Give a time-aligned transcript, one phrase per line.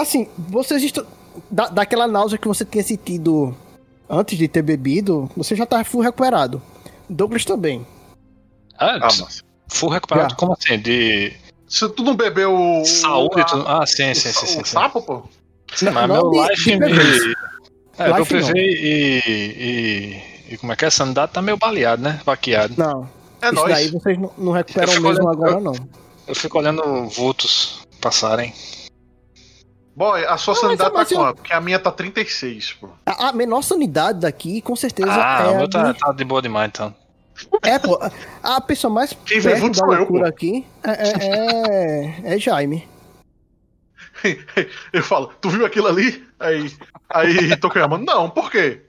[0.00, 1.04] Assim, vocês estão.
[1.50, 3.54] Da, daquela náusea que você tinha sentido
[4.08, 6.60] antes de ter bebido, você já tá full recuperado.
[7.08, 7.86] Douglas também.
[8.78, 9.42] Ah, Ah, mas.
[9.68, 10.36] full recuperado, Já.
[10.36, 10.78] como assim?
[10.78, 11.32] De
[11.68, 12.84] Se tu não bebeu o.
[12.84, 13.40] saúde?
[13.40, 14.46] a- tu- Ah, sim, sim, sim.
[14.46, 14.64] sim, sim.
[14.64, 15.22] sapo, pô?
[15.82, 17.34] Não, Mas não meu de- life de.
[17.98, 20.22] É, meu Life e, e,
[20.52, 20.56] e.
[20.58, 20.90] Como é que é?
[20.90, 22.20] Sanidade tá meio baleado, né?
[22.24, 22.74] Vaqueado.
[22.76, 23.08] Não.
[23.40, 23.72] É isso nóis.
[23.74, 25.74] daí vocês não, não recuperam Eu fico mesmo olhando- agora, não.
[26.26, 28.52] Eu fico olhando vultos passarem.
[29.98, 31.36] Boy, a sua Não, sanidade mas tá eu- quanto?
[31.38, 32.88] Porque a minha tá 36, pô.
[33.04, 36.12] A, a menor sanidade daqui, com certeza, Ah, é o a meu tá, de- tá
[36.12, 36.94] de boa demais, então.
[37.64, 37.98] É, pô.
[38.42, 40.28] A pessoa mais Quem vê perto da eu, loucura pô.
[40.28, 42.88] aqui é, é, é, é Jaime.
[44.92, 46.26] Eu falo, tu viu aquilo ali?
[46.38, 46.72] Aí,
[47.10, 48.82] aí Tokuyama, não, por quê?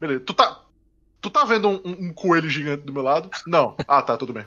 [0.00, 0.60] Beleza, tu tá,
[1.20, 3.30] tu tá vendo um, um- um coelho gigante do meu lado?
[3.46, 3.76] Não.
[3.88, 4.44] Ah, tá, tudo bem.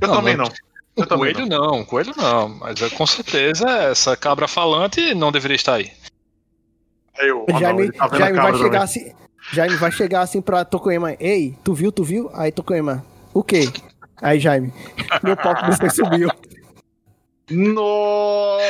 [0.00, 0.46] Eu Não, também não.
[0.96, 1.06] Não.
[1.06, 2.48] Coelho não, coelho não.
[2.48, 5.90] Mas com certeza essa cabra falante não deveria estar aí.
[7.18, 8.82] Aí eu, ah, não, Jaime, ele tá Jaime vai chegar também.
[8.82, 9.12] assim.
[9.52, 11.14] Jaime vai chegar assim pra Tokoema.
[11.18, 12.30] Ei, tu viu, tu viu?
[12.34, 13.70] Aí Tokoema, o quê?
[14.22, 14.72] Aí Jaime,
[15.22, 16.30] meu pau que você subiu.
[17.50, 18.60] Nossa!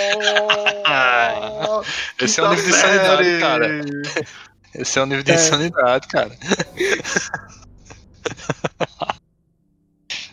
[2.20, 3.80] Esse é o nível de sanidade, cara.
[4.74, 5.34] Esse é o nível de É.
[5.34, 6.30] insanidade, cara.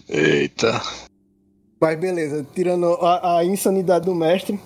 [0.08, 0.82] Eita.
[1.80, 4.60] Mas beleza, tirando a, a insanidade do mestre.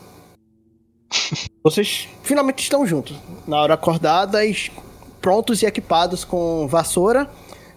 [1.63, 3.17] Vocês finalmente estão juntos.
[3.47, 4.71] Na hora acordadas,
[5.19, 7.29] prontos e equipados com vassoura,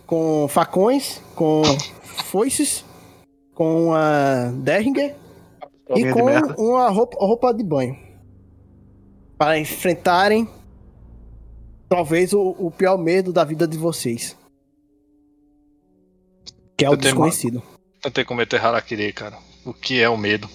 [0.07, 1.63] com facões, com
[2.25, 2.85] foices,
[3.55, 5.15] com a Derringer
[5.95, 6.55] e com merda.
[6.59, 7.97] uma roupa, roupa de banho.
[9.37, 10.49] Para enfrentarem
[11.89, 14.37] talvez o, o pior medo da vida de vocês.
[16.77, 17.63] Que é o desconhecido.
[18.05, 19.39] Tentei cometer harakiri, cara.
[19.65, 20.47] O que é o medo?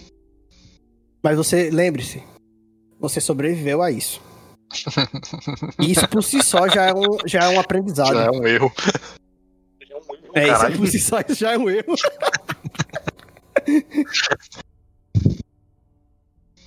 [1.24, 2.24] Mas você, lembre-se,
[3.00, 4.22] você sobreviveu a isso.
[5.80, 8.14] Isso por si só já é um, já é um aprendizado.
[8.14, 8.72] Já é um erro.
[10.36, 10.78] É, isso Caralho.
[10.78, 11.96] por si só já é um erro.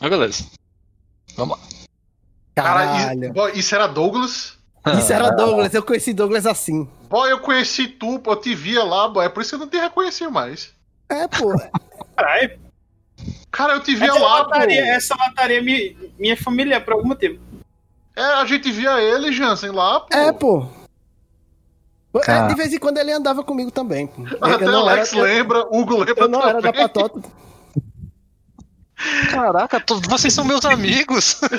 [0.00, 0.46] Mas beleza.
[1.36, 1.64] Vamos lá.
[2.56, 3.32] Cara, Caralho.
[3.32, 4.58] boy, isso era Douglas?
[4.98, 6.88] Isso era Douglas, eu conheci Douglas assim.
[7.08, 9.24] Boy, eu conheci tu, pô, eu te via lá, boy.
[9.24, 10.72] É por isso que eu não te reconheci mais.
[11.08, 11.54] É, pô.
[12.16, 12.58] Caralho,
[13.50, 14.50] Cara, eu te via essa lá, pô.
[14.50, 17.38] lataria, essa lataria me, minha família por algum motivo.
[18.16, 20.16] É, a gente via ele, Jansen, lá, pô.
[20.16, 20.66] É, pô.
[22.26, 24.06] É, de vez em quando ele andava comigo também.
[24.06, 24.22] Pô.
[24.40, 26.88] Até eu não era, Alex eu, lembra, Hugo lembra eu não era da também.
[26.88, 27.28] patota.
[29.30, 31.40] Caraca, vocês são meus amigos.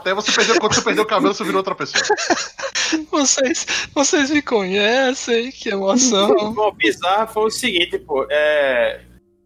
[0.00, 2.02] Até você perdeu, quando você perdeu o cabelo, você virou outra pessoa.
[3.08, 6.30] Vocês, vocês me conhecem, que emoção.
[6.30, 8.26] O bizarro foi o seguinte, pô.
[8.28, 9.00] É...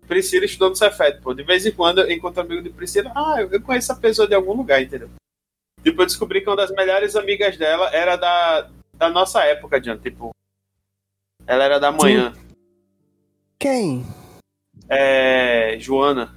[0.08, 1.34] Priscila estudou no Cefet, pô.
[1.34, 3.12] De vez em quando eu encontro amigo de Priscila.
[3.14, 5.10] Ah, eu conheço a pessoa de algum lugar, entendeu?
[5.82, 9.98] Depois eu descobri que uma das melhores amigas dela era da, da nossa época, John.
[9.98, 10.30] Tipo,
[11.46, 12.32] ela era da manhã.
[13.58, 14.06] Quem?
[14.88, 15.76] É.
[15.78, 16.34] Joana.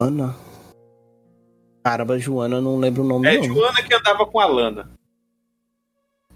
[0.00, 0.47] Ana.
[1.82, 3.44] Caramba, Joana, eu não lembro o nome É não.
[3.44, 4.90] Joana que andava com a Lana.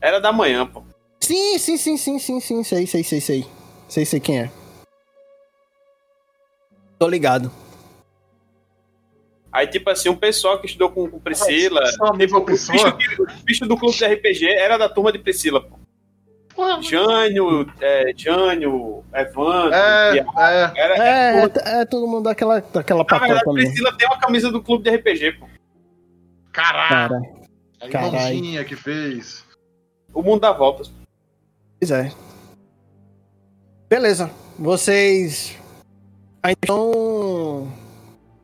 [0.00, 0.82] Era da manhã, pô.
[1.20, 3.47] Sim, sim, sim, sim, sim, sim, sei, sei, sei, sei.
[3.88, 4.50] Sei, sei quem é.
[6.98, 7.50] Tô ligado.
[9.52, 11.84] Aí, tipo assim, um pessoal que estudou com, com Priscila.
[11.92, 15.19] Só a mesma tipo, o, bicho, bicho do clube de RPG era da turma de
[15.19, 15.81] Priscila, pô.
[16.82, 20.72] Jânio, é, Jânio, Evandro, É, Thiago, é.
[20.76, 23.68] era, É, é, é todo mundo daquela, daquela Na verdade, patota mesmo.
[23.70, 25.46] Priscila tem uma camisa do clube de RPG, pô.
[26.52, 26.88] Caralho.
[26.90, 27.22] Cara,
[27.80, 28.16] A Caralho.
[28.16, 29.44] irmãozinha que fez.
[30.12, 30.92] O mundo dá voltas.
[31.78, 32.12] pois é.
[33.88, 34.30] Beleza.
[34.58, 35.58] Vocês.
[36.42, 37.72] Aí, Então.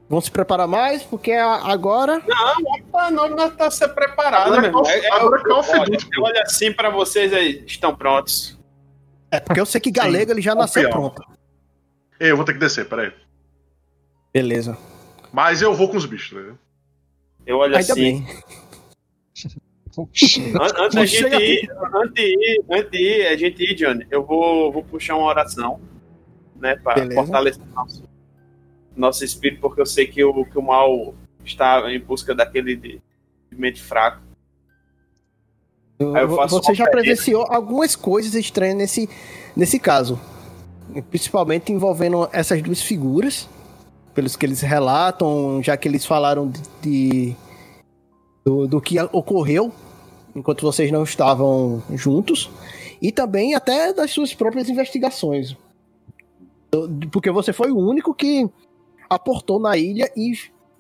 [0.09, 2.23] Vão se preparar mais, porque a- agora.
[2.27, 4.73] Não, tá, não, não tá se preparado, Agora meu.
[4.73, 8.59] Call- É, é, agora eu- olha, Duty, eu olho assim pra vocês aí, estão prontos.
[9.31, 11.23] É porque eu sei que Galego ele já nasceu pronto.
[12.19, 13.13] Eu vou ter que descer, peraí.
[14.33, 14.79] Beleza.
[15.31, 16.55] Mas eu vou com os bichos, né?
[17.47, 18.27] Eu olho Ainda assim.
[19.99, 24.25] Antes da gente ir, antes de ir, antes de ir, a gente ir, Johnny, eu
[24.25, 25.81] vou, vou puxar uma oração,
[26.57, 27.15] né, pra Beleza.
[27.15, 28.08] fortalecer nosso,
[29.01, 31.15] nosso espírito, porque eu sei que o, que o mal
[31.45, 33.01] está em busca daquele de,
[33.51, 34.23] de mente fraco.
[36.49, 39.09] Você já presenciou algumas coisas estranhas nesse,
[39.57, 40.19] nesse caso.
[41.11, 43.49] Principalmente envolvendo essas duas figuras.
[44.15, 47.37] Pelos que eles relatam, já que eles falaram de, de-
[48.45, 49.73] do, do que ocorreu
[50.35, 52.51] enquanto vocês não estavam juntos.
[53.03, 55.57] E também até das suas próprias investigações.
[57.13, 58.49] Porque você foi o único que
[59.09, 60.33] aportou na ilha e,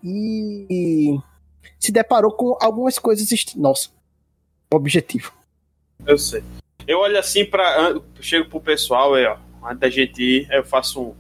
[0.02, 1.18] e,
[1.78, 3.28] se deparou com algumas coisas.
[3.56, 3.90] Nossa,
[4.72, 5.32] objetivo.
[6.06, 6.42] Eu sei.
[6.86, 9.38] Eu olho assim an- Chego pro pessoal aí, ó.
[9.62, 11.16] Antes da gente ir, eu faço um,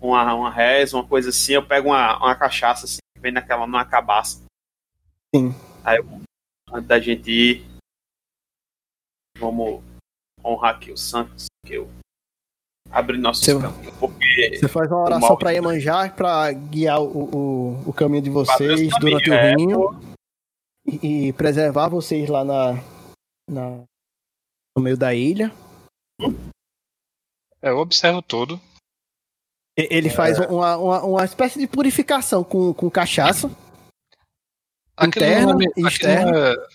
[0.00, 1.54] uma, uma reza, uma coisa assim.
[1.54, 4.44] Eu pego uma, uma cachaça, assim, que vem naquela, numa cabaça.
[5.34, 5.54] Sim.
[5.82, 6.06] Aí eu,
[6.72, 7.66] antes da gente ir,
[9.38, 9.82] vamos
[10.44, 11.88] honrar aqui os santos, que eu
[12.90, 13.94] abri nossos Seu- caminhos.
[13.98, 17.06] Porque Você faz uma oração pra Iemanjá pra guiar o,
[17.84, 20.00] o, o caminho de vocês durante o é, rio
[20.86, 22.72] e, e preservar vocês lá na,
[23.50, 23.82] na-
[24.76, 25.52] no meio da ilha.
[27.62, 28.60] É, eu observo tudo.
[29.76, 33.50] Ele faz uma, uma, uma espécie de purificação com, com cachaça.
[34.96, 36.32] Aquilo Interno não é e aquilo externo.
[36.32, 36.66] não é-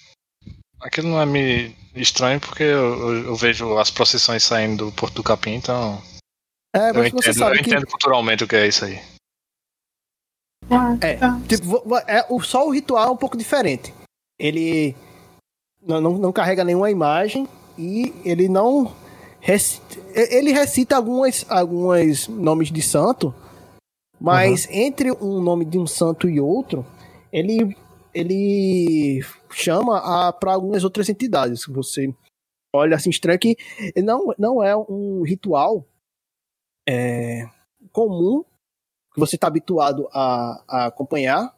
[0.82, 5.24] Aquilo não é me estranho porque eu, eu- vejo as procissões saindo do Porto do
[5.24, 6.02] Capim, então
[6.76, 9.00] É, eu mas você entendo, sabe eu que entendo culturalmente o que é isso aí.
[11.02, 11.18] É,
[11.48, 13.94] tipo, vo- vo- é, o, só o ritual é um pouco diferente.
[14.40, 14.96] Ele
[15.86, 17.48] não, não, não carrega nenhuma imagem
[17.78, 18.94] e ele não.
[19.42, 19.82] rec-
[20.14, 23.34] ele recita algumas, algumas nomes de santo,
[24.20, 26.86] mas entre um nome de um santo e outro,
[27.34, 27.76] ele,
[28.14, 31.66] ele chama para algumas outras entidades.
[31.68, 32.14] Você
[32.74, 33.58] olha assim estranho que
[33.98, 35.86] não, não é um ritual
[36.88, 37.48] é,
[37.92, 38.44] comum
[39.14, 41.54] que você está habituado a, a acompanhar,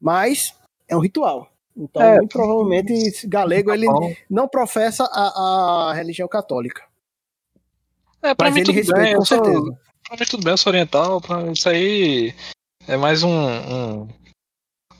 [0.00, 0.54] mas
[0.88, 1.48] é um ritual.
[1.76, 2.16] Então, É.
[2.18, 6.82] muito provavelmente, esse galego ele Bom, não professa a, a religião católica.
[8.20, 9.80] É, pra Mas mim ele tudo respeita bem, com eu sou- certeza.
[10.06, 12.34] Pra mim tudo bem, eu sou oriental, pra isso aí
[12.86, 14.08] é mais um, um,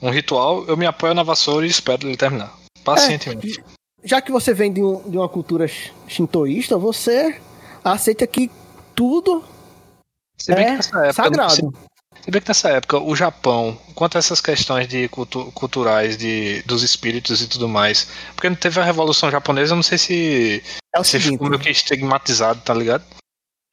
[0.07, 0.65] um ritual.
[0.65, 2.53] Eu me apoio na vassoura e espero ele terminar.
[2.83, 3.63] Pacientemente.
[4.03, 5.65] Já que você vem de, um- de uma cultura
[6.07, 7.39] shintoísta, você
[7.83, 8.51] aceita que
[8.93, 9.43] tudo
[10.37, 11.53] Se bem que é nessa época, sagrado.
[11.53, 11.61] Se,
[12.25, 16.61] se bem que nessa época, o Japão, quanto a essas questões de cultu- culturais, de,
[16.63, 20.61] dos espíritos e tudo mais, porque não teve a Revolução Japonesa, eu não sei se
[20.93, 23.03] É o se seguinte, ficou meio que estigmatizado, tá ligado?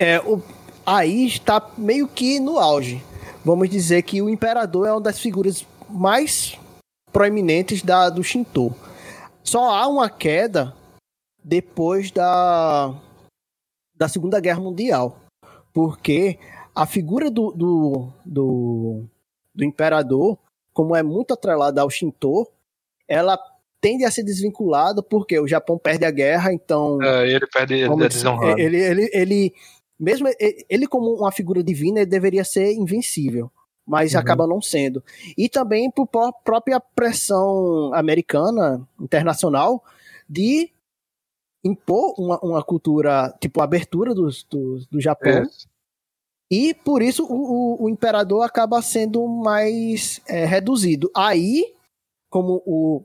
[0.01, 0.41] é, o,
[0.87, 3.03] aí está meio que no auge.
[3.45, 6.59] Vamos dizer que o imperador é uma das figuras mais
[7.13, 8.75] proeminentes da, do Shinto.
[9.43, 10.75] Só há uma queda
[11.43, 12.95] depois da,
[13.97, 15.19] da Segunda Guerra Mundial.
[15.73, 16.39] Porque
[16.75, 19.05] a figura do, do, do,
[19.55, 20.39] do imperador,
[20.73, 22.49] como é muito atrelada ao Shinto,
[23.09, 23.39] ela
[23.81, 28.05] tende a ser desvinculada porque o Japão perde a guerra, então É, ele perde, ele
[28.05, 28.59] é desonrado.
[28.59, 29.55] Ele, ele, ele,
[29.99, 33.51] mesmo ele, ele como uma figura divina, ele deveria ser invencível,
[33.91, 34.21] mas Uhum.
[34.21, 35.03] acaba não sendo.
[35.37, 39.85] E também por pró- própria pressão americana, internacional,
[40.29, 40.71] de
[41.65, 45.43] impor uma, uma cultura, tipo, abertura dos, dos- do Japão.
[45.43, 45.47] É.
[46.53, 47.35] E por isso o,
[47.83, 51.11] o- o imperador acaba sendo mais é, reduzido.
[51.15, 51.75] Aí,
[52.31, 53.03] como o,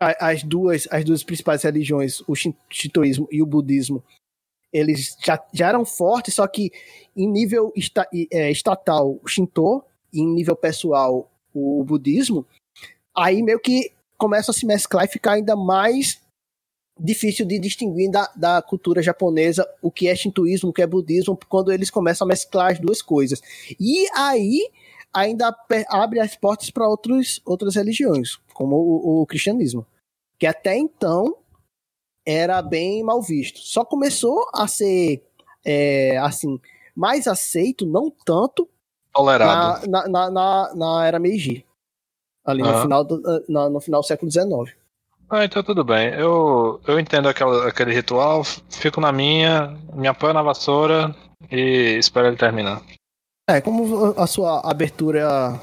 [0.00, 4.04] a- as, duas, as duas principais religiões, o shin- shintoísmo e o budismo,
[4.76, 6.70] eles já, já eram fortes, só que
[7.16, 9.82] em nível esta- é, estatal o Shinto
[10.12, 12.46] e em nível pessoal o budismo,
[13.16, 16.20] aí meio que começa a se mesclar e ficar ainda mais
[16.98, 21.38] difícil de distinguir da, da cultura japonesa o que é shintoísmo, o que é budismo,
[21.48, 23.40] quando eles começam a mesclar as duas coisas.
[23.78, 24.70] E aí
[25.12, 25.54] ainda
[25.88, 29.86] abre as portas para outras religiões, como o, o cristianismo,
[30.38, 31.36] que até então
[32.26, 33.60] era bem mal visto.
[33.60, 35.22] Só começou a ser
[35.64, 36.60] é, assim
[36.94, 38.68] mais aceito, não tanto
[39.12, 39.86] Tolerado.
[39.88, 41.64] na, na, na, na, era Meiji,
[42.44, 44.74] ali no final do, na- no final do século XIX.
[45.28, 46.08] Ah, então tudo bem.
[46.14, 51.14] Eu, eu entendo aquela, aquele ritual, fico na minha, me apoio na vassoura
[51.50, 52.80] e espero ele terminar.
[53.48, 55.60] É, como a sua abertura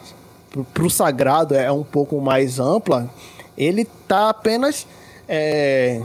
[0.50, 3.10] pro, pro sagrado é um pouco mais ampla,
[3.58, 4.86] ele tá apenas
[5.28, 6.02] é,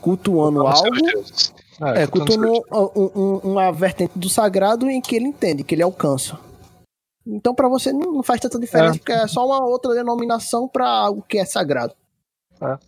[0.00, 1.54] cultuando Vamos algo, deuses.
[1.96, 6.38] é, cultuando um- um- uma vertente do sagrado em que ele entende, que ele alcança.
[7.26, 8.98] Então, pra você não, não faz tanta diferença, É.
[8.98, 11.94] porque é só uma outra denominação pra algo que é sagrado.
[12.60, 12.78] É.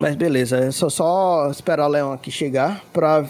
[0.00, 3.22] Mas beleza, é só, só esperar o Leão aqui chegar pra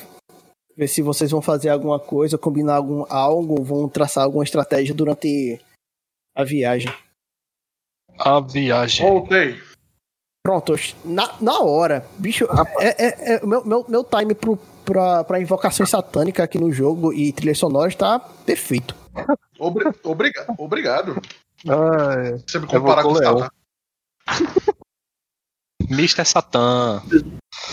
[0.74, 5.60] ver se vocês vão fazer alguma coisa, combinar algum, algo, vão traçar alguma estratégia durante
[6.34, 6.90] a viagem.
[8.18, 9.06] A viagem.
[9.06, 9.60] Voltei.
[10.44, 12.48] Pronto, na, na hora, bicho,
[12.80, 17.12] é, é, é- meu, meu, meu time pro, pra, pra invocação satânica aqui no jogo
[17.12, 18.96] e trilhas sonoras tá perfeito.
[19.56, 21.22] Obri obriga obrigado.
[21.68, 23.22] Ah, Você me comparar com o.
[23.22, 23.48] Satã.
[25.88, 26.24] Mr.
[26.24, 27.00] Satã.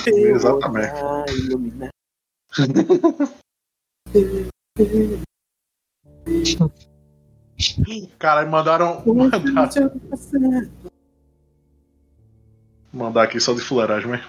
[0.06, 0.94] Exatamente.
[8.20, 9.02] Cara, mandaram.
[9.08, 9.42] Mandaram,
[12.92, 14.22] mandar aqui só de fuleiragem, mas.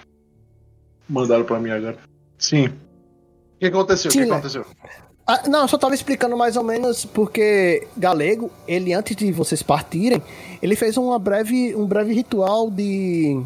[1.09, 1.97] Mandaram pra mim agora.
[2.37, 2.67] Sim.
[2.67, 2.71] O
[3.59, 4.09] que aconteceu?
[4.09, 4.31] O que né?
[4.31, 4.65] aconteceu?
[5.27, 9.61] Ah, não, eu só tava explicando mais ou menos porque Galego, ele antes de vocês
[9.61, 10.21] partirem,
[10.61, 13.39] ele fez uma breve, um breve ritual de,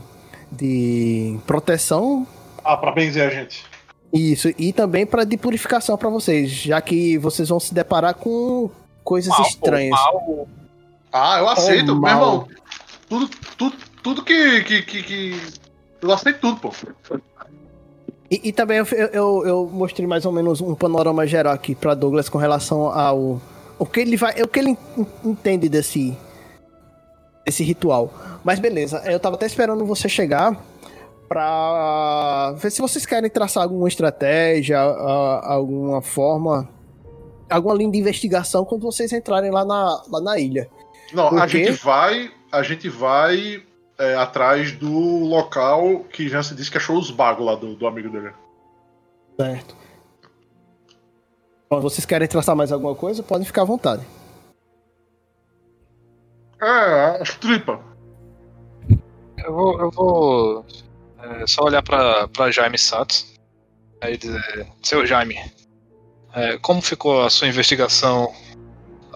[0.52, 2.26] de proteção
[2.64, 3.66] Ah, pra benzer a gente.
[4.14, 8.70] Isso, e também para de purificação para vocês, já que vocês vão se deparar com
[9.04, 9.92] coisas Mal, pô, estranhas.
[9.92, 10.48] mal.
[11.12, 12.48] Ah, eu aceito, meu irmão.
[13.10, 15.42] Tudo, tudo, tudo que, que, que, que-
[16.00, 16.72] Eu aceito tudo, pô.
[18.30, 21.96] E, e também eu, eu, eu mostrei mais ou menos um panorama geral aqui para
[21.96, 23.42] Douglas com relação ao
[23.80, 24.78] o que ele vai, o que ele en-
[25.24, 26.16] entende desse
[27.44, 28.14] desse ritual.
[28.44, 30.56] Mas beleza, eu tava até esperando você chegar
[31.28, 36.70] pra ver se vocês querem traçar alguma estratégia, alguma forma,
[37.50, 40.68] alguma linha de investigação quando vocês entrarem lá na, lá na ilha.
[41.14, 42.32] Não, Por a gente vai.
[42.52, 43.62] A gente vai
[43.98, 47.88] é, atrás do local que já se disse que achou os bagos lá do, do
[47.88, 48.34] amigo dele.
[49.40, 49.76] Certo.
[51.70, 53.24] Bom, vocês querem traçar mais alguma coisa?
[53.24, 54.06] Podem ficar à vontade.
[56.62, 57.80] É, as tripas.
[59.38, 60.66] Eu vou, eu vou
[61.22, 63.34] é, só olhar pra, pra Jaime Satos.
[64.02, 65.36] Aí dizer, seu Jaime,
[66.34, 68.32] é, como ficou a sua investigação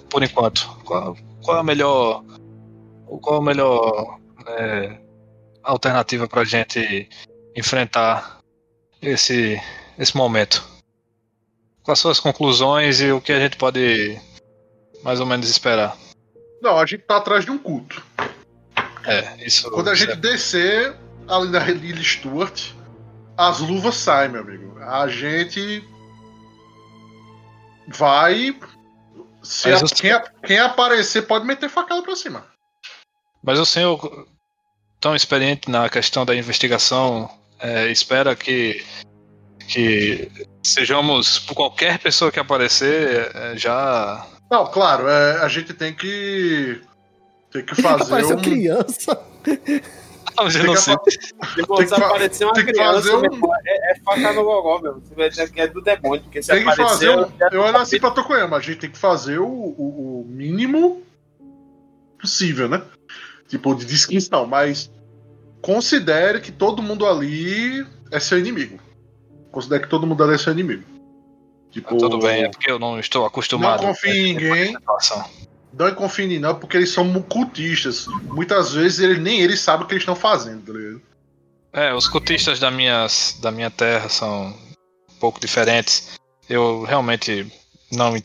[0.10, 0.68] por enquanto?
[0.86, 2.24] Qual, qual é a melhor.
[3.22, 4.19] Qual é a melhor
[4.58, 5.00] é,
[5.64, 7.08] alternativa pra gente
[7.56, 8.40] enfrentar
[9.02, 9.62] esse,
[9.98, 10.64] esse momento?
[11.96, 14.20] São as conclusões e o que a gente pode
[15.04, 15.98] mais ou menos esperar?
[16.62, 18.04] Não, a gente tá atrás de um culto.
[19.06, 19.72] É, isso.
[19.72, 20.96] Quando a gente descer
[21.28, 22.72] ali da Lily Stewart,
[23.36, 24.78] as luvas saem, meu amigo.
[24.84, 25.84] A gente
[27.88, 28.56] vai.
[29.42, 32.46] Se a- quem, a- quem aparecer pode meter facada pra cima.
[33.42, 34.28] Mas o senhor,
[35.00, 37.30] tão experiente na questão da investigação,
[37.60, 38.84] é, espera que,
[39.68, 40.30] que
[40.64, 44.26] sejamos, por qualquer pessoa que aparecer, é, já.
[44.52, 46.82] Não, claro, é, a gente tem que.
[47.52, 48.42] Tem que fazer Apareceu um.
[48.42, 49.22] criança.
[50.40, 50.94] Eu Tem não que sei.
[50.94, 53.26] fa- Se aparecer uma tem criança, um-
[53.66, 55.02] é, é faca no gogó, meu.
[55.58, 57.10] É do demônio, porque se Tem que fazer.
[57.10, 57.10] aparecer.
[57.18, 61.04] Um, eu olho assim pra Tokoyama, a gente tem que fazer o, o, o mínimo
[62.20, 62.82] possível, né?
[63.50, 64.90] Tipo, de descrição, mas
[65.62, 68.80] considere que todo mundo ali é seu inimigo.
[69.52, 70.84] Considere que todo mundo ali é seu inimigo.
[71.72, 73.82] Tipo, Tudo bem, é porque eu não estou acostumado.
[73.82, 74.52] Não confie em ninguém.
[74.52, 75.30] essa situação.
[75.74, 78.08] Não confie em ninguém, não, porque eles são cultistas.
[78.24, 81.02] Muitas vezes ele, nem eles sabem o que eles estão fazendo, tá ligado?
[81.72, 83.06] É, os cultistas da minha,
[83.42, 86.20] da minha terra são um pouco diferentes.
[86.50, 87.52] Eu realmente
[87.92, 88.16] não.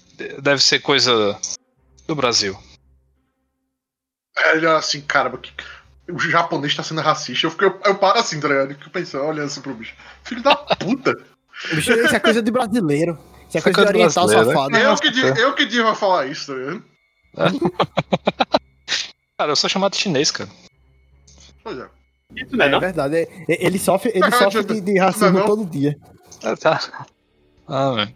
[0.40, 1.38] Deve ser coisa
[2.06, 2.56] do Brasil.
[4.36, 5.52] Aí ele olha assim, caramba, que...
[6.10, 7.46] o japonês tá sendo racista.
[7.46, 8.70] Eu, fico, eu, eu paro assim, tá ligado?
[8.72, 9.94] Eu fico pensando, olhando assim pro bicho.
[10.24, 11.14] Filho da puta!
[11.72, 13.18] Bicho, Isso é coisa de brasileiro.
[13.48, 14.96] Isso é é coisa de coisa oriental brasileira, né?
[14.96, 15.06] safado.
[15.06, 16.82] eu, que, eu que devia falar isso, tá ligado?
[19.38, 20.48] Cara, eu sou chamado de chinês, cara.
[21.62, 21.88] Pois é.
[22.36, 22.80] Isso não é, É não?
[22.80, 23.16] verdade.
[23.16, 25.46] é- Ele sofre, ele sofre de, de racismo Não, não.
[25.46, 25.96] todo dia.
[26.42, 27.06] Ah, tá.
[27.66, 28.14] Ah, velho.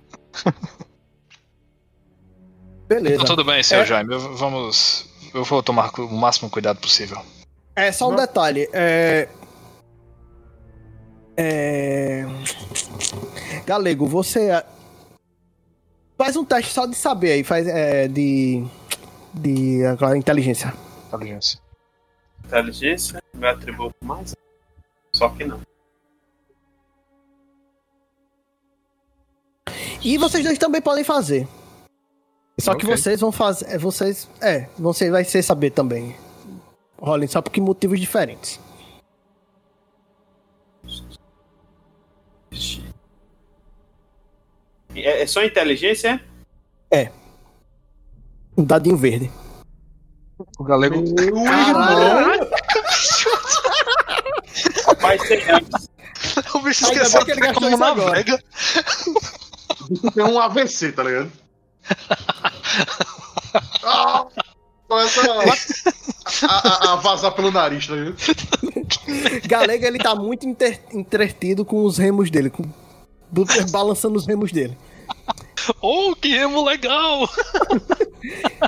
[2.89, 3.15] Beleza.
[3.17, 3.87] Então, tudo bem, senhor É.
[3.87, 4.17] Jaime.
[4.17, 5.08] vamos.
[5.35, 7.21] Eu vou tomar o máximo cuidado possível.
[7.75, 8.17] É só um Não.
[8.17, 8.69] detalhe.
[8.73, 9.29] É...
[11.37, 12.25] é...
[13.67, 14.67] Galego, você é,
[16.17, 18.67] faz um teste só de saber aí, faz é, de
[19.33, 20.75] de agora, inteligência.
[21.09, 21.61] Inteligência.
[22.45, 24.35] Inteligência, meu atributo mais.
[25.13, 25.61] Só que não.
[30.03, 31.47] E vocês dois também podem fazer.
[32.61, 32.97] Só que Ok.
[32.97, 36.17] vocês vão fazer, é, vocês, é, você vai ser saber também.
[37.01, 38.59] Rolem só porque motivos diferentes.
[44.95, 46.21] É, é só inteligência?
[48.59, 49.31] Um dadinho verde.
[50.59, 51.05] O galego.
[51.45, 52.51] Caralho!
[55.01, 55.89] Vai ser antes.
[56.53, 58.43] o bicho esqueceu que ele gastou como navega.
[60.13, 61.31] Tem um AVC, tá ligado?
[63.83, 64.27] Ah,
[64.89, 65.21] começa
[66.47, 68.17] a, a- a vazar pelo nariz, tá ligado?
[69.47, 72.63] Galega, ele tá muito inter- entretido com os remos dele, com,
[73.31, 74.77] do- balançando os remos dele.
[75.81, 77.29] Oh, que remo legal!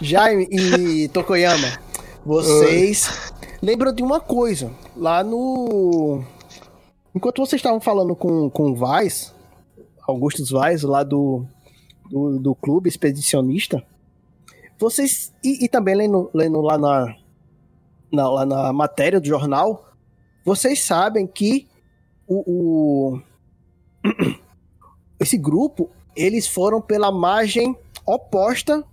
[0.03, 1.79] Jaime e Tokoyama,
[2.25, 3.31] vocês
[3.63, 4.71] lembram de uma coisa.
[4.97, 6.23] Lá no.
[7.15, 9.35] Enquanto vocês estavam falando com, com o Vaz,
[10.07, 11.45] Augustus Vaz, lá do.
[12.11, 13.83] do, do clube expedicionista,
[14.81, 15.33] vocês.
[15.45, 17.17] E, e também lendo, lendo lá na,
[18.11, 19.91] na, lá na matéria do jornal,
[20.45, 21.69] vocês sabem que
[22.27, 23.21] o, o
[25.21, 28.85] esse grupo eles foram pela margem oposta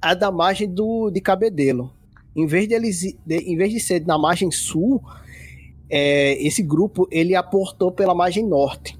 [0.00, 1.92] à da margem do, de Cabedelo.
[2.34, 5.02] Em vez de, eles, de, em vez de ser na margem sul,
[5.88, 8.98] é, esse grupo ele aportou pela margem norte.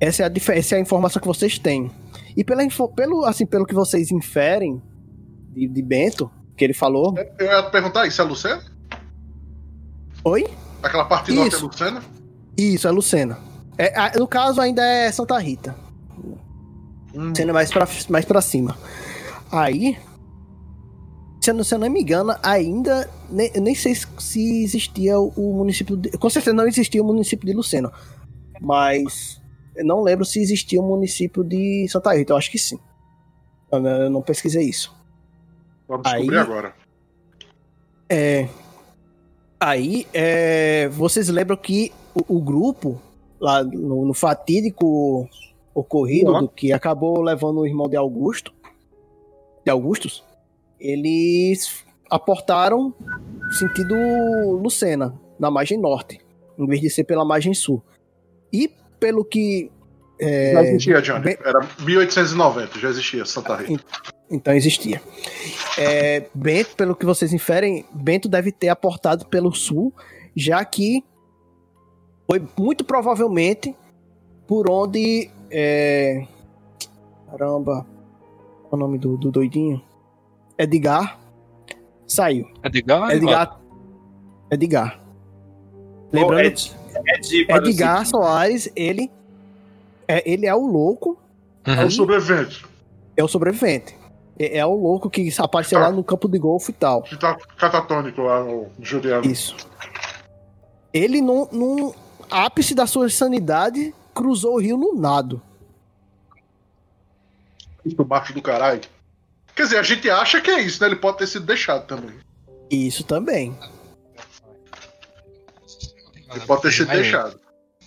[0.00, 1.90] Essa é a, essa é a informação que vocês têm.
[2.36, 2.62] E pela,
[2.96, 4.82] pelo, assim, pelo que vocês inferem
[5.54, 7.14] de, de Bento, que ele falou.
[7.38, 8.62] Eu ia perguntar, isso é Lucena?
[10.24, 10.46] Oi?
[10.82, 11.40] Aquela parte isso.
[11.40, 12.02] norte é Lucena?
[12.56, 13.38] Isso, é Lucena.
[13.76, 15.74] É, no caso, ainda é Santa Rita.
[17.14, 17.32] Hum.
[17.34, 18.76] Sendo mais pra, mais pra cima.
[19.50, 19.96] Aí.
[21.40, 23.08] Se eu, se eu não me engano, ainda.
[23.30, 25.96] Nem, nem sei se existia o município.
[25.96, 27.92] De, com certeza não existia o município de Lucena.
[28.60, 29.42] Mas.
[29.76, 32.32] Eu não lembro se existia o município de Santa Rita.
[32.32, 32.78] Eu acho que sim.
[33.70, 34.94] Eu não, eu não pesquisei isso.
[35.88, 36.74] Vamos descobrir aí, agora.
[38.08, 38.48] É.
[39.60, 43.00] Aí, é, vocês lembram que o, o grupo,
[43.40, 45.28] lá no, no fatídico
[45.74, 46.46] ocorrido, uhum.
[46.46, 48.52] que acabou levando o irmão de Augusto,
[49.64, 50.22] de Augustus,
[50.78, 52.94] eles aportaram
[53.58, 53.94] sentido
[54.62, 56.20] Lucena, na margem norte,
[56.58, 57.82] em vez de ser pela margem sul.
[58.52, 59.70] E pelo que.
[60.20, 61.24] É, já existia, Johnny.
[61.24, 63.84] Bem, Era 1890, já existia Santa Rita.
[64.30, 65.02] Então existia.
[65.78, 69.92] É, Bento, pelo que vocês inferem, Bento deve ter aportado pelo sul,
[70.34, 71.04] já que
[72.26, 73.74] foi muito provavelmente
[74.46, 75.30] por onde.
[75.50, 76.26] É,
[77.30, 77.86] caramba.
[78.62, 79.82] Qual é o nome do, do doidinho?
[80.58, 81.20] Edgar
[82.06, 82.48] saiu.
[82.62, 83.10] Edgar?
[83.10, 83.60] Edgar.
[84.50, 85.00] Edgar.
[86.12, 86.76] Lembrando, Ed,
[87.06, 89.10] Ed, Edgar Soares, ele
[90.06, 91.18] é, ele é o louco.
[91.66, 91.74] Uhum.
[91.74, 92.64] É o sobrevivente.
[93.16, 93.96] É o sobrevivente.
[94.38, 95.86] É, é o louco que apareceu tá.
[95.86, 97.02] lá no campo de golfe e tal.
[97.02, 99.26] Que tá catatônico lá no Juliano.
[99.26, 99.56] Isso.
[100.92, 101.94] Ele, no, no
[102.30, 105.42] ápice da sua sanidade, cruzou o rio no nado.
[107.84, 108.80] Isso baixo do caralho.
[109.54, 110.88] Quer dizer, a gente acha que é isso, né?
[110.88, 112.14] Ele pode ter sido deixado também.
[112.70, 113.56] Isso também.
[116.30, 117.38] Ele pode ter sido deixado.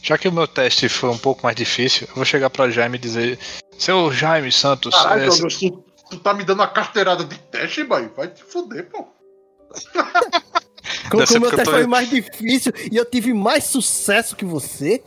[0.02, 2.98] Já que o meu teste foi um pouco mais difícil, eu vou chegar pra Jaime
[2.98, 3.40] e dizer:
[3.78, 4.96] Seu Jaime Santos.
[4.96, 5.30] Caralho, é...
[5.30, 8.10] tu, tu tá me dando uma carteirada de teste, boy?
[8.16, 9.08] Vai te foder, pô.
[11.10, 11.72] Como o meu teste tô...
[11.72, 15.04] foi mais difícil e eu tive mais sucesso que você?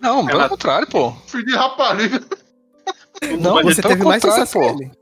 [0.00, 0.48] Não, pelo Ela...
[0.48, 1.12] contrário, pô.
[1.26, 2.20] Filho de rapariga.
[3.40, 4.60] Não, você teve mais sucesso pô.
[4.60, 4.92] que ele.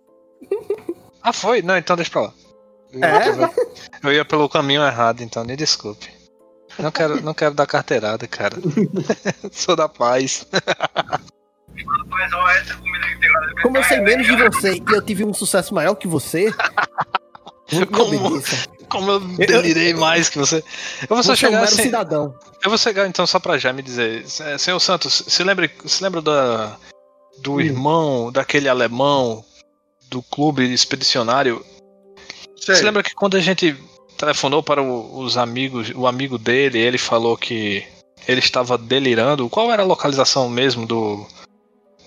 [1.23, 1.63] Ah, foi?
[1.63, 2.35] Não, então deixa pra lá.
[2.93, 3.55] Eu, é?
[4.05, 6.11] eu ia pelo caminho errado, então me desculpe.
[6.79, 8.57] Não quero, não quero dar carteirada, cara.
[9.53, 10.47] Sou da paz.
[13.63, 16.53] Como eu sei menos de você e eu tive um sucesso maior que você.
[17.93, 18.43] como,
[18.89, 20.63] como eu delirei mais que você.
[21.03, 21.63] Eu vou só chegar.
[21.63, 22.35] assim, cidadão.
[22.63, 24.25] Eu vou chegar então só pra já me dizer.
[24.59, 26.77] Senhor Santos, se lembra, se lembra da,
[27.39, 27.61] do hum.
[27.61, 29.45] irmão daquele alemão
[30.09, 31.65] do clube expedicionário?
[32.57, 32.75] Sei.
[32.75, 33.77] Você lembra que quando a gente
[34.19, 37.87] telefonou para o, os amigos, o amigo dele, ele falou que
[38.29, 39.49] ele estava delirando.
[39.49, 41.27] Qual era a localização mesmo do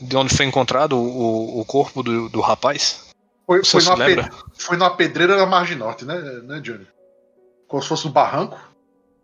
[0.01, 3.03] de onde foi encontrado o, o corpo do, do rapaz?
[3.45, 6.87] Foi, foi, numa pe, foi numa pedreira da margem norte, né, né, Johnny?
[7.67, 8.57] Como se fosse um barranco?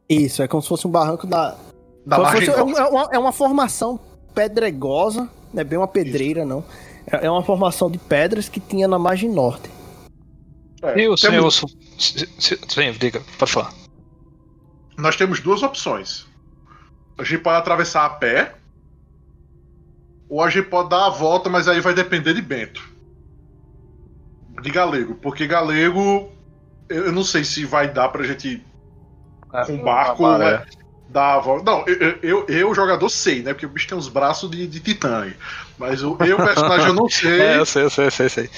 [0.09, 1.55] Isso, é como se fosse um barranco da.
[2.05, 2.79] da margem fosse, norte.
[2.79, 3.99] É, uma, é uma formação
[4.33, 6.49] pedregosa, não é bem uma pedreira, Isso.
[6.49, 6.65] não.
[7.11, 9.69] É, é uma formação de pedras que tinha na margem norte.
[10.81, 11.51] É, e o senhor.
[11.51, 13.73] Sim, diga, pode falar.
[14.97, 16.27] Nós temos duas opções.
[17.17, 18.55] A gente pode atravessar a pé,
[20.29, 22.87] ou a gente pode dar a volta, mas aí vai depender de Bento.
[24.61, 26.31] De Galego, porque Galego,
[26.87, 28.63] eu não sei se vai dar pra gente
[29.53, 30.63] é, com barco né,
[31.09, 31.71] dar a volta.
[31.71, 33.53] Não, eu, eu, eu, jogador, sei, né?
[33.53, 35.35] Porque o bicho tem uns braços de, de titã aí.
[35.77, 37.41] Mas eu, eu personagem, eu não sei.
[37.41, 38.49] É, eu sei, eu sei, eu sei, eu sei.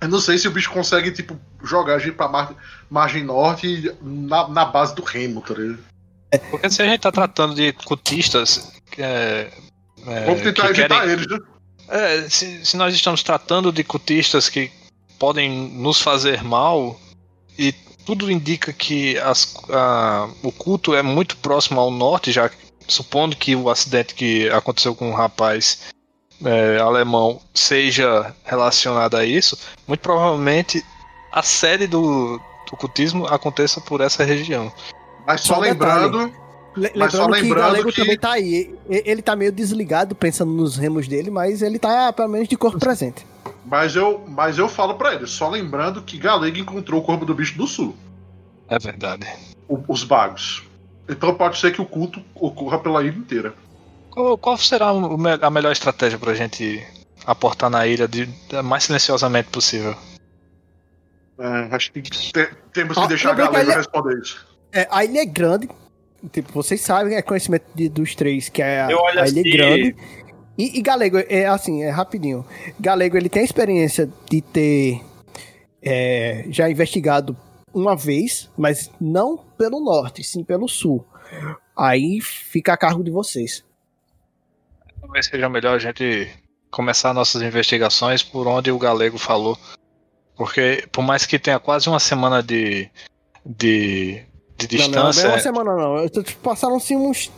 [0.00, 2.54] Eu não sei se o bicho consegue, tipo, jogar a gente pra mar,
[2.88, 5.84] margem norte na, na base do remo, tá ligado?
[6.50, 8.72] Porque se a gente tá tratando de cutistas.
[8.96, 9.50] É,
[10.06, 11.38] é, Vamos tentar evitar querem, eles, né?
[11.88, 14.70] É, se, se nós estamos tratando de cutistas que
[15.18, 16.98] podem nos fazer mal,
[17.58, 17.72] e
[18.06, 22.50] tudo indica que as, a, o culto é muito próximo ao norte, já
[22.88, 25.92] supondo que o acidente que aconteceu com o um rapaz
[26.44, 30.84] é, alemão seja relacionada a isso, muito provavelmente
[31.32, 34.72] a sede do, do cultismo aconteça por essa região.
[35.26, 36.32] Mas só, só lembrando,
[36.76, 38.74] Le- Mas só lembrando que o lembrando Galego que- também tá aí.
[38.88, 42.78] Ele tá meio desligado pensando nos remos dele, mas ele tá pelo menos de corpo
[42.78, 43.26] presente.
[43.66, 47.34] Mas eu, mas eu falo pra ele, só lembrando que Galego encontrou o corpo do
[47.34, 47.94] bicho do sul,
[48.68, 49.26] É verdade.
[49.68, 50.62] o- os bagos.
[51.08, 53.52] Então pode ser que o culto ocorra pela ilha inteira.
[54.10, 54.90] Qual, qual será
[55.42, 56.84] a melhor estratégia pra gente
[57.26, 59.96] aportar na ilha de, da mais silenciosamente possível?
[61.38, 64.46] É, acho que te- temos que Ah, deixar que Galego responder isso.
[64.72, 65.68] É, a ilha é grande.
[66.32, 69.40] Tipo, vocês sabem, é conhecimento de- dos três, que é a, Eu olho a ilha
[69.40, 69.96] assim- grande.
[70.58, 72.44] E, e Galego, é assim, é rapidinho.
[72.78, 75.00] Galego, ele tem a experiência de ter
[75.82, 77.34] é, já investigado
[77.72, 81.06] uma vez, mas não pelo norte, sim pelo sul.
[81.74, 83.64] Aí fica a cargo de vocês.
[85.00, 86.28] Talvez seja melhor a gente
[86.70, 89.56] começar nossas investigações por onde o Galego falou.
[90.36, 92.90] Porque, por mais que tenha quase uma semana de,
[93.44, 94.22] de,
[94.66, 95.96] de Não, não, distância, não é uma semana, não.
[95.98, 97.30] Eu tô- Passaram-se uns.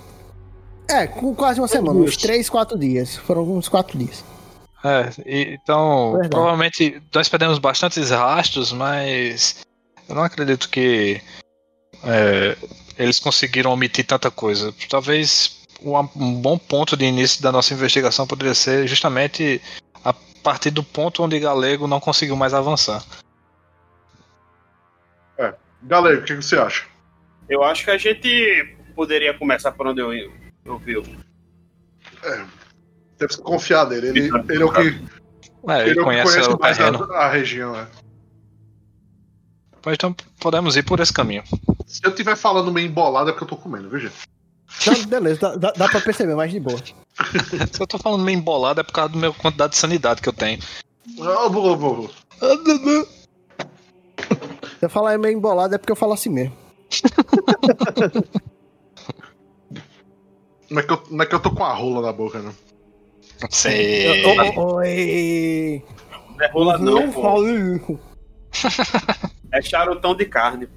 [0.88, 3.16] É, com quase uma semana, uns três, quatro dias.
[3.16, 4.24] Foram uns quatro dias.
[4.85, 6.30] É, e- então, Verdade.
[6.30, 9.58] provavelmente nós perdemos bastantes rastros, mas
[10.08, 11.20] eu não acredito que
[12.04, 12.56] é,
[12.98, 14.74] eles conseguiram omitir tanta coisa.
[14.90, 19.62] Talvez um, um bom ponto de início da nossa investigação poderia ser justamente
[20.04, 23.04] a partir do ponto onde Galego não conseguiu mais avançar.
[25.85, 26.85] Galego, o que você acha?
[27.48, 30.94] Eu acho que a gente poderia começar por onde eu, eu vi.
[33.18, 34.09] Temos que confiar nele.
[34.09, 35.09] Ele, ele é o que, ele
[35.68, 37.12] É, é ele o que conhece, conhece o mais a, terreno.
[37.12, 37.76] a região.
[37.76, 37.87] É.
[39.81, 41.42] Pois Então podemos ir por esse caminho.
[41.87, 44.14] Se eu estiver falando meio embolado é porque eu tô comendo, viu, gente?
[44.87, 46.78] Não, beleza, dá, dá, dá pra perceber, mais de boa.
[46.78, 50.28] Se eu tô falando meio embolado é por causa da minha quantidade de sanidade que
[50.28, 50.59] eu tenho.
[51.16, 52.11] Vou, vou.
[54.78, 56.62] Se eu falar meio embolado é porque eu falo assim mesmo.
[60.70, 62.55] Não é, que eu, não é que eu tô com a rola na boca, não.
[63.50, 64.24] Sei.
[64.57, 65.85] Oi!
[66.37, 67.98] Não é rola não, Não pô.
[69.52, 70.68] É charutão de carne.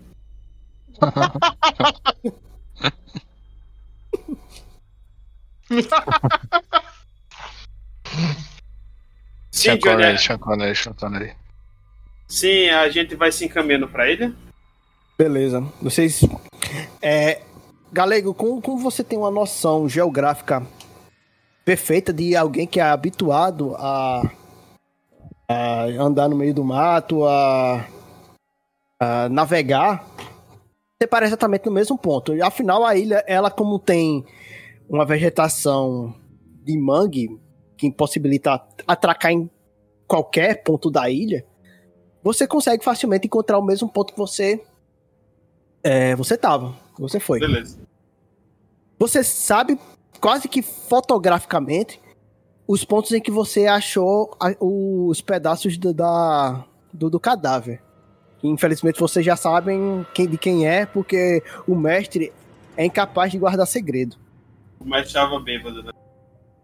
[9.51, 11.34] Sim, Sean Johnny, Connery, Sean Connery, Sean Connery.
[12.28, 14.36] sim, a gente vai se encaminhando pra ele.
[15.17, 15.62] Beleza.
[15.82, 16.21] Vocês.
[17.01, 17.41] É,
[17.91, 20.65] Galego, como, como você tem uma noção geográfica
[21.63, 24.30] perfeita de alguém que é habituado a,
[25.47, 27.88] a andar no meio do mato, a,
[28.99, 30.06] a navegar,
[30.99, 32.36] você para exatamente no mesmo ponto.
[32.36, 34.25] E, afinal, a ilha, ela como tem
[34.89, 36.13] uma vegetação
[36.63, 37.30] de mangue
[37.78, 39.49] que impossibilita atracar em
[40.06, 41.45] qualquer ponto da ilha,
[42.21, 44.62] você consegue facilmente encontrar o mesmo ponto que você
[45.86, 47.39] é, você tava, você foi.
[47.39, 47.78] Beleza.
[48.98, 49.78] Você sabe
[50.19, 52.02] quase que fotograficamente
[52.67, 57.82] os pontos em que você achou a- os pedaços do, da, do, do cadáver.
[58.43, 62.34] Infelizmente vocês já sabem quem, de quem é, porque o mestre
[62.76, 64.17] é incapaz de guardar segredo.
[64.84, 65.91] Mas estava bêbado, né?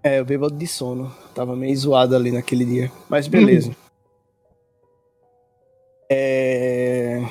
[0.03, 1.15] É, o bêbado de sono.
[1.35, 2.91] Tava meio zoado ali naquele dia.
[3.07, 3.71] Mas beleza.
[6.13, 7.21] É...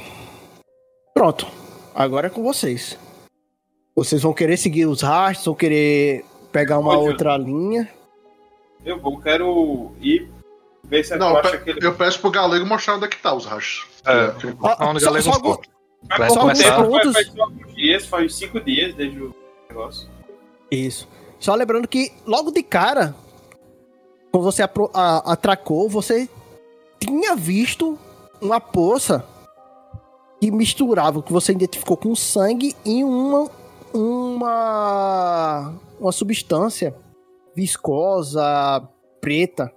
[1.12, 1.46] Pronto.
[1.94, 2.98] Agora é com vocês.
[3.94, 7.08] Vocês vão querer seguir os rastros, vão querer pegar uma Pode.
[7.08, 7.88] outra linha.
[8.84, 10.30] Eu vou, quero ir
[10.84, 13.18] ver se Não, eu pe- que ele eu peço pro Galego mostrar onde é que
[13.18, 13.86] tá os rachos.
[14.06, 14.10] É.
[14.62, 15.62] Ah, Onde só- Galego só Faz pouco
[16.08, 19.34] começar- tempo, faz, Pontos- faz só alguns dias, faz cinco dias desde o
[19.68, 20.08] negócio.
[20.70, 21.06] Isso.
[21.38, 23.14] Só lembrando que logo de cara,
[24.32, 24.62] quando você
[25.26, 26.28] atracou, você
[26.98, 27.98] tinha visto
[28.40, 29.26] uma poça
[30.40, 33.48] que misturava o que você identificou com sangue em uma
[33.92, 36.94] uma uma substância
[37.54, 38.88] viscosa,
[39.20, 39.72] preta.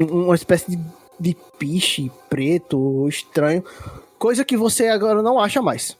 [0.00, 0.82] Um- Uma espécie de,
[1.20, 3.62] de piche preto, estranho.
[4.18, 5.96] Coisa que você agora não acha mais.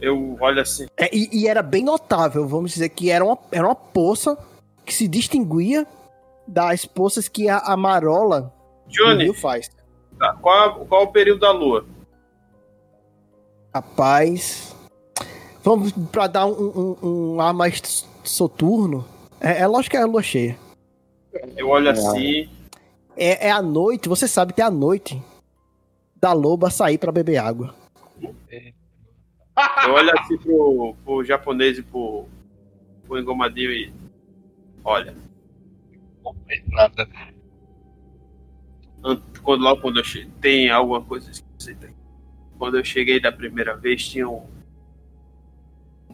[0.00, 0.86] Eu olho assim.
[0.96, 4.38] É, e, e era bem notável, vamos dizer que era uma, era uma poça
[4.84, 5.86] que se distinguia
[6.48, 8.52] das poças que a, a marola
[8.86, 9.70] Johnny, faz.
[10.18, 11.84] Tá, qual, qual o período da lua?
[13.74, 14.74] Rapaz,
[15.62, 19.04] vamos pra dar um, um, um ar mais soturno.
[19.40, 20.56] É, é lógico que é a lua cheia.
[21.56, 22.48] Eu olho assim.
[23.16, 25.20] É, é a noite, você sabe que é a noite
[26.16, 27.74] da loba sair pra beber água.
[29.86, 32.26] Eu olho assim pro, pro japonês e pro,
[33.06, 33.92] pro engomadinho e.
[34.84, 35.14] Olha,
[36.68, 37.08] Nada.
[39.04, 41.90] an- quando, logo quando eu cheguei, tem alguma coisa esquisita.
[42.58, 44.42] Quando eu cheguei da primeira vez, tinha um,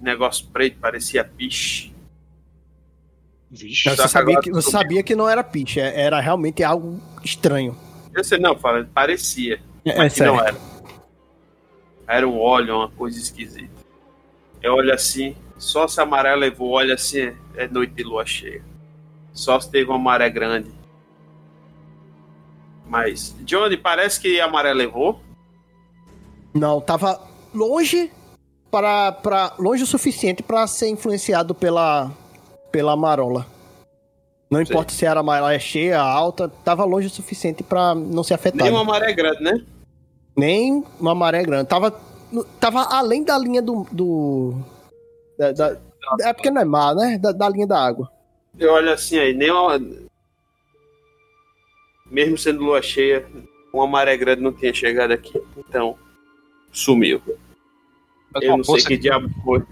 [0.01, 1.95] negócio preto, parecia piche.
[3.51, 3.89] Vixe.
[3.91, 7.77] Você, sabia que, você sabia que não era piche, é- era realmente algo estranho.
[8.15, 10.35] Eu sei, não, fala, parecia, É, mas que sério.
[10.35, 10.57] não era.
[12.09, 13.71] Era um óleo, uma coisa esquisita.
[14.63, 18.27] Eu olho assim, só se a maré levou, olha assim, é- é noite de lua
[18.27, 18.63] cheia.
[19.33, 20.71] Só se teve uma maré grande.
[22.91, 25.21] Mas, Johnny, parece que a maré levou.
[26.53, 27.21] Não, tava
[27.55, 28.11] longe
[28.69, 32.11] para, para longe o suficiente para ser influenciado pela
[32.73, 33.47] pela marola.
[34.51, 34.73] Não Sim.
[34.73, 38.65] importa se era maré cheia, alta, tava longe o suficiente para não ser afetado.
[38.65, 39.65] Nem uma maré grande, né?
[40.37, 41.69] Nem uma maré grande.
[41.69, 41.95] Tava,
[42.59, 43.87] tava além da linha do.
[43.93, 44.55] do
[45.39, 45.77] da, da-
[46.23, 47.19] é porque não é mar, né?
[47.19, 48.11] Da, da linha da água.
[48.59, 49.79] Eu olho assim aí, nem uma...
[52.11, 53.27] Mesmo sendo lua cheia,
[53.73, 55.41] uma maré grande não tinha chegado aqui.
[55.57, 55.97] Então,
[56.73, 57.21] sumiu.
[58.35, 59.63] Mas Eu uma não sei poça, que diabo foi.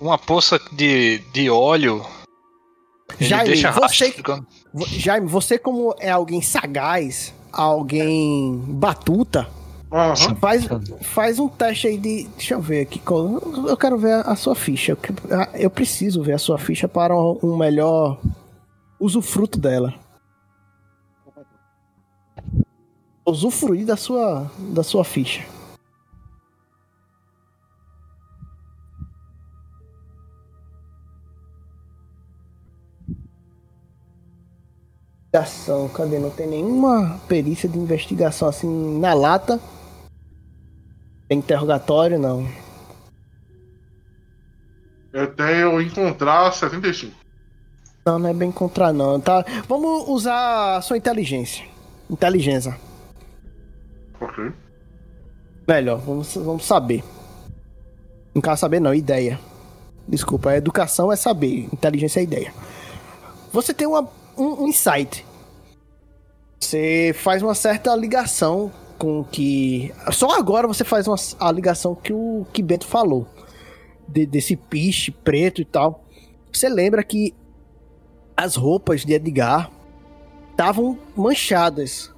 [0.00, 2.04] uma poça de, de óleo.
[3.18, 4.14] Jaime, deixa você,
[4.86, 9.48] Jaime, você como é alguém sagaz, alguém batuta,
[9.90, 10.36] Aham.
[10.36, 10.68] faz,
[11.02, 12.28] faz um teste aí de.
[12.36, 13.00] Deixa eu ver aqui.
[13.66, 14.96] Eu quero ver a sua ficha.
[15.54, 18.20] Eu preciso ver a sua ficha para um melhor
[19.00, 19.94] usufruto dela.
[23.28, 25.44] Usufruir da sua, da sua ficha.
[35.28, 36.18] Investigação, cadê?
[36.18, 39.60] Não tem nenhuma perícia de investigação assim na lata.
[41.28, 42.48] Tem interrogatório, não.
[45.12, 47.14] Eu tenho encontrar 75.
[48.06, 49.44] Não, não é bem contra não, tá?
[49.68, 51.66] Vamos usar a sua inteligência.
[52.08, 52.87] Inteligência.
[54.20, 54.52] Ok.
[55.66, 57.04] Melhor, vamos, vamos saber.
[58.34, 59.38] Não quero saber não, ideia.
[60.06, 62.54] Desculpa, educação é saber, inteligência é ideia.
[63.52, 65.24] Você tem uma, um, insight.
[66.58, 69.92] Você faz uma certa ligação com que.
[70.12, 73.26] Só agora você faz uma, a ligação que o que Bento falou.
[74.08, 76.04] De- desse piche preto e tal.
[76.52, 77.34] Você lembra que
[78.36, 79.70] as roupas de Edgar
[80.50, 82.12] estavam manchadas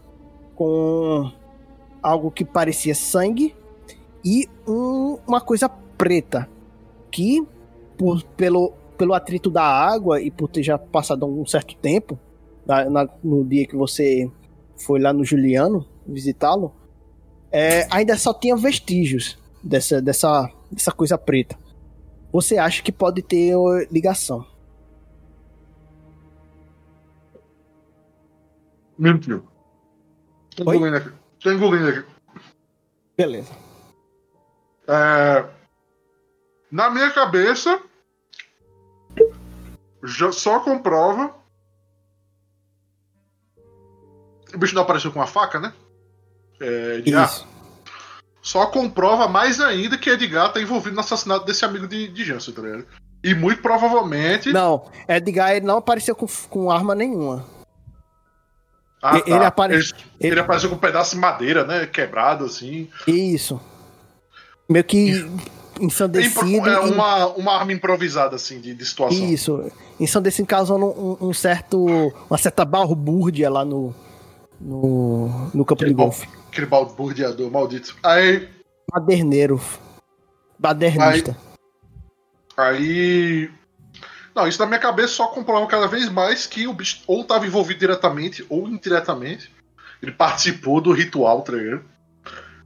[0.55, 1.33] com
[2.03, 3.55] algo que parecia sangue
[4.25, 6.49] e um- uma coisa preta
[7.11, 7.47] que
[7.99, 12.19] por- pelo, pelo atrito da água e por ter já passado um certo tempo
[12.67, 14.31] na- na- no dia que você
[14.77, 16.73] foi lá no Juliano visitá-lo
[17.53, 21.57] é, ainda só tinha vestígios dessa, dessa, dessa coisa preta
[22.33, 23.55] você acha que pode ter
[23.91, 24.47] ligação
[28.99, 29.43] Mentiu.
[30.59, 31.11] Engolindo aqui.
[31.41, 32.05] Tô engolindo aqui.
[33.17, 33.53] beleza
[34.87, 35.45] É,
[36.71, 37.81] Na minha cabeça,
[40.03, 41.35] já só comprova.
[44.53, 45.73] O bicho não apareceu com uma faca, né?
[46.61, 47.27] É, Edgar.
[47.27, 47.47] isso
[48.43, 52.53] Só comprova mais ainda que Edgar tá envolvido no assassinato desse amigo de, de Jansen,
[52.53, 52.87] tá ligado?
[53.23, 54.53] E muito provavelmente.
[54.53, 57.60] não Edgar ele não apareceu com, com arma nenhuma
[59.03, 59.83] Ah, ele- ele apare- ele,
[60.21, 61.87] ele- ele apareceu com um pedaço de madeira, né?
[61.87, 62.89] Quebrado, assim.
[63.07, 63.61] Isso.
[64.69, 65.27] Meio que
[65.81, 66.69] ensandecido.
[66.69, 69.25] é uma, uma arma improvisada, assim, de, de situação.
[69.25, 69.73] Isso.
[69.99, 71.87] Ensandecido causando um, um certo.
[72.29, 73.95] Uma certa balbúrdia lá no.
[74.61, 76.29] No, no campo de Aquele golfe.
[76.49, 77.97] Aquele balburdeador maldito.
[78.03, 78.47] Aí.
[78.93, 79.59] Baderneiro.
[80.59, 81.35] Badernista.
[82.57, 83.51] Aí.
[84.41, 87.47] Não, isso na minha cabeça só comprova cada vez mais que o bicho ou estava
[87.47, 89.53] envolvido diretamente ou indiretamente.
[90.03, 91.85] Ele participou do ritual, tá ligado?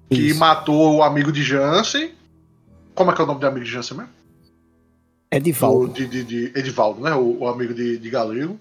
[0.09, 0.39] Que Isso.
[0.39, 2.15] matou o amigo de Jansen.
[2.95, 4.13] Como é que é o nome do amigo de Jansen mesmo?
[4.13, 5.93] O Edivaldo.
[5.93, 7.13] de, de, de Edivaldo, né?
[7.13, 8.57] O, o amigo de, de Galego.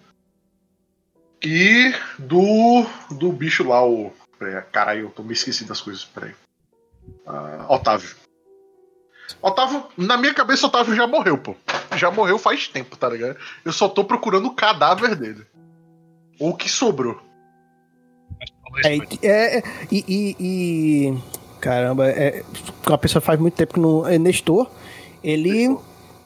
[1.39, 2.83] E do.
[3.11, 4.11] do bicho lá, o.
[4.39, 6.33] Peraí, caralho, eu tô me esqueci das coisas, peraí.
[7.27, 8.09] Ah, Otávio.
[9.39, 11.55] Otávio, na minha cabeça, Otávio já morreu, pô.
[11.97, 13.37] Já morreu faz tempo, tá ligado?
[13.63, 15.45] Eu só tô procurando o cadáver dele.
[16.39, 17.19] Ou o que sobrou.
[18.85, 18.95] É,
[19.27, 21.17] é, é, e, e- e-
[21.61, 22.43] Caramba, é,
[22.87, 24.05] uma pessoa faz muito tempo que não.
[24.07, 24.69] É Nestor.
[25.23, 25.77] Ele.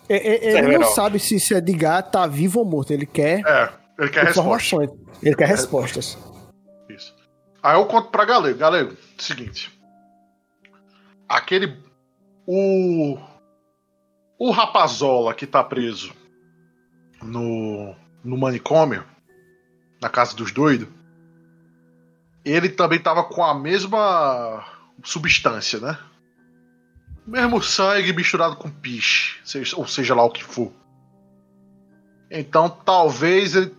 [0.10, 0.16] é-
[0.48, 2.92] é- ele não sabe se, se Edgar tá vivo ou morto.
[2.92, 4.40] Ele quer É, ele quer resposta.
[4.76, 4.90] informações.
[5.22, 6.18] Ele quer respostas.
[6.90, 7.14] Isso.
[7.62, 8.58] Aí eu conto pra Galego.
[8.58, 9.78] Galego, seguinte.
[11.28, 11.76] Aquele.
[12.48, 13.18] O.
[14.40, 16.14] O rapazola que tá preso
[17.22, 17.96] no.
[18.24, 19.04] no manicômio,
[20.02, 20.88] na casa dos doidos,
[22.46, 24.64] ele também tava com a mesma
[25.04, 25.98] substância, né?
[27.26, 29.42] Mesmo sangue misturado com piche,
[29.76, 30.72] ou seja lá o que for.
[32.30, 33.76] Então talvez ele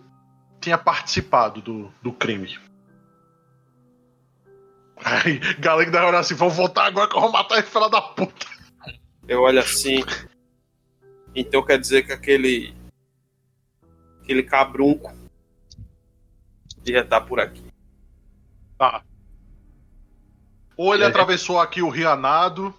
[0.59, 2.59] tenha participado do, do crime.
[4.97, 8.01] Aí, galera da hora assim, vamos voltar agora que eu vou matar esse filho da
[8.01, 8.45] puta.
[9.27, 10.03] Eu olho assim.
[11.35, 12.73] Então quer dizer que aquele.
[14.21, 15.11] Aquele cabrunco.
[16.81, 17.63] Devia estar por aqui.
[18.77, 19.03] Tá.
[20.77, 21.09] Ou ele aí?
[21.09, 22.73] atravessou aqui o Rianado.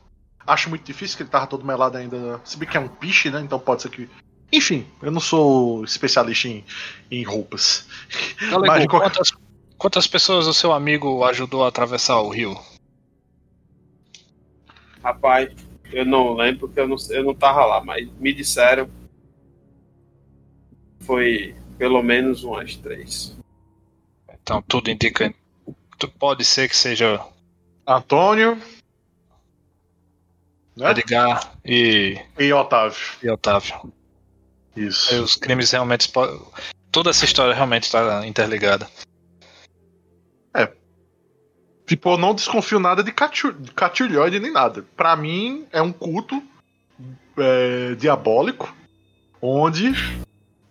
[0.47, 2.41] Acho muito difícil que ele tava todo melado ainda.
[2.45, 3.41] Se bem que é um piche, né?
[3.41, 4.09] Então pode ser que.
[4.53, 6.65] Enfim, eu não sou especialista em,
[7.11, 7.87] em roupas.
[8.41, 9.33] Galego, Mas qualquer- quantas,
[9.79, 12.59] quantas pessoas o seu amigo ajudou a atravessar o rio?
[15.03, 15.53] Rapaz,
[15.93, 18.89] eu não lembro porque eu não, eu não tava lá, mas me disseram.
[21.01, 23.37] Foi pelo menos umas três.
[24.43, 25.33] Então tudo indica.
[25.99, 27.25] tu- Pode ser que seja
[27.87, 28.57] Antônio
[30.77, 30.91] né?
[30.91, 32.99] Edgar e, e Otávio.
[33.23, 33.93] e Otávio.
[34.77, 35.15] Isso.
[35.15, 36.11] E os crimes realmente.
[36.91, 38.89] Toda essa história realmente está interligada.
[41.91, 43.11] Tipo, eu não desconfio nada de
[43.75, 44.85] catilhoide nem nada.
[44.97, 46.41] Pra mim, é um culto
[47.37, 48.73] é, diabólico,
[49.43, 49.91] onde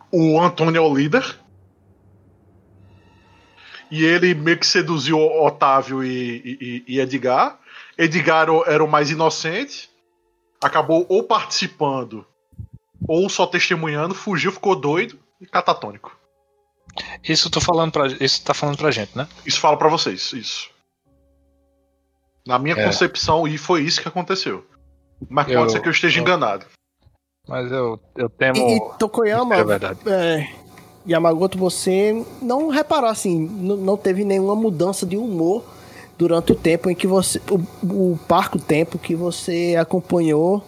[0.10, 1.38] o Antônio é o líder.
[3.92, 6.08] E ele meio que seduziu Otávio e,
[6.62, 7.60] e- e Edgar.
[7.98, 9.90] Edgar era o- mais inocente.
[10.64, 12.26] Acabou ou participando
[13.06, 16.18] ou só testemunhando, fugiu, ficou doido e catatônico.
[17.22, 19.28] Isso tô falando pra, isso tá falando pra gente, né?
[19.46, 20.70] Isso fala pra vocês, isso.
[22.50, 22.84] Na minha É.
[22.84, 24.66] concepção, e foi isso que aconteceu.
[25.30, 26.66] Mas pode Eu- ser que eu esteja eu- enganado.
[27.48, 28.58] Mas eu, eu temo.
[28.58, 30.00] E, e Tokoyama, É verdade.
[30.08, 30.50] é,
[31.08, 35.64] Yamagoto, você não reparou assim, não teve nenhuma mudança de humor
[36.18, 37.40] durante o tempo em que você.
[37.52, 40.64] O, o parco tempo que você acompanhou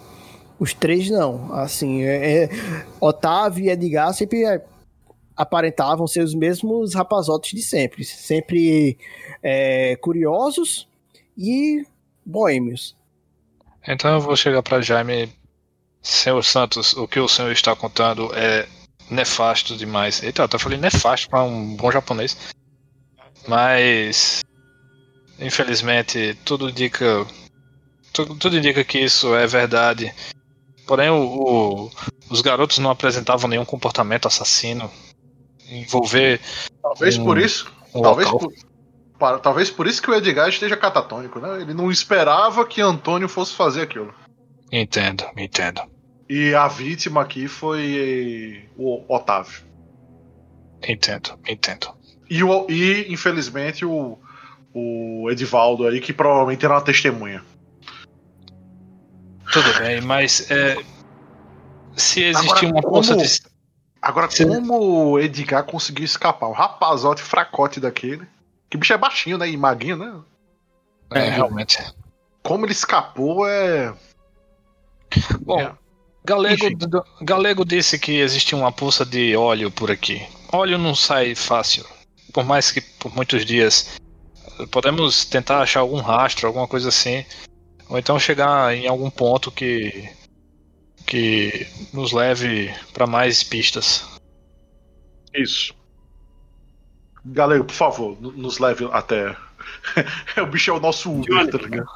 [0.60, 1.52] os três, não.
[1.52, 2.48] Assim, é, é,
[3.00, 4.64] Otávio e Edgar sempre é,
[5.36, 8.04] aparentavam ser os mesmos rapazotes de sempre.
[8.04, 8.96] Sempre
[9.42, 10.86] é, curiosos
[11.36, 11.84] e
[12.24, 12.96] boêmios.
[13.86, 15.32] Então eu vou chegar pra Jaime.
[16.04, 18.66] Senhor Santos, o que o senhor está contando é
[19.08, 20.20] nefasto demais.
[20.22, 22.36] Eita, eu até falei nefasto pra um bom japonês.
[23.46, 24.40] Mas.
[25.38, 27.26] Infelizmente, tudo indica.
[28.12, 30.12] Tudo, tudo indica que isso é verdade.
[30.86, 31.90] Porém, o- o-
[32.30, 34.90] os garotos não apresentavam nenhum comportamento assassino.
[35.68, 36.40] Envolver
[36.82, 37.72] Talvez um- por isso.
[37.94, 38.50] um talvez, local.
[38.50, 38.58] por,
[39.22, 41.60] para- talvez por isso que o Edgar esteja catatônico, né?
[41.60, 44.12] Ele não esperava que Antônio fosse fazer aquilo.
[44.72, 45.80] Entendo, entendo.
[46.28, 49.62] E a vítima aqui foi o Otávio.
[50.88, 51.94] Entendo, entendo.
[52.28, 54.18] E, o, e infelizmente, o,
[54.74, 57.44] o Edivaldo aí, que provavelmente era uma testemunha.
[59.52, 60.82] Tudo bem, mas é,
[61.94, 63.40] se existir uma como- de.
[64.00, 66.48] Agora, como o Edgar conseguiu escapar?
[66.48, 68.26] Um rapazote fracote daquele.
[68.72, 69.50] Que bicho é baixinho, né?
[69.50, 70.18] E maguinho, né?
[71.10, 71.76] É, realmente.
[72.42, 73.94] Como ele escapou é.
[75.42, 75.74] Bom, É.
[76.24, 76.64] Galego,
[77.20, 80.26] Galego disse que existe uma poça de óleo por aqui.
[80.50, 81.84] Óleo não sai fácil.
[82.32, 84.00] Por mais que por muitos dias.
[84.70, 87.26] Podemos tentar achar algum rastro, alguma coisa assim.
[87.90, 90.08] Ou então chegar em algum ponto que.
[91.06, 94.02] que nos leve para mais pistas.
[95.34, 95.81] Isso.
[97.24, 99.36] Galego, por favor, nos leve até.
[100.42, 101.50] o bicho é o nosso Uber, Johnny.
[101.50, 101.86] tá ligado?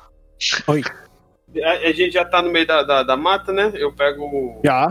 [1.64, 3.72] A, a gente já tá no meio da, da, da mata, né?
[3.74, 4.22] Eu pego.
[4.24, 4.86] o- Já.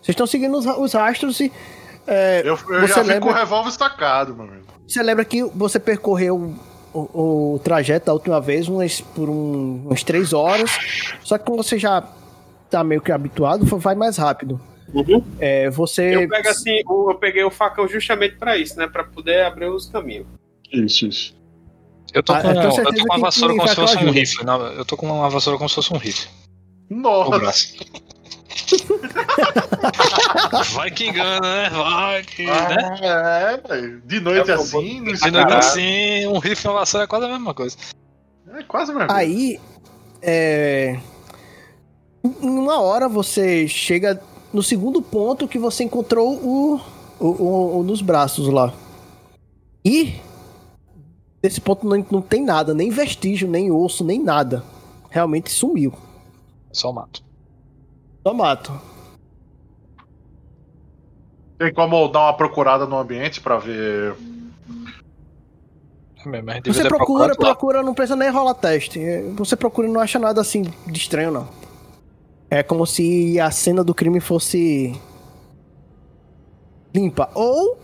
[0.00, 1.52] Vocês estão seguindo os, os rastros e.
[2.06, 4.66] é, Eu, eu Você já lembra- com o revólver estacado, meu amigo.
[4.86, 6.54] Você lembra que você percorreu
[6.94, 10.70] o, o trajeto da última vez umas, por um- umas três horas,
[11.22, 12.02] só que como você já
[12.70, 14.60] tá meio que habituado, vai mais rápido.
[14.94, 15.22] Uhum.
[15.38, 16.14] É, você.
[16.16, 18.86] Eu pego assim, eu peguei o facão justamente pra isso, né?
[18.86, 20.26] Pra poder abrir os caminhos.
[20.72, 21.36] Isso, isso.
[22.14, 24.44] Eu tô Ah, com, eu tô com uma vassoura como se fosse um rifle.
[24.46, 26.30] não, Eu tô com uma vassoura como se fosse um rifle.
[26.90, 27.74] O Nossa, braço.
[30.74, 31.70] Vai que engana, né?
[31.70, 32.44] Vai que.
[32.46, 32.98] né?
[33.02, 34.00] Ah, é, velho.
[34.04, 35.58] De noite vou- assim, no Se não é Caralho.
[35.58, 37.76] assim, um rifle e uma vassoura é quase a mesma coisa.
[38.56, 39.20] É quase a mesma coisa.
[39.20, 39.60] Aí.
[40.22, 40.98] É.
[42.80, 44.20] Hora você chega
[44.52, 46.80] no segundo ponto que você encontrou o,
[47.20, 48.72] o, o- o nos braços lá.
[49.84, 50.14] E
[51.42, 54.62] nesse ponto não, não tem nada, nem vestígio, nem osso, nem nada.
[55.10, 55.92] Realmente sumiu.
[56.72, 57.22] Só mato.
[58.26, 58.72] Só mato.
[61.58, 64.14] Tem como dar uma procurada no ambiente pra ver.
[66.62, 67.34] devia Você procura, lá.
[67.34, 69.00] procura, não precisa nem rolar teste.
[69.36, 71.48] Você procura e não acha nada assim de estranho, não.
[72.50, 74.98] É como se a cena do crime fosse
[76.94, 77.30] limpa.
[77.34, 77.78] Ou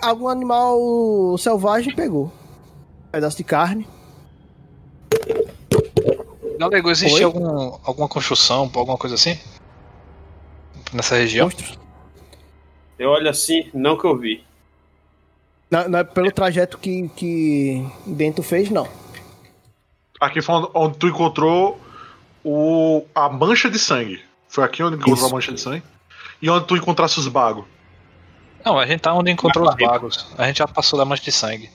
[0.00, 2.32] algum animal selvagem pegou.
[3.06, 3.86] Um pedaço de carne.
[6.58, 7.22] Galego, existe Oi?
[7.24, 9.38] algum, alguma construção, alguma coisa assim?
[10.92, 11.46] Nessa região?
[11.46, 11.78] Monstros.
[12.98, 14.44] Eu olho assim, não que eu vi.
[15.70, 18.86] Não, não é pelo trajeto que, que Bento fez, não.
[20.20, 21.78] Aqui foi onde- onde tu encontrou
[22.44, 24.22] o, a mancha de sangue.
[24.48, 25.26] Foi aqui onde encontrou Isso.
[25.26, 25.82] a mancha de sangue.
[26.42, 27.64] E onde tu encontrasse os bagos.
[28.64, 30.26] Não, a gente tá onde encontrou os bagos.
[30.36, 31.70] A gente já passou da mancha de sangue.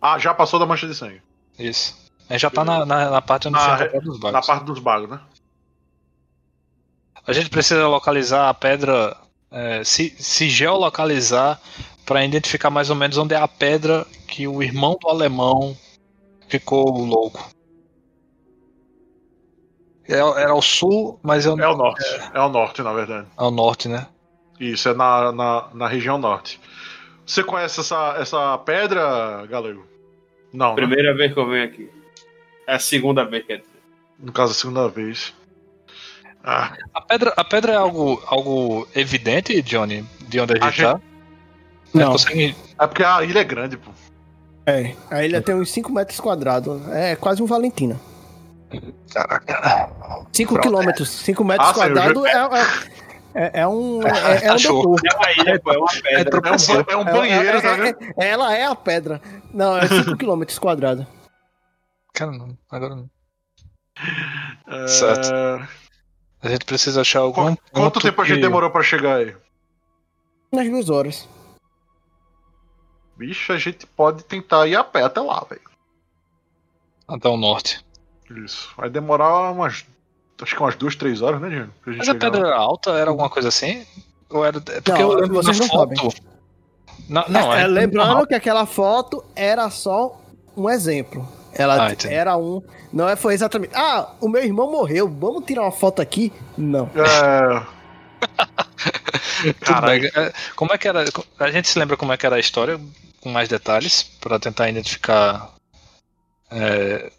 [0.00, 1.20] Ah, já passou da mancha de sangue.
[1.58, 1.96] Isso.
[2.28, 4.32] A gente já tá na, na, na parte onde Na foi re- encontrado os Na
[4.32, 4.46] bagos.
[4.46, 5.20] parte dos bagos, né?
[7.26, 9.16] A gente precisa localizar a pedra,
[9.50, 11.60] é, se, se geolocalizar
[12.04, 15.76] para identificar mais ou menos onde é a pedra que o irmão do alemão
[16.48, 17.50] ficou louco.
[20.08, 22.04] É- Era ao sul, mas é ao, É o norte.
[22.34, 23.26] É o norte, na verdade.
[23.36, 24.06] ao norte, né?
[24.58, 26.60] Isso, é na, na, na região norte.
[27.26, 29.84] Você conhece essa, essa pedra, Galego?
[30.52, 30.76] Não, né?
[30.76, 31.90] Primeira vez que eu venho aqui.
[32.66, 33.60] É a segunda vez que eu
[34.18, 35.34] no caso, a segunda vez.
[36.42, 40.82] Ah, A pedra, a pedra é algo, algo evidente, Johnny, de onde a A gente
[40.82, 41.00] tá?
[41.92, 42.12] Não.
[42.12, 42.54] Consegue...
[42.78, 43.90] é porque a ilha é grande, pô.
[44.64, 44.94] É.
[45.10, 46.86] A ilha tem uns 5 metros quadrados.
[46.88, 48.00] É quase um Valentina.
[49.12, 50.26] Caraca.
[50.32, 50.62] 5 Pronto.
[50.62, 51.08] quilômetros.
[51.10, 54.00] 5 metros Ah, quadrados é, é, é, é um.
[54.06, 55.00] É, é um detor.
[55.04, 56.40] É uma ilha, pô, é uma pedra.
[56.48, 57.98] É um, ba- é um banheiro, é- tá vendo?
[58.16, 59.20] Ela é a pedra.
[59.52, 61.06] Não, é 5 quilômetros quadrados.
[62.14, 63.10] Cara, não, agora não.
[64.68, 65.30] É, Certo.
[66.42, 67.54] A gente precisa achar algum.
[67.54, 69.34] Qu- Quanto tempo a gente que- demorou pra chegar aí?
[70.52, 71.28] Umas duas horas.
[73.16, 75.62] Bicho, a gente pode tentar ir a pé até lá, velho.
[77.08, 77.84] Até o norte.
[78.30, 78.70] Isso.
[78.76, 79.84] Vai demorar umas.
[80.42, 81.70] Acho que umas duas, três horas, né, Diego?
[81.86, 82.46] Mas a pedra lá.
[82.48, 82.90] era alta?
[82.90, 83.86] Era alguma coisa assim?
[84.28, 84.58] Ou era.
[84.58, 85.96] é Porque Não, eu lembro vocês não foto.
[85.96, 86.14] sabem.
[87.08, 87.66] Não, não É, é.
[87.66, 90.20] lembrando que aquela foto era só
[90.56, 91.26] um exemplo.
[91.54, 92.62] Ela Ah, era um.
[92.92, 93.72] Não é, foi exatamente.
[93.74, 95.08] Ah, o meu irmão morreu.
[95.08, 96.32] Vamos tirar uma foto aqui?
[96.58, 96.90] Não.
[96.94, 97.76] É.
[100.14, 101.04] É, Como é que era?
[101.38, 102.80] A gente se lembra como é que era a história,
[103.20, 105.50] com mais detalhes, para tentar identificar
[106.50, 107.12] é,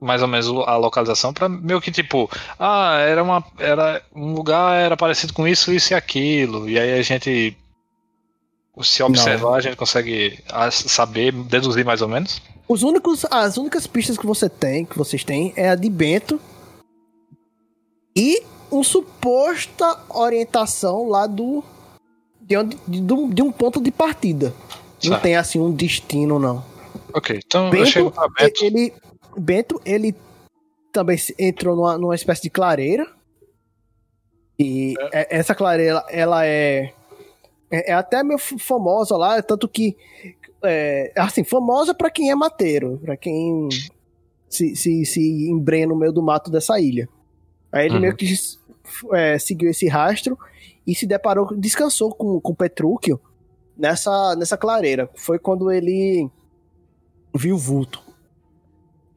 [0.00, 4.74] mais ou menos a localização, para meio que tipo, ah, era uma, era um lugar
[4.80, 7.56] era parecido com isso, isso e aquilo, e aí a gente
[8.82, 12.40] se observar, a gente consegue ah, saber, deduzir mais ou menos.
[12.66, 16.40] Os únicos, as únicas pistas que você tem, que vocês têm, é a de Bento
[18.16, 21.62] e uma suposta orientação lá do
[22.40, 24.54] de, onde, de, um- de um ponto de partida.
[25.04, 26.64] Não tem assim um destino não.
[27.12, 28.64] Ok, então eu Bento, chego pra Beto.
[28.64, 28.92] ele
[29.36, 30.14] Bento ele
[30.92, 33.06] também entrou numa, numa espécie de clareira
[34.58, 36.92] e é- essa clareira ela é
[37.70, 39.96] é, é até meio famosa lá, tanto que
[40.64, 43.68] é, assim famosa pra quem é mateiro, pra quem
[44.48, 47.08] se, se, se embrenha no meio do mato dessa ilha.
[47.70, 48.00] Aí ele Uhum.
[48.00, 48.34] meio que
[49.12, 50.36] é, seguiu esse rastro
[50.84, 53.20] e se deparou, descansou com, com Petrúquio
[53.76, 55.08] nessa, nessa clareira.
[55.14, 56.28] Foi quando ele
[57.32, 58.02] viu o vulto.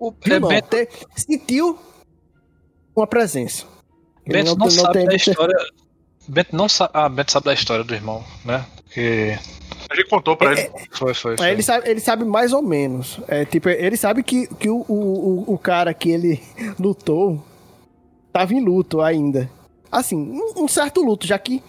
[0.07, 1.77] O Viu é, não, te- sentiu
[2.95, 3.65] uma presença.
[4.25, 5.55] Ele Bento não, sabe tem da história.
[6.27, 6.91] Bento não sabe.
[6.93, 8.65] Ah, Bento sabe da história do irmão, né?
[9.89, 10.69] A gente contou pra ele.
[10.91, 11.45] foi, foi, foi.
[11.45, 13.19] Aí ele sabe, ele sabe mais ou menos.
[13.27, 16.41] É, tipo, ele sabe que, que o, o, o- cara que ele
[16.79, 17.43] lutou
[18.31, 19.49] tava em luto ainda.
[19.91, 21.61] Assim, um, um certo luto, já que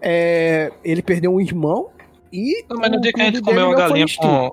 [0.00, 1.90] é, ele perdeu um irmão
[2.32, 2.64] e.
[2.68, 4.50] Não, mas no dia que a gente comeu a não foi galinha com.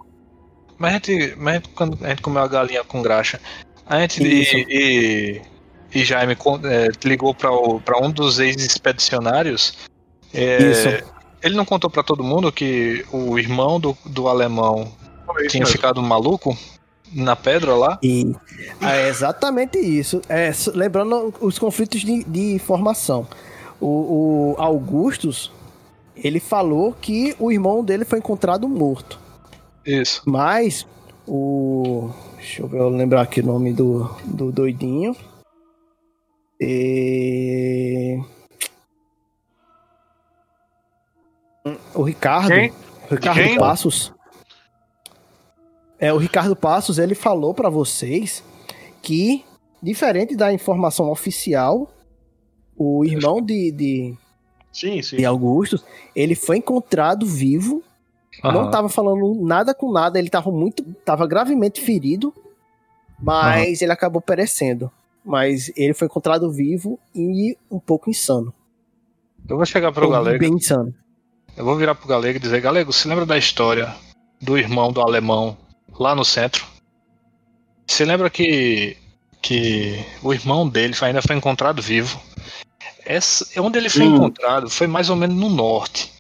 [0.78, 3.40] Mas a gente, mas a gente- quando a gente comeu a galinha com graxa,
[3.86, 5.42] a gente e, e,
[5.94, 6.34] e Jaime
[6.66, 9.74] é, ligou pra um dos ex-expedicionários.
[10.34, 11.18] é, Isso.
[11.42, 14.92] Ele não contou pra todo mundo que o irmão do, do alemão
[15.40, 15.72] isso tinha mesmo.
[15.76, 16.58] ficado maluco
[17.14, 18.00] na pedra lá.
[18.02, 18.36] E
[18.82, 20.20] é exatamente isso.
[20.28, 23.28] É, lembrando os conflitos de, de informação.
[23.80, 25.52] O, o Augustus,
[26.16, 29.20] ele falou que o irmão dele foi encontrado morto.
[29.88, 30.22] Isso.
[30.26, 30.86] Mas
[31.26, 32.10] o.
[32.36, 35.16] Deixa eu ver, eu lembrar aqui o nome do, do doidinho.
[36.60, 38.20] E...
[41.96, 42.50] O Ricardo.
[42.50, 42.70] Quem?
[43.10, 43.58] O Ricardo Quem?
[43.58, 44.14] Passos.
[46.00, 48.44] É, o Ricardo Passos, ele falou pra vocês
[49.02, 49.44] que,
[49.82, 51.92] diferente da informação oficial,
[52.76, 54.16] o irmão de, de,
[54.72, 55.18] Sim, sim.
[55.18, 55.84] de Augustus,
[56.16, 57.82] ele foi encontrado vivo
[58.44, 58.72] Não Aham.
[58.72, 60.84] tava falando nada com nada, ele tava muito.
[61.06, 62.34] tava gravemente ferido,
[63.20, 64.92] mas ele acabou perecendo.
[65.26, 68.54] Mas ele foi encontrado vivo e um pouco insano.
[69.50, 70.40] Eu vou chegar pro Ou Galego.
[70.40, 70.94] Bem insano.
[71.56, 73.94] Eu vou virar pro Galego e dizer, Galego, se lembra da história
[74.40, 75.58] do irmão do alemão
[76.00, 76.66] lá no centro?
[77.88, 78.96] Você lembra que,
[79.42, 82.22] que o irmão dele ainda foi encontrado vivo?
[83.06, 84.16] Essa, onde ele foi Hum.
[84.16, 86.14] encontrado foi mais ou menos no norte.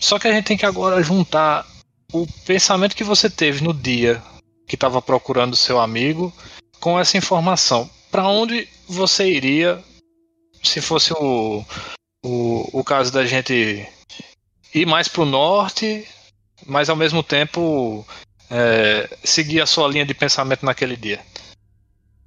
[0.00, 1.66] Só que a gente tem que agora juntar
[2.12, 4.22] o pensamento que você teve no dia
[4.66, 6.32] que estava procurando seu amigo
[6.80, 7.88] com essa informação.
[8.10, 9.82] Para onde você iria
[10.62, 11.64] se fosse o,
[12.24, 13.86] o, o caso da gente
[14.74, 16.06] ir mais para o norte,
[16.66, 18.06] mas ao mesmo tempo
[18.50, 21.20] é, seguir a sua linha de pensamento naquele dia?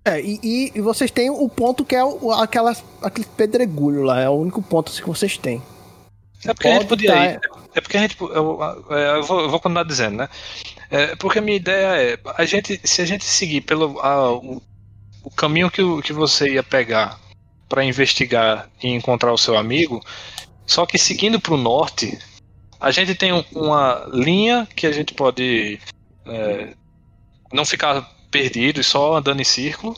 [0.03, 4.27] É, e, e- vocês têm o ponto que é o, aquela, aquele pedregulho lá, é
[4.27, 5.61] o único ponto assim, que vocês têm.
[6.45, 7.39] É porque a gente podia tá, ir.
[7.75, 8.17] É porque a gente.
[8.19, 10.29] Eu, é, eu vou, eu vou continuar dizendo, né?
[10.89, 12.19] É, porque a minha ideia é.
[12.37, 14.61] A gente, se a gente seguir pelo a- o,
[15.23, 17.19] o caminho que, que você ia pegar
[17.69, 20.03] para investigar e encontrar o seu amigo,
[20.65, 22.17] só que seguindo para o norte,
[22.79, 25.79] a gente tem um- uma linha que a gente pode
[26.25, 26.73] é,
[27.53, 29.95] não ficar perdido e só andando em círculo.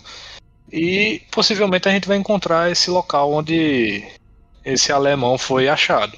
[0.72, 4.04] E possivelmente a gente vai encontrar esse local onde
[4.66, 6.18] esse alemão foi achado.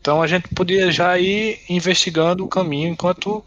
[0.00, 3.44] Então a gente podia já ir investigando o caminho enquanto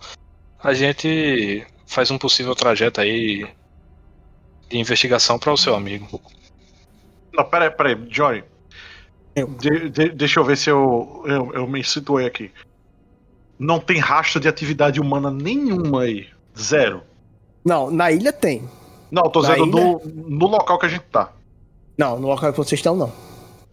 [0.64, 3.46] a gente faz um possível trajeto aí
[4.70, 6.22] de investigação para o seu amigo.
[7.34, 8.44] Não, peraí, peraí, Johnny.
[9.36, 9.48] Eu.
[9.48, 12.52] De- de- deixa eu ver se eu, eu, eu me situei aqui.
[13.58, 16.28] Não tem rastro de atividade humana nenhuma aí.
[16.58, 17.02] Zero.
[17.66, 18.70] Não, na ilha tem.
[19.10, 19.84] Não, tô Na dizendo ilha?
[19.84, 20.02] no,
[20.38, 21.32] no local que a gente tá.
[21.98, 23.12] Não, no local que vocês estão, não.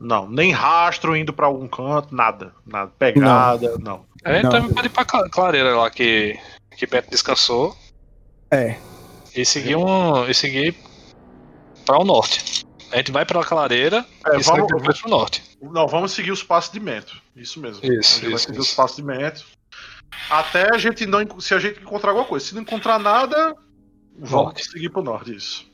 [0.00, 2.54] Não, nem rastro indo pra algum canto, nada.
[2.66, 2.90] Nada.
[2.98, 4.06] Pegada, não.
[4.24, 4.50] A gente Não.
[4.50, 6.38] também pode ir pra Cla- clareira lá que,
[6.76, 7.76] que Beto descansou
[8.50, 8.76] É.
[9.36, 10.26] e seguir um.
[10.26, 10.74] e seguir
[11.84, 12.64] para o norte.
[12.92, 15.42] A gente vai pra clareira É, e vamos, depois pro norte.
[15.62, 17.20] não, vamos seguir os passos de Mento.
[17.36, 17.84] Isso mesmo.
[17.84, 18.70] Isso, a gente vai isso, seguir isso.
[18.70, 19.44] os passos de Mento.
[20.28, 21.38] Até a gente não.
[21.40, 22.44] Se a gente encontrar alguma coisa.
[22.46, 23.54] Se não encontrar nada,
[24.18, 24.64] vamos Norte.
[24.64, 25.34] seguir pro norte.
[25.36, 25.69] Isso.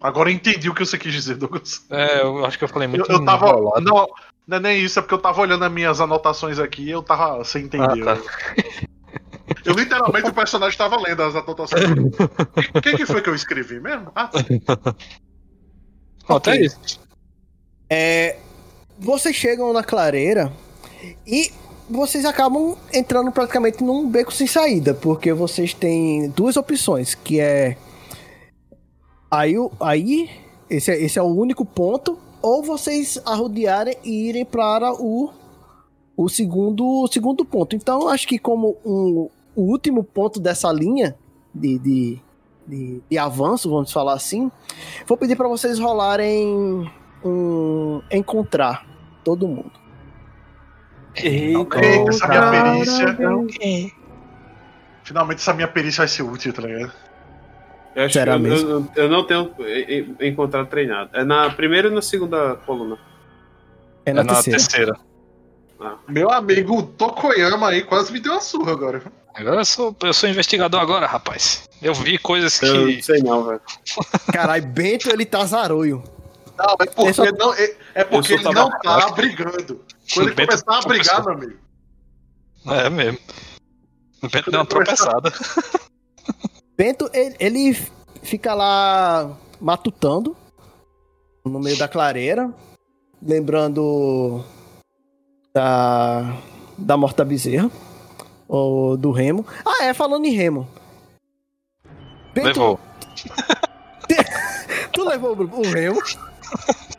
[0.00, 1.84] Agora eu entendi o que você quis dizer, Douglas.
[1.90, 3.48] É, eu acho que eu falei Eu, muito eu tava.
[3.48, 3.80] enrolado.
[3.84, 4.06] Não,
[4.46, 7.02] não é nem isso, é porque eu tava olhando as minhas anotações aqui e eu
[7.02, 8.08] tava sem entender.
[8.08, 8.22] Ah, tá.
[9.64, 11.82] Eu literalmente o personagem tava lendo as anotações.
[12.74, 14.10] O que, que foi que eu escrevi mesmo?
[14.14, 14.44] Ah, tá.
[16.26, 16.66] Pronto, é Ok.
[16.66, 17.00] isso.
[17.88, 18.36] É,
[18.98, 20.52] vocês chegam na clareira
[21.26, 21.50] e
[21.88, 27.76] vocês acabam entrando praticamente num beco sem saída, porque vocês têm duas opções, que é
[29.30, 30.30] aí, aí
[30.68, 35.30] esse, é- esse é o único ponto, ou vocês arrodearem e irem para o,
[36.16, 37.74] o segundo, segundo ponto.
[37.74, 41.16] Então, acho que como um, o último ponto dessa linha
[41.54, 42.20] de, de,
[42.66, 44.50] de, de avanço, vamos falar assim,
[45.06, 46.90] vou pedir para vocês rolarem
[47.24, 48.86] um encontrar
[49.24, 49.72] todo mundo.
[51.56, 53.06] Ok, essa minha perícia.
[55.02, 56.92] Finalmente essa minha perícia vai ser útil, tá ligado?
[57.96, 58.70] Eu, acho Será que eu, mesmo?
[58.70, 59.54] eu, eu não tenho
[60.20, 61.10] encontrado treinado.
[61.14, 62.98] É na primeira e na segunda coluna.
[64.04, 64.58] É É na, na terceira.
[64.58, 64.96] terceira.
[66.06, 69.02] Meu amigo Tokoyama aí quase me deu uma surra agora.
[69.34, 71.68] Agora eu sou, eu sou investigador agora, rapaz.
[71.82, 72.96] Eu vi coisas Eu que.
[72.96, 73.60] não sei não, velho.
[74.32, 76.02] Caralho, Bento ele tá zaroio.
[76.56, 79.84] Não, é porque, Eu só- não, é, é porque Eu ele não tá brigando.
[80.14, 81.56] Quando ele Bento começar a brigar, meu amigo.
[82.68, 83.18] É mesmo.
[84.22, 85.32] O Bento deu uma tropeçada.
[86.76, 87.74] Bento ele, ele
[88.22, 90.36] fica lá matutando
[91.44, 92.52] no meio da clareira,
[93.22, 94.44] lembrando
[95.54, 96.36] da
[96.78, 97.70] da morta bezerra
[98.46, 99.46] ou do Remo.
[99.64, 100.68] Ah, é, falando em Remo.
[102.34, 102.80] Bento, Levou.
[104.92, 106.00] tu levou o o Remo?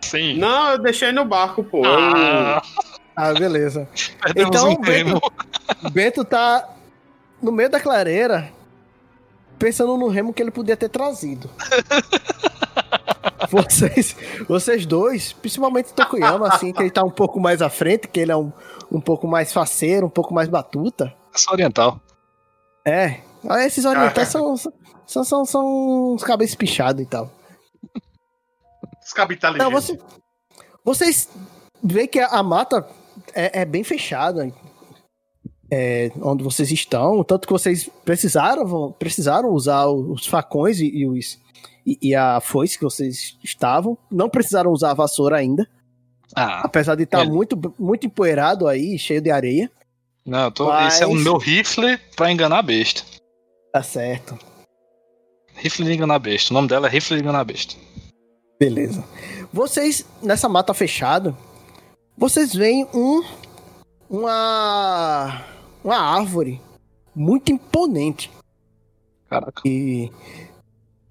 [0.01, 0.38] Sim.
[0.38, 1.84] Não, eu deixei no barco, pô.
[1.86, 2.61] Ah,
[3.15, 3.88] Ah, beleza.
[4.21, 5.21] perdemos Então, um termo.
[5.91, 6.67] Bento tá
[7.41, 8.51] no meio da clareira,
[9.58, 11.49] pensando no remo que ele podia ter trazido.
[13.49, 14.16] vocês,
[14.47, 18.32] vocês dois, principalmente Tokuyama, assim, que ele tá um pouco mais à frente, que ele
[18.32, 18.51] é um,
[18.91, 21.14] um pouco mais faceiro, um pouco mais batuta.
[21.34, 21.99] Essa oriental.
[22.86, 24.55] É, ah, esses orientais são,
[25.05, 27.30] são, são, são uns cabeças pichados e tal.
[29.01, 29.70] Descapitalizado.
[29.70, 29.97] Não, você,
[30.84, 31.30] vocês
[31.84, 32.88] veem que a, a mata
[33.34, 34.51] é, é bem fechada.
[35.72, 37.24] É, onde vocês estão.
[37.24, 41.39] Tanto que vocês precisaram, precisaram usar os facões e, e os,
[41.86, 43.97] e, e a foice que vocês estavam.
[44.11, 45.68] Não precisaram usar a vassoura ainda.
[46.36, 46.61] Ah.
[46.63, 47.30] Apesar de estar É.
[47.30, 49.72] muito, muito empoeirado aí, cheio de areia.
[50.26, 53.01] Não, tô, Mas- esse é o meu rifle pra enganar a besta.
[53.72, 54.38] Tá certo.
[55.55, 56.51] Rifle de enganar a besta.
[56.51, 57.76] O nome dela é rifle de enganar a besta.
[58.59, 59.03] Beleza.
[59.53, 61.36] Vocês, nessa mata fechada,
[62.18, 63.24] vocês veem um.
[64.09, 65.43] Uma.
[65.88, 66.59] Uma árvore
[67.15, 68.29] muito imponente.
[69.29, 69.61] Caraca.
[69.63, 70.11] E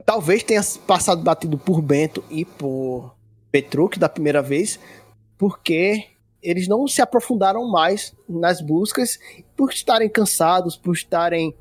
[0.04, 3.16] talvez tenha passado batido por Bento e por
[3.50, 4.78] Petruc da primeira vez,
[5.38, 6.04] porque
[6.42, 9.18] eles não se aprofundaram mais nas buscas
[9.56, 11.56] por estarem cansados, por estarem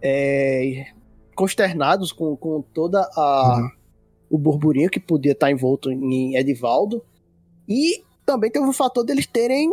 [0.00, 0.86] é,
[1.34, 3.70] consternados com, com toda a
[4.30, 7.04] o burburinho que podia estar envolto em Edivaldo
[7.68, 9.70] e também teve o fator deles terem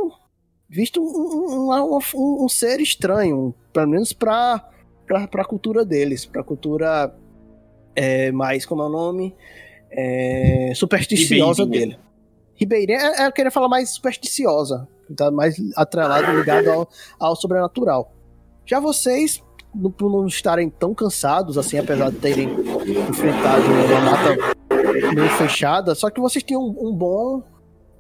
[0.74, 4.68] visto um, um- um- um- ser estranho, pelo menos para
[5.12, 7.16] a cultura deles, para a cultura
[7.96, 9.36] é, mais, como é o nome?
[9.92, 11.98] É, supersticiosa dele.
[12.56, 18.12] Ribeirinha, é, é, eu queria falar mais supersticiosa, tá mais atrelado, ligado ao, ao sobrenatural.
[18.66, 19.44] Já vocês,
[19.76, 22.50] no- por não estarem tão cansados, assim, apesar de terem
[23.10, 27.44] enfrentado uma mata meio fechada, só que vocês tinham um, um bom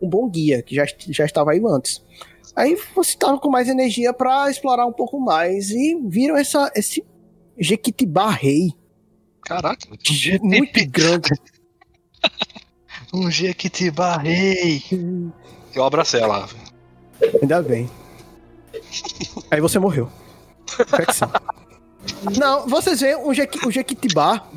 [0.01, 2.03] um bom guia, que já, já estava aí antes.
[2.56, 7.04] Aí vocês estavam com mais energia para explorar um pouco mais e viram essa, esse
[7.58, 8.74] Jequitibá Rei,
[9.41, 9.88] Caraca.
[10.41, 11.30] muito grande.
[13.14, 14.82] Um te barrei.
[15.76, 16.49] Eu abracei ela.
[17.39, 17.88] Ainda bem.
[19.51, 20.10] Aí você morreu.
[20.80, 21.30] Infecção.
[22.38, 24.47] Não, vocês veem o, Jequi, o Jequitibá,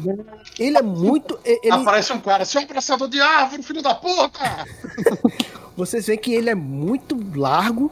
[0.58, 1.38] ele é muito.
[1.44, 4.66] Ele, Aparece um cara, seu abraçador de árvore, filho da puta!
[5.76, 7.90] vocês veem que ele é muito largo.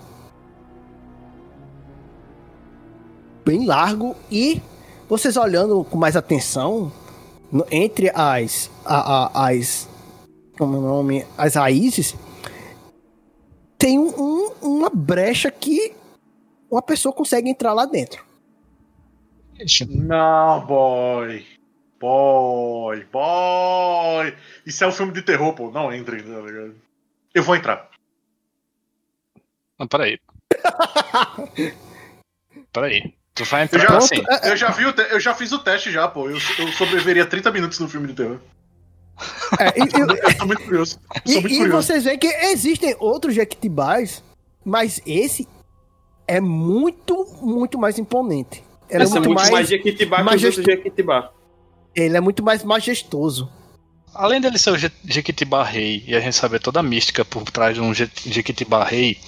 [3.44, 4.16] Bem largo.
[4.30, 4.60] E
[5.08, 6.90] vocês olhando com mais atenção,
[7.70, 8.70] entre as.
[8.84, 9.88] a- a- as.
[10.58, 11.26] Como é o nome?
[11.36, 12.14] As raízes.
[13.76, 15.92] Tem um- um- uma brecha que
[16.70, 18.24] uma pessoa consegue entrar lá dentro.
[19.94, 21.44] Não, boy.
[22.00, 24.34] Boy, boy.
[24.66, 25.70] Isso é um filme de terror, pô.
[25.70, 26.74] Não entre, tá ligado?
[27.34, 27.90] Eu vou entrar.
[29.78, 30.18] Não, peraí.
[32.72, 33.14] peraí.
[33.34, 34.22] Tu vai Eu entrar já, assim.
[34.44, 36.30] eu já, vi o te- eu já fiz o teste já, pô.
[36.30, 38.38] Eu, eu sobreviveria 30 minutos no filme de terror.
[39.58, 41.00] É, e- e- Eu tô muito curioso.
[41.26, 41.82] Eu E, muito e curioso.
[41.86, 44.22] vocês veem que existem outros Jequitibás,
[44.64, 45.48] mas esse
[46.28, 48.62] é muito, muito mais imponente.
[48.88, 51.32] Ele é Essa é muito, muito mais, mais, Jequitibá que os majesto- outros Jequitibá.
[51.96, 53.50] ele é muito mais majestoso.
[54.14, 57.42] Além dele ser o Je- Jequitibá Rei e a gente saber toda a mística por
[57.50, 59.18] trás de um Je- Jequitibá Rei,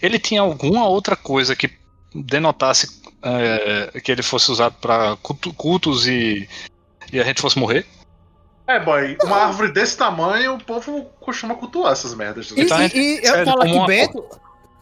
[0.00, 1.70] ele tinha alguma outra coisa que
[2.14, 6.48] denotasse é, que ele fosse usado pra cultu- cultos e,
[7.12, 7.86] e a gente fosse morrer?
[8.66, 12.48] É, boy, uma árvore desse tamanho, o povo costuma cultuar essas merdas.
[12.48, 12.62] tá E?
[12.64, 14.24] Então, e- e eu falo aqui, uma- Bento.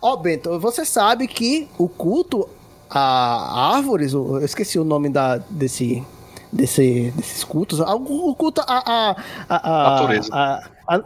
[0.02, 2.48] Ó, Bento, você sabe que o culto
[2.88, 6.02] a árvores, o- eu esqueci o nome da, desse,
[6.52, 8.66] desse, desses cultos, a- o culto a.
[8.66, 9.16] a,
[9.48, 10.30] a, a Natureza.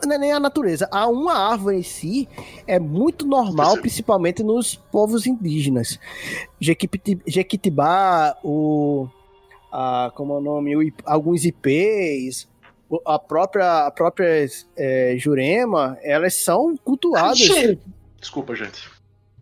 [0.06, 2.28] não é nem a natureza, a uma árvore em si
[2.66, 5.98] é muito normal, principalmente nos povos indígenas.
[7.26, 9.08] Jequitibá, o.
[9.72, 10.76] A, como é o nome?
[10.76, 12.48] O alguns ipês,
[13.04, 17.38] a própria, a própria é, Jurema, elas são cultuadas.
[18.20, 18.88] Desculpa, gente.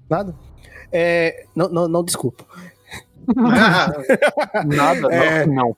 [0.09, 0.35] Nada.
[0.91, 2.45] É, não, não, não, desculpa.
[4.67, 5.47] Nada, É.
[5.47, 5.77] não.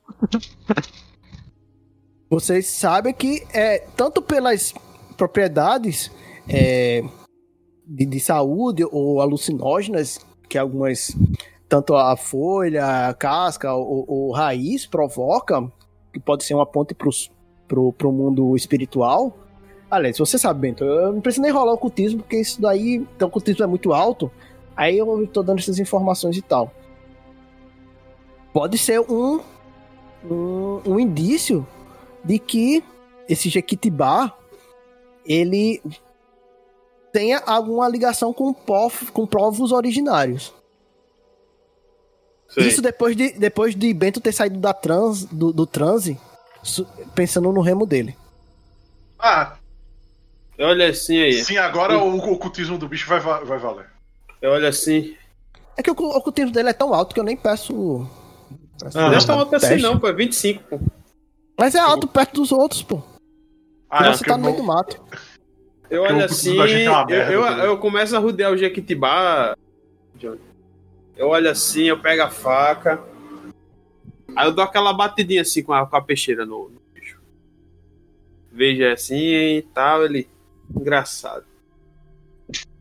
[2.29, 4.75] Vocês sabem que é tanto pelas
[5.17, 6.11] propriedades
[6.49, 7.03] é,
[7.87, 10.19] de, de saúde ou alucinógenas
[10.49, 11.17] que algumas
[11.69, 15.61] tanto a folha, a casca ou, ou raiz provoca,
[16.13, 17.31] que pode ser uma ponte pros,
[17.67, 19.37] pro, pro mundo espiritual.
[19.91, 23.27] Aliás, você sabe, Bento, eu não preciso nem rolar o ocultismo, porque isso daí, então,
[23.27, 24.31] o ocultismo é muito alto,
[24.77, 26.73] aí eu tô dando essas informações e tal.
[28.55, 29.41] Pode ser um,
[30.25, 31.67] um, um indício
[32.25, 32.83] de que
[33.29, 34.33] esse Jequitibá
[35.27, 35.83] ele
[37.13, 40.55] tenha alguma ligação com, povo, com povos originários.
[42.49, 42.69] Sei.
[42.69, 46.17] Isso depois de, depois de Bento ter saído da trans, do, do transe,
[47.15, 48.17] pensando no remo dele.
[49.19, 49.57] Ah,
[50.59, 51.43] Olha assim aí.
[51.43, 53.87] sim, agora o ocultismo do bicho vai, va- vai valer.
[54.45, 55.17] Olha assim.
[55.77, 58.09] É que o, o ocultismo dele é tão alto que eu nem peço.
[58.79, 60.09] Peço Não é tão alto assim não, pô.
[60.09, 60.81] É 25, pô.
[61.59, 63.03] Mas é alto perto dos outros, pô.
[63.89, 65.01] Ah, você porque tá no meio não- do mato.
[65.91, 69.57] Eu olho o assim, é eu, merda, eu, tá começo a rodear o Jequitibá.
[70.17, 70.41] Johnny.
[71.17, 73.01] Eu olho assim, eu pego a faca.
[74.35, 77.21] Aí eu dou aquela batidinha assim com a, com a peixeira no, no bicho.
[78.51, 79.17] Veja assim
[79.59, 80.27] e tal, ele.
[80.75, 81.45] Engraçado.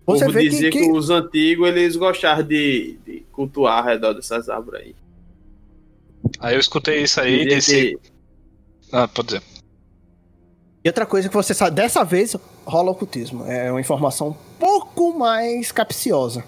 [0.06, 3.80] O Você povo vê dizia que, que, que- os antigos eles gostavam de, de cultuar
[3.80, 4.96] ao redor dessas árvores aí.
[6.40, 7.98] Aí eu escutei isso aí e que
[8.92, 9.44] Ah, pode dizer.
[10.84, 13.46] E outra coisa que você sabe, dessa vez rola ocultismo.
[13.46, 16.44] É uma informação um pouco mais capciosa.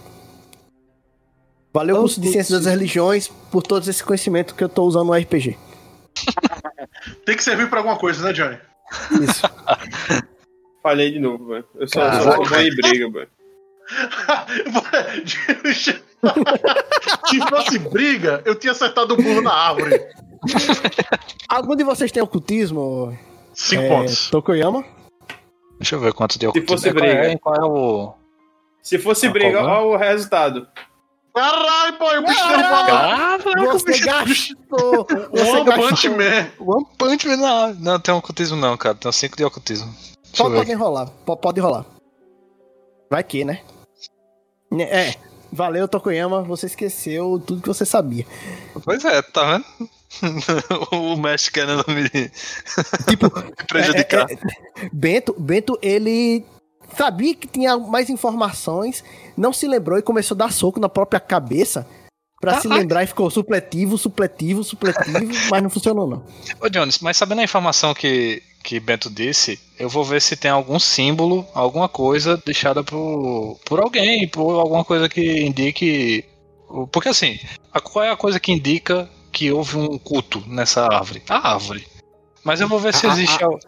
[1.73, 5.13] Valeu, curso de Ciências das Religiões, por todo esse conhecimento que eu tô usando no
[5.13, 5.57] RPG.
[7.25, 8.57] Tem que servir pra alguma coisa, né, Johnny?
[9.21, 9.41] Isso.
[10.81, 11.65] falhei de novo, velho.
[11.75, 12.23] Eu só, Caraca.
[12.23, 13.29] só sou bom em briga, velho.
[17.27, 19.99] Se fosse briga, eu tinha acertado o burro na árvore.
[21.49, 23.17] Algum de vocês tem ocultismo?
[23.53, 24.29] Cinco É, pontos.
[24.29, 24.83] Tokoyama?
[25.79, 26.51] Deixa eu ver quanto deu.
[26.67, 27.39] fosse qual é, briga.
[27.39, 28.13] qual é o.
[28.81, 29.71] Se fosse Ah, briga, qual, né?
[29.73, 30.67] olha o resultado.
[31.33, 33.71] Caralho, pô, o bicho Caralho!
[33.73, 35.05] Você gastou!
[35.33, 36.09] One Punch.
[36.09, 36.47] Man.
[36.59, 37.73] One Punch Man não.
[37.73, 38.95] Não, tem ocultismo não, cara.
[38.95, 39.93] Tem 5 de ocultismo.
[40.23, 41.09] Deixa Pode, enrolar.
[41.25, 41.85] Pode, pode rolar.
[43.11, 43.61] Vai que, né?
[44.79, 45.13] É.
[45.55, 46.41] Valeu, Tokoyama.
[46.43, 48.25] Você esqueceu tudo que você sabia.
[48.83, 49.89] Pois é, tá vendo?
[50.91, 52.09] o mestre querendo me,
[53.07, 54.29] Tipo, me prejudicar.
[54.29, 56.45] É, é, é, Bento, Bento, ele
[56.95, 59.03] sabia que tinha mais informações,
[59.35, 61.87] não se lembrou e começou a dar soco na própria cabeça
[62.39, 62.77] pra se Ah, ah.
[62.77, 66.23] lembrar e ficou supletivo, supletivo, supletivo, mas não funcionou não.
[66.61, 70.49] Ô, Jones, mas sabendo a informação que, que Bento disse, eu vou ver se tem
[70.49, 76.25] algum símbolo, alguma coisa deixada por, por alguém, por alguma coisa que indique.
[76.91, 77.39] Porque assim,
[77.71, 81.21] a- qual é a coisa que indica que houve um culto nessa árvore?
[81.29, 81.85] A árvore.
[82.43, 83.43] Mas eu vou ver se Ah, existe.
[83.43, 83.59] al-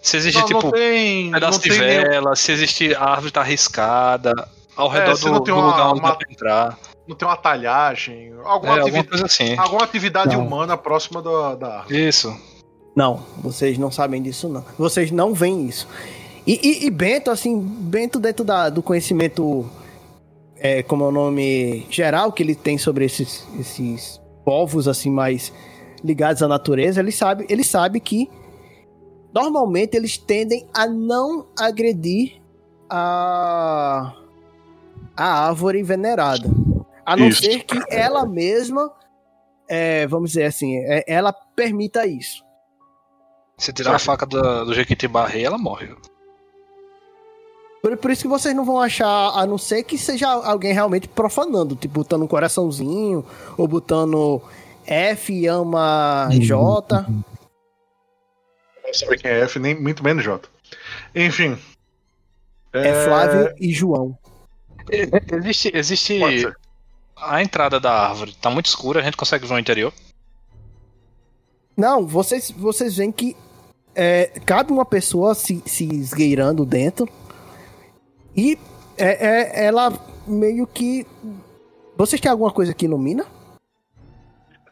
[0.00, 1.30] Se existe, Não, tipo, não tem.
[1.30, 2.92] pedaço não de tem nenhum- vela, se existe.
[2.92, 4.32] A árvore tá arriscada,
[4.74, 6.78] ao É, redor do, não tem do uma- lugar onde uma- dá pra entrar.
[7.06, 8.28] não tem uma talhagem.
[8.28, 9.56] É, Alguma, alguma atividade, coisa assim.
[9.56, 12.08] alguma atividade humana próxima da, da árvore.
[12.08, 12.36] Isso.
[12.94, 14.64] Não, vocês não sabem disso não.
[14.78, 15.88] Vocês não veem isso.
[16.46, 19.68] E, e- e Bento, assim, Bento dentro da- do conhecimento,
[20.56, 25.52] é, como é o nome geral que ele tem sobre esses, esses povos, assim, mais
[26.04, 28.28] ligados à natureza, ele sabe, ele sabe que
[29.32, 32.42] normalmente eles tendem a não agredir
[32.90, 34.12] a,
[35.16, 36.50] a árvore venerada.
[37.06, 37.42] A não Isso.
[37.42, 38.92] ser que ela mesma,
[39.68, 42.44] é, vamos dizer assim, é, ela permita isso.
[43.62, 45.94] Se tirar a faca do, do Jequitibá Rei, ela morre.
[47.80, 51.06] Por, por isso que vocês não vão achar, a não ser que seja alguém realmente
[51.06, 53.24] profanando, tipo, botando um coraçãozinho,
[53.56, 54.42] ou botando
[54.84, 57.06] F ama J.
[58.84, 60.48] Não sabe quem é F, nem muito menos J.
[61.14, 61.56] Enfim.
[62.72, 64.18] É Flávio e João.
[64.90, 66.20] Existe, existe
[67.16, 68.34] a entrada da árvore.
[68.34, 69.92] Tá muito escura, a gente consegue ver o interior.
[71.76, 73.36] Não, vocês, vocês veem que
[73.94, 77.08] é, cabe uma pessoa se, se esgueirando dentro
[78.36, 78.58] e
[78.96, 79.26] é,
[79.60, 79.92] é- ela
[80.26, 81.06] meio que.
[81.96, 83.24] Vocês têm alguma coisa que ilumina?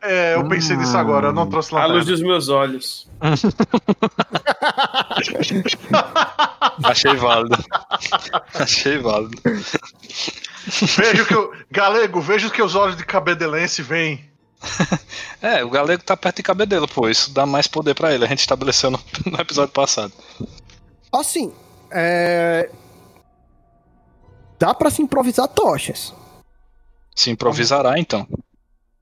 [0.02, 2.10] É, eu pensei nisso agora, eu não trouxe A luz lanterna.
[2.12, 3.06] dos meus olhos.
[6.84, 7.56] Achei válido.
[8.54, 9.36] Achei válido.
[10.96, 11.52] Vejo que eu.
[11.70, 14.29] Galego, vejo que os olhos de cabedelense vêm.
[15.42, 17.08] É, o galego tá perto de cabedelo, pô.
[17.08, 18.24] Isso dá mais poder pra ele.
[18.24, 20.12] A gente estabeleceu no, no episódio passado.
[21.10, 21.50] Assim,
[21.90, 22.70] é.
[24.58, 26.14] Dá pra se improvisar tochas.
[27.16, 28.26] Se improvisará, então.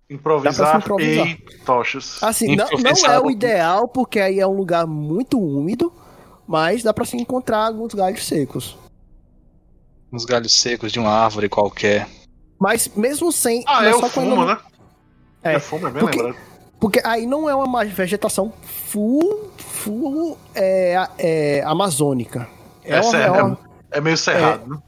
[0.09, 1.27] Improvisar, improvisar.
[1.27, 1.37] e
[1.67, 2.23] tochas.
[2.23, 5.93] Assim, não, não é o ideal, porque aí é um lugar muito úmido,
[6.47, 8.79] mas dá pra se encontrar alguns galhos secos.
[10.11, 12.09] Uns galhos secos de uma árvore qualquer.
[12.59, 13.63] Mas mesmo sem.
[13.67, 14.57] Ah, é o fumo, né?
[15.53, 16.49] É, É fumo, é bem porque- lembrado.
[16.81, 22.49] Porque aí não é uma vegetação full, full é, é, amazônica.
[22.85, 23.59] É, É uma, é uma-
[23.91, 24.79] É meio cerrado, né?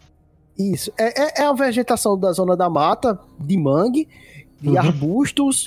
[0.56, 0.92] Isso.
[0.96, 4.08] É, é, é a vegetação da zona da mata, de mangue,
[4.60, 4.78] de Uhum.
[4.78, 5.66] arbustos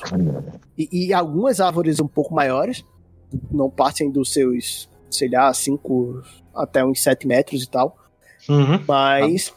[0.77, 2.85] e, e algumas árvores um pouco maiores.
[3.51, 6.21] Não passem dos seus, sei lá, 5
[6.55, 7.97] até uns 7 metros e tal.
[8.47, 8.79] Uhum.
[8.87, 9.53] Mas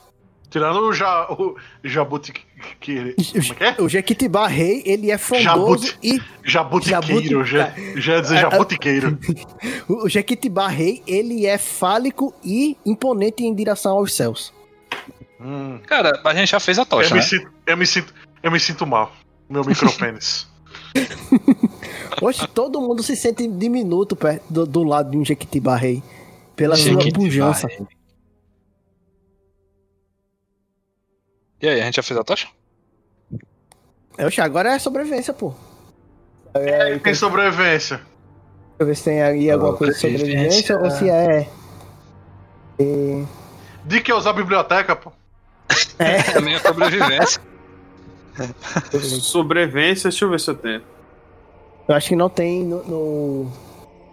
[0.48, 2.32] Tirando o, ja, o jabuti.
[2.80, 3.76] Que, é que é?
[3.82, 5.98] o Jequitibá Rei, ele é frondoso Jabuti.
[6.02, 7.44] e Jabutiqueiro.
[7.44, 9.18] Jabuti- Já, já ia dizer jabutiqueiro.
[9.88, 14.54] o Jequitibá Rei, ele é fálico e imponente em direção aos céus.
[15.38, 15.78] Hum.
[15.86, 17.22] Cara, a gente já fez a tocha, Eu, me né?
[17.26, 19.12] sinto, eu, me sinto, eu me sinto mal.
[19.50, 20.48] Meu micropênis.
[22.22, 26.02] Hoje todo mundo se sente diminuto perto do, do lado de um Jequitibá Rei.
[26.54, 27.66] Pela sua pujança.
[27.68, 27.86] Rei.
[31.60, 32.48] E aí, a gente já fez a tocha?
[34.18, 35.52] Oxe, agora é sobrevivência, pô.
[37.02, 37.96] Tem sobrevivência.
[37.98, 38.10] Deixa
[38.80, 41.48] eu ver se tem aí alguma coisa de sobrevivência ou se é.
[43.84, 45.12] De que usar a biblioteca, pô?
[45.98, 47.40] É, É a minha sobrevivência.
[49.20, 50.82] Sobrevivência, deixa eu ver se eu tenho.
[51.88, 53.52] eu acho que não tem no, no,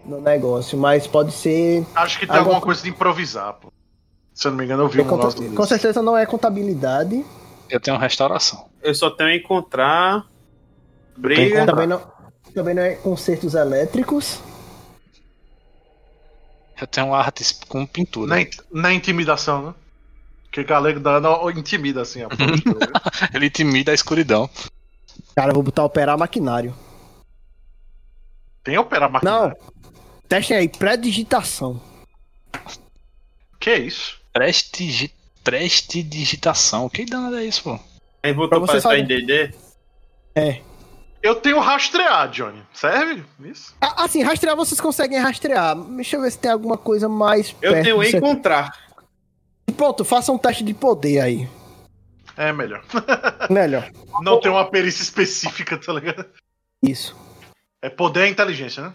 [0.05, 1.85] no negócio, mas pode ser.
[1.95, 3.71] Acho que tem Alguma alguma coisa de improvisar, pô.
[4.33, 5.55] Se eu não me engano, eu vi um com, negócio desse.
[5.55, 7.23] com certeza não é contabilidade.
[7.69, 8.67] Eu tenho restauração.
[8.81, 10.25] Eu só tenho encontrar.
[11.15, 11.65] Briga.
[11.65, 12.01] Também não,
[12.53, 14.39] também não é concertos elétricos.
[16.79, 18.35] Eu tenho artes com pintura.
[18.35, 19.73] Na, na intimidação, né?
[20.51, 22.27] Que galego dá não, intimida assim a.
[23.33, 24.49] Ele intimida a escuridão.
[25.35, 26.75] Cara, eu vou botar operar maquinário.
[28.63, 29.57] Tem operar maquinário.
[29.59, 29.73] Não.
[30.27, 31.81] Testem aí, pré-digitação.
[33.59, 34.22] Que é isso?
[34.33, 35.11] Prestigi...
[35.43, 36.89] Prestidigitação.
[36.89, 37.79] Que danado é isso, pô?
[38.23, 39.25] Aí voltou Pra pra, você pra saber.
[39.25, 39.53] DD.
[40.35, 40.61] É.
[41.21, 42.61] Eu tenho rastrear, Johnny.
[42.73, 43.23] Serve?
[43.45, 43.75] Isso?
[43.79, 45.75] Ah, Assim, rastrear vocês conseguem rastrear.
[45.75, 47.83] Deixa eu ver se tem alguma coisa mais Eu perto.
[47.83, 48.25] tenho disso aqui.
[48.25, 48.77] encontrar.
[49.77, 51.47] Pronto, faça um teste de poder aí.
[52.35, 52.83] É melhor.
[53.49, 53.91] Melhor.
[54.21, 56.25] Não tem uma perícia específica, tá ligado?
[56.81, 57.15] Isso.
[57.81, 58.93] É poder e inteligência, né?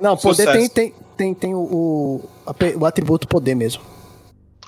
[0.00, 0.52] Não, poder Sucesso.
[0.52, 1.58] tem, tem, tem, tem o,
[2.78, 3.82] o, atributo poder mesmo.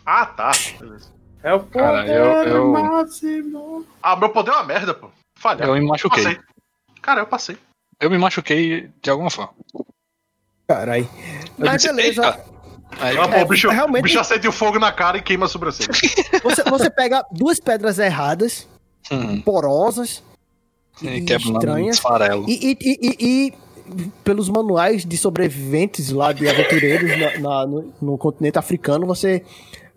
[0.05, 0.51] Ah, tá.
[0.78, 1.12] Beleza.
[1.43, 3.87] É o poder Cara, eu- eu- máximo.
[4.03, 5.09] Ah, meu poder é uma merda, pô.
[5.39, 5.68] Falhar.
[5.68, 6.24] Eu me machuquei.
[6.24, 6.41] Passei.
[7.03, 7.59] Cara, eu passei.
[8.01, 9.53] Eu me machuquei de alguma forma.
[10.66, 11.09] Caralho.
[11.59, 12.24] Eu Mas disse, beleza.
[12.26, 12.55] "Eita".
[13.01, 15.22] Aí, Ah, pô, É, o, bicho, realmente- o bicho acende o fogo na cara e
[15.22, 15.91] queima a sobrancelha.
[16.43, 18.68] Você, você pega duas pedras erradas,
[19.11, 20.22] hum, porosas
[21.03, 22.01] e e quebra estranhas.
[22.47, 23.16] E, e, e, e-
[23.49, 23.55] e
[24.22, 29.43] pelos manuais de sobreviventes lá de aventureiros na- na- no, no continente africano, você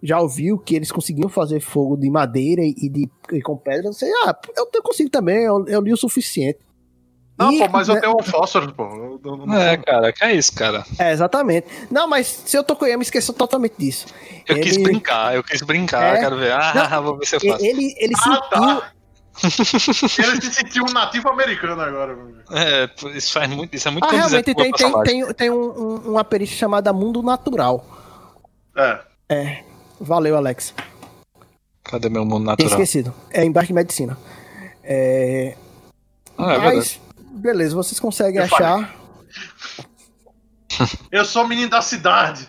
[0.04, 3.92] já ouviu que eles conseguiam fazer fogo de madeira e, de, e com pedra.
[3.92, 6.60] Você, ah, eu, eu consigo também, eu, eu li o suficiente.
[7.38, 8.84] Não, E, pô, mas eu né, tenho um fósforo, pô.
[8.84, 10.84] Eu- eu não- É, cara, que é isso, cara.
[10.98, 11.68] É, exatamente.
[11.90, 14.08] Não, mas se eu Tokoyama esqueceu totalmente disso.
[14.48, 16.20] Eu quis Ele- brincar, eu quis brincar, É.
[16.20, 16.52] quero ver.
[16.52, 16.62] Ah,
[17.02, 17.64] vou ver se eu faço.
[17.64, 18.50] Ele, ele Ah, sentiu.
[18.50, 18.92] tá.
[20.18, 22.16] Ele se sentiu um nativo americano agora.
[22.16, 22.36] meu.
[22.52, 25.56] É, isso faz muito, isso é muito Ah, realmente o tem, tem, tem, tem um-
[25.80, 27.86] um- uma perícia chamada Mundo Natural.
[28.76, 29.00] É.
[29.30, 29.64] É.
[30.00, 30.74] Valeu, Alex.
[31.84, 32.72] Cadê meu mundo Tinha natural?
[32.72, 33.14] esquecido.
[33.32, 34.18] É embaixo de medicina.
[34.84, 35.56] É,
[36.38, 36.76] Ah, é verdade.
[36.76, 38.96] mas, beleza, vocês conseguem Eu achar.
[41.12, 42.48] Eu sou menino da cidade.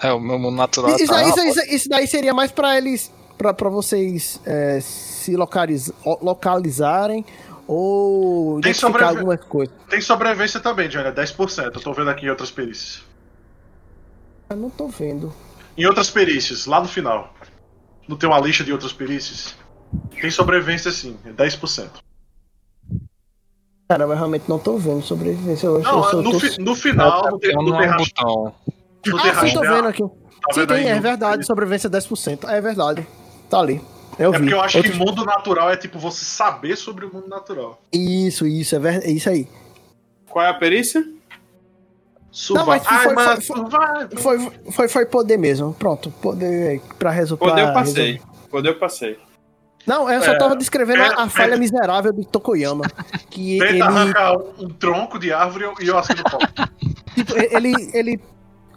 [0.00, 1.14] É, o meu mundo natural Isso, tá...
[1.14, 3.10] daí- isso, isso- isso daí seria mais pra eles.
[3.38, 4.78] Pra, pra vocês é,
[5.22, 7.24] se localiz, localizarem
[7.66, 9.74] ou Tem identificar sobrevi- algumas coisas.
[9.88, 11.08] Tem sobrevivência também, Johnny.
[11.08, 11.76] É 10%.
[11.76, 13.02] Eu tô vendo aqui em outras perícias.
[14.50, 15.32] Eu não tô vendo.
[15.78, 17.32] Em outras perícias, lá no final.
[18.08, 19.54] Não tem uma lista de outras perícias?
[20.20, 21.88] Tem sobrevivência sim, é 10%.
[23.88, 25.66] Cara, mas realmente não tô vendo sobrevivência.
[25.66, 28.54] Eu, Não, eu só no, tô- fi- no final Eu é um rast- botão.
[28.66, 28.70] Ah,
[29.04, 29.74] sim, tô rastrear.
[29.76, 30.02] vendo aqui.
[30.02, 30.86] Tá sim, tem, aí?
[30.88, 31.44] é verdade.
[31.46, 32.48] Sobrevivência 10%.
[32.48, 33.06] É verdade.
[33.50, 33.80] Tá ali.
[34.18, 34.42] Eu É vi.
[34.44, 37.80] porque eu acho Outro- que mundo natural é tipo você saber sobre o mundo natural.
[37.92, 39.02] Isso, isso, é, ver...
[39.04, 39.48] é isso aí.
[40.28, 41.04] Qual é a perícia?
[42.30, 42.66] Survival.
[42.66, 44.18] mas foi- Ai, foi- mas foi-.
[44.18, 45.74] Foi, foi, foi poder mesmo.
[45.74, 47.44] Pronto, poder pra resolver.
[47.44, 48.20] Poder eu passei.
[48.50, 49.18] Poder eu passei.
[49.86, 51.58] Não, eu só É, tava descrevendo a, a é, falha é.
[51.58, 52.84] miserável de Tokoyama.
[53.28, 56.40] Que Tenta ele, arrancar um, um tronco de árvore e eu assino o pau.
[57.14, 58.20] tipo, ele, ele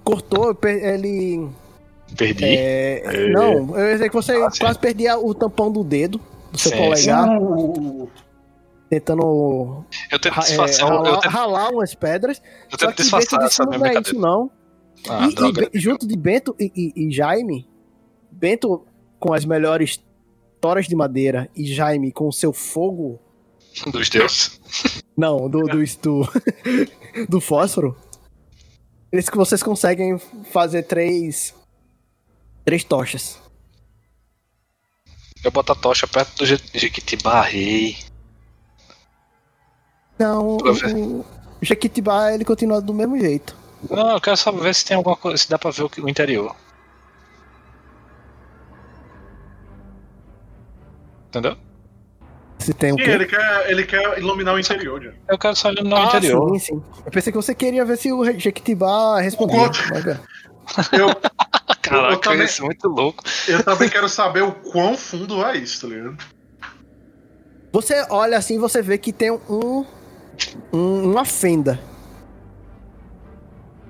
[0.03, 1.47] cortou, ele.
[2.17, 2.45] Perdi.
[2.45, 3.29] é, É.
[3.29, 6.19] Não, eu sei que você Ah, quase perdia o tampão do dedo
[6.51, 7.27] do seu Sim, polegar,
[8.89, 12.41] tentando Eu tento é, disfarçar, eu ralar, tento, ralar umas pedras.
[12.71, 14.51] eu tento disfarçar Bento essa não é isso não.
[15.09, 17.67] Ah, e, e junto de Bento e, e- e Jaime,
[18.31, 18.85] Bento
[19.19, 20.03] com as melhores
[20.61, 23.19] toras de madeira e Jaime com o seu fogo.
[23.91, 24.59] Dos deuses.
[25.17, 26.29] Não, do, do, do,
[27.29, 27.95] do fósforo.
[29.11, 30.17] Eles que vocês conseguem
[30.51, 31.53] fazer três.
[32.65, 33.39] Três tochas.
[35.43, 37.97] Eu boto a tocha perto do Je- Jequitibá, rei.
[40.17, 41.25] Não, o, o
[41.61, 43.55] Jequitibá ele continua do mesmo jeito.
[43.89, 46.09] Não, eu quero só ver se tem alguma coisa, se dá pra ver o, o
[46.09, 46.55] interior.
[51.29, 51.57] Entendeu?
[52.59, 53.03] Se tem o quê?
[53.03, 55.15] ele quer, ele quer iluminar o interior, Johnny.
[55.27, 56.49] Eu quero só iluminar o Ah, interior.
[56.53, 56.83] sim, sim.
[57.05, 59.69] Eu pensei que você queria ver se o Jequitibá respondia.
[59.91, 60.19] Mas, é.
[60.93, 61.09] Eu,
[61.81, 63.23] Caraca, eu também- isso é muito louco.
[63.47, 66.17] eu também quero saber o quão fundo é isso, tá ligado?
[67.71, 69.85] Você olha assim, você vê que tem um,
[70.71, 71.79] um- uma fenda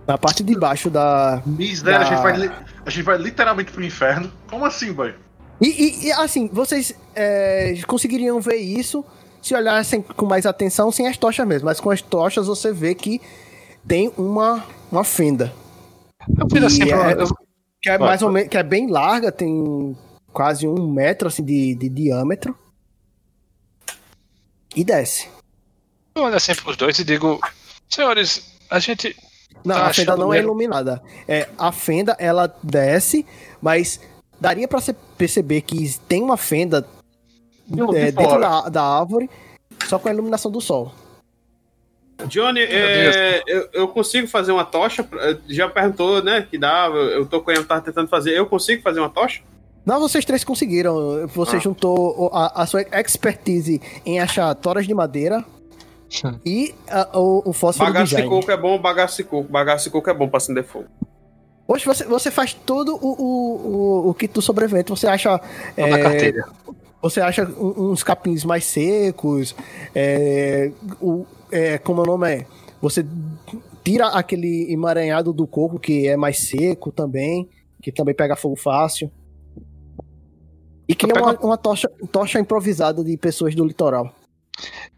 [0.08, 1.42] na parte de baixo da.
[1.46, 4.32] Miséria, a, Da- gente vai, a gente vai literalmente pro inferno.
[4.50, 5.14] Como assim, boy?
[5.62, 9.04] E, e- e, assim, vocês é, conseguiriam ver isso
[9.42, 11.66] se olhassem com mais atenção sem as tochas mesmo.
[11.66, 13.22] Mas com as tochas você vê que
[13.88, 15.54] tem uma, uma fenda.
[16.38, 17.28] Eu fiz assim, pra- é- eu-
[17.86, 18.50] Que é mais ou menos.
[18.50, 19.96] Que é bem larga, tem
[20.34, 22.58] quase um metro assim, de, de diâmetro.
[24.76, 25.30] E desce.
[26.16, 27.40] Eu olho assim pros dois e digo,
[27.88, 29.16] senhores, a gente.
[29.64, 31.00] Não, Tá a fenda não é iluminada.
[31.28, 33.24] É, a fenda, ela desce,
[33.62, 34.00] mas
[34.42, 36.88] daria pra você perceber que tem uma fenda
[37.68, 39.30] de é, dentro da, da árvore,
[39.88, 40.92] só com a iluminação do sol.
[42.28, 45.08] Johnny, é, eu, eu consigo fazer uma tocha?
[45.48, 46.48] Já perguntou, né?
[46.50, 48.32] Que dá, eu tô com tava tentando fazer.
[48.32, 49.42] Eu consigo fazer uma tocha?
[49.86, 51.28] Não, vocês três conseguiram.
[51.28, 51.60] Você Ah.
[51.60, 55.44] juntou a, a sua expertise em achar toras de madeira
[56.46, 58.30] e a- o, o fósforo Bagaço de Jaime.
[58.30, 59.52] coco é bom, bagaço de coco.
[59.52, 60.86] Bagaço de coco é bom pra acender fogo.
[61.68, 64.90] Hoje você, você faz todo o, o, o, o kit do sobrevivente.
[64.90, 65.38] Você acha.
[65.76, 66.46] Toda a é, carteira.
[67.02, 69.56] Você acha uns capins mais secos.
[69.94, 71.26] É, o,
[71.56, 72.48] é, como o nome é?
[72.82, 73.06] Você
[73.84, 77.50] tira aquele emaranhado do coco que é mais seco também.
[77.82, 79.12] Que também pega fogo fácil.
[80.88, 84.14] E cria pego uma, uma tocha, tocha improvisada de pessoas do litoral.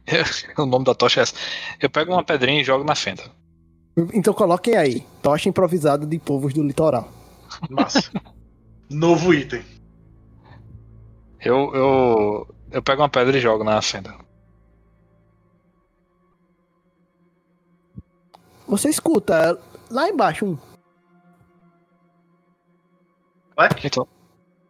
[0.57, 1.33] o nome da tocha é essa.
[1.79, 3.23] Eu pego uma pedrinha e jogo na fenda.
[4.13, 5.05] Então coloquem aí.
[5.21, 7.11] Tocha improvisada de povos do litoral.
[7.69, 8.11] Massa.
[8.89, 9.63] Novo item.
[11.41, 14.13] Eu, eu, eu pego uma pedra e jogo na fenda.
[18.67, 19.57] Você escuta
[19.89, 20.57] lá embaixo um.
[23.83, 24.07] Então,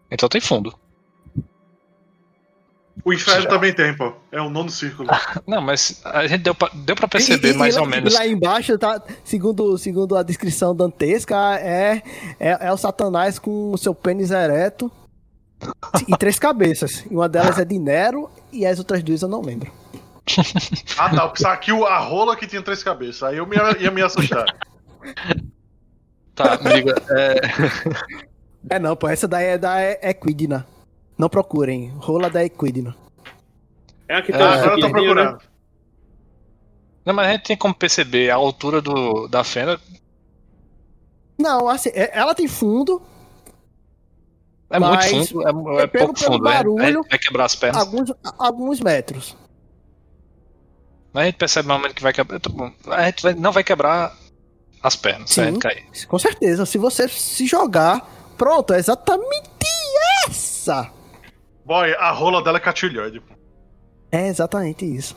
[0.10, 0.74] então tem fundo.
[3.04, 3.50] O inferno Já.
[3.50, 4.14] também tem, pô.
[4.32, 5.10] É um nono círculo.
[5.48, 7.90] Não, mas a gente deu pra, deu pra perceber E- e- mais e lá, ou
[7.90, 8.14] menos.
[8.14, 12.02] Lá embaixo, tá, segundo, segundo a descrição dantesca, é,
[12.40, 14.92] é, é o Satanás com o seu pênis ereto
[16.08, 17.06] e três cabeças.
[17.10, 19.72] E uma delas é de Nero e as outras duas eu não lembro.
[20.98, 21.24] Ah, tá.
[21.24, 23.24] Eu pensava que o- a rola que tinha três cabeças.
[23.24, 24.46] Aí eu me, ia me assustar.
[26.36, 26.96] Tá, me diga.
[27.10, 30.68] É, É não, pô, essa daí é da Equidna.
[31.18, 32.96] Não procurem, rola da Equidna.
[34.08, 35.24] É aqui É, tem um Ah, agora eu tô chiquinho, né?
[35.24, 35.42] procurando.
[37.06, 39.80] Não, mas a gente tem como perceber a altura do, da fenda.
[41.40, 43.02] Não, assim, é- ela tem fundo,
[44.70, 45.42] É muito fundo,
[45.80, 46.44] é, é pelo- pouco fundo.
[46.44, 46.50] né?
[46.52, 47.82] A barulho- gente vai quebrar as pernas.
[47.82, 49.36] alguns, alguns metros.
[51.18, 52.40] A gente percebe no momento que vai quebrar.
[52.50, 52.72] bom.
[52.88, 54.16] A gente vai- não vai quebrar
[54.84, 55.46] as pernas Sim.
[55.46, 55.84] gente cair.
[56.08, 58.08] Com certeza, se você se jogar,
[58.38, 59.50] pronto, é exatamente
[60.28, 60.92] essa.
[61.66, 63.20] Boy, a rola dela é catilhoide.
[63.20, 63.34] pô.
[64.12, 65.16] É exatamente isso.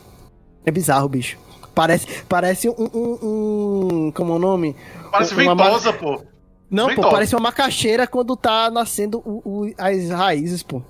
[0.65, 1.37] É bizarro, bicho.
[1.73, 3.19] Parece, parece um, um,
[4.07, 4.75] um- Como é o nome?
[5.11, 6.21] Parece Uma ventosa, pô.
[6.69, 7.09] Não, pô, Ventosa.
[7.11, 10.81] parece uma macaxeira quando tá nascendo o- o- as raízes, pô.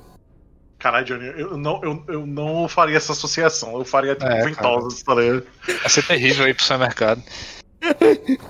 [0.81, 3.77] Caralho, Johnny, eu não, eu, eu não faria essa associação.
[3.77, 5.45] Eu faria tipo É, ventosas, tá ligado?
[5.67, 7.21] Vai ser terrível aí pro supermercado.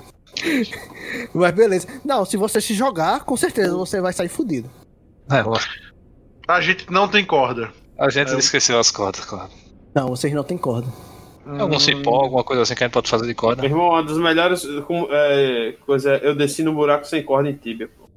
[1.33, 1.87] Mas beleza.
[2.05, 4.69] Não, se você se jogar, com certeza você vai sair fudido.
[5.29, 5.73] É, lógico.
[6.47, 7.71] A gente não tem corda.
[7.99, 9.49] a gente É, eu- esqueceu as cordas, claro.
[9.93, 10.87] Não, vocês não têm corda.
[11.45, 13.61] Algum cipó, alguma coisa assim que a gente pode fazer de corda.
[13.61, 14.63] Meu irmão, uma das melhores
[15.09, 17.89] é, coisa eu desci no buraco sem corda em tíbia.
[17.89, 18.07] Pô.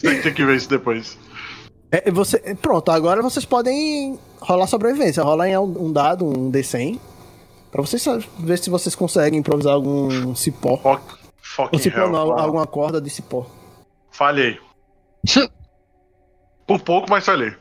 [0.00, 1.18] Tem, tem que ver isso depois.
[1.90, 5.22] É, você, pronto, agora vocês podem rolar sobrevivência.
[5.22, 6.98] Rola em um dado, um D100.
[7.70, 8.04] Pra vocês
[8.38, 10.76] ver se vocês conseguem improvisar algum cipó.
[10.76, 11.00] Fuck, Ou
[11.40, 12.10] fucking cipó hell.
[12.10, 13.46] não, alguma corda de cipó.
[14.10, 14.58] Falhei.
[16.66, 17.54] Por pouco, mas falhei.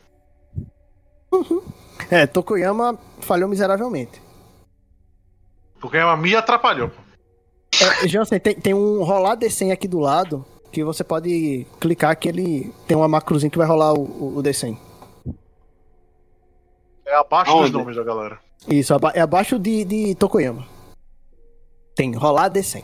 [2.10, 4.22] É, Tokoyama falhou miseravelmente.
[5.80, 6.92] Porque a me atrapalhou.
[7.82, 10.46] É, Jansen, tem, tem um rolar D100 aqui do lado
[10.78, 14.44] que você pode clicar que ele tem uma macrozinha que vai rolar o, o, o
[14.44, 14.78] D100.
[17.04, 17.72] É abaixo Aonde?
[17.72, 18.38] dos nomes da galera.
[18.68, 20.64] Isso, aba- é abaixo de, de Tokoyama.
[21.96, 22.84] Tem rolar D100.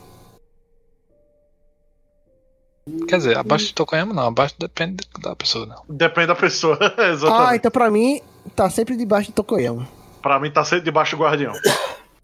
[3.08, 5.84] Quer dizer, abaixo de Tokoyama não, abaixo depende da pessoa, não.
[5.88, 7.56] Depende da pessoa, Ah, exatamente.
[7.58, 8.22] então pra mim
[8.56, 9.88] tá sempre debaixo de Tokoyama.
[10.20, 11.54] Pra mim tá sempre debaixo do guardião.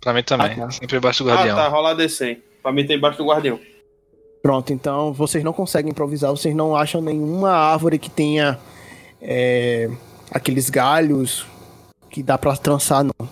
[0.01, 0.71] Pra mim também, Ah, tá.
[0.71, 1.55] sempre abaixo do Ah, guardião.
[1.55, 2.41] tá, rolar D100.
[2.63, 3.59] Pra mim tem embaixo do guardião.
[4.41, 8.57] Pronto, então vocês não conseguem improvisar, vocês não acham nenhuma árvore que tenha
[9.21, 9.89] é,
[10.31, 11.45] aqueles galhos
[12.09, 13.29] que dá pra trançar, não.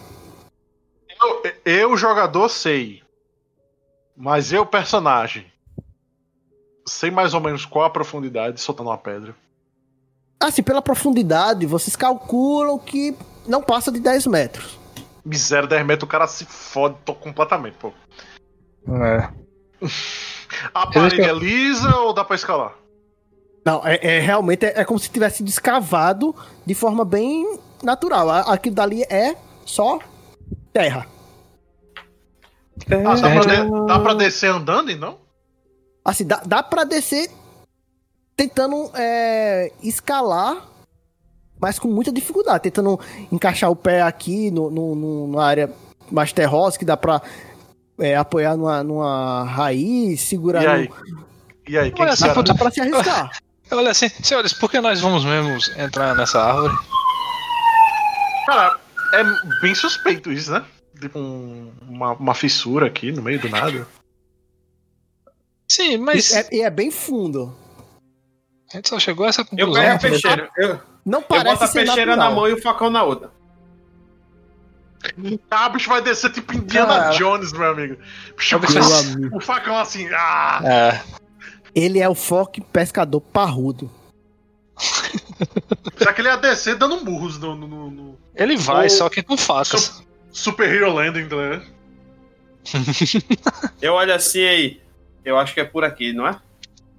[1.20, 3.01] Eu, eu, jogador, sei.
[4.16, 5.45] Mas eu, personagem.
[6.86, 9.36] Sei mais ou menos qual a profundidade soltando uma pedra.
[10.39, 13.16] Assim, pela profundidade, vocês calculam que
[13.47, 14.78] não passa de 10 metros.
[15.26, 17.91] Miséria, 10 metros, o cara se fode tô completamente, pô.
[18.88, 19.30] É.
[20.74, 22.74] A parede é lisa ou dá pra escalar?
[23.66, 26.34] Não, é, é realmente é, é como se tivesse sido escavado
[26.66, 28.30] de forma bem natural.
[28.30, 29.36] Aquilo dali é
[29.66, 30.00] só
[30.72, 31.06] terra.
[32.89, 35.18] Ah, dá, pra de- dá pra descer andando, então?
[36.06, 37.30] Assim, dá, dá pra descer
[38.36, 40.66] tentando é, escalar,
[41.60, 43.00] mas com muita dificuldade, tentando
[43.32, 45.74] encaixar o pé aqui no, no, no na área
[46.10, 47.22] mais terrosa, que dá pra
[48.00, 50.89] é, apoiar numa, numa raiz, segurar E aí?
[51.10, 51.28] no...
[51.70, 52.34] E aí, quem Olha que será?
[52.34, 53.32] puta- pra se arriscar.
[53.72, 56.74] Olha assim, senhores, por que nós vamos mesmo entrar nessa árvore?
[58.45, 58.80] Cara,
[59.14, 59.24] é
[59.62, 60.64] bem suspeito isso, né?
[61.00, 63.86] Tipo um- uma, uma fissura aqui no meio do nada.
[65.68, 67.54] Sim, mas E é, e é bem fundo.
[68.72, 69.82] a gente só chegou a essa Eu conclusão.
[69.84, 70.50] pego a peixeira.
[70.58, 72.30] Eu, Não eu parece boto a peixeira natural.
[72.30, 73.30] na mão e o facão na outra.
[75.49, 77.10] Ah, o bicho vai descer tipo Indiana Cara.
[77.18, 77.97] Jones, meu amigo.
[78.32, 79.38] O bicho Meu vai- amigo.
[79.38, 80.08] o facão assim.
[80.14, 80.62] Ah!
[80.64, 81.01] É,
[81.76, 83.89] Ele é o foque pescador parrudo.
[85.99, 89.10] Já que ele ia descer dando murros no, no- no- no ele vai, Ou- só
[89.10, 90.03] que com facas.
[90.32, 91.66] Super Hero Landing, tá ligado?
[93.82, 94.82] Eu olho assim aí.
[95.26, 96.39] Eu acho que é por aqui, não é?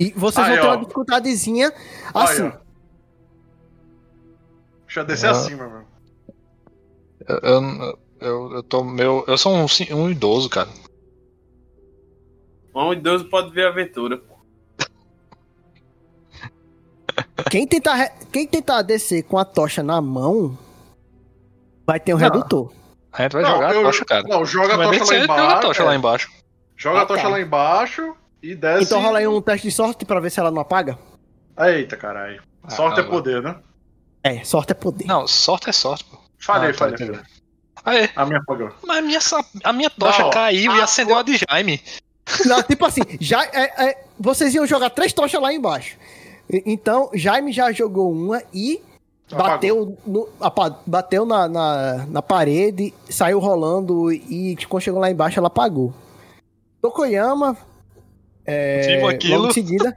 [0.00, 0.70] E vocês Aí, vão ter ó.
[0.74, 1.72] uma dificuldadezinha
[2.14, 2.42] Aí, assim.
[2.42, 2.52] ó.
[4.86, 5.30] Deixa eu descer Ah.
[5.32, 5.77] assim, meu irmão.
[7.28, 9.24] Eu, eu, eu, eu tô meu.
[9.26, 10.68] Eu sou um, um idoso, cara.
[12.74, 14.16] Um idoso pode ver a aventura.
[14.18, 14.34] pô.
[17.50, 20.56] Quem tentar, quem tentar descer com a tocha na mão
[21.86, 22.24] vai ter um Não.
[22.24, 22.72] redutor.
[23.12, 24.22] A gente vai Não, jogar eu- a tocha, cara.
[24.28, 25.60] Não, joga a tocha lá ser jogar a embaixo.
[25.62, 25.86] tocha é.
[25.86, 26.30] lá embaixo.
[26.76, 27.28] Joga Ah, a tocha tá.
[27.28, 28.84] lá embaixo e desce.
[28.84, 30.98] Então rola aí um teste de sorte pra ver se ela não apaga.
[31.58, 32.40] Eita, caralho.
[32.62, 33.56] Ah, Sorte é não, poder, né?
[34.22, 35.06] É, sorte é poder.
[35.06, 36.18] Não, sorte é sorte, pô.
[36.38, 36.94] Falhei, Ah, tá, falhei.
[36.94, 37.20] entendi.
[37.84, 38.70] Aí, A minha apagou.
[38.86, 39.18] mas a minha,
[39.64, 41.80] a minha tocha Não, caiu e a- acendeu a de Jaime.
[42.44, 45.96] Não, tipo assim, já é- é, vocês iam jogar três tochas lá embaixo.
[46.66, 48.82] Então, Jaime já jogou uma e
[49.30, 49.48] Apagou.
[49.52, 55.38] bateu, no, apa- bateu na, na, na parede, saiu rolando e quando chegou lá embaixo
[55.38, 55.92] ela apagou.
[56.82, 57.56] Tokoyama,
[58.46, 58.98] é,
[59.30, 59.94] logo em seguida,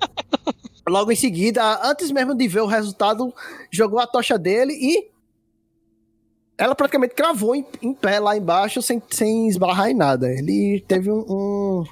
[0.87, 3.33] logo em seguida, antes mesmo de ver o resultado,
[3.69, 5.09] jogou a tocha dele e
[6.61, 10.31] ela praticamente cravou em, em pé lá embaixo sem, sem esbarrar em nada.
[10.31, 11.83] Ele teve um- um,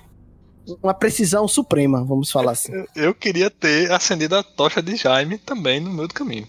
[0.84, 2.72] uma precisão suprema, vamos falar assim.
[2.72, 6.48] Eu, eu queria ter acendido a tocha de Jaime também no meio do caminho.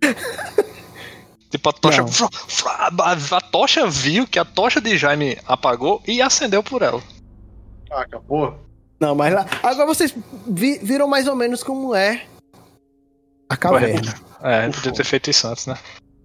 [1.50, 2.04] tipo, a tocha.
[2.66, 7.02] A, a tocha viu que a tocha de Jaime apagou e acendeu por ela.
[7.90, 8.56] Ah, acabou.
[9.00, 9.44] Não, mas lá.
[9.62, 10.14] Agora vocês
[10.46, 12.26] vi- viram mais ou menos como é
[13.48, 14.14] a caverna.
[14.42, 15.76] É, podia ter feito isso antes, né?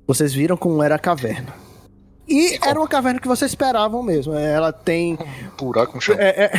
[0.07, 1.53] Vocês viram como era a caverna.
[2.27, 4.33] E era uma caverna que vocês esperavam mesmo.
[4.33, 5.17] Ela tem
[5.57, 6.15] Buraco no chão.
[6.17, 6.51] é, é,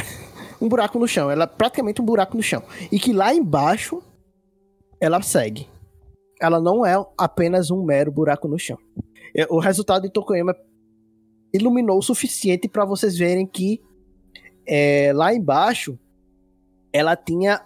[0.61, 1.31] um buraco no chão.
[1.31, 2.63] Ela é praticamente um buraco no chão.
[2.91, 4.03] E que lá embaixo
[5.01, 5.69] ela segue.
[6.41, 8.77] Ela não é apenas um mero buraco no chão.
[9.35, 10.55] É, O resultado de Tokoyama
[11.55, 13.81] iluminou o suficiente para vocês verem que
[14.67, 15.99] é, lá embaixo
[16.93, 17.61] ela tinha.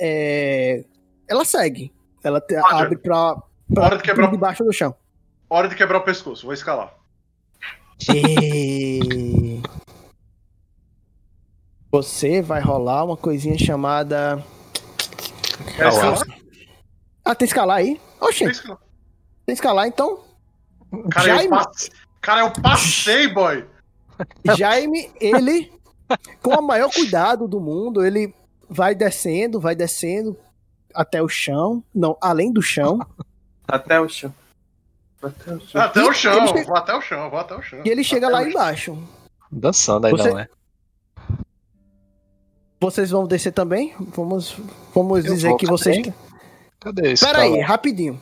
[0.00, 0.84] é,
[1.28, 1.92] ela segue.
[2.24, 3.36] Ela te- abre pra,
[3.72, 4.94] pra Hora de quebrar- debaixo do chão.
[5.54, 6.94] Hora de quebrar o pescoço, vou escalar.
[8.10, 9.60] E...
[11.90, 14.42] Você vai rolar uma coisinha chamada.
[15.76, 16.22] Quer escalar?
[17.22, 18.00] Ah, tem escalar aí?
[18.18, 18.78] Oxê, Quer escalar?
[19.44, 20.24] tem escalar então?
[21.10, 21.50] Cara, eu Jaime.
[21.50, 21.90] passei,
[22.22, 23.68] cara, eu passei, boy.
[24.56, 25.70] Jaime, ele,
[26.40, 28.34] com o maior cuidado do mundo, ele
[28.70, 30.34] vai descendo, vai descendo
[30.94, 31.84] até o chão.
[31.94, 33.06] Não, além do chão.
[33.68, 34.34] Até o chão.
[35.22, 35.80] Até o chão.
[35.82, 37.80] Até o chão, chega- vou até o chão, vou até o chão.
[37.84, 38.98] E ele chega Até lá embaixo.
[39.50, 40.48] Dançando aí, Você- não, né?
[42.80, 43.94] Vocês vão descer também?
[44.16, 44.56] Vamos,
[44.92, 45.96] vamos Eu dizer que vocês.
[45.98, 46.14] também.
[46.80, 47.24] Cadê isso?
[47.24, 48.20] Pera aí, rapidinho.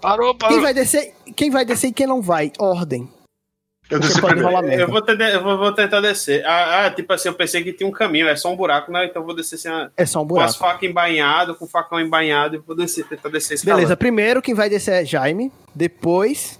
[0.00, 0.54] Parou, parou.
[0.56, 1.14] Quem vai descer?
[1.36, 2.50] Quem vai descer e quem não vai?
[2.58, 3.08] Ordem.
[3.90, 4.20] Eu desci.
[4.78, 6.46] Eu vou, ter- eu vou- vou tentar descer.
[6.46, 9.06] Ah, ah, tipo assim, eu pensei que tinha um caminho, é só um buraco, né?
[9.06, 10.58] Então eu vou descer assim, ah, É só um com as buraco.
[10.74, 14.54] facas embainhadas, com o facão embainhado, e vou descer, tentar descer esse Beleza, primeiro quem
[14.54, 16.58] vai descer é Jaime, depois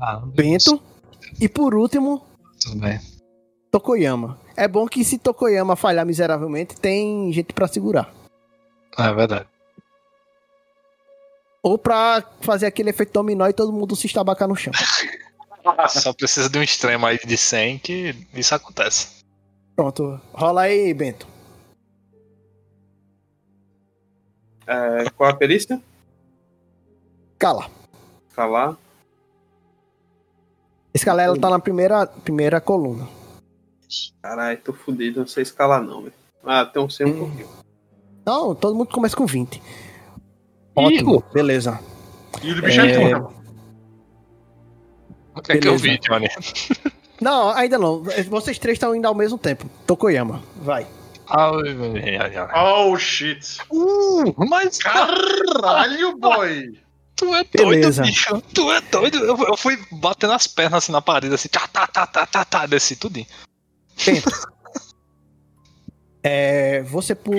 [0.00, 0.82] Ah, Bento
[1.40, 2.22] e por último
[2.60, 3.00] Tudo bem.
[3.70, 4.38] Tokoyama.
[4.56, 8.12] É bom que se Tokoyama falhar miseravelmente, tem gente pra segurar.
[8.98, 9.46] É verdade.
[11.62, 14.72] Ou pra fazer aquele efeito dominó e todo mundo se estabacar no chão.
[15.88, 19.24] Só precisa de um extremo aí de 100 que isso acontece.
[19.74, 21.26] Pronto, rola aí, Bento.
[24.66, 25.80] É, qual a perícia?
[27.38, 27.68] Cala.
[28.34, 28.76] Calar.
[30.92, 33.06] Esse galera tá na primeira, primeira coluna.
[34.22, 36.14] Caralho, tô fudido, não sei escalar não, velho.
[36.44, 37.48] Ah, tem um 100 um pouquinho.
[38.24, 39.60] Não, todo mundo começa com 20.
[40.74, 41.80] Ótimo, beleza.
[42.42, 43.43] E o bicho é, É.
[45.34, 45.38] é...
[45.38, 46.28] O que é que eu vi, Johnny?
[47.20, 48.02] Não, ainda não.
[48.28, 49.70] Vocês três estão indo ao mesmo tempo.
[49.86, 50.86] Tokoyama, vai.
[51.28, 52.64] Ai, ai, ai.
[52.64, 53.58] Oh, shit.
[53.70, 56.78] Uh, mas Caralho, boy.
[57.16, 58.02] tu é doido, Beleza.
[58.02, 58.42] bicho.
[58.52, 59.18] Tu é doido.
[59.18, 62.44] Eu, eu fui batendo as pernas assim na parede, assim, tá, tá, tá, tá, tá,
[62.44, 63.26] tá, desci tudinho.
[66.22, 67.36] É, você por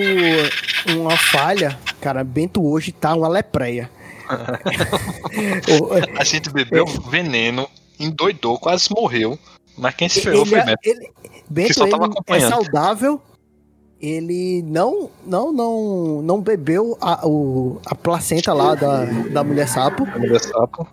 [0.96, 3.90] uma falha, cara, Bento hoje tá uma lepreia.
[6.18, 7.68] A gente bebeu veneno,
[7.98, 9.38] endoidou, quase morreu.
[9.76, 10.78] Mas quem se ferrou foi é- Beto.
[10.88, 11.10] ele,
[11.48, 12.50] Bento só tava ele é acompanhando.
[12.50, 13.20] saudável.
[14.00, 20.06] Ele não, não, não, não bebeu a, o, a placenta lá da, da mulher sapo.
[20.18, 20.86] Mulher sapo.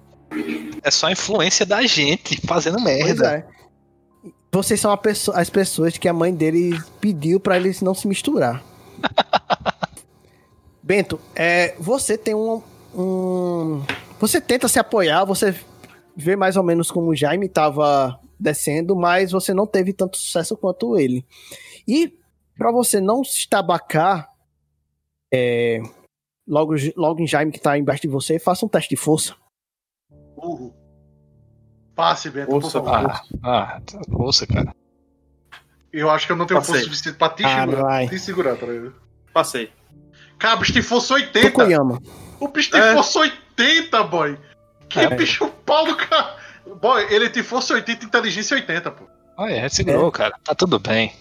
[0.82, 3.36] É só a influência da gente fazendo merda.
[3.38, 3.46] é.
[4.52, 5.00] Vocês são a
[5.36, 8.64] as pessoas que a mãe dele pediu pra eles não se misturar.
[10.82, 12.62] Bento, é, você tem um,
[12.96, 13.82] um-
[14.20, 15.56] Você tenta se apoiar, você
[16.16, 20.56] vê mais ou menos como o Jaime tava descendo, mas você não teve tanto sucesso
[20.58, 21.26] quanto ele.
[21.88, 22.14] E
[22.58, 24.30] pra você não se estabacar,
[25.34, 25.82] é,
[26.48, 29.36] logo, logo em Jaime que tá embaixo de você, faça um teste de força.
[30.36, 30.74] Burro.
[31.96, 33.12] Passe, Beto, por Força, favor.
[33.12, 34.74] Ah, ah, tá- força, cara.
[35.92, 36.74] Eu acho que eu não tenho Passei.
[36.76, 37.72] força suficiente pra te Caralho.
[37.72, 38.10] segurar.
[38.10, 38.96] Te segurar, tá ligado?
[39.32, 39.72] Passei.
[40.40, 41.52] Cara, o bicho tem força 80.
[41.52, 42.02] Tokoyama.
[42.40, 42.94] O bicho tem É.
[42.96, 44.38] força 80, boy.
[44.94, 45.16] Que É.
[45.16, 46.36] bicho pau do cara.
[46.82, 49.04] Boy, ele tem força 80 e inteligência 80, pô.
[49.38, 50.34] Olha, gente segurou, cara.
[50.44, 51.12] Tá tudo bem.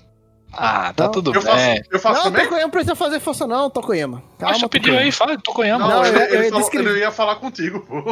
[0.55, 1.83] Ah, tá Não, tudo Eu faço, bem.
[1.91, 2.43] eu faço Não, também?
[2.43, 4.23] Tokoyama não precisa fazer força não, Tokoyama.
[4.39, 5.07] Calma, tu pediu Tokoyama.
[5.07, 5.81] aí, fala, conhando.
[5.81, 6.89] Não, Não, ele, eu- eu falou- descrevi.
[6.91, 8.03] ele ia falar contigo, pô.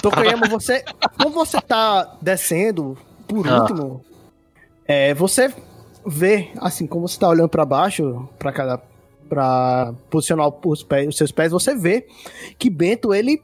[0.00, 0.84] Tokoyama, você.
[1.20, 2.96] Como você tá descendo,
[3.26, 3.60] por Ah.
[3.62, 4.04] último,
[4.86, 5.52] é, você
[6.06, 8.80] vê, assim, como você tá olhando pra baixo, pra cada.
[9.28, 12.06] pra posicionar os, pés, os seus pés, você vê
[12.56, 13.42] que Bento, ele.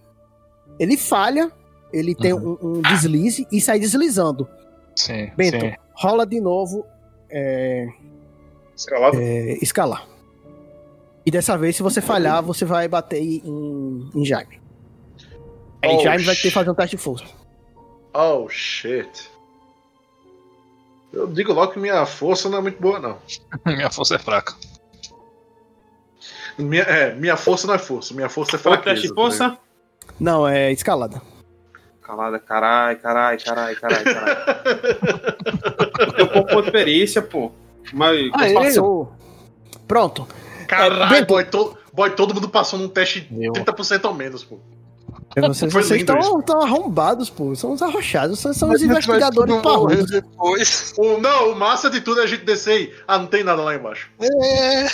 [0.79, 1.51] Ele falha,
[1.93, 4.49] ele tem um, um deslize e sai deslizando.
[4.97, 5.73] Sim, Bento, sim.
[5.95, 6.85] rola de novo
[7.31, 7.87] é,
[8.77, 9.19] Escalado.
[9.21, 10.07] é, escalar.
[11.25, 14.61] E dessa vez, se você falhar, você vai bater em, em Jaime.
[15.83, 17.25] Aí Oh, Jaime vai ter que fazer um teste de força.
[18.15, 19.31] Oh, shit.
[21.13, 23.19] Eu digo logo que minha força não é muito boa, não.
[23.67, 24.55] Minha força é fraca.
[26.59, 28.85] Minha, é, minha força não é força, minha força é fraqueza.
[28.85, 29.59] teste de tá força?
[30.23, 31.21] Não, é escalada.
[32.01, 34.37] Calada, carai, carai, carai, carai, carai.
[36.19, 37.51] Eu tô com ponto de perícia, pô.
[37.93, 38.31] Mas.
[38.35, 38.55] Aê.
[38.55, 39.13] Passou.
[39.87, 40.27] Pronto.
[40.69, 41.27] Caralho, Bento.
[41.27, 43.53] boy, to- boy, todo mundo passou num teste Meu.
[43.53, 44.59] 30% ao menos, pô.
[45.35, 47.55] Vocês, vocês estão, estão arrombados, pô.
[47.55, 48.39] São os arrochados.
[48.39, 50.11] São, são os investigadores parrudos.
[50.11, 50.93] depois.
[50.99, 52.95] O, não, o massa de tudo é a gente descer e.
[53.09, 54.11] Ah, não tem nada lá embaixo.
[54.21, 54.87] É.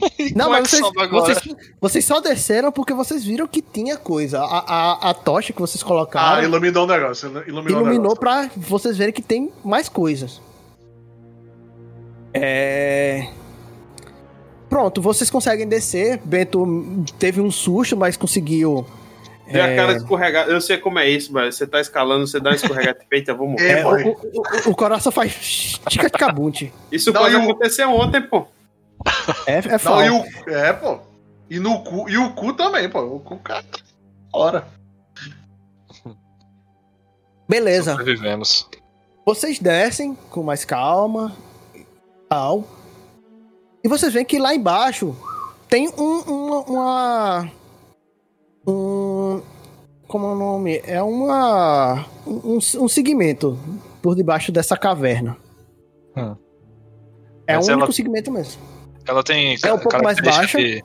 [0.34, 4.40] Não, é mas vocês, vocês, vocês só desceram porque vocês viram que tinha coisa.
[4.40, 4.58] A,
[5.04, 7.28] a, a tocha que vocês Ah, colocaram iluminou o negócio.
[7.46, 8.18] Iluminou, iluminou negócio.
[8.18, 10.40] pra vocês verem que tem mais coisas.
[12.32, 13.28] É.
[14.68, 16.20] Pronto, vocês conseguem descer.
[16.24, 18.86] Bento teve um susto, mas conseguiu.
[19.50, 20.52] Vê a é, cara escorregada.
[20.52, 22.98] Eu sei como é isso, mas você tá escalando, você dá uma escorregada.
[23.10, 23.78] Eita, eu vou morrer.
[23.78, 26.72] É, o, o, o coração faz tica-tica-bunte.
[26.92, 28.46] Isso Não, pode e o- acontecer ontem, pô.
[29.46, 30.06] É, é Não, foda.
[30.06, 30.24] e o.
[30.50, 30.98] É, pô.
[31.50, 32.08] E no cu.
[32.08, 33.00] E o cu também, pô.
[33.00, 33.64] O cu, cara.
[34.32, 34.66] Ora.
[37.48, 37.96] Beleza.
[38.02, 38.68] Vivemos.
[39.24, 41.34] Vocês descem com mais calma
[41.74, 41.86] e
[42.28, 42.64] tal.
[43.82, 45.14] E vocês veem que lá embaixo
[45.68, 47.50] tem um, uma, uma-
[48.66, 49.42] Um.
[50.06, 50.82] Como é o nome?
[50.84, 52.04] É uma.
[52.26, 53.58] Um, um segmento
[54.02, 55.36] por debaixo dessa caverna.
[56.16, 56.34] Hum.
[57.46, 58.60] É Mas o único ela- segmento mesmo.
[59.08, 60.84] Ela tem É um pouco mais característica de-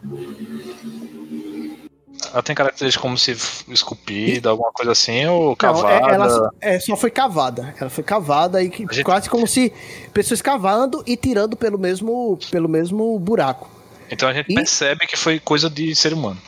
[2.32, 3.32] Ela tem características como se
[3.68, 5.94] esculpida, alguma coisa assim, ou Não, cavada.
[5.94, 7.76] é, ela é, só foi cavada.
[7.80, 9.72] Ela foi cavada e gente- quase como se
[10.14, 13.70] pessoas cavando e tirando pelo mesmo, pelo mesmo buraco.
[14.10, 16.40] Então a gente E- percebe que foi coisa de ser humano.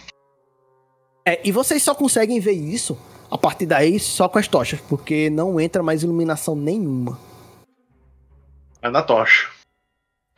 [1.27, 2.97] É, e vocês só conseguem ver isso
[3.29, 7.19] a partir daí só com as tochas, porque não entra mais iluminação nenhuma.
[8.81, 9.49] É na tocha.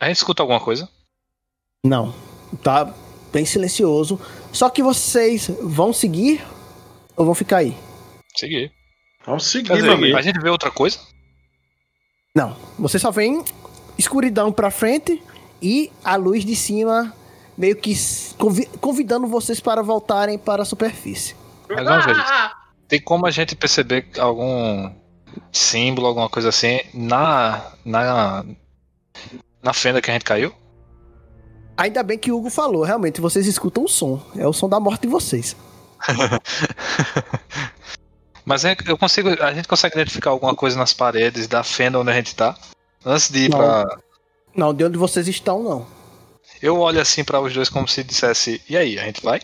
[0.00, 0.88] A gente escuta alguma coisa?
[1.84, 2.14] Não.
[2.62, 2.92] Tá
[3.32, 4.20] bem silencioso.
[4.52, 6.42] Só que vocês vão seguir
[7.16, 7.76] ou vão ficar aí?
[8.34, 8.72] Seguir.
[9.26, 10.16] Vamos seguir, dizer, meu amigo.
[10.16, 10.98] a gente vê outra coisa?
[12.34, 12.56] Não.
[12.78, 13.44] Vocês só veem
[13.96, 15.22] escuridão pra frente
[15.60, 17.14] e a luz de cima
[17.56, 17.92] meio que
[18.80, 21.34] convidando vocês para voltarem para a superfície.
[21.68, 22.16] Mas vamos ver.
[22.86, 24.90] Tem como a gente perceber algum
[25.52, 27.72] símbolo, alguma coisa assim, na.
[27.84, 28.44] na.
[29.62, 30.54] na fenda que a gente caiu?
[31.78, 34.20] Ainda bem que o Hugo falou, realmente, vocês escutam o som.
[34.36, 35.56] É o som da morte de vocês.
[38.44, 39.28] Mas é- eu consigo.
[39.42, 42.56] A gente consegue identificar alguma coisa nas paredes da fenda onde a gente tá?
[43.04, 43.58] Antes de ir Não.
[43.58, 43.98] pra.
[44.56, 45.86] Não, de onde vocês estão, não.
[46.60, 49.40] Eu olho assim pra os dois como se dissesse: E aí, a gente vai?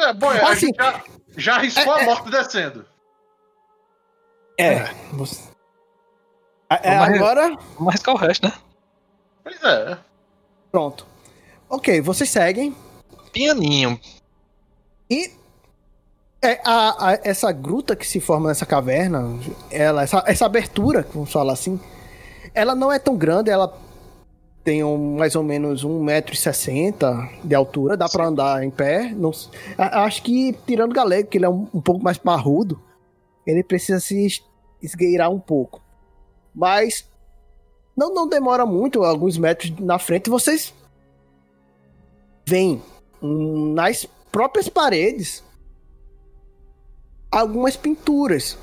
[0.00, 1.02] É, bom, a Assim, gente já,
[1.36, 2.84] já arriscou a morte descendo.
[4.58, 4.84] É.
[5.12, 5.40] Você...
[6.68, 8.52] É, Mas- agora, Vamos arriscar o resto, né?
[9.44, 9.98] Pois é.
[10.74, 11.06] Pronto.
[11.70, 12.74] Ok, vocês seguem.
[13.32, 13.96] Pianinho.
[15.08, 15.30] E
[16.42, 19.38] é, a- a- essa gruta que se forma nessa caverna,
[19.70, 21.78] ela, essa, essa abertura, vamos falar assim,
[22.52, 23.72] ela não é tão grande, ela
[24.64, 29.12] tem um, mais ou menos 1,60m de altura, dá pra andar em pé.
[29.14, 29.30] Não,
[29.78, 32.82] acho que, tirando o galego, que ele é um, um pouco mais parrudo,
[33.46, 34.42] ele precisa se es-
[34.82, 35.80] esgueirar um pouco.
[36.52, 37.08] Mas
[37.96, 40.74] não, não demora muito, alguns metros na frente, vocês
[42.46, 42.82] veem
[43.22, 45.42] hum, nas próprias paredes
[47.30, 48.58] algumas pinturas,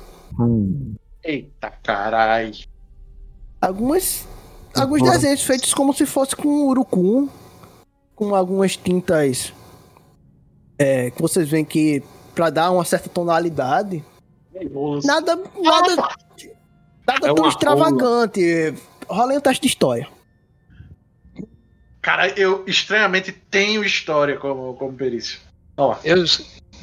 [1.24, 2.54] Eita caralho.
[3.60, 4.26] algumas
[4.74, 7.28] alguns desenhos feitos como se fosse com urucum,
[8.14, 9.52] com algumas tintas
[10.78, 12.02] é, que vocês veem que
[12.34, 14.04] para dar uma certa tonalidade,
[15.04, 15.96] nada nada
[17.06, 18.70] nada É tão extravagante.
[18.70, 20.08] Rola aí um teste de história.
[22.00, 25.38] Cara, eu estranhamente tenho história como, como perícia.
[25.76, 26.24] Ó, Eu,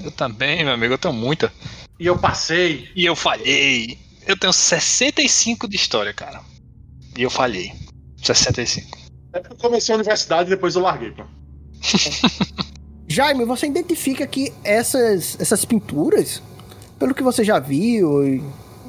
[0.03, 1.51] eu também, meu amigo, eu tenho muita.
[1.99, 2.89] e eu passei.
[2.95, 3.97] E eu falhei.
[4.25, 6.41] Eu tenho 65 de história, cara.
[7.17, 7.73] E eu falhei.
[8.21, 8.97] 65.
[9.33, 11.23] É porque eu comecei a universidade e depois eu larguei, pô.
[13.07, 16.41] Jaime, você identifica que essas essas pinturas,
[16.99, 18.43] pelo que você já viu, e,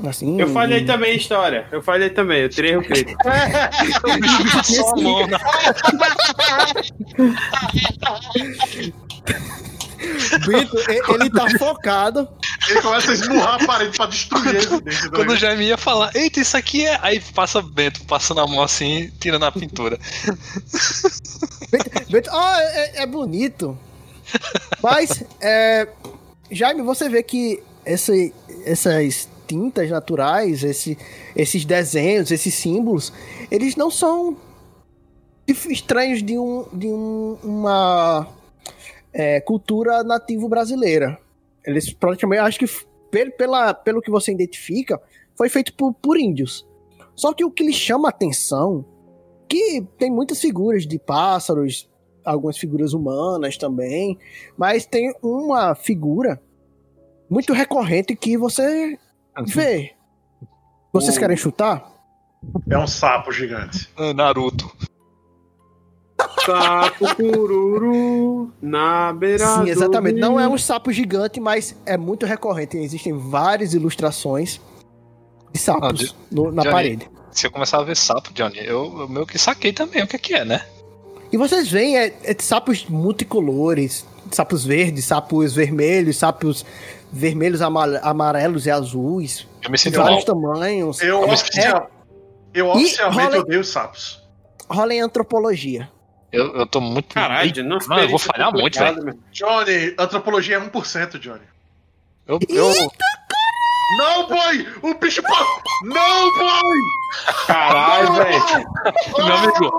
[0.09, 1.67] assim, Eu falhei também em história.
[1.71, 3.21] Eu falhei também, eu tirei o crítico.
[4.05, 5.27] O bicho passou a mão
[10.45, 10.77] Brito,
[11.13, 12.29] ele tá focado.
[12.69, 15.11] Ele começa a esmurrar a parede pra destruir esse dente.
[15.11, 16.99] Quando o Jaime ia falar, eita, isso aqui é.
[17.03, 19.99] Aí passa Bento, passando a mão assim, tirando a pintura.
[21.71, 23.79] Brito, Brito, ah, é, é bonito.
[24.83, 25.89] Mas, é,
[26.51, 28.13] Jaime, você vê que essa,
[28.65, 30.97] essas tintas naturais, esse,
[31.35, 33.13] esses desenhos, esses símbolos,
[33.51, 34.37] eles não são
[35.69, 38.29] estranhos de, um, de um- uma
[39.13, 41.19] é, cultura nativo brasileira.
[41.67, 42.67] Eles praticamente, acho que
[43.37, 45.01] pela, pelo que você identifica,
[45.35, 46.65] foi feito por, por índios.
[47.17, 48.85] Só que o que lhe chama a atenção
[49.49, 51.91] que tem muitas figuras de pássaros,
[52.25, 54.17] algumas figuras humanas também,
[54.57, 56.41] mas tem uma figura
[57.29, 58.97] muito recorrente que você
[59.47, 59.93] vê.
[60.93, 61.91] Vocês O- querem chutar?
[62.71, 63.89] É um sapo gigante.
[64.15, 64.71] Naruto.
[66.45, 70.19] Sapo cururu na beira Sim, exatamente.
[70.21, 72.77] Não é um sapo gigante, mas é muito recorrente.
[72.77, 74.61] Existem várias ilustrações
[75.53, 76.73] de sapos Ah, de- no- na Johnny.
[76.73, 77.11] parede.
[77.33, 80.19] Se eu começar a ver sapo, Johnny, eu, eu meio que saquei também o que,
[80.19, 80.65] que é, né?
[81.33, 86.65] E vocês veem é, é de sapos multicolores, sapos verdes, sapos vermelhos, sapos
[87.12, 90.37] vermelhos, ama- amarelos e azuis, Eu me de sinto vários mal.
[90.37, 91.01] tamanhos.
[91.01, 91.91] Eu, Como oficial,
[92.55, 94.20] eu oficialmente rola- odeio sapos.
[94.69, 95.91] Rola em antropologia.
[96.32, 97.12] Eu, eu tô muito.
[97.15, 99.19] Caralho, não Mano, eu vou falhar muito, velho.
[99.32, 101.41] Johnny, antropologia é 1%, Johnny.
[102.27, 102.73] Eu, eu,
[103.99, 104.69] Não, boy!
[104.82, 105.20] O bicho.
[105.20, 105.47] pa-
[105.82, 106.78] Não, boy!
[107.49, 108.65] Caralho, velho.
[109.19, 109.73] meu amigo,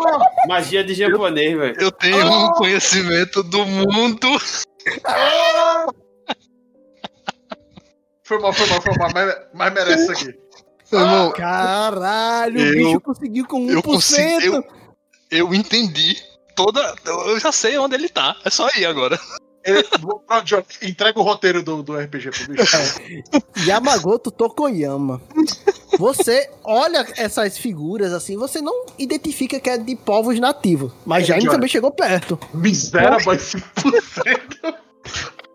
[0.49, 1.75] Magia de japonês, velho.
[1.79, 4.27] eu tenho um conhecimento do mundo.
[8.31, 10.39] Foi mal, foi mal, foi mal, mas, mas merece isso aqui.
[10.93, 13.71] Irmão, Caralho, o Eu- bicho conseguiu com 1%.
[13.73, 14.45] eu consegui.
[14.47, 14.63] Eu,
[15.29, 16.15] eu entendi
[16.55, 16.95] toda.
[17.05, 18.37] Eu já sei onde ele tá.
[18.45, 19.19] É só ir agora.
[19.65, 19.85] Ele-
[20.81, 22.77] entrega o roteiro do, do RPG pro bicho.
[23.67, 25.21] Yamagoto Tokoyama.
[25.99, 30.93] Você olha essas figuras assim, você não identifica que é de povos nativos.
[31.05, 31.55] Mas Jaime Johnny.
[31.55, 32.39] também chegou perto.
[32.53, 34.73] Miséria, boy, 5%.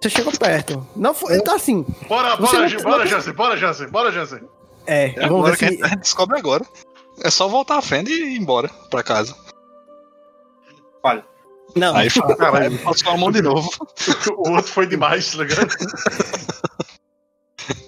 [0.01, 0.87] Você chegou perto.
[0.95, 1.37] Não foi.
[1.37, 1.83] Então assim.
[2.09, 4.41] Bora, bora, não- bora, Jansen, bora, Jansen, bora, Jansen.
[4.87, 5.75] É, É vamos agora ver que a se.
[5.75, 6.65] gente, a gente descobre agora.
[7.23, 9.35] É só voltar à frente e ir embora pra casa.
[11.75, 12.79] Não, Aí fala, Caralho.
[12.79, 13.69] passou a mão de novo.
[14.39, 15.69] O outro foi demais, tá ligado?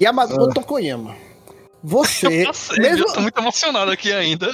[0.00, 1.14] Yamagoto Tokoyama.
[1.82, 2.26] Você.
[2.48, 4.50] Eu sei, mesmo, eu tô muito emocionado aqui ainda.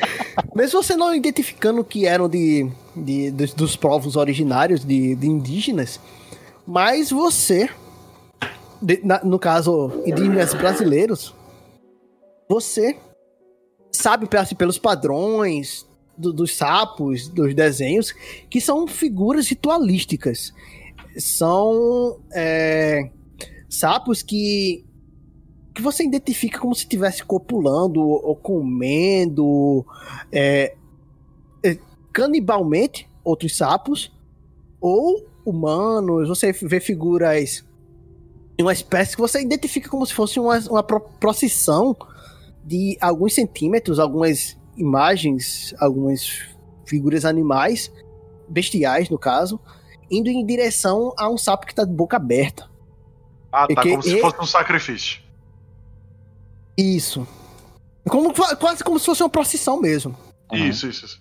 [0.54, 5.98] mesmo você não identificando que eram de, de, dos, dos povos originários de, de indígenas,
[6.66, 7.68] mas você,
[8.82, 11.34] de- na- no caso, indígenas brasileiros,
[12.48, 12.96] você
[13.92, 15.86] sabe assim, pelos padrões
[16.16, 18.12] do- dos sapos, dos desenhos,
[18.50, 20.52] que são figuras ritualísticas.
[21.18, 23.10] São é,
[23.68, 24.84] sapos que
[25.74, 29.84] que você identifica como se estivesse copulando ou comendo.
[30.32, 30.74] é,
[31.62, 31.78] é,
[32.14, 34.10] canibalmente outros sapos,
[34.80, 37.64] ou humanos, você vê figuras
[38.58, 41.96] em uma espécie que você identifica como se fosse uma, uma pro- procissão
[42.64, 46.42] de alguns centímetros, algumas imagens, algumas
[46.84, 47.92] figuras animais,
[48.48, 49.60] bestiais no caso,
[50.10, 52.68] indo em direção a um sapo que tá de boca aberta.
[53.52, 53.82] Ah, tá.
[53.82, 55.20] Como se fosse um sacrifício.
[56.76, 57.26] Isso.
[58.08, 60.16] Como, quase como se fosse uma procissão mesmo.
[60.52, 60.66] Uhum.
[60.66, 61.20] Isso, isso, isso.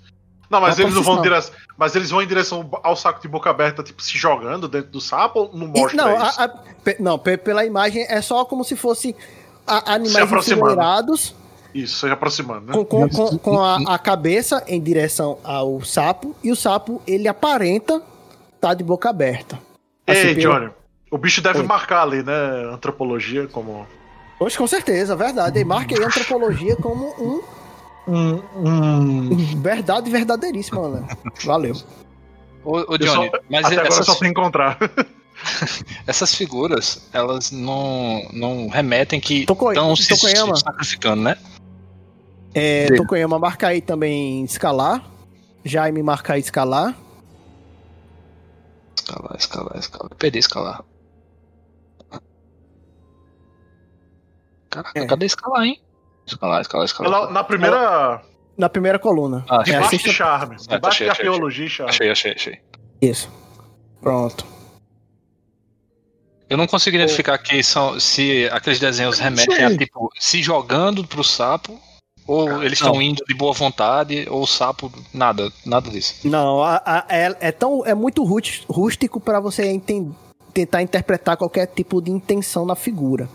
[0.55, 1.53] Não, mas eles não vão direção.
[1.77, 5.01] Mas eles vão em direção ao saco de boca aberta, tipo, se jogando dentro do
[5.01, 6.41] sapo ou não E- mostra não, isso?
[6.41, 6.49] a- a-
[6.83, 9.15] pe- não, pe- pela imagem é só como se fosse
[9.67, 11.35] a- animais enfileirados
[11.73, 12.73] Isso, se aproximando, né?
[12.73, 17.27] com, com, com, com a, a cabeça em direção ao sapo e o sapo ele
[17.27, 18.01] aparenta
[18.61, 19.59] tá de boca aberta.
[20.07, 20.71] Assim, Ei, pelo- Johnny.
[21.11, 21.65] O bicho deve Oi.
[21.65, 22.33] marcar ali, né?
[22.73, 23.85] Antropologia como.
[24.39, 25.59] Poxa, com certeza, verdade.
[25.59, 27.41] E marca aí a antropologia como um
[28.07, 28.35] Um.
[28.55, 29.61] um...
[29.61, 31.07] verdade verdadeiríssima, né?
[31.43, 31.75] Valeu.
[32.63, 34.77] Ô, Johnny, só- mas Até agora essas, só tem que encontrar.
[36.07, 41.37] essas figuras, elas não, não remetem que estão se, se sacrificando, né?
[42.53, 42.95] É, Sim.
[42.95, 45.03] Tokoyama marca aí também escalar.
[45.63, 46.95] Jaime marca aí escalar.
[48.95, 50.15] Escalar, escalar, escalar.
[50.15, 50.83] Perdi escalar.
[54.69, 55.05] Caraca, É.
[55.05, 55.81] cadê escalar, hein?
[56.25, 57.11] Escalar, escalar, escalar.
[57.11, 58.21] Na, na primeira.
[58.57, 59.45] Na primeira coluna.
[59.49, 60.55] Ah, É sexta- charme.
[60.57, 61.89] tá Debaixo achei, de achei, arqueologia e charme.
[61.91, 62.59] Achei, achei, achei.
[63.01, 63.29] Isso.
[64.01, 64.45] Pronto.
[66.49, 71.23] Eu não consigo identificar que são, se aqueles desenhos remetem a, tipo, se jogando pro
[71.23, 71.77] sapo,
[72.27, 76.27] ou eles estão indo de boa vontade, ou o sapo, nada, nada disso.
[76.27, 80.15] Não, a- a- é, é tão, é muito rúst- rústico para você enten-
[80.53, 83.27] tentar interpretar qualquer tipo de intenção na figura.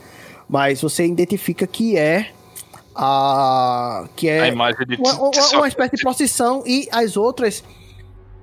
[0.48, 2.30] Mas você identifica que é
[2.94, 7.62] a que A é imagem de, uma, uma- uma espécie de procissão e as outras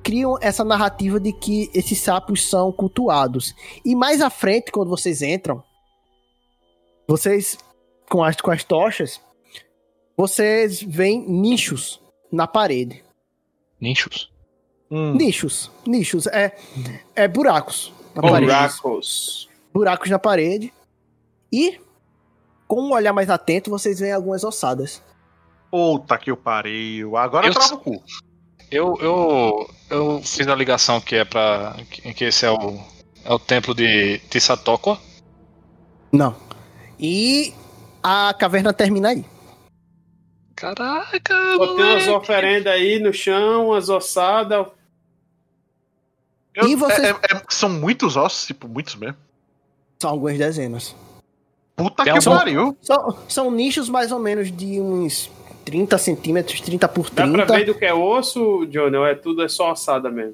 [0.04, 3.54] criam essa narrativa de que esses sapos são cultuados.
[3.84, 5.62] E mais à frente, quando vocês entram,
[7.08, 7.58] vocês
[8.10, 9.20] com as com as tochas,
[10.16, 12.02] vocês veem nichos
[12.32, 13.04] na parede.
[13.80, 14.32] nichos.
[14.90, 15.14] Hum.
[15.16, 16.58] Nichos, nichos, é,
[17.14, 18.46] é buracos na parede.
[18.46, 19.50] Buracos.
[19.74, 20.74] Buracos na parede.
[21.52, 21.78] E,
[22.68, 25.02] com um olhar mais atento, vocês veem algumas ossadas.
[25.72, 27.18] Puta que eu pariu.
[27.18, 28.04] Agora Eu trava o cu.
[28.70, 31.76] Eu, eu, eu fiz a ligação que é pra.
[31.90, 32.80] que, que esse é o,
[33.24, 35.00] é o templo de Tisatokwa.
[36.12, 36.36] Não.
[37.00, 37.54] E
[38.04, 39.26] a caverna termina aí.
[40.56, 44.66] Caraca, tem umas oferendas aí no chão, umas ossadas.
[46.56, 49.18] Eu- E vocês- é- é- são muitos ossos, tipo, muitos mesmo.
[50.02, 50.96] São algumas dezenas.
[51.78, 52.78] Puta que um- pariu.
[52.82, 55.30] São, são nichos mais ou menos de uns
[55.64, 57.46] 30 centímetros, 30 por Dá 30.
[57.46, 58.98] pra ver do que é osso, Johnny?
[58.98, 60.34] Ou é tudo é só ossada mesmo?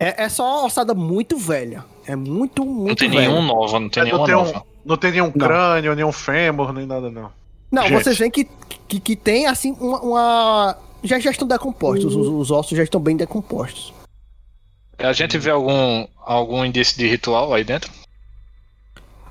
[0.00, 1.84] É, é só ossada muito velha.
[2.06, 3.28] É muito, muito Não tem velha.
[3.28, 4.58] nenhum nova, não tem É, não, nenhuma tem nova.
[4.58, 5.46] um, não tem nenhum Não.
[5.46, 7.30] crânio, nenhum fêmur, nem nada, não.
[7.70, 8.02] Não, Gente.
[8.04, 8.48] vocês veem que,
[8.88, 10.00] que, que tem assim uma.
[10.00, 13.92] uma- Já, já estão decompostos, os, os ossos já estão bem decompostos.
[14.98, 17.90] A gente vê algum, algum indício de ritual aí dentro?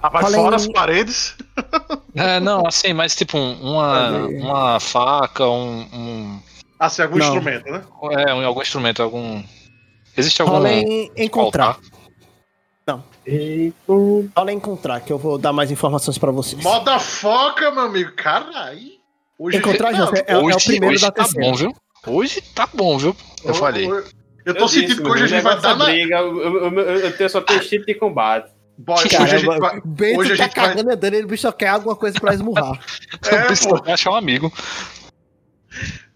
[0.05, 1.35] Ah, mas Falei fora em- as paredes.
[2.15, 4.35] É, não, assim, mas tipo um- uma, Cadê?
[4.41, 6.39] uma faca, um, um.
[6.77, 7.25] Assim, algum Não.
[7.25, 7.81] instrumento, né?
[8.27, 9.41] É, um- algum instrumento, algum.
[10.15, 10.53] Existe algum.
[10.55, 11.80] Rola em encontrar.
[12.88, 13.03] altar?
[14.35, 16.61] Rola em encontrar, que eu vou dar mais informações pra vocês.
[16.61, 18.11] Moda foca, meu amigo.
[18.15, 18.91] Caralho.
[19.39, 21.49] Hoje Encontrar, Não, José, é, é o hoje primeiro hoje da tá terceira.
[21.49, 21.73] bom, viu?
[22.05, 23.15] Hoje tá bom, viu?
[23.43, 23.89] Eu falei.
[23.89, 24.03] Eu,
[24.45, 25.85] eu tô sentindo que hoje a gente vai dar na.
[25.85, 26.17] briga.
[26.17, 28.51] Eu, eu, eu, eu tenho só tenho instinto de combate.
[28.77, 29.81] Boy, hoje a gente vai.
[29.85, 32.19] Bento hoje a tá gente vai- cagando e andando, ele bicho só quer alguma coisa
[32.19, 32.79] pra esmurrar.
[33.31, 33.91] É, preciso pô.
[33.91, 34.51] achar um amigo.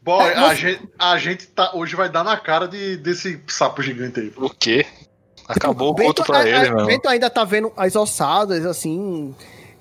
[0.01, 1.71] Boy, É, a, você- gente, a gente tá.
[1.75, 4.33] Hoje vai dar na cara de, desse sapo gigante aí.
[4.37, 4.85] O quê?
[5.47, 6.85] Acabou o Bento, pra a- ele, a- meu.
[6.85, 9.33] Bento ainda tá vendo as ossadas, assim.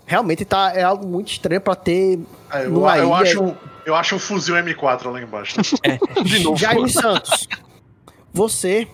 [0.07, 2.21] Realmente tá, é algo muito estranho pra ter.
[2.53, 5.57] É, eu, eu acho, um- eu acho um fuzil M4 lá embaixo.
[6.25, 6.57] De novo.
[6.57, 7.49] Jaime Santos,
[8.33, 8.87] você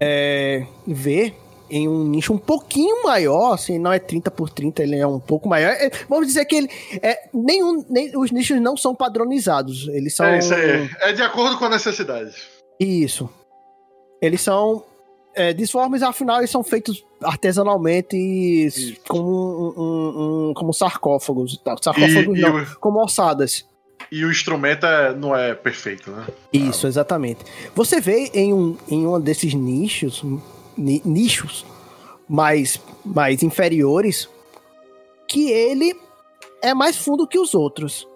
[0.00, 1.34] é, vê
[1.70, 5.20] em um nicho um pouquinho maior, assim, não é 30 por 30, ele é um
[5.20, 5.70] pouco maior.
[5.72, 6.68] É, vamos dizer que ele.
[7.02, 9.88] É, nenhum, nem, os nichos não são padronizados.
[9.88, 10.26] Eles são.
[10.26, 10.90] É isso aí.
[11.00, 12.34] É de acordo com a necessidade.
[12.78, 13.28] Isso.
[14.20, 14.84] Eles são
[15.34, 18.96] é, disformes, afinal, eles são feitos artesanalmente Isso.
[19.08, 21.76] como, um, um- um- como sarcófagos e tal.
[21.82, 23.64] Sarcófagos E- e não, o- como ossadas.
[24.10, 26.26] E o instrumento é- não é perfeito, né?
[26.52, 27.44] Isso, exatamente.
[27.76, 30.40] Você vê em um, em um desses nichos, ni-
[30.80, 31.64] nichos
[32.28, 34.28] mais, mais inferiores,
[35.28, 35.94] que ele
[36.62, 38.06] é mais fundo que os outros.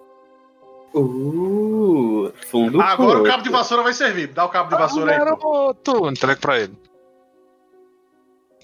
[0.93, 2.79] Uh, Fundo.
[2.81, 4.27] Agora o cabo de vassoura vai servir.
[4.27, 5.17] Dá o cabo de vassoura aí.
[5.35, 5.51] pô.
[5.51, 6.09] Garoto!
[6.09, 6.73] Entrega pra ele.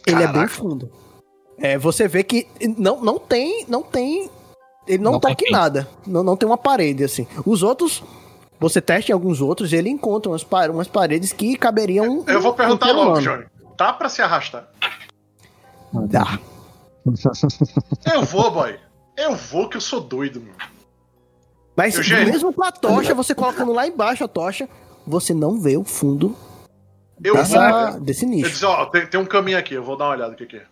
[0.08, 0.54] Ele é bem Caraca.
[0.54, 0.90] fundo.
[1.60, 2.48] É, você vê que
[2.78, 3.66] não, não tem.
[3.68, 4.30] Não tem.
[4.88, 5.88] Ele não, Não toca tem em nada.
[6.08, 7.28] Não, não tem uma parede, assim.
[7.46, 8.02] Os outros.
[8.60, 12.24] Você testa em alguns outros, ele encontra umas, pa- umas paredes que caberiam.
[12.28, 13.20] Eu vou um perguntar ser logo.
[13.20, 13.46] Johnny.
[13.82, 14.68] Dá pra se arrastar?
[16.08, 16.38] Dá.
[18.14, 18.80] Eu vou, boy.
[19.18, 20.54] Eu vou que eu sou doido, mano.
[21.76, 22.32] Mas Eugênio.
[22.32, 24.70] mesmo com a tocha, você colocando lá embaixo a tocha,
[25.08, 26.38] você não vê o fundo
[27.24, 28.00] Eu dessa, vou.
[28.02, 28.52] desse Eu nicho.
[28.52, 30.58] disse, ó, tem, tem um caminho aqui, eu vou dar uma olhada no que, que
[30.58, 30.66] é.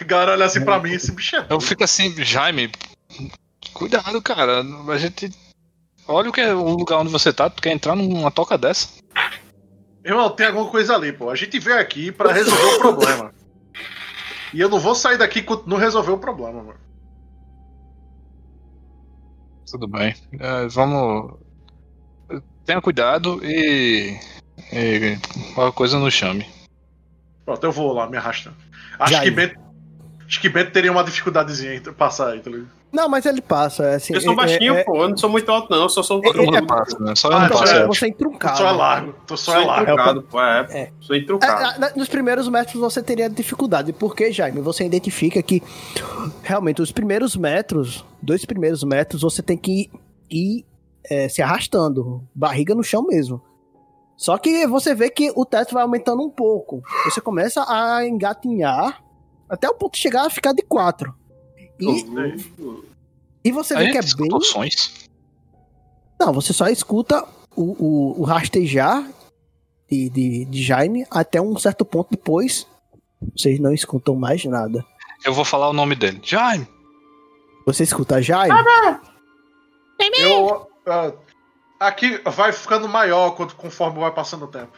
[0.00, 1.60] A galera olha assim pra mim, esse bicho é Eu doido.
[1.62, 2.72] fico assim, Jaime,
[3.72, 4.64] cuidado, cara.
[4.88, 5.30] A gente.
[6.08, 8.88] Olha o que é o lugar onde você tá, tu quer entrar numa toca dessa.
[10.04, 11.30] Irmão, tem alguma coisa ali, pô.
[11.30, 13.34] A gente veio aqui pra resolver o problema.
[14.52, 16.80] E eu não vou sair daqui enquanto não resolver o problema, mano.
[19.70, 20.14] Tudo bem.
[20.38, 21.38] É, vamos.
[22.66, 24.18] Tenha cuidado e.
[24.72, 25.18] e
[25.54, 26.46] qualquer coisa nos chame.
[27.44, 28.56] Pronto, eu vou lá me arrastando.
[28.98, 29.30] Acho Já que.
[29.30, 29.61] Bento.
[30.26, 32.68] Acho que Bento teria uma dificuldadezinha em passar aí, tá ligado?
[32.92, 33.84] Não, mas ele passa.
[33.84, 35.02] é Assim, Eu sou é- baixinho, é- pô.
[35.02, 35.82] Eu não sou muito alto, não.
[35.82, 37.14] Eu só sou É- Todo mundo é- passa, né?
[37.14, 37.74] Só eu Ah, não então passo.
[37.74, 37.86] é.
[37.86, 38.58] você é Tu intruncado.
[38.58, 40.22] só é largo, tu só Sou é largo.
[40.24, 40.40] pô.
[40.42, 40.92] É, É.
[41.00, 45.62] Sou É, é, na- nos primeiros metros você teria dificuldade, porque, Jaime, você identifica que
[46.42, 49.90] realmente os primeiros metros, dois primeiros metros, você tem que
[50.30, 50.64] ir
[51.10, 53.42] é, se arrastando, barriga no chão mesmo.
[54.16, 56.80] Só que você vê que o teto vai aumentando um pouco.
[57.06, 59.01] Você começa a engatinhar
[59.52, 61.14] até o ponto de chegar a ficar de quatro.
[61.78, 62.04] E,
[63.44, 64.40] e você vê que é bem.
[64.40, 65.08] sons.
[66.18, 69.06] Não, você só escuta o, o, o rastejar
[69.90, 72.66] de, de, de Jaime até um certo ponto depois.
[73.36, 74.84] Vocês não escutam mais nada.
[75.24, 76.20] Eu vou falar o nome dele.
[76.22, 76.66] Jaime!
[77.66, 78.54] Você escuta Jaime?
[80.18, 80.66] Eu.
[80.86, 81.12] ah,
[81.78, 84.72] aqui vai ficando maior quando- conforme vai passando o tempo.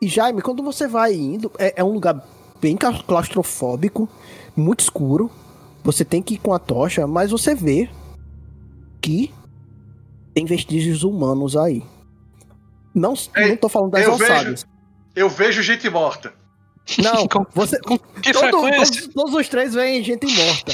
[0.00, 2.24] E Jaime, quando você vai indo, é, é um lugar
[2.60, 4.08] bem claustrofóbico,
[4.56, 5.30] muito escuro.
[5.84, 7.88] Você tem que ir com a tocha, mas você vê
[9.00, 9.32] que
[10.34, 11.82] tem vestígios humanos aí.
[12.94, 14.66] Não, Ei, não tô falando das eu ossadas.
[15.14, 16.32] Eu vejo gente morta.
[16.98, 17.78] Não, você,
[18.22, 20.72] Que Todo- todos, todos os três vêm gente morta.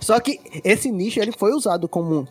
[0.00, 2.26] Só que esse nicho ele foi usado como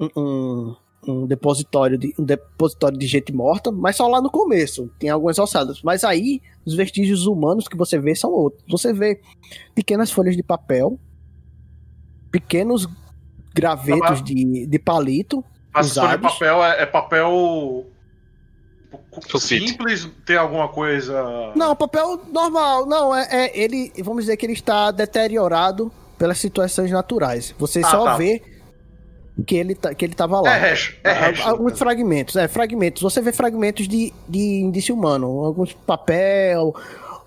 [0.00, 4.90] um, um, um depositório de um depositório de gente morta, mas só lá no começo.
[4.98, 5.82] Tem algumas ossadas.
[5.82, 8.62] Mas aí os vestígios humanos que você vê são outros.
[8.68, 9.20] Você vê
[9.74, 10.98] pequenas folhas de papel,
[12.30, 12.88] pequenos
[13.54, 15.44] gravetos de, de palito.
[15.72, 17.86] Mas for de papel, é, é papel.
[19.38, 21.52] Simples, tem alguma coisa.
[21.56, 22.86] Não, papel normal.
[22.86, 23.92] Não, é, é- ele.
[24.02, 27.54] Vamos dizer que ele está deteriorado pelas situações naturais.
[27.58, 28.16] Você Ah, só tá.
[28.16, 28.40] vê
[29.46, 30.56] que ele, tá, que ele tava lá.
[30.56, 30.94] É resto.
[31.02, 31.48] É Ah, resto.
[31.48, 33.02] Alguns fragmentos, é, fragmentos.
[33.02, 36.74] Você vê fragmentos de, de indício humano, alguns papel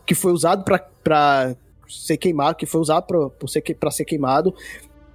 [0.06, 1.56] que foi usado pra- pra
[1.88, 4.54] ser queimado, que foi usado pra, por ser, pra ser queimado,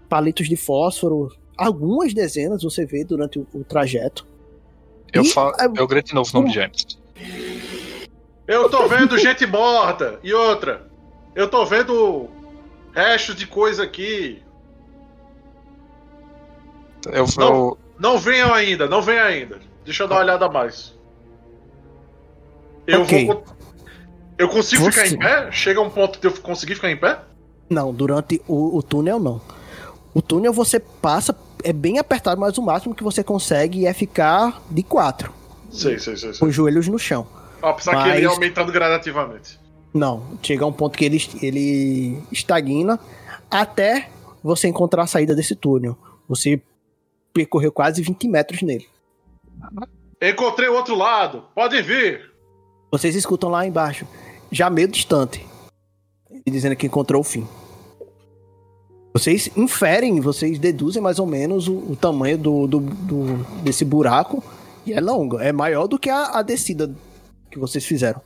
[0.09, 4.27] palitos de fósforo, algumas dezenas você vê durante o, o trajeto.
[5.13, 6.73] Eu, E, falo, é, eu grito de novo o nome de Jaime.
[8.47, 10.19] Eu tô vendo gente morta.
[10.23, 10.87] E outra.
[11.35, 12.29] Eu tô vendo
[12.95, 14.43] restos de coisa aqui.
[17.11, 17.47] Eu, Não.
[17.49, 19.59] eu, Não venham ainda, não venham ainda.
[19.85, 20.95] Deixa eu dar uma olhada a mais.
[22.87, 23.27] Eu Ok.
[23.27, 23.45] vou.
[24.39, 25.51] Eu consigo ficar Você- em pé?
[25.53, 27.19] Chega um ponto de eu conseguir ficar em pé?
[27.71, 29.41] Não, durante o, o túnel não.
[30.15, 34.61] O túnel você passa, é bem apertado, mas o máximo que você consegue é ficar
[34.71, 35.33] de quatro,
[35.71, 36.31] Sei, sei, sei.
[36.33, 36.41] sei.
[36.41, 37.27] com os joelhos no chão.
[37.63, 39.59] Apesar que ele ia Mas- aumentando gradativamente.
[39.95, 42.99] Não, chega um ponto que ele, ele estagna
[43.51, 44.09] até
[44.43, 45.97] você encontrar a saída desse túnel.
[46.29, 46.61] Você
[47.33, 48.87] percorreu quase 20 metros nele.
[50.21, 51.45] Encontrei o outro lado.
[51.55, 52.31] Podem vir.
[52.91, 54.07] Vocês escutam lá embaixo,
[54.51, 55.45] já meio distante,
[56.31, 57.47] ele dizendo que encontrou o fim.
[59.15, 64.43] Vocês inferem, vocês deduzem mais ou menos o, o tamanho do, do- do- desse buraco.
[64.87, 66.93] E é longo, é maior do que a, a descida
[67.51, 68.21] que vocês fizeram.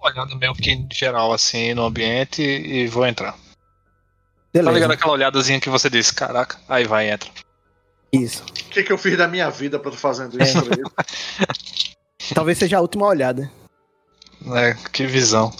[0.00, 3.36] olhando meio que em geral assim no ambiente e vou entrar.
[4.56, 4.74] Tá Beleza.
[4.74, 7.28] ligado aquela olhadazinha que você disse, caraca, aí vai, entra.
[8.10, 8.42] Isso.
[8.42, 10.62] O que, que eu fiz da minha vida pra tu fazendo isso?
[10.62, 10.82] Fred?
[12.34, 13.50] Talvez seja a última olhada.
[14.54, 15.52] É, que visão.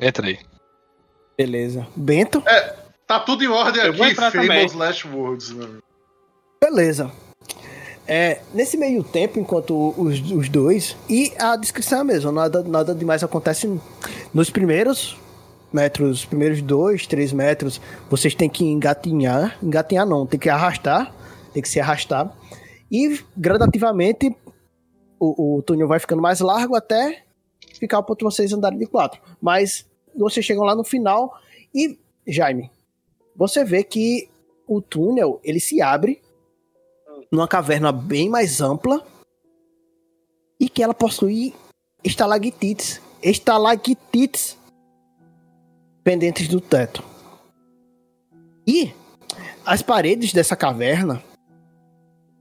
[0.00, 0.38] Entra aí.
[1.36, 1.86] Beleza.
[1.94, 2.42] Bento?
[3.06, 4.66] tá tudo em ordem Eu aqui, também.
[4.74, 5.50] Last Words.
[5.50, 5.68] Né?
[6.60, 7.12] Beleza.
[8.06, 10.96] É, nesse meio tempo, enquanto os, os dois.
[11.08, 13.78] E a descrição é a mesma, nada, nada demais acontece
[14.32, 15.16] nos primeiros
[15.72, 17.80] metros, primeiros dois, três metros,
[18.10, 19.58] vocês têm que engatinhar.
[19.62, 21.14] Engatinhar não, tem que arrastar.
[21.52, 22.34] Tem que se arrastar.
[22.90, 24.34] E gradativamente
[25.18, 27.24] o, o túnel vai ficando mais largo até
[27.78, 29.20] ficar o ponto de vocês andarem de quatro.
[29.40, 29.86] Mas
[30.16, 31.38] vocês chegam lá no final
[31.74, 32.70] e, Jaime,
[33.36, 34.28] você vê que
[34.66, 36.20] o túnel ele se abre
[37.30, 39.04] numa caverna bem mais ampla
[40.58, 41.54] e que ela possui
[42.02, 44.56] estalactites, estalactites
[46.08, 47.04] pendentes do teto.
[48.66, 48.94] E
[49.66, 51.22] as paredes dessa caverna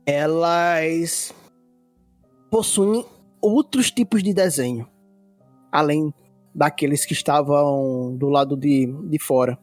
[0.06, 1.34] elas
[2.50, 3.06] possuem
[3.42, 4.88] outros tipos de desenho,
[5.70, 6.14] além
[6.56, 9.60] daqueles que estavam do lado de, de fora.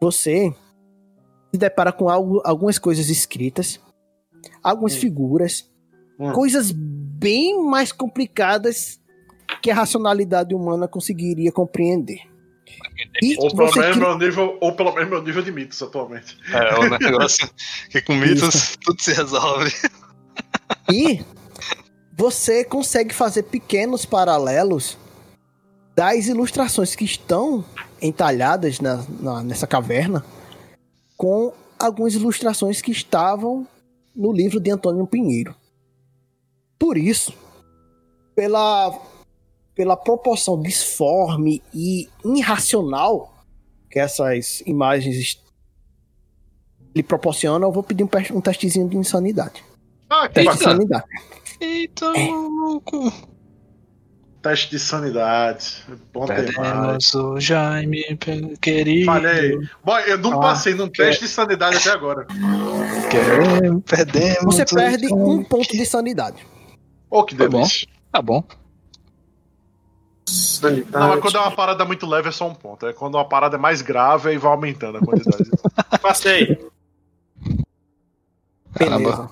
[0.00, 0.52] Você
[1.52, 3.78] se depara com algo, algumas coisas escritas,
[4.60, 4.98] algumas hum.
[4.98, 5.70] figuras,
[6.18, 6.32] hum.
[6.32, 9.00] coisas bem mais complicadas
[9.62, 12.33] que a racionalidade humana conseguiria compreender.
[13.22, 16.36] E ou, pelo menos meu nível, ou pelo menos meu nível de mitos atualmente.
[16.52, 17.48] É, o negócio
[17.90, 18.78] que com mitos Isso.
[18.80, 19.72] tudo se resolve.
[20.92, 21.24] E
[22.12, 24.98] você consegue fazer pequenos paralelos
[25.94, 27.64] das ilustrações que estão
[28.00, 30.24] entalhadas na, na, nessa caverna
[31.16, 33.66] com algumas ilustrações que estavam
[34.14, 35.54] no livro de Antônio Pinheiro.
[36.78, 37.32] Por isso,
[38.34, 38.98] pela,
[39.74, 43.34] pela proporção disforme e irracional
[43.90, 45.40] que essas imagens
[46.94, 49.64] lhe proporcionam, eu vou pedir um, um testezinho de insanidade.
[50.08, 51.04] Ah, que Teste de insanidade.
[51.60, 52.28] Eita, é.
[52.28, 53.12] louco.
[54.42, 55.84] Teste de sanidade.
[56.12, 58.02] Bom Perdemos o Jaime,
[58.60, 59.06] querido.
[59.06, 59.58] Falei.
[59.82, 62.26] Bom, eu não ah, passei num teste de sanidade até agora.
[63.10, 64.54] Queremos, perdemos.
[64.54, 66.46] Você perde um ponto de sanidade.
[67.08, 67.88] Oh, que delícia.
[68.12, 68.42] Tá bom.
[68.42, 68.63] Tá bom.
[70.26, 70.92] Sanidade.
[70.92, 72.86] Não, mas quando é uma parada muito leve é só um ponto.
[72.86, 75.50] É quando uma parada é mais grave e vai aumentando a quantidade.
[76.00, 76.58] Passei.
[78.76, 79.30] Beleza.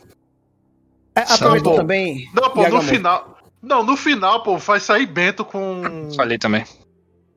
[1.15, 2.31] É, aproveitou também.
[2.35, 3.39] Não, pô, no final.
[3.63, 6.11] Não, no final, pô, vai sair Bento com.
[6.17, 6.65] Falei também.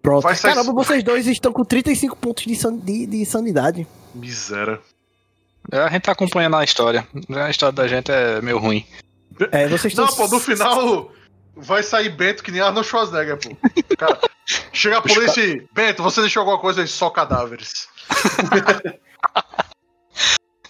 [0.02, 0.24] Pronto.
[0.24, 0.54] Vai sair...
[0.54, 2.76] Caramba, vocês dois estão com 35 pontos de, san...
[2.78, 3.88] de, de sanidade.
[4.14, 4.80] Miséria.
[5.72, 7.08] É, a gente tá acompanhando a história.
[7.30, 8.86] A história da gente é meio ruim.
[9.52, 11.12] É, vocês Não, pô, no final
[11.56, 13.56] vai sair Bento que nem Arnold Schwarzenegger, pô.
[13.98, 14.20] Cara,
[14.74, 15.68] chega a polícia e.
[15.74, 16.88] Bento, você deixou alguma coisa aí?
[16.88, 17.88] Só cadáveres.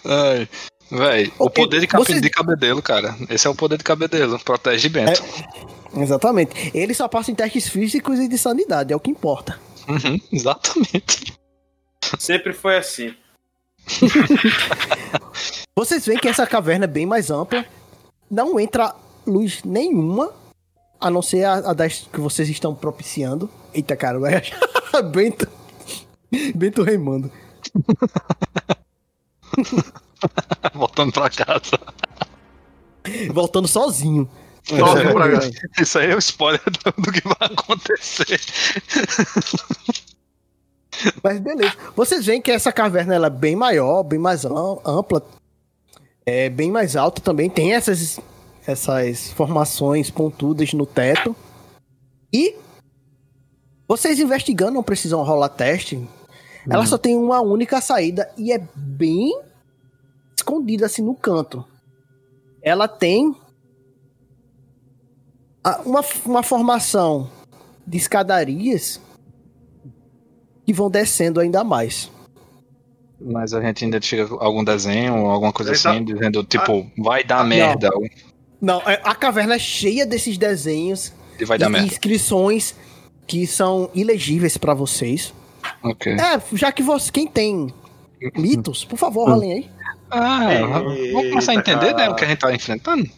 [0.06, 0.48] Ai.
[0.92, 2.22] Véi, o poder de, você...
[2.22, 3.16] de cabedelo, cara.
[3.30, 4.38] Esse é o poder de cabedelo.
[4.40, 5.24] Protege Bento.
[5.96, 6.72] É, exatamente.
[6.76, 9.60] Ele só passa em testes físicos e de sanidade, é o que importa.
[9.88, 11.34] Uhum, exatamente.
[12.20, 13.16] Sempre foi assim.
[15.76, 17.66] Vocês veem que essa caverna é bem mais ampla.
[18.30, 18.96] Não entra
[19.26, 20.34] luz nenhuma,
[21.00, 23.50] a não ser a, a das que vocês estão propiciando.
[23.74, 24.60] Eita, cara, vai achar.
[25.12, 25.48] Bento.
[26.56, 27.32] Bento remando.
[30.74, 31.80] Voltando pra casa.
[33.32, 34.30] Voltando sozinho.
[34.72, 38.42] É, Isso aí é o spoiler do, do, que vai acontecer.
[41.22, 41.76] Mas beleza.
[41.96, 45.24] Vocês veem que essa caverna ela é bem maior, bem mais ampla,
[46.26, 47.48] é bem mais alta também.
[47.48, 48.20] Tem essas,
[48.68, 51.36] essas formações pontudas no teto.
[52.34, 52.56] E
[53.88, 56.08] vocês investigando não precisam rolar teste.
[56.68, 56.88] Ela uhum.
[56.88, 59.32] só tem uma única saída e é bem
[60.36, 61.64] escondida assim no canto.
[62.62, 63.36] Ela tem
[65.86, 67.30] uma, uma formação
[67.86, 69.00] de escadarias
[70.66, 72.12] que vão descendo ainda mais.
[73.22, 77.24] Mas a gente ainda chega algum desenho ou alguma coisa assim, dizendo, tipo, ah, vai
[77.24, 77.90] dar ah, merda.
[77.90, 78.35] Não.
[78.62, 81.88] Não, é, a caverna é cheia desses desenhos e vai dar merda.
[81.88, 82.76] inscrições
[83.28, 85.34] que são ilegíveis para vocês.
[85.84, 86.14] Ok.
[86.14, 87.74] É, já que você, quem tem
[88.36, 89.70] mitos, por favor, rolem aí.
[90.10, 90.50] Ah,
[91.12, 93.10] vamos começar a entender né, o que a gente tá enfrentando?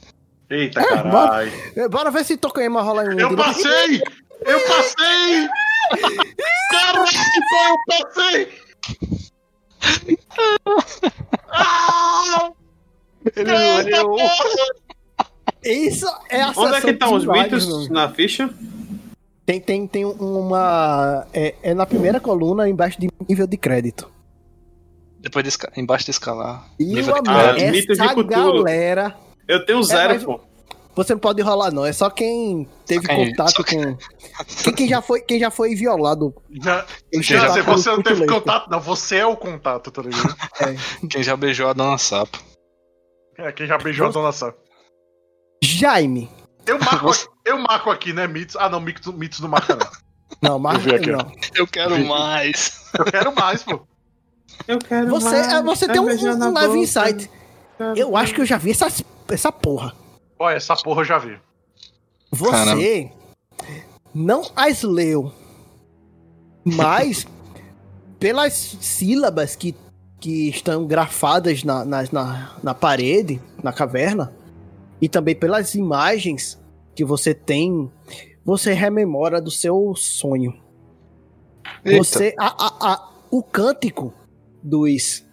[0.50, 1.12] Eita, é, caralho.
[1.12, 3.20] Bora, é, bora ver se Tokoyama rola em um.
[3.20, 4.02] Eu passei!
[4.42, 5.50] Eu passei!
[6.72, 7.08] Caralho,
[7.68, 8.50] eu passei!
[11.52, 12.52] ah!
[13.36, 14.18] Ele olhou.
[15.64, 18.50] Isso é a Onde é que estão os mitos na ficha?
[19.46, 21.26] Tem, tem, tem uma.
[21.34, 24.12] É, é na primeira coluna, embaixo de nível de crédito.
[25.20, 26.68] Depois de embaixo de escalar.
[26.80, 29.16] E nível de ah, essa galera.
[29.48, 30.42] Eu tenho zero, é, pô.
[30.98, 31.86] Você não pode rolar, não.
[31.86, 33.84] É só quem teve só quem, contato quem...
[33.84, 33.98] com.
[34.64, 36.34] Quem, quem, já foi, quem já foi violado.
[36.62, 36.86] Já,
[37.22, 38.82] já você, você não teve contato, não.
[38.82, 40.36] Você é o contato, tá ligado?
[40.60, 41.08] É.
[41.08, 42.44] Quem já beijou a dona Sapo.
[43.38, 44.67] É, quem já beijou a dona Sapo.
[45.62, 46.30] Jaime.
[46.66, 47.12] Eu marco,
[47.46, 48.28] eu marco aqui, né?
[48.28, 48.56] Mitos.
[48.58, 50.60] Ah, não, mitos, mitos do marca não.
[50.60, 51.18] Não, vi aqui, ó.
[51.18, 51.32] não.
[51.56, 52.04] Eu quero Vi.
[52.04, 52.92] mais.
[52.98, 53.82] Eu quero mais, pô.
[54.68, 56.78] Eu quero Você, mais, é, você tem um, um leve boca.
[56.78, 57.32] insight.
[57.96, 58.88] Eu acho que eu já vi essa,
[59.30, 59.94] essa porra.
[60.40, 61.40] Olha, essa porra eu já vi.
[62.32, 63.10] Você
[64.14, 65.32] não as leu,
[66.66, 67.26] mas
[68.20, 69.76] pelas sílabas que,
[70.20, 74.34] que estão grafadas na, na, na, na parede, na caverna,
[75.02, 76.60] e também pelas imagens
[76.96, 77.92] que você tem,
[78.44, 80.60] você rememora do seu sonho.
[81.86, 82.04] Eita.
[82.04, 82.34] Você.
[82.40, 84.14] A, a, a- o cântico
[84.64, 85.26] dos.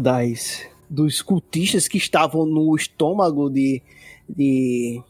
[0.00, 3.82] Das, dos cultistas que estavam no estômago de.
[4.28, 5.02] de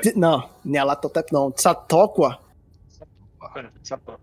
[0.00, 2.38] de- não, Nyarlathotep não, Satokwa.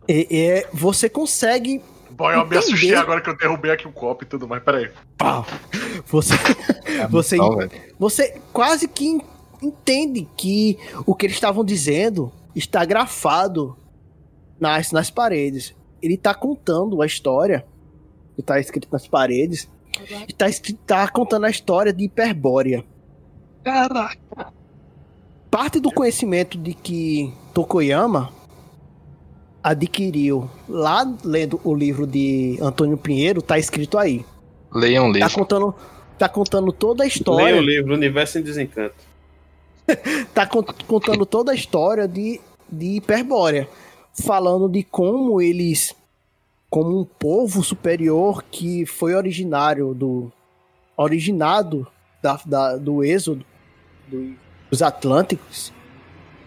[0.07, 1.81] É, é, você consegue.
[2.17, 4.63] Bom, eu me assustei agora que eu derrubei aqui o copo e tudo mais.
[4.63, 4.91] Pera aí.
[5.17, 5.45] Pau,
[6.07, 6.33] você,
[7.09, 7.71] você, Não, velho.
[7.99, 9.21] você quase que en-
[9.61, 13.77] entende que o que eles estavam dizendo está grafado
[14.59, 15.75] nas, nas paredes.
[16.01, 17.65] Ele está contando a história
[18.33, 19.69] que está escrito nas paredes.
[20.27, 20.45] Está
[20.85, 22.83] tá contando a história de Hiperbórea.
[23.63, 24.53] Caraca.
[25.51, 28.31] parte do conhecimento de que Tokoyama
[29.69, 34.25] adquiriu lá lendo o livro de Antônio Pinheiro, tá escrito aí.
[34.73, 35.33] Leiam um Tá livro.
[35.33, 35.75] contando,
[36.17, 38.95] tá contando toda a Leia o história, livro Universo em Desencanto.
[40.33, 42.39] tá con- contando toda a história de,
[42.69, 43.67] de Hiperbórea,
[44.25, 45.95] falando de como eles,
[46.69, 50.31] como um povo superior que foi originário do,
[50.95, 51.87] originado
[52.21, 53.45] da, da- do êxodo
[54.07, 54.33] do-
[54.69, 55.71] dos Atlânticos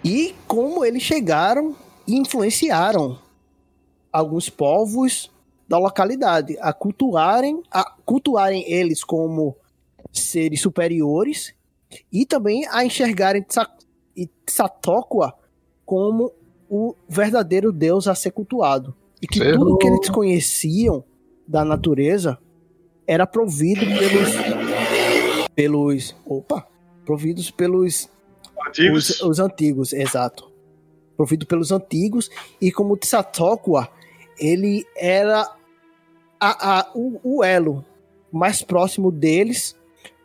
[0.04, 1.74] e como eles chegaram
[2.14, 3.18] influenciaram
[4.12, 5.30] alguns povos
[5.68, 9.56] da localidade a cultuarem, a cultuarem eles como
[10.12, 11.54] seres superiores
[12.12, 13.70] e também a enxergarem Tsa-
[14.46, 15.34] Tzatokwa
[15.86, 16.32] como
[16.68, 18.94] o verdadeiro deus a ser cultuado.
[19.22, 19.58] E que Ferrou.
[19.58, 21.04] tudo que eles conheciam
[21.46, 22.38] da natureza
[23.06, 24.30] era provido pelos
[25.54, 26.66] pelos opa,
[27.04, 28.08] providos pelos
[28.66, 29.10] Antigos.
[29.10, 30.49] os, os antigos, exato.
[31.20, 33.90] Provido pelos antigos e como Tzatokwa,
[34.38, 35.42] ele era
[36.40, 37.84] a, a- o, o elo
[38.32, 39.76] mais próximo deles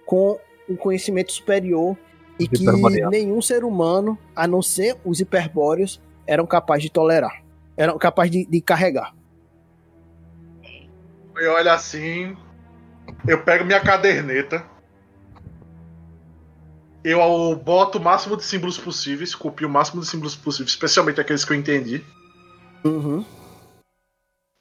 [0.06, 0.40] com
[0.70, 1.98] um conhecimento superior
[2.40, 2.64] e que
[3.10, 7.44] nenhum ser humano, a não ser os hiperbóreos, eram capazes de tolerar.
[7.76, 9.14] Eram capazes de, de carregar.
[11.36, 12.38] Eu olho assim,
[13.28, 14.66] eu pego minha caderneta,
[17.07, 21.45] eu boto o máximo de símbolos possíveis, copio o máximo de símbolos possíveis, especialmente aqueles
[21.45, 22.03] que eu entendi,
[22.84, 23.23] Uhum.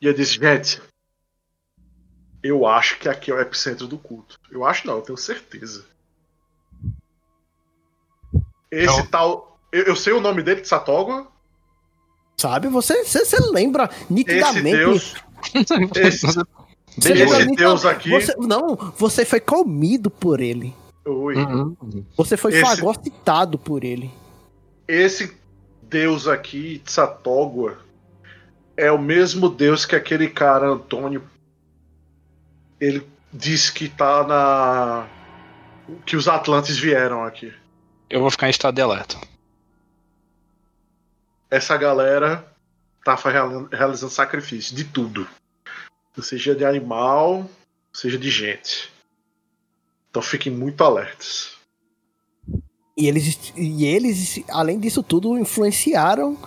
[0.00, 0.80] e eu disse, gente,
[2.42, 4.38] eu acho que aqui é o epicentro do culto.
[4.50, 5.84] Eu acho não, eu tenho certeza.
[8.70, 9.06] Esse Não.
[9.06, 9.58] tal.
[9.72, 11.26] Eu, eu sei o nome dele, Satoga.
[12.36, 12.68] Sabe?
[12.68, 14.76] Você, você, você lembra Esse nitidamente.
[14.76, 15.14] Deus.
[15.96, 18.10] Esse, você lembra esse nitidamente- Deus aqui.
[18.10, 20.74] você- não, você foi comido por ele.
[21.04, 21.36] Oi.
[21.36, 22.04] Uhum.
[22.16, 24.10] Você foi Esse- fagocitado por ele.
[24.88, 25.36] Esse
[25.82, 27.78] deus aqui, Tsatogwa,
[28.76, 31.22] é o mesmo deus que aquele cara, Antônio,
[32.80, 35.06] ele disse que tá na.
[36.06, 37.52] que os Atlantes vieram aqui.
[38.08, 39.16] Eu vou ficar em estado de alerta.
[41.50, 42.46] Essa galera
[43.04, 43.16] tá
[43.70, 45.26] realizando sacrifício de tudo.
[46.20, 47.48] Seja de animal,
[47.92, 48.92] seja de gente.
[50.14, 51.56] Então fiquem muito alertas.
[52.96, 56.38] E eles, e eles, além disso tudo, influenciaram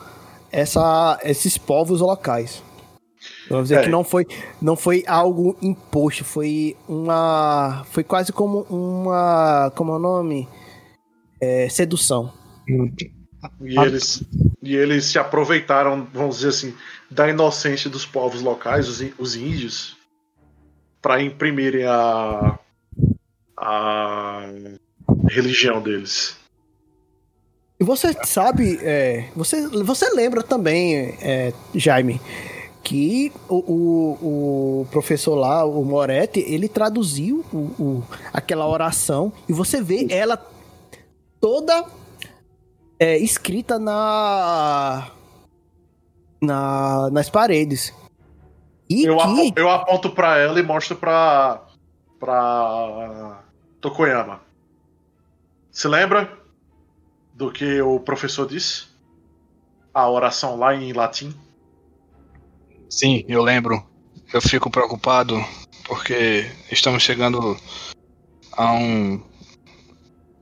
[0.50, 2.64] essa, esses povos locais.
[3.50, 3.84] Vamos dizer É.
[3.84, 4.26] que não foi,
[4.62, 7.84] não foi algo imposto, foi uma.
[7.92, 9.70] Foi quase como uma.
[9.76, 10.48] Como é o nome?
[11.42, 12.32] É, sedução.
[13.62, 14.24] E eles,
[14.64, 16.74] e eles se aproveitaram, vamos dizer assim,
[17.12, 19.98] da inocência dos povos locais, os, os índios,
[21.02, 22.58] para imprimirem a,
[23.58, 24.46] a
[25.30, 26.38] religião deles.
[27.80, 32.20] E você sabe, é, você, você lembra também, é, Jaime,
[32.84, 38.04] que o, o, o professor lá, o Moretti, ele traduziu o, o-
[38.34, 40.44] aquela oração e você vê ela
[41.40, 41.86] toda
[43.00, 45.12] é, escrita na,
[46.42, 47.94] na nas paredes.
[48.90, 49.18] E Eu,
[49.54, 51.62] que eu aponto para ela e mostro para
[52.20, 53.44] para
[53.82, 54.42] Tokoyama.
[55.72, 56.38] Se lembra
[57.34, 58.86] do que o professor disse?
[59.94, 61.34] A oração lá em latim?
[62.90, 63.86] Sim, eu lembro.
[64.34, 65.36] Eu fico preocupado
[65.86, 67.58] porque estamos chegando
[68.54, 69.22] a um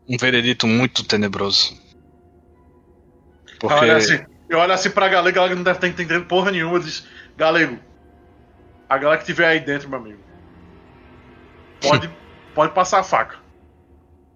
[0.08, 1.76] um veredito muito tenebroso.
[3.60, 6.80] Porque Olha assim, Eu olho assim pra galera, galera não deve estar entendendo porra nenhuma.
[6.80, 7.06] Diz,
[7.36, 7.80] galego,
[8.88, 10.20] a galera que tiver aí dentro, meu amigo,
[11.82, 12.10] pode,
[12.56, 13.38] pode passar a faca.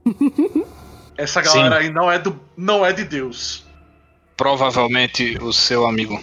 [1.18, 1.88] Essa galera Sim.
[1.88, 3.66] aí não é, do, não é de Deus.
[4.38, 6.22] Provavelmente o seu amigo.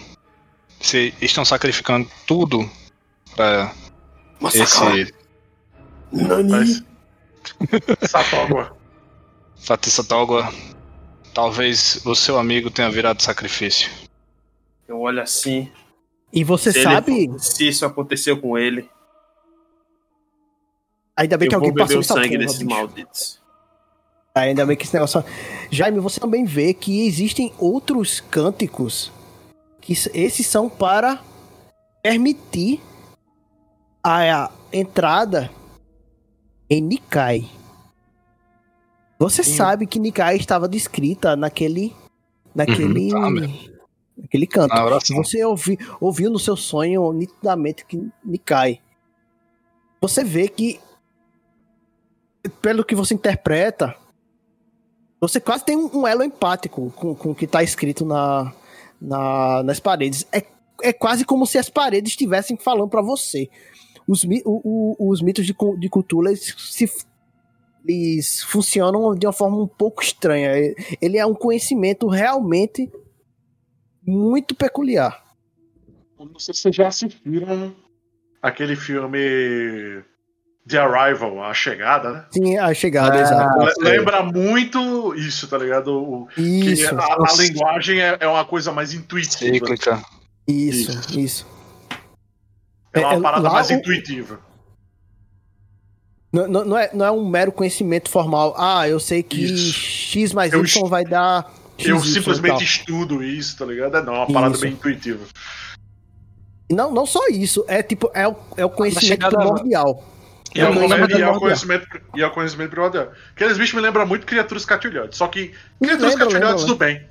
[0.79, 2.67] Se estão sacrificando tudo
[3.35, 3.73] pra
[4.53, 5.11] esse
[6.43, 6.83] Mas...
[8.09, 8.75] Satógua.
[9.55, 10.51] Fatissa Togua.
[11.33, 13.89] Talvez o seu amigo tenha virado sacrifício.
[14.87, 15.71] Eu olho assim.
[16.33, 18.89] E você se sabe, ele- se isso aconteceu com ele,
[21.17, 22.69] ainda bem que eu alguém passou o sangue porra, desses bicho.
[22.69, 23.41] malditos.
[24.35, 25.23] Ainda bem que esse negócio.
[25.71, 29.11] Jaime, você também vê que existem outros cânticos
[29.81, 31.19] que esses são para
[32.03, 32.79] permitir
[34.03, 35.49] a entrada
[36.69, 37.49] em Nikai.
[39.19, 41.95] Você sabe que Nikai estava descrita naquele
[42.53, 43.69] naquele Uhum,
[44.17, 44.73] naquele canto.
[45.15, 48.79] Você ouvi, ouviu no seu sonho nitidamente que Nikai.
[50.01, 50.79] Você vê que,
[52.49, 53.95] pelo que você interpreta,
[55.19, 58.53] você quase tem um, elo empático com, com o que está escrito na,
[59.01, 60.27] na- nas paredes.
[60.31, 60.43] É,
[60.83, 63.49] é quase como se as paredes estivessem falando para você.
[64.07, 65.89] Os, o- o- os mitos de, de
[66.29, 66.89] eles, se,
[67.85, 70.51] eles funcionam de uma forma um pouco estranha.
[71.01, 72.91] Ele é um conhecimento realmente
[74.05, 75.23] muito peculiar.
[76.19, 77.75] Não sei se vocês já assistiram
[78.41, 80.03] aquele filme
[80.67, 82.25] The Arrival, A Chegada, né?
[82.31, 83.81] Sim, a chegada, Ah, exato.
[83.81, 85.93] Lembra muito isso, tá ligado?
[85.93, 89.53] O- que Isso, a, a linguagem é, é uma coisa mais intuitiva.
[89.53, 90.01] Cíclica.
[90.47, 91.47] isso, isso.
[92.93, 94.39] É uma É, é, parada lá mais o- intuitiva.
[96.33, 98.53] Não, não- não é, não é um mero conhecimento formal.
[98.57, 99.73] Ah, eu sei que Isso.
[99.73, 101.49] X mais Eu Y vai dar.
[101.77, 102.61] XY Eu simplesmente tal.
[102.61, 103.97] estudo isso, tá ligado?
[103.97, 104.61] É não, é uma parada Isso.
[104.63, 105.23] bem intuitiva.
[106.69, 107.63] Não, não só isso.
[107.67, 110.03] É tipo, é o, é o conhecimento chegada- primordial.
[110.57, 113.11] E é, o, conhecimento e é conhecimento, e é o conhecimento primordial.
[113.35, 117.07] Aqueles bichos me lembram muito criaturas catilhotes, só que criaturas Lembra, catilhotes do bem.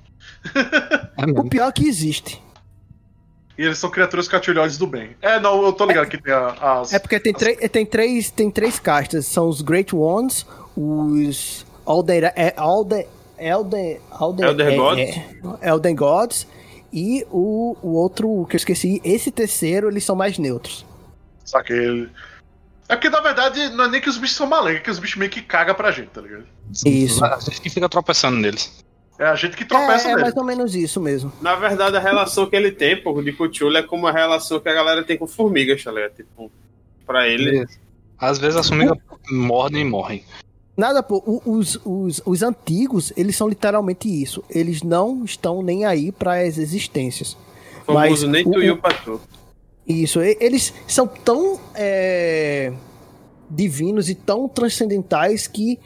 [1.17, 2.43] É O pior é que existe.
[3.59, 5.17] E eles são criaturas catilhotes do bem.
[5.23, 6.93] É, não, eu tô ligado que tem a- as.
[6.93, 9.25] É porque tem, três tem, três, tem três castas.
[9.27, 10.45] São os Great Ones,
[10.77, 13.07] os Elder, é, Elder,
[13.39, 15.17] Elder, Elder, Elder é, Gods?
[15.63, 16.47] é, Elden Gods
[16.93, 19.01] e o, o outro que eu esqueci.
[19.03, 20.85] Esse terceiro, eles são mais neutros.
[21.45, 22.11] Saca ele.
[22.89, 24.99] É porque na verdade não é nem que os bichos são malignos, é que os
[24.99, 26.45] bichos meio que cagam pra gente, tá ligado?
[26.85, 27.25] Isso.
[27.25, 28.85] A gente que fica tropeçando neles.
[29.19, 31.33] É a gente que tropeça É, é mais ou menos isso mesmo.
[31.41, 34.69] Na verdade, a relação que ele tem, pô, de Cthulhu é como a relação que
[34.69, 36.13] a galera tem com formigas, tá ligado?
[36.17, 36.53] Tipo,
[37.07, 37.67] pra ele.
[38.19, 38.99] Às vezes as formigas
[39.31, 40.23] mordem e morrem.
[40.77, 41.23] Nada, pô.
[41.27, 44.45] o- Os, os, os antigos, eles são literalmente isso.
[44.51, 47.37] Eles não estão nem aí para as existências.
[47.87, 49.19] Famoso Mas nem o- tu e o Patu.
[49.87, 52.73] Isso, eles são tão é,
[53.49, 55.79] divinos e tão transcendentais que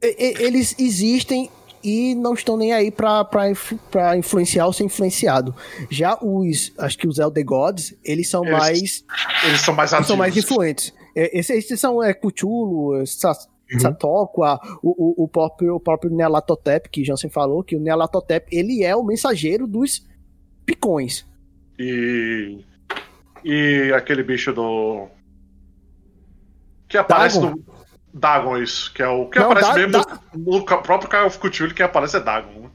[0.00, 1.48] eles existem
[1.82, 3.26] e não estão nem aí pra
[4.18, 5.54] influenciar ou ser influenciado.
[5.90, 9.04] Já os, acho que os Elder Gods, eles são Eles- mais
[9.44, 10.06] Eles são mais eles ativos.
[10.08, 10.92] são mais influentes.
[11.16, 13.36] É, Esses, esses são é, Cthulhu, é, Sa-
[13.80, 18.84] Satokwa, o, o, o próprio, o próprio Nealatotep, que Jansen falou, que o Nealatotep, ele
[18.84, 20.06] é o mensageiro dos
[20.66, 21.24] picões.
[21.78, 22.64] E.
[23.44, 25.08] E aquele bicho do.
[26.88, 27.56] Que aparece Dagon?
[27.56, 27.64] no.
[28.14, 28.92] Dagon, isso.
[28.92, 31.74] Que é o que Não, aparece Da- mesmo Da- no, no próprio Call of Cthulhu,
[31.74, 32.60] que aparece é Dagon.
[32.60, 32.70] né?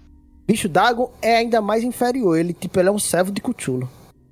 [0.47, 2.37] Bicho, Dagon é ainda mais inferior.
[2.37, 3.87] Ele, tipo, ele é um servo de Cthulhu.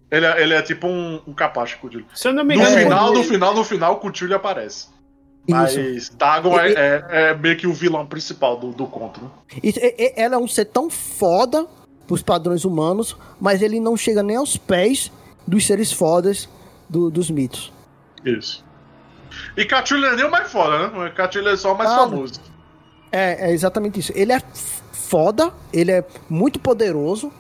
[0.10, 2.06] Ele é, ele é tipo um, um capacho Cthulhu.
[2.14, 4.88] Se eu não me No engano, final, ele- no final, no final, o Cthulhu aparece.
[5.48, 6.18] Mas Isso.
[6.18, 9.30] Dagon é, Ele- é- é meio que o vilão principal do, do conto, né?
[10.16, 11.68] Ela é um ser tão foda
[12.07, 15.11] pros padrões humanos, mas ele não chega nem aos pés
[15.48, 16.48] dos seres fodas
[16.90, 17.72] do- dos mitos.
[18.23, 18.64] Isso.
[19.57, 21.10] E Cthulhu é nem o mais foda, né?
[21.11, 22.10] Cthulhu é só o mais Nada.
[22.10, 22.40] famoso.
[23.11, 24.11] É, é exatamente isso.
[24.15, 24.40] Ele é
[24.91, 27.32] foda, ele é muito poderoso,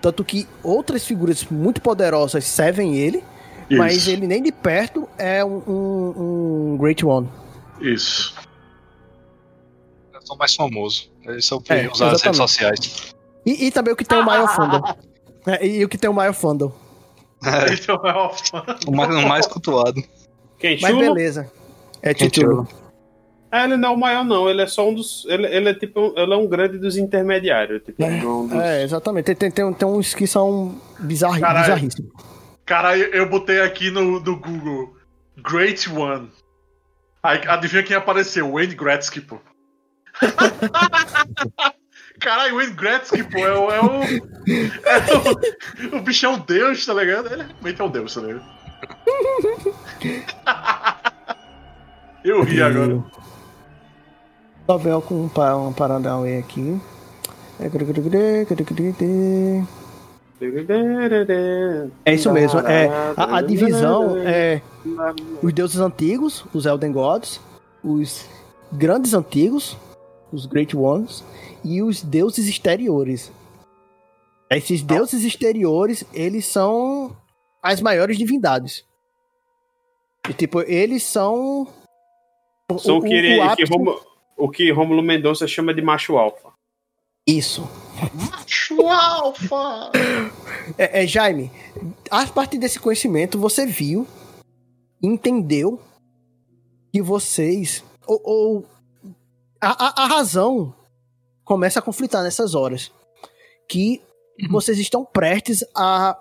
[0.00, 3.22] tanto que outras figuras muito poderosas servem ele,
[3.70, 4.10] mas Isso.
[4.10, 7.28] ele nem de perto é um, um- um Great One.
[7.80, 8.34] Isso.
[10.12, 11.10] Eles são mais famosos.
[11.24, 13.14] Eles são É, usar as redes sociais.
[13.44, 14.82] E, e também o que tem o maior fandom.
[15.46, 16.32] É, e o que tem o maior.
[16.32, 18.30] Então é o.
[18.90, 20.02] O mais, o mais cultuado.
[20.58, 20.78] Quem?
[20.80, 21.50] Mas beleza.
[22.02, 22.12] É.
[23.50, 24.48] Ah, ele não é o maior, não.
[24.48, 25.24] Ele é só um dos.
[25.28, 26.00] Ele, ele é tipo.
[26.00, 27.82] um- Ele é um grande dos intermediários.
[27.82, 29.26] Tipo, um dos- É, exatamente.
[29.26, 31.60] Tem, tem, tem, tem uns que são bizarri Caralho.
[31.64, 32.12] bizarríssimos.
[32.64, 34.94] Cara, eu eu botei aqui no, no Google
[35.36, 36.30] Great One.
[37.22, 38.52] Aí adivinha quem apareceu?
[38.52, 39.38] Wayne Gretzky, pô.
[42.22, 43.70] Caralho, Wayne Gretzky, pô, é o.
[43.70, 47.26] É o, é o, o bicho é um deus, tá ligado?
[47.26, 48.44] Ele realmente é um deus, tá ligado?
[52.24, 53.02] Eu ri agora.
[54.80, 56.80] Ver com uma parada away aqui.
[62.04, 62.60] É isso mesmo.
[62.60, 64.62] É, a, a divisão é
[65.42, 67.40] os deuses antigos, os Elden Gods,
[67.82, 68.26] os
[68.72, 69.76] grandes antigos,
[70.32, 71.22] os Great Ones,
[71.64, 73.30] e os deuses exteriores.
[74.50, 77.16] Esses deuses exteriores, eles são
[77.62, 78.84] as maiores divindades.
[80.28, 81.66] E, tipo, eles são.
[82.78, 84.00] São o, o que, ele, o, que Romulo,
[84.36, 86.52] o que Romulo Mendonça chama de macho alfa.
[87.26, 87.68] Isso.
[88.30, 89.92] Macho alfa!
[90.76, 91.50] É, é, Jaime,
[92.10, 94.06] a partir desse conhecimento, você viu,
[95.02, 95.80] entendeu
[96.92, 97.84] que vocês.
[98.06, 98.66] Ou, ou
[99.62, 100.74] a, a, a razão
[101.44, 102.92] começa a conflitar nessas horas.
[103.68, 104.02] Que
[104.40, 104.48] uhum.
[104.50, 106.20] vocês estão prestes a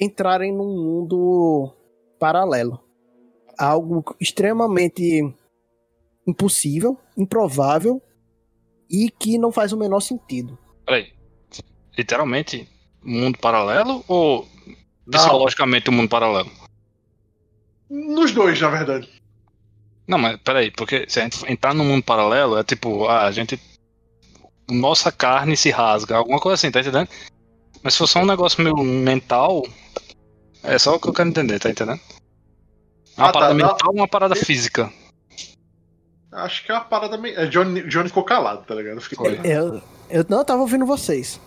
[0.00, 1.74] entrarem num mundo
[2.20, 2.80] paralelo.
[3.58, 5.34] Algo extremamente
[6.24, 8.00] impossível, improvável
[8.88, 10.56] e que não faz o menor sentido.
[10.86, 11.12] Peraí.
[11.96, 12.68] Literalmente,
[13.02, 14.46] mundo paralelo ou
[15.10, 16.50] psicologicamente o um mundo paralelo?
[17.90, 19.17] Nos dois, na verdade.
[20.08, 23.30] Não, mas peraí, porque se a gente entrar no mundo paralelo, é tipo, ah, a
[23.30, 23.60] gente.
[24.70, 27.08] Nossa carne se rasga, alguma coisa assim, tá entendendo?
[27.82, 29.66] Mas se for só um negócio meio mental,
[30.62, 32.00] é só o que eu quero entender, tá entendendo?
[33.16, 34.90] Uma ah, parada tá, mental ou uma parada física?
[36.32, 37.16] Acho que é uma parada.
[37.18, 37.30] Me...
[37.32, 38.96] É, Johnny, Johnny ficou calado, tá ligado?
[38.96, 39.40] Eu, fiquei...
[39.44, 41.40] eu, eu não tava ouvindo vocês.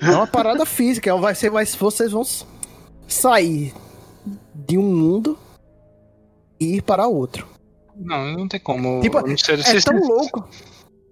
[0.00, 2.22] É uma parada física, vai ser, mas vocês vão
[3.06, 3.74] sair
[4.54, 5.38] de um mundo
[6.58, 7.59] e ir para outro.
[8.00, 9.00] Não, não tem como.
[9.00, 10.48] Tipo, ser, é tão louco.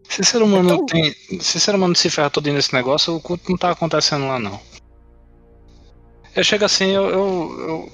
[0.09, 0.87] Se ser humano é tão...
[0.87, 1.15] tem.
[1.41, 4.59] Se ser humano se ferra todo nesse negócio, o culto não tá acontecendo lá não.
[6.35, 7.93] Eu chego assim, eu, eu, eu,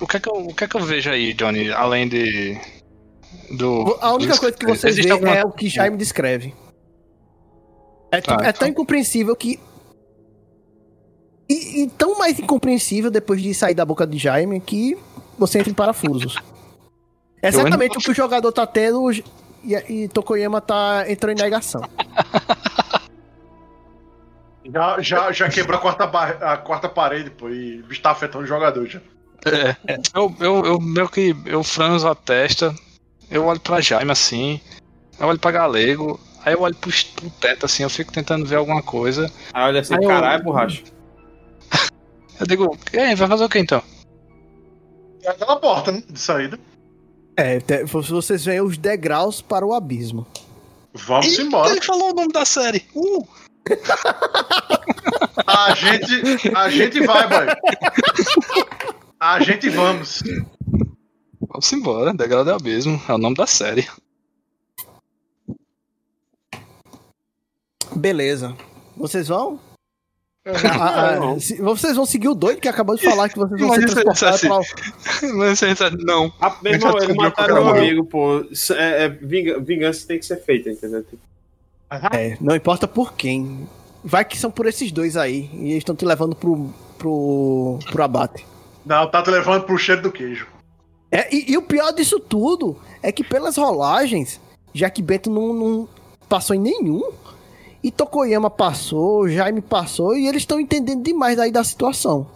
[0.00, 2.58] o, que é que eu, o que é que eu vejo aí, Johnny, além de.
[3.50, 5.34] Do, a única coisa que você vê alguma...
[5.34, 6.54] é o que Jaime descreve.
[8.10, 9.58] É, ah, é tão incompreensível que.
[11.48, 14.96] E, e, tão mais incompreensível depois de sair da boca de Jaime que
[15.38, 16.36] você entra em parafusos.
[17.42, 19.24] É exatamente o que o jogador tá tendo e,
[19.88, 21.82] e Tokoyama tá entrando em negação.
[24.64, 28.44] Já, já, já quebrou a quarta, a quarta parede, pô, e o bicho tá afetando
[28.44, 29.00] o jogador já.
[29.44, 29.76] É,
[30.14, 32.72] eu, eu, eu meio que eu franzo a testa,
[33.28, 34.60] eu olho pra Jaime assim,
[35.18, 38.56] eu olho pra Galego, aí eu olho pro, pro teto assim, eu fico tentando ver
[38.56, 39.30] alguma coisa.
[39.52, 40.44] Aí olha assim, caralho, eu...
[40.44, 40.82] borracha.
[42.38, 43.82] eu digo, e aí, vai fazer o que então?
[45.24, 46.58] É aquela porta, né, de saída.
[47.36, 50.26] É, vocês veem os degraus para o abismo.
[50.92, 51.70] Vamos Eita, embora.
[51.70, 52.84] Ele falou o nome da série.
[52.94, 53.26] Uh!
[55.46, 57.46] a gente, a gente vai, boy.
[59.18, 60.22] A gente vamos.
[61.48, 63.00] Vamos embora, degrau do abismo.
[63.08, 63.88] É o nome da série.
[67.94, 68.56] Beleza.
[68.96, 69.60] Vocês vão?
[70.44, 73.74] Ah, ah, se, vocês vão seguir o doido que acabou de falar que vocês vão
[73.74, 75.28] ser transportados pra...
[75.34, 76.32] Mas você não.
[76.40, 78.44] Ah, meu irmão, ele mataram meu amigo, pô.
[78.72, 81.04] É, é, vingança tem que ser feita, entendeu?
[82.12, 83.68] É, não importa por quem.
[84.02, 85.48] Vai que são por esses dois aí.
[85.52, 88.44] E eles estão te levando pro, pro, pro abate.
[88.84, 90.48] Não, tá te levando pro cheiro do queijo.
[91.08, 94.40] É, e, e, o pior disso tudo é que pelas rolagens,
[94.74, 95.88] já que Bento não, não
[96.28, 97.12] passou em nenhum,
[97.82, 102.26] e Tokoyama passou, Jaime passou, e eles estão entendendo demais aí da situação.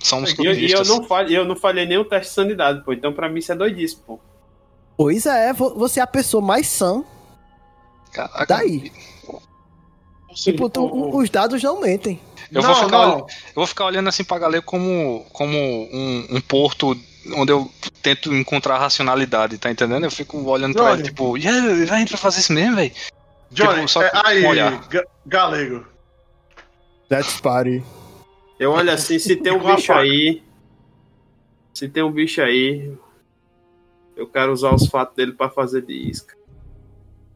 [0.00, 2.92] Somos e, e eu não falei, eu não falei nem o teste de sanidade, pô.
[2.92, 4.20] Então pra mim isso é doidice, pô.
[4.96, 7.04] Pois é, você é a pessoa mais sã.
[8.12, 8.46] Caraca.
[8.46, 8.92] Daí.
[10.34, 12.20] Tipo, tu, os dados não mentem.
[12.52, 13.18] Eu, não, vou ficar, não.
[13.18, 16.96] eu vou ficar olhando assim pra galera como, como um, um porto
[17.34, 17.70] onde eu
[18.02, 20.04] tento encontrar racionalidade, tá entendendo?
[20.04, 22.92] Eu fico olhando pra ele, tipo, e a gente vai fazer isso mesmo, velho?
[23.50, 24.42] Johnny, tipo, só é, aí,
[25.26, 25.86] galego.
[27.10, 27.82] Let's party.
[28.58, 30.42] Eu olho assim, se tem um bicho aí.
[31.72, 32.96] Se tem um bicho aí.
[34.16, 36.34] Eu quero usar os fatos dele pra fazer de isca.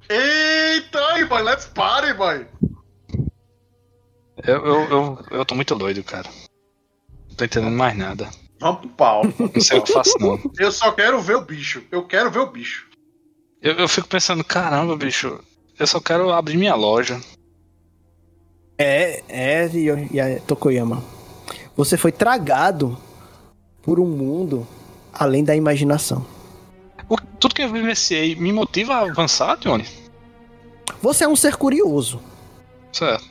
[0.09, 2.47] Eita, aí, boy, let's party, boy.
[4.43, 6.29] Eu, eu, eu, eu tô muito doido, cara.
[7.29, 8.31] Não tô entendendo mais nada.
[8.59, 9.23] Vamos pro pau.
[9.25, 10.41] Não sei o que faço, não.
[10.59, 11.85] Eu só quero ver o bicho.
[11.91, 12.89] Eu quero ver o bicho.
[13.61, 15.39] Eu, eu fico pensando, caramba, bicho.
[15.81, 17.19] Eu só quero abrir minha loja.
[18.79, 21.03] É, é, Tokoyama.
[21.75, 22.99] Você foi tragado
[23.81, 24.69] por um mundo
[25.11, 26.27] além da imaginação.
[27.09, 29.89] O, tudo que eu vivenciei me motiva a avançar, Johnny?
[31.01, 32.21] Você é um ser curioso.
[32.93, 33.31] Certo.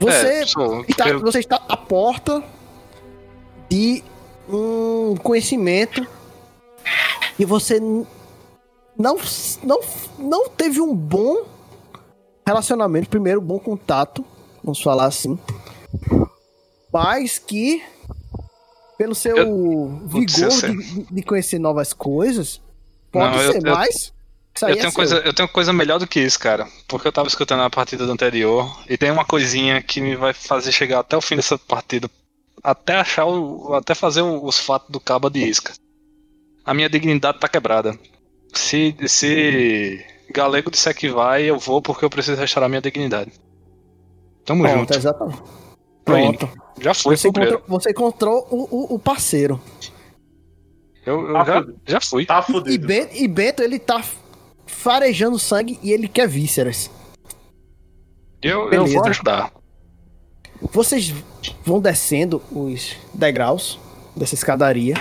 [0.00, 0.84] Você, É, sou.
[0.86, 2.44] está, Eu- você está à porta
[3.70, 4.04] de
[4.50, 6.06] um conhecimento
[7.38, 7.80] e você
[8.98, 9.16] não,
[9.62, 9.80] não,
[10.18, 11.44] não teve um bom
[12.46, 14.24] relacionamento, primeiro, bom contato,
[14.62, 15.38] vamos falar assim,
[16.92, 17.82] mas que
[18.96, 19.34] pelo seu
[20.16, 22.60] dizer vigor de, de conhecer novas coisas,
[23.10, 24.12] pode Não, eu- ser eu- mais.
[24.62, 26.68] Eu é tenho, coisa, eu tenho coisa melhor do que isso, cara.
[26.86, 30.32] Porque eu tava escutando a partida do anterior e tem uma coisinha que me vai
[30.32, 32.08] fazer chegar até o fim dessa partida.
[32.62, 33.74] Até achar o.
[33.74, 35.72] Até fazer o- os fatos do cabo de isca.
[36.64, 37.98] A minha dignidade tá quebrada.
[38.54, 43.32] Se, se Galego disser que vai, eu vou porque eu preciso restaurar minha dignidade.
[44.44, 44.94] Tamo Pronto, junto.
[44.96, 45.38] exatamente.
[45.38, 45.52] Indo.
[46.04, 46.50] Pronto.
[46.80, 49.60] Já foi, Você encontrou, você encontrou o, o- o parceiro.
[51.06, 51.80] Eu, eu Tá já, fudido.
[51.86, 52.26] já fui.
[52.26, 52.86] Tá E, fudido.
[52.86, 54.02] Ben- e Bento, ele tá
[54.66, 56.90] farejando sangue e ele quer vísceras.
[58.42, 59.52] Eu, eu vou ajudar.
[60.72, 61.12] Vocês
[61.64, 63.78] vão descendo os degraus
[64.16, 64.94] dessa escadaria.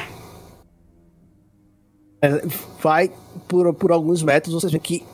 [2.23, 2.29] É,
[2.79, 3.11] Vai
[3.49, 5.05] por, por alguns metros, vocês veem que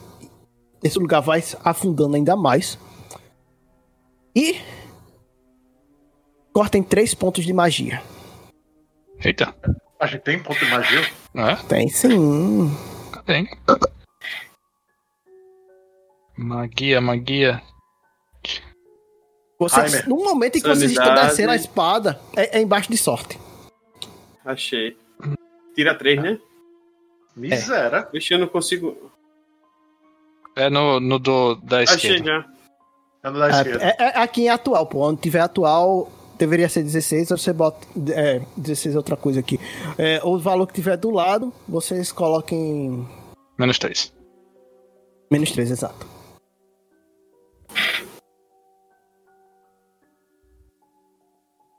[0.84, 2.77] esse lugar vai afundando ainda mais.
[4.36, 4.61] E
[6.53, 8.02] cortem três pontos de magia.
[9.23, 9.56] Eita.
[9.99, 11.02] A gente tem ponto de magia?
[11.34, 11.56] É?
[11.68, 12.72] Tem sim.
[13.26, 13.49] Tem.
[16.38, 17.61] Magia, magia.
[19.60, 20.07] Vocês, Timer.
[20.10, 21.30] no momento em que vocês estão Sanidade.
[21.30, 23.38] descendo a espada, é, é embaixo de sorte.
[24.45, 24.95] Achei.
[25.76, 26.40] Tira três, né?
[27.36, 28.08] Miséria.
[28.12, 29.12] Vixe, eu não consigo.
[30.56, 32.26] É no, no do, da Achei esquerda.
[32.26, 32.46] já.
[33.24, 33.84] É no da esquerda.
[33.84, 35.00] É, é- é aqui em atual, pô.
[35.08, 37.88] Onde tiver atual, deveria ser 16, aí você bota.
[38.14, 39.60] É, 16 é outra coisa aqui.
[39.98, 43.08] É, o valor que tiver do lado, vocês coloquem
[43.58, 44.14] Menos 3.
[45.32, 46.06] menos 3, exato.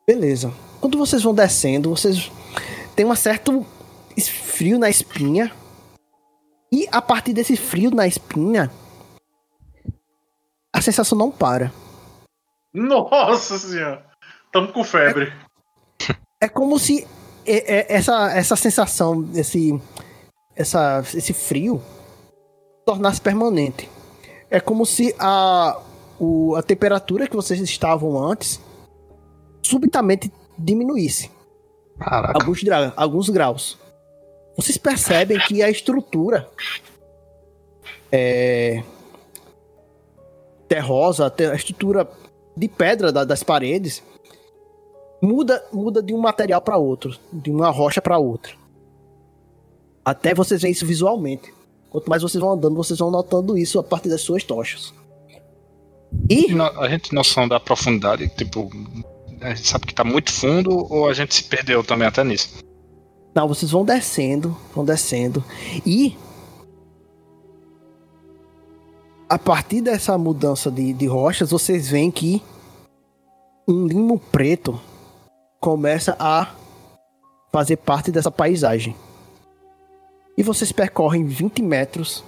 [0.07, 0.53] Beleza.
[0.81, 2.31] Quando vocês vão descendo, vocês
[2.97, 3.65] tem um certo
[4.19, 5.53] frio na espinha.
[6.73, 8.70] E a partir desse frio na espinha,
[10.73, 11.73] a sensação não para.
[12.73, 14.07] Nossa senhora.
[14.53, 15.32] Tamo com febre.
[16.41, 17.07] É como se
[17.45, 19.81] é- é- essa, essa sensação, esse,
[20.55, 21.82] essa, esse frio,
[22.87, 23.89] tornasse permanente.
[24.49, 25.77] É como se a,
[26.19, 28.61] o- a temperatura que vocês estavam antes
[29.62, 31.31] subitamente diminuísse
[31.99, 32.39] Caraca.
[32.41, 32.61] alguns,
[32.97, 33.78] alguns graus.
[34.57, 36.49] Vocês percebem que a estrutura
[38.13, 38.83] é,
[40.69, 42.09] terrosa, a estrutura
[42.57, 44.03] de pedra da- das paredes
[45.23, 48.53] muda, muda de um material para outro, de uma rocha para outra.
[50.05, 51.53] Até vocês veem isso visualmente.
[51.91, 54.93] Quanto mais vocês vão andando, vocês vão notando isso a partir das suas tochas.
[56.29, 56.47] E
[56.79, 58.71] A gente noção da profundidade, tipo,
[59.41, 62.63] a gente sabe que tá muito fundo ou a gente se perdeu também até nisso?
[63.35, 65.44] Não, vocês vão descendo, vão descendo.
[65.86, 66.16] E.
[69.28, 72.43] A partir dessa mudança de, de rochas, vocês veem que
[73.66, 74.81] um limo preto
[75.61, 76.52] começa a
[77.52, 78.97] fazer parte dessa paisagem.
[80.36, 82.24] E vocês percorrem 20 metros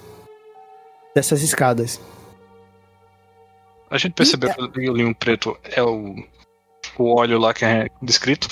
[1.13, 1.99] dessas escadas.
[3.89, 6.15] A gente percebeu que o linho preto é o,
[6.97, 8.47] o óleo lá que é descrito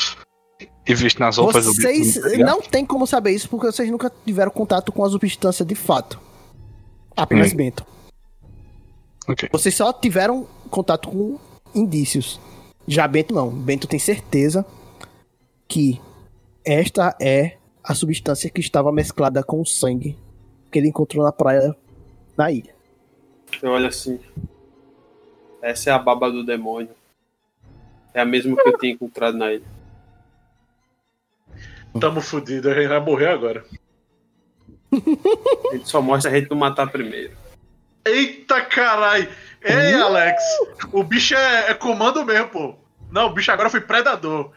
[0.87, 3.89] e visto nas roupas do Vocês do- do- não tem como saber isso porque vocês
[3.89, 6.19] nunca tiveram contato com a substância de fato.
[7.15, 7.55] Apenas Hum.
[7.57, 7.85] Bento.
[9.27, 9.49] Ok.
[9.51, 11.37] Vocês só tiveram contato com
[11.75, 12.39] indícios.
[12.87, 13.49] Já Bento não.
[13.49, 14.65] Bento tem certeza
[15.67, 16.01] que
[16.65, 20.17] esta é a substância que estava mesclada com o sangue
[20.71, 21.75] que ele encontrou na praia
[22.37, 22.73] na ilha.
[23.61, 24.19] Eu olho assim.
[25.61, 26.89] Essa é a baba do demônio.
[28.13, 29.63] É a mesma que eu tinha encontrado na ilha.
[31.99, 33.65] Tamo fudido, a gente vai morrer agora.
[34.93, 37.35] A gente só mostra a gente não matar primeiro.
[38.05, 39.30] Eita carai!
[39.63, 40.03] Ei, Uh!
[40.05, 40.41] Alex!
[40.91, 42.76] O bicho é, é comando mesmo, pô.
[43.11, 44.51] Não, o bicho agora foi predador.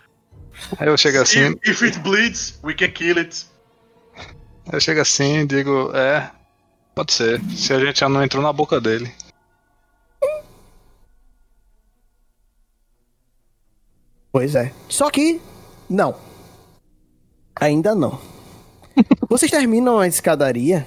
[0.78, 3.46] Aí eu chego assim, If, if it bleeds, we can kill it.
[4.72, 6.30] eu chego assim e digo, é,
[6.94, 7.40] pode ser.
[7.50, 9.12] Se a gente já não entrou na boca dele.
[14.32, 14.72] Pois é.
[14.88, 15.40] Só que
[15.88, 16.16] não.
[17.56, 18.18] Ainda não.
[19.28, 20.86] Vocês terminam a escadaria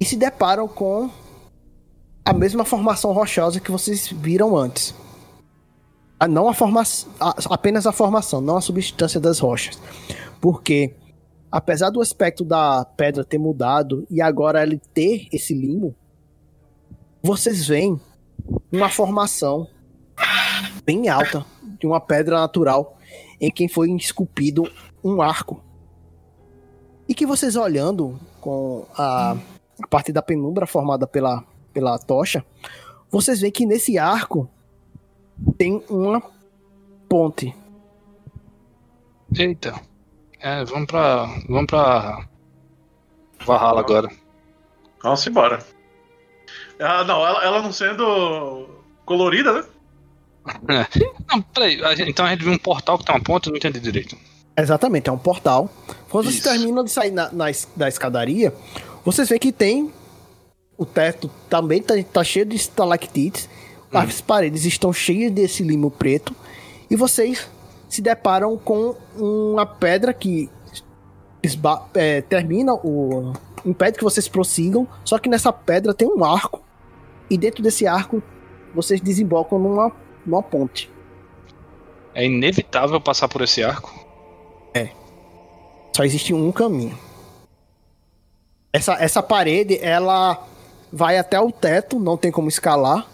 [0.00, 1.10] e se deparam com
[2.24, 4.94] a mesma formação rochosa que vocês viram antes.
[6.18, 7.10] Ah, não a formação,
[7.50, 9.80] apenas a formação, não a substância das rochas.
[10.40, 10.94] Porque
[11.50, 15.94] apesar do aspecto da pedra ter mudado e agora ele ter esse limo,
[17.22, 18.00] vocês veem
[18.72, 19.68] uma formação
[20.84, 21.44] bem alta
[21.78, 22.96] de uma pedra natural
[23.40, 24.70] em quem foi esculpido
[25.02, 25.62] um arco.
[27.08, 29.36] E que vocês olhando com a,
[29.82, 32.44] a parte da penumbra formada pela, pela tocha,
[33.10, 34.48] vocês veem que nesse arco
[35.58, 36.22] tem uma
[37.08, 37.54] ponte.
[39.36, 39.74] Eita.
[40.40, 41.26] É, vamos pra.
[41.48, 42.26] Vamos pra.
[43.44, 44.08] Valhalla agora.
[45.02, 45.64] Vamos embora.
[46.80, 48.68] Ah, não, ela, ela não sendo
[49.04, 49.64] colorida, né?
[51.30, 51.80] Não, peraí.
[51.84, 53.78] a gente- então a gente viu um portal que tem uma ponta, eu não entendi
[53.78, 54.16] direito.
[54.56, 55.70] Exatamente, é um portal.
[56.10, 56.48] Quando vocês Isso.
[56.48, 58.52] terminam de sair na, na da escadaria,
[59.04, 59.90] vocês veem que tem.
[60.76, 63.48] O teto também tá, tá cheio de estalactites.
[63.92, 66.34] As paredes estão cheias desse limo preto.
[66.90, 67.48] E vocês
[67.88, 70.50] se deparam com uma pedra que
[71.42, 73.32] esba- é, termina o.
[73.64, 74.88] impede que vocês prossigam.
[75.04, 76.62] Só que nessa pedra tem um arco.
[77.30, 78.22] E dentro desse arco
[78.74, 79.92] vocês desembocam numa,
[80.26, 80.90] numa ponte.
[82.14, 84.01] É inevitável passar por esse arco.
[85.94, 86.98] Só existe um caminho.
[88.72, 90.46] Essa, essa parede, ela
[90.92, 93.06] vai até o teto, não tem como escalar.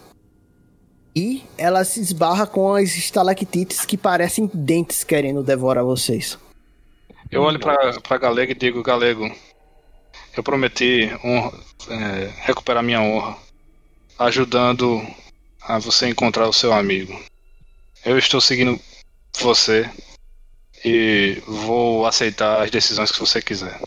[1.15, 6.37] E ela se esbarra com as estalactites que parecem dentes querendo devorar vocês.
[7.29, 9.29] Eu olho pra, pra Galego e digo, Galego,
[10.37, 13.35] eu prometi honra- é, recuperar minha honra,
[14.17, 15.01] ajudando
[15.61, 17.19] a você encontrar o seu amigo.
[18.05, 18.79] Eu estou seguindo
[19.41, 19.89] você
[20.83, 23.79] e vou aceitar as decisões que você quiser.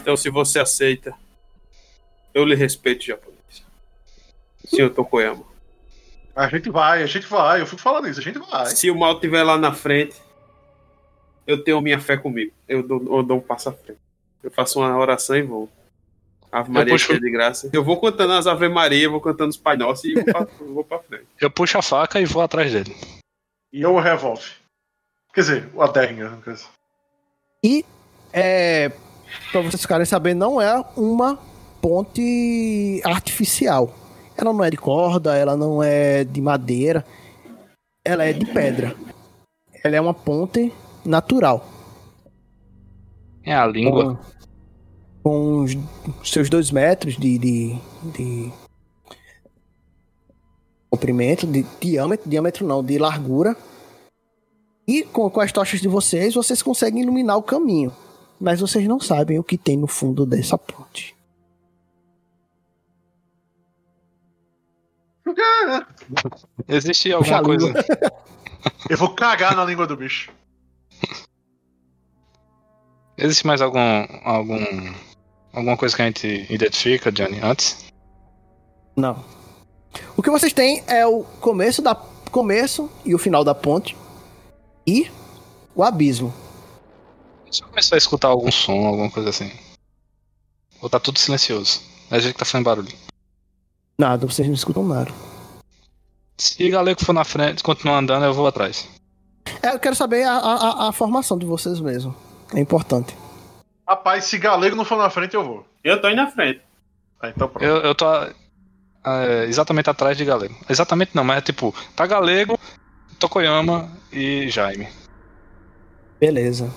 [0.00, 1.14] Então, se você aceita,
[2.34, 3.38] eu lhe respeito, japonês.
[4.64, 5.44] Senhor Tokoyama.
[6.34, 7.60] A gente vai, a gente vai.
[7.60, 8.66] Eu fico falando isso, a gente vai.
[8.66, 10.16] Se o mal estiver lá na frente,
[11.46, 12.52] eu tenho minha fé comigo.
[12.68, 13.98] Eu dou, eu dou um passo à frente.
[14.42, 15.68] Eu faço uma oração e vou.
[16.50, 17.70] Ave Maria puxo- cheia de graça.
[17.72, 20.84] Eu vou cantando as Ave Maria, vou cantando os Pai Nosso e vou pra, vou
[20.84, 21.26] pra frente.
[21.40, 22.96] Eu puxo a faca e vou atrás dele.
[23.72, 24.52] E eu o revólver.
[25.32, 26.68] Quer dizer, o Aderringer, no caso.
[27.62, 27.84] E,
[28.32, 28.88] é,
[29.52, 31.38] pra vocês ficarem sabendo, não é uma
[31.80, 33.94] ponte artificial.
[34.36, 37.04] Ela não é de corda, ela não é de madeira,
[38.04, 38.96] ela é de pedra.
[39.84, 40.72] Ela é uma ponte
[41.04, 41.64] natural.
[43.44, 44.18] É a língua.
[45.22, 45.64] com, com
[46.20, 47.78] os seus dois metros de, de,
[48.16, 48.52] de
[50.90, 53.56] comprimento, de diâmetro, diâmetro não, de largura.
[54.86, 57.94] E com, com as tochas de vocês, vocês conseguem iluminar o caminho.
[58.40, 61.14] Mas vocês não sabem o que tem no fundo dessa ponte.
[66.66, 67.66] Existe Puxa alguma coisa.
[67.66, 67.84] língua.
[68.90, 70.32] Eu vou cagar na língua do bicho.
[73.16, 73.78] Existe mais algum.
[74.24, 74.92] algum.
[75.52, 77.92] alguma coisa que a gente identifica, Johnny, antes?
[78.96, 79.22] Não.
[80.16, 81.94] O que vocês têm é o começo da
[82.30, 83.96] começo e o final da ponte
[84.86, 85.10] e
[85.74, 86.32] o abismo.
[87.50, 89.50] Se eu começar a escutar algum som, alguma coisa assim.
[90.80, 91.80] Ou tá tudo silencioso.
[92.10, 92.92] É a gente que tá fazendo barulho.
[93.98, 95.10] Nada, vocês não escutam nada.
[96.38, 98.88] Se o galego for na frente, continuar andando, eu vou atrás.
[99.62, 102.14] É, eu quero saber a, a, a- a formação de vocês mesmo.
[102.54, 103.14] É importante.
[103.86, 105.66] Rapaz, se galego não for na frente, eu vou.
[105.84, 106.60] Eu tô indo na frente.
[107.20, 107.64] Ah, então pronto.
[107.64, 108.06] Eu, eu tô
[109.04, 110.54] é, exatamente atrás de galego.
[110.68, 112.58] Exatamente não, mas é tipo, tá galego,
[113.18, 114.88] Tokoyama e Jaime.
[116.18, 116.72] Beleza.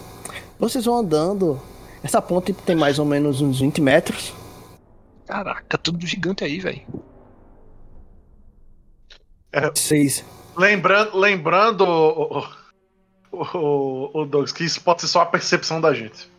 [0.59, 1.61] Vocês vão andando.
[2.03, 4.33] Essa ponte tem mais ou menos uns 20 metros.
[5.25, 6.81] Caraca, tudo gigante aí, velho.
[9.73, 10.25] Vocês.
[10.55, 12.39] Lembrando, lembrando o,
[13.31, 16.31] o, o, o Douglas, que isso pode ser só a percepção da gente.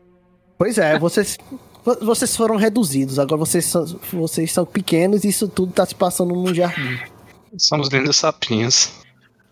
[0.59, 1.37] Pois é, vocês.
[1.85, 5.95] Vo- Vocês foram reduzidos, agora vocês são, vocês são pequenos e isso tudo tá se
[5.95, 6.99] passando num jardim.
[7.57, 8.91] Somos lindos sapinhos.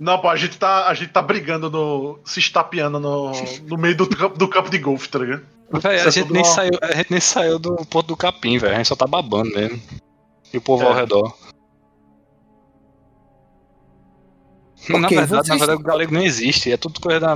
[0.00, 2.18] Não, pô, a gente tá, a gente tá brigando no.
[2.24, 3.30] se estapeando no,
[3.68, 5.42] no meio do campo, do campo de golfe, tá ligado?
[5.80, 8.58] Véi, a, é gente nem uma- saiu, a gente nem saiu do Porto do Capim,
[8.58, 8.74] velho.
[8.74, 9.80] A gente só tá babando mesmo.
[10.52, 10.86] E o povo É.
[10.86, 11.32] ao redor.
[14.88, 16.72] na, Ok, verdade, na vocês- verdade, o galego nem existe.
[16.72, 17.34] É tudo coisa da,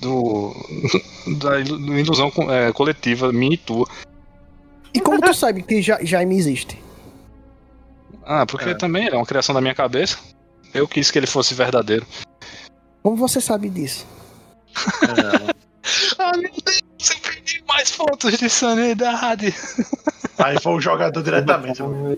[0.00, 0.54] do,
[1.40, 3.88] da ilusão é, coletiva, minha e tua.
[4.96, 6.82] E como tu sabe que Ja- Jaime existe?
[8.24, 8.74] Ah, porque É.
[8.74, 10.18] também é uma criação da minha cabeça.
[10.74, 12.06] Eu quis que ele fosse verdadeiro.
[13.02, 14.06] Como você sabe disso?
[16.18, 19.54] Ah, meu Deus, eu perdi mais pontos de sanidade.
[20.36, 21.80] Aí foi o jogador diretamente.
[21.80, 22.16] mano.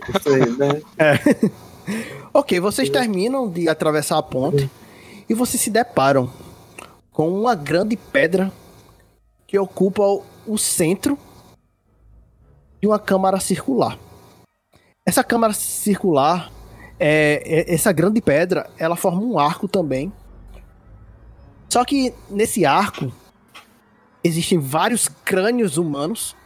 [2.32, 4.70] Ok, vocês terminam de atravessar a ponte
[5.28, 6.32] e vocês se deparam
[7.12, 8.50] com uma grande pedra
[9.46, 10.02] que ocupa
[10.46, 11.18] o centro
[12.80, 13.98] de uma câmara circular.
[15.06, 16.50] Essa câmara circular,
[16.98, 20.12] é, é- essa grande pedra, ela forma um arco também.
[21.68, 23.12] Só que nesse arco
[24.22, 26.36] existem vários crânios humanos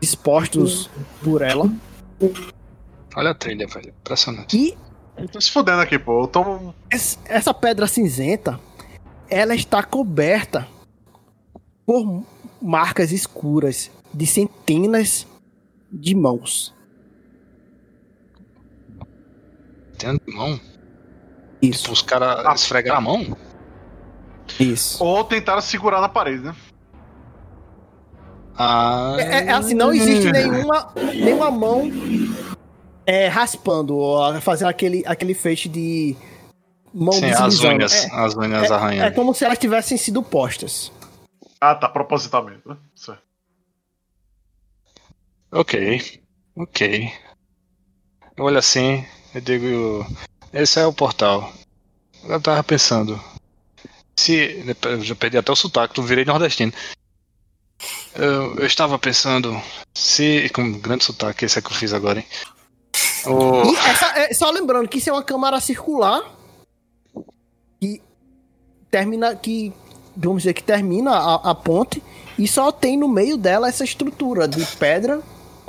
[0.00, 0.90] dispostos
[1.22, 1.70] por ela.
[3.14, 3.90] Olha a trilha, velho.
[3.90, 4.56] Impressionante.
[4.56, 4.76] E
[5.16, 6.22] Eu tô se fudendo aqui, pô.
[6.22, 6.74] Eu tô.
[6.90, 8.58] es- essa pedra cinzenta,
[9.28, 10.66] ela está coberta
[11.84, 12.24] por
[12.60, 15.26] marcas escuras de centenas
[15.92, 16.74] de mãos.
[19.98, 20.58] Tem mão.
[21.60, 22.54] Isso, Os caras Ah.
[22.54, 23.36] esfregaram a mão?
[24.58, 25.02] isso.
[25.02, 26.54] Ou tentaram segurar na parede, né?
[28.58, 29.16] Ah.
[29.18, 31.90] É, é assim, não existe nenhuma, nenhuma mão
[33.06, 36.14] é, raspando, ou fazendo aquele, aquele feixe de
[36.92, 38.04] mão Sim, as unhas.
[38.04, 39.14] É, As unhas é arranhando.
[39.14, 40.92] como se elas tivessem sido postas.
[41.60, 42.76] Ah, tá, propositalmente, né?
[45.52, 46.20] Ok.
[46.56, 47.12] Ok.
[48.36, 49.04] Eu olho assim
[49.34, 50.06] e digo.
[50.52, 51.52] Esse é o portal.
[52.24, 53.20] Eu tava pensando.
[54.18, 54.64] Se.
[54.84, 56.72] Eu já perdi até o sotaque, tu virei nordestino.
[58.14, 59.60] Eu, eu estava pensando.
[59.94, 60.48] Se.
[60.54, 62.26] Com grande sotaque, esse é que eu fiz agora, hein?
[63.26, 66.22] O, essa- é, só lembrando que isso é uma câmara circular
[67.80, 68.00] que
[68.90, 69.34] termina.
[69.36, 69.72] que.
[70.14, 72.02] Vamos dizer que termina a, a ponte
[72.38, 75.22] e só tem no meio dela essa estrutura de pedra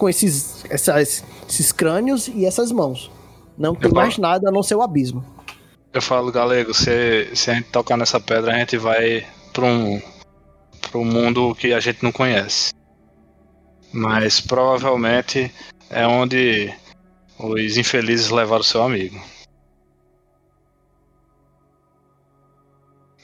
[0.03, 3.09] com esses, essas, esses crânios e essas mãos.
[3.57, 5.25] Não tem mais nada a não ser o abismo.
[5.93, 10.01] eu falo, galego, se, se a gente tocar nessa pedra, a gente vai pra um.
[10.81, 12.73] pra um mundo que a gente não conhece.
[13.93, 15.49] Mas provavelmente
[15.89, 16.73] é onde
[17.39, 19.17] os infelizes levaram seu amigo.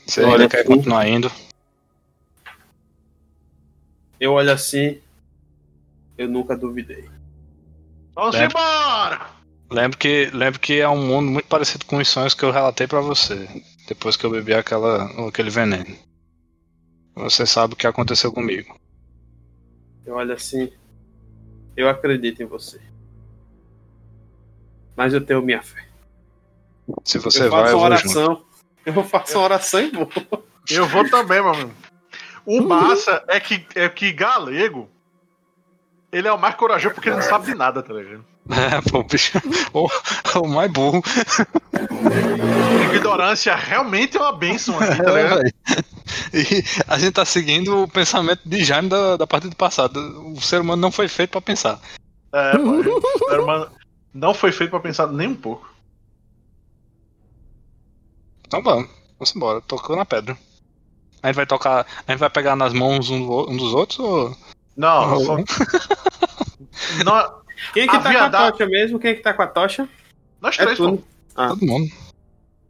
[0.06, 1.30] Você Olha, ainda quer continuar indo?
[4.18, 4.98] Eu olho assim,
[6.20, 7.10] eu nunca duvidei.
[8.14, 8.46] Vamos É.
[8.46, 9.28] embora!
[9.72, 12.88] Lembro que, lembro que é um mundo muito parecido com os sonhos que eu relatei
[12.88, 13.48] pra você.
[13.88, 15.96] Depois que eu bebi aquela, aquele veneno.
[17.16, 18.76] Você sabe o que aconteceu comigo.
[20.06, 20.72] Eu olho assim,
[21.78, 22.82] eu acredito em você.
[24.96, 25.86] Mas eu tenho minha fé.
[27.06, 28.18] Se você eu vai, faço eu uma vou junto.
[28.20, 28.46] oração.
[28.86, 30.10] Eu faço uma oração e vou.
[30.70, 31.74] Eu vou também, meu amigo.
[32.46, 34.90] O massa é que, é que galego.
[36.12, 38.26] Ele é o mais corajoso porque ele não sabe de nada, tá ligado?
[38.50, 39.38] É, pô, bicho.
[39.74, 39.88] O,
[40.40, 41.04] o mais burro.
[42.96, 45.38] Ignorância realmente é uma bênção aqui, tá É, ligado?
[45.38, 45.54] velho.
[46.34, 50.00] E a gente tá seguindo o pensamento de Jaime da, da partida passada.
[50.00, 51.80] O ser humano não foi feito pra pensar.
[52.34, 52.72] É, pô.
[52.72, 53.72] O ser humano
[54.14, 55.70] não foi feito pra pensar nem um pouco.
[58.48, 59.62] Então vamos, vamos embora.
[59.62, 60.36] Tocou na pedra.
[61.22, 61.86] A gente vai tocar.
[62.08, 63.18] A gente vai pegar nas mãos um,
[63.50, 64.36] um dos outros ou.
[64.80, 65.36] Não, ou- só...
[67.04, 67.40] não
[67.74, 69.00] Quem é que tá Havia com a tocha mesmo?
[69.00, 69.90] Quem é que tá com a tocha?
[70.42, 70.98] nós É três, tu.
[70.98, 71.04] pô.
[71.50, 71.92] todo mundo.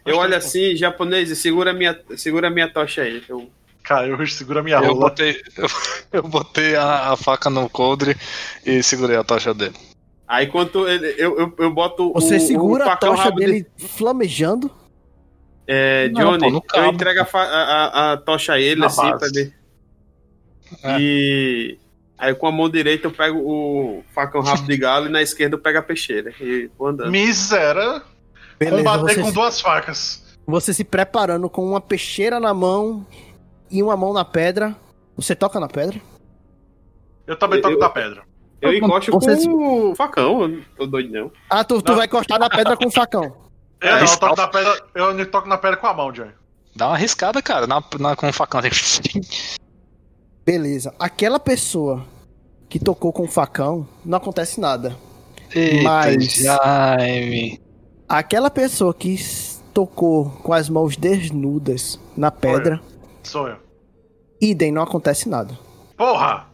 [0.06, 3.22] Eu olho assim, japonês, segura a minha, segura a minha tocha aí.
[3.30, 3.50] Eu,
[3.84, 5.10] Cara, eu seguro a minha Eu rola.
[5.10, 5.68] botei, eu,
[6.14, 8.16] eu botei a, a faca no coldre
[8.66, 9.76] e segurei a tocha dele.
[10.28, 13.46] aí quando ele- eu, eu, eu boto Você o, segura o a tocha rabo de-
[13.46, 14.72] dele flamejando.
[15.68, 19.20] É, Não, Johnny, eu entrego a, a, a- a tocha a ele, Na assim, base.
[19.20, 19.54] pra ele.
[20.84, 20.98] É.
[21.00, 21.78] E
[22.20, 25.56] aí com a mão direita eu pego o facão rabo de galo e na esquerda
[25.56, 26.34] eu pego a peixeira.
[26.40, 27.10] E vou andando.
[27.12, 28.02] Misera.
[28.60, 30.24] Beleza, Combater com duas facas.
[30.46, 33.06] você se preparando com uma peixeira na mão
[33.72, 34.76] e uma mão na pedra.
[35.16, 36.00] Você toca na pedra?
[37.26, 38.24] Eu também toco Eu- da pedra.
[38.62, 41.32] Eu encosto Vocês- com o facão, eu não tô doido não.
[41.50, 41.96] Ah, tu, tu Não.
[41.98, 43.34] vai encostar na pedra com o facão.
[43.82, 44.82] É, não, eu toco na pedra.
[44.94, 46.34] Eu toco na pedra com a mão, Johnny.
[46.76, 48.60] Dá uma arriscada, cara, na, na, com o facão.
[50.54, 50.92] Beleza.
[50.98, 52.04] Aquela pessoa
[52.68, 54.96] que tocou com o facão, não acontece nada.
[55.54, 57.62] Eita, Mas- Jaime.
[58.08, 59.16] Aquela pessoa que
[59.76, 62.82] tocou com as mãos desnudas na pedra,
[63.22, 63.58] Sou eu.
[64.42, 65.54] idem, não acontece nada.
[65.96, 66.48] Porra!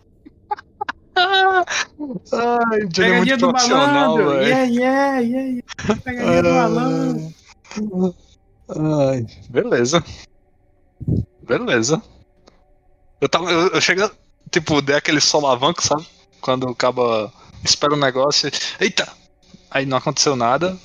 [1.15, 4.29] Ai, Johnny é muito do profissional, malandro!
[4.31, 4.41] velho.
[4.41, 5.47] Yeah, yeah, yeah,
[5.87, 6.01] yeah.
[6.03, 7.33] Pegadinha do malandro!
[8.67, 10.03] Ai, beleza.
[11.47, 12.01] Beleza.
[13.21, 13.49] Eu tava.
[13.51, 14.09] Eu, eu cheguei.
[14.51, 16.05] Tipo, dei aquele solavanco, sabe?
[16.41, 17.31] Quando o cabo
[17.63, 18.49] espera um negócio.
[18.49, 19.07] e- Eita!
[19.71, 20.77] Aí não aconteceu nada.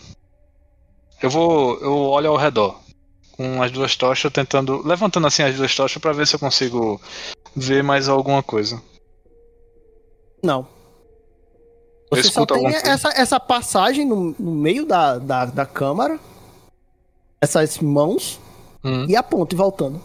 [1.23, 1.79] Eu vou.
[1.81, 2.79] Eu olho ao redor.
[3.33, 4.87] Com as duas tochas, tentando.
[4.87, 7.01] Levantando assim as duas tochas pra ver se eu consigo
[7.55, 8.81] ver mais alguma coisa.
[10.43, 10.67] Não.
[12.11, 12.79] Você só tem coisa.
[12.89, 16.19] essa, essa passagem no, no meio da, da, da câmara,
[17.41, 18.41] essas mãos,
[18.83, 19.05] Hum.
[19.09, 20.03] e a ponte voltando.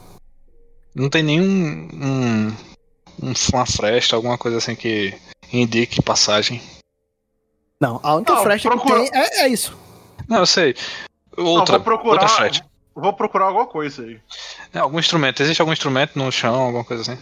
[0.95, 1.43] Não tem nenhum.
[1.93, 2.47] Um,
[3.21, 5.13] um- uma fresta, alguma coisa assim que
[5.51, 6.61] indique passagem.
[7.79, 9.77] Não, a única Não, flecha procura- que tem é, é isso.
[10.27, 10.75] Não, eu sei.
[11.37, 12.65] Outra, vou procurar- outra flecha.
[12.95, 14.19] Vou procurar alguma coisa aí.
[14.73, 15.43] É, algum instrumento.
[15.43, 17.21] Existe algum instrumento no chão, alguma coisa assim?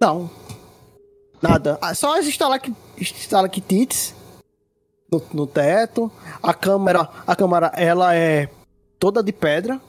[0.00, 0.28] Não.
[1.40, 1.78] Nada.
[1.80, 4.12] Ah, Só as estalacti- estalactites
[5.10, 6.10] no, no teto.
[6.42, 8.48] A câmera, a câmera, ela é
[8.98, 9.80] toda de pedra.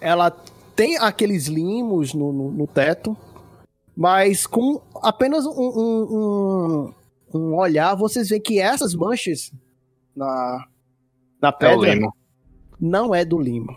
[0.00, 0.36] Ela
[0.76, 3.16] tem aqueles limos no, no, no teto.
[3.96, 6.92] Mas com apenas um, um,
[7.32, 9.50] um, um olhar, vocês veem que essas manchas
[10.14, 10.66] na,
[11.40, 12.14] na É pedra limo.
[12.78, 13.74] não é do limo.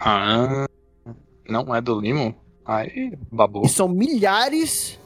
[0.00, 0.66] Ah,
[1.48, 2.34] não é do limo?
[2.64, 3.62] Aí, babu.
[3.64, 4.98] E são milhares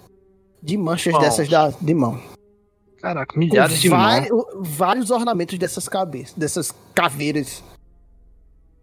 [0.63, 2.19] de manchas dessas da, de mão.
[3.03, 7.63] Caraca, milhares de vari- vários ornamentos dessas cabeças, dessas caveiras,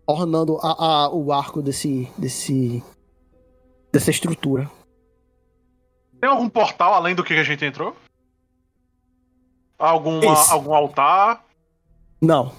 [0.07, 2.83] ornando a, a- o arco desse, desse,
[3.91, 4.69] dessa estrutura.
[6.19, 7.95] Tem algum portal além do que a gente entrou?
[9.79, 10.51] Alguma, Esse.
[10.51, 11.43] algum altar?
[12.21, 12.51] Não.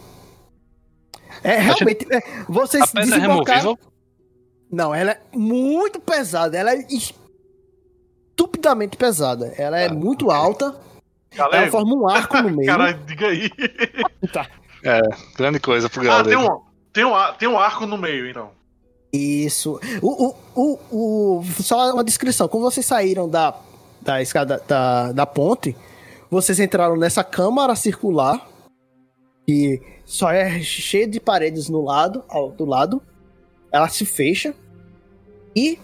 [1.44, 2.06] É realmente.
[2.12, 3.92] é, vocês A pedra é desembarcaram- removível?
[4.70, 6.56] Não, ela é muito pesada.
[6.58, 6.86] Ela é
[8.32, 9.46] estupidamente pesada.
[9.56, 10.64] Ela é Ah, muito alta.
[11.30, 12.66] Ela Galera, forma um arco no meio.
[12.66, 13.48] cara, diga aí.
[14.84, 15.00] É,
[15.36, 16.54] grande coisa pro Ah, tem galera.
[16.56, 16.60] um,
[16.92, 18.50] tem, um, tem um arco no meio, então.
[19.12, 19.78] Isso.
[20.00, 20.34] O, o,
[20.90, 22.48] o, o- só uma descrição.
[22.48, 23.54] Quando vocês saíram da,
[24.00, 25.76] da escada da, da ponte,
[26.30, 28.48] vocês entraram nessa câmara circular
[29.46, 33.02] que só é cheia de paredes no lado, ao, do lado.
[33.70, 34.54] Ela se fecha
[35.54, 35.78] e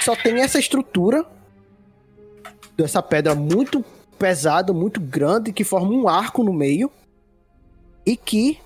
[0.00, 1.24] só tem essa estrutura
[2.76, 3.84] dessa pedra muito
[4.18, 6.90] pesada, muito grande, que forma um arco no meio
[8.06, 8.58] e que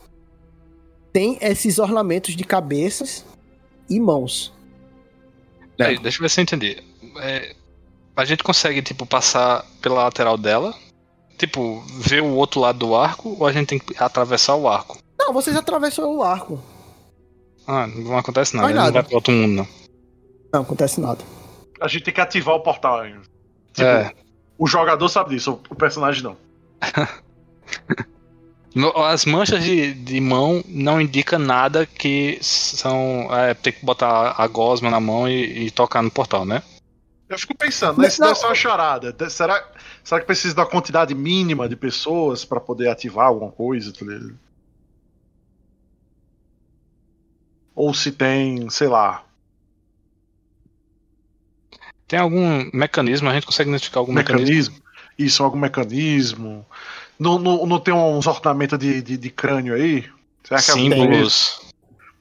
[1.17, 3.25] tem esses ornamentos de cabeças
[3.89, 4.53] e mãos.
[5.75, 6.83] Peraí, deixa eu ver se eu entendi.
[7.23, 7.57] É,
[8.15, 10.75] a gente consegue, tipo, passar pela lateral dela?
[11.39, 14.99] Tipo, ver o outro lado do arco ou a gente tem que atravessar o arco?
[15.19, 16.63] Não, vocês atravessam o arco.
[17.67, 18.93] Ah, não acontece nada, ele não nada.
[18.93, 19.69] vai pro outro mundo, não.
[20.53, 21.25] Não acontece nada.
[21.81, 23.23] A gente tem que ativar o portal ainda.
[23.73, 24.13] Tipo, É.
[24.59, 26.37] o jogador sabe disso, o personagem não.
[28.77, 33.27] No- As manchas de, de mão não indicam nada que são.
[33.35, 36.63] É, tem que botar a gosma na mão e, e tocar no portal, né?
[37.29, 38.07] Eu fico pensando, né?
[38.09, 38.29] Isso Não.
[38.29, 39.31] deve ser uma charada.
[39.31, 39.67] Será,
[40.05, 43.93] será que precisa da quantidade mínima de pessoas pra poder ativar alguma coisa?
[43.93, 44.05] tá?
[47.75, 49.23] Ou se tem, sei lá,
[52.09, 54.47] Tem algum mecanismo, a gente consegue identificar algum mecanismo?
[54.77, 54.83] mecanismo?
[55.19, 56.65] Isso, algum mecanismo?
[57.19, 60.05] Não, não, não tem uns ornamentos de, de, de crânio aí?
[60.45, 61.61] Será que, algum deles, Símbolos.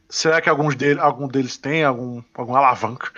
[0.09, 3.11] será que alguns deles, algum deles tem algum, algum alavanca?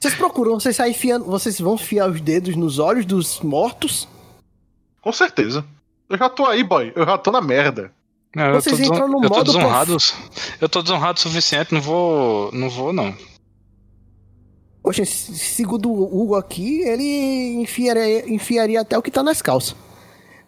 [0.00, 4.06] Vocês procuram, vocês saem enfiando, vocês vão enfiar os dedos nos olhos dos mortos?
[5.00, 5.64] Com certeza.
[6.08, 6.92] Eu já tô aí, boy.
[6.94, 7.90] Eu já tô na merda.
[8.36, 9.96] Não, eu Vocês tô, deson- entram no eu tô modo desonrado.
[10.60, 12.50] Eu tô desonrado o suficiente, não vou.
[12.52, 13.14] Não vou, não.
[14.82, 19.74] Poxa, se- segundo o Hugo aqui, ele enfiaria, enfiaria até o que tá nas calças.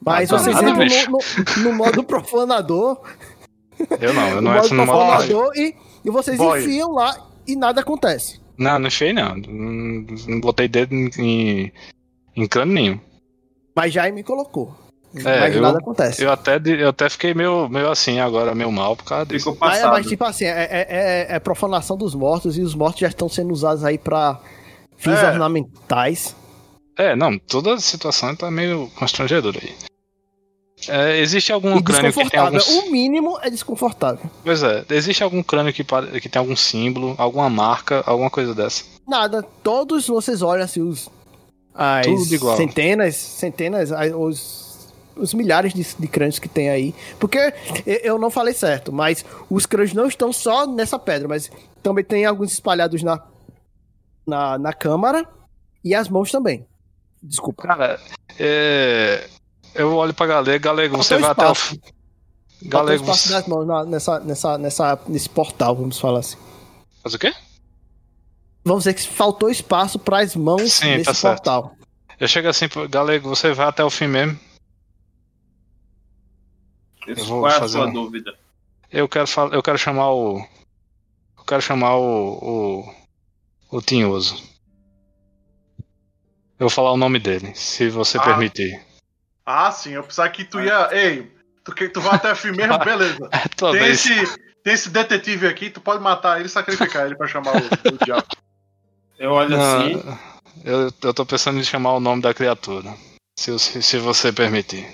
[0.06, 1.18] Mas Ah, vocês nada, entram no,
[1.56, 3.00] no- no modo profanador,
[4.00, 4.98] Eu não, eu não entro no modo.
[4.98, 5.74] profanador e,
[6.04, 6.60] e vocês Boy.
[6.62, 8.40] enfiam lá e nada acontece.
[8.56, 9.36] Não, não enfiei não.
[9.36, 11.72] Não, não botei dedo em,
[12.36, 13.00] em, crânio nenhum.
[13.74, 14.74] Mas Jaime colocou.
[15.24, 16.22] É, mas eu- nada acontece.
[16.22, 19.50] Eu até, eu até fiquei meio, meio assim agora, meio mal por causa disso.
[19.52, 19.92] Ficou Mas, passado.
[19.92, 23.28] mas, tipo assim, é, é- é- é profanação dos mortos e os mortos já estão
[23.28, 24.40] sendo usados aí pra
[24.96, 25.26] fins É.
[25.30, 26.34] ornamentais.
[26.98, 29.74] É, não, toda a situação tá meio constrangedora aí.
[30.88, 32.58] É, existe algum e crânio que tem algum.
[32.58, 34.30] O mínimo é desconfortável.
[34.44, 35.82] Pois é, existe algum crânio que,
[36.20, 38.84] que tem algum símbolo, alguma marca, alguma coisa dessa.
[39.08, 41.08] Nada, todos vocês olham assim, os.
[41.74, 42.06] As
[42.56, 46.94] centenas, centenas, as- os, os milhares de, de crânios que tem aí.
[47.18, 47.38] Porque
[47.86, 51.50] eu- eu não falei certo, mas os crânios não estão só nessa pedra, mas
[51.82, 53.22] também tem alguns espalhados na,
[54.26, 55.26] na, na câmara
[55.84, 56.66] e as mãos também.
[57.22, 57.62] Desculpa.
[57.64, 58.00] Cara,
[58.38, 59.26] é,
[59.76, 61.54] eu olho pra Galego, Galego, você vai até o.
[62.62, 63.34] Galego, espaço você.
[63.34, 66.36] das mãos nessa, nessa, nessa, nesse portal, vamos falar assim.
[67.02, 67.34] Faz o quê?
[68.64, 71.36] Vamos dizer que faltou espaço para as mãos Sim, nesse tá certo.
[71.44, 71.76] portal.
[72.18, 74.38] Eu chego assim, pro- Galego, você vai até o fim mesmo.
[77.06, 78.34] Isso, eu vou qual é a fazer sua um- dúvida?
[78.90, 80.38] Eu quero falar, eu quero chamar o.
[81.38, 82.84] Eu quero chamar o.
[83.70, 83.76] o.
[83.76, 84.36] o Tinhoso.
[86.58, 88.22] Eu vou falar o nome dele, se você Ah.
[88.22, 88.80] permitir.
[89.46, 89.92] Ah, sim.
[89.92, 90.88] Eu pensava que tu ia.
[90.92, 91.32] Ei,
[91.64, 92.76] tu, que- tu vai até o fim mesmo?
[92.84, 93.28] Beleza.
[93.32, 94.04] É Tem vez.
[94.04, 97.58] esse, tem esse detetive aqui, tu pode matar ele e sacrificar ele pra chamar o,
[97.94, 98.26] o diabo.
[99.18, 100.02] Eu olho Não, assim,
[100.64, 102.92] eu, eu tô pensando em chamar o nome da criatura.
[103.38, 104.86] Se, se, se você permitir.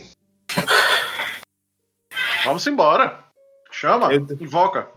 [2.44, 3.18] Vamos embora.
[3.70, 4.88] Chama, Eu- invoca.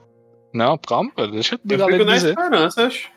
[0.54, 2.30] Não, calma, pô, deixa Eu galego fico na dizer.
[2.30, 2.88] esperança.
[2.88, 3.10] acho.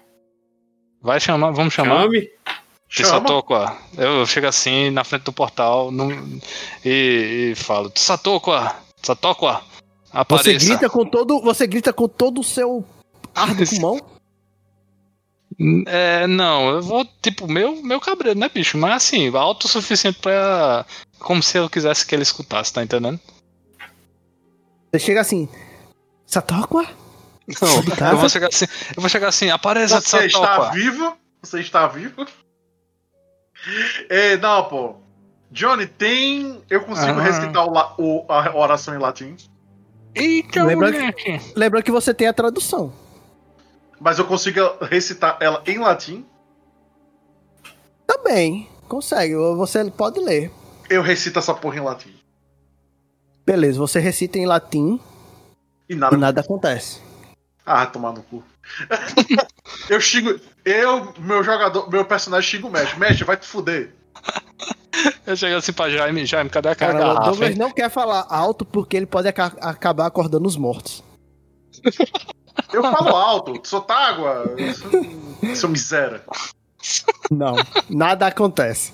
[1.01, 2.03] Vai chamar, vamos chamar.
[2.03, 2.31] Chame.
[2.89, 3.09] Chama.
[3.21, 3.77] Tsatokwa.
[3.97, 6.41] Eu chego assim na frente do portal num-
[6.85, 9.13] e, e falo: Tsatokwa, Você
[10.13, 10.67] apareça.
[10.67, 12.85] grita com todo, você grita com todo o seu
[13.35, 14.01] ar do pulmão.
[15.87, 18.79] É, não, eu vou, tipo, meu, meu cabreiro, né, bicho?
[18.79, 20.87] Mas assim, alto o suficiente pra.
[21.19, 23.19] Como se eu quisesse que ele escutasse, tá entendendo?
[24.91, 25.49] Você chega assim,
[26.25, 26.87] Satokwa?
[27.61, 28.67] Não, eu vou chegar assim,
[28.97, 31.17] eu vou chegar assim, apareça Você está vivo?
[31.43, 32.25] Você está vivo?
[34.09, 34.95] É, não, pô.
[35.51, 36.63] Johnny, tem.
[36.69, 37.23] Eu consigo Ah.
[37.23, 39.37] recitar o la- o- a oração em latim,
[40.15, 41.41] Eita, Lembra que-.
[41.55, 42.93] Lembra que você tem a tradução.
[44.01, 46.25] mas eu consigo recitar ela em latim.
[48.07, 50.51] Também, consegue, você pode ler.
[50.89, 52.15] Eu recito essa porra em latim.
[53.45, 55.01] Beleza, você recita em latim
[55.89, 56.15] E nada.
[56.15, 57.01] e nada acontece.
[57.65, 58.43] Ah, tomar no cu.
[59.91, 60.39] eu xingo.
[60.65, 62.99] Eu, meu jogador, meu personagem xinga o mestre.
[62.99, 63.95] Mestre, vai te fuder.
[65.27, 67.31] Eu chego assim pra Jaime, Jaime, cadê aquela Cara, o garrafa?
[67.31, 71.03] Douglas não quer falar alto porque ele pode aca- acabar acordando os mortos.
[72.73, 74.45] Eu falo alto, sou tágua.
[74.75, 76.23] Seu, seu miséria.
[77.31, 77.55] Não,
[77.89, 78.93] nada acontece.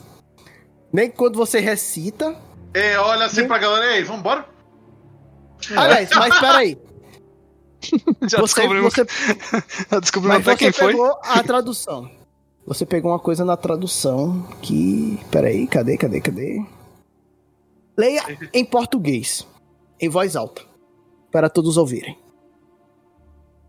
[0.92, 2.36] Nem quando você recita.
[2.74, 3.48] É, olha assim Hum.
[3.48, 4.44] pra galera, ei, vambora?
[5.74, 6.78] Aliás, mas peraí.
[8.28, 9.04] Já Você, descobrimos, você,
[9.90, 10.92] já descobrimos mas até quem foi.
[10.92, 12.10] pegou a tradução.
[12.66, 15.18] Você pegou uma coisa na tradução que.
[15.30, 16.64] Peraí, cadê, cadê, cadê?
[17.96, 19.46] Leia em português,
[20.00, 20.62] em voz alta,
[21.30, 22.18] para todos ouvirem.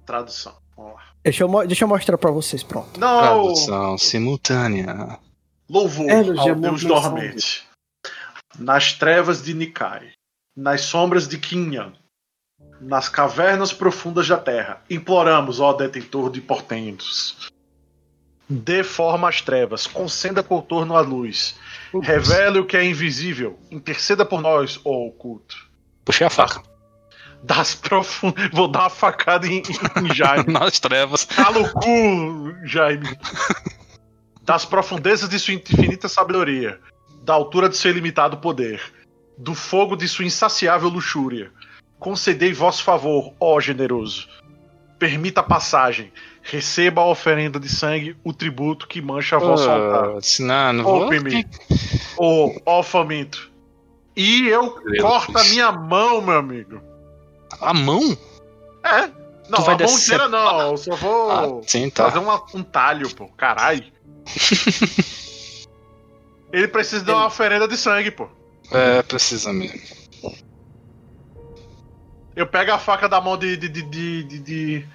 [0.06, 0.54] Tradução.
[0.76, 1.02] Vamos lá.
[1.24, 3.00] Deixa eu, deixa eu mostrar pra vocês, pronto.
[3.00, 5.20] Não, Tradução simultânea.
[5.70, 7.64] louvor É, ao Deus dormente.
[8.58, 10.12] Nas trevas de Nikai,
[10.56, 11.94] nas sombras de Kinyan,
[12.86, 17.50] nas cavernas profundas da terra, imploramos, ó detentor de portentos.
[18.48, 21.56] Dê forma às trevas, conceda contorno à luz.
[22.02, 23.58] Revele o que é invisível.
[23.72, 25.68] Interceda por nós, ó oculto.
[26.04, 26.62] Puxei a faca.
[27.42, 28.32] Das profun...
[28.54, 29.64] Vou dar uma facada em,
[29.98, 30.46] em Jaime.
[30.54, 31.26] Nas trevas.
[31.26, 33.18] Cala o cu, Jaime.
[34.44, 36.80] Das profundezas de sua infinita sabedoria,
[37.24, 38.80] da altura de seu ilimitado poder,
[39.38, 41.52] do fogo de sua insaciável luxúria,
[42.06, 44.28] concedei vosso favor, ó generoso.
[45.00, 46.14] Permita a passagem,
[46.44, 50.18] receba a oferenda de sangue, o tributo que mancha vosso altar.
[50.18, 51.00] Ah, se não, não vou.
[51.00, 51.44] Poupe-me,
[52.20, 53.52] ó, ó faminto.
[54.16, 55.52] E eu Meu corto a Deus.
[55.52, 56.80] minha mão, meu amigo.
[57.60, 58.16] A mão?
[58.84, 59.10] É.
[59.50, 62.06] Não, vai a mão inteira não, eu só vou Ah, sim, tá.
[62.06, 63.26] fazer uma- um talho, pô.
[63.30, 63.84] Caralho.
[66.54, 68.28] Ele precisa de uma oferenda de sangue, pô.
[68.72, 70.05] É, precisa mesmo.
[72.36, 73.56] Eu pego a faca da mão de.
[73.58, 73.70] de.
[73.70, 73.82] de.
[73.84, 74.24] de.
[74.24, 74.86] de,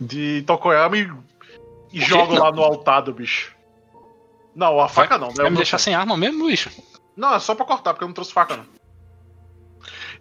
[0.00, 0.42] de,
[1.92, 3.54] e, e jogo lá no altar do bicho.
[4.54, 5.34] Não, a faca não, né?
[5.36, 6.70] Vai Eu me não- deixar sem arma mesmo, bicho?
[7.16, 8.66] Não, é só pra cortar, porque eu não trouxe faca, não.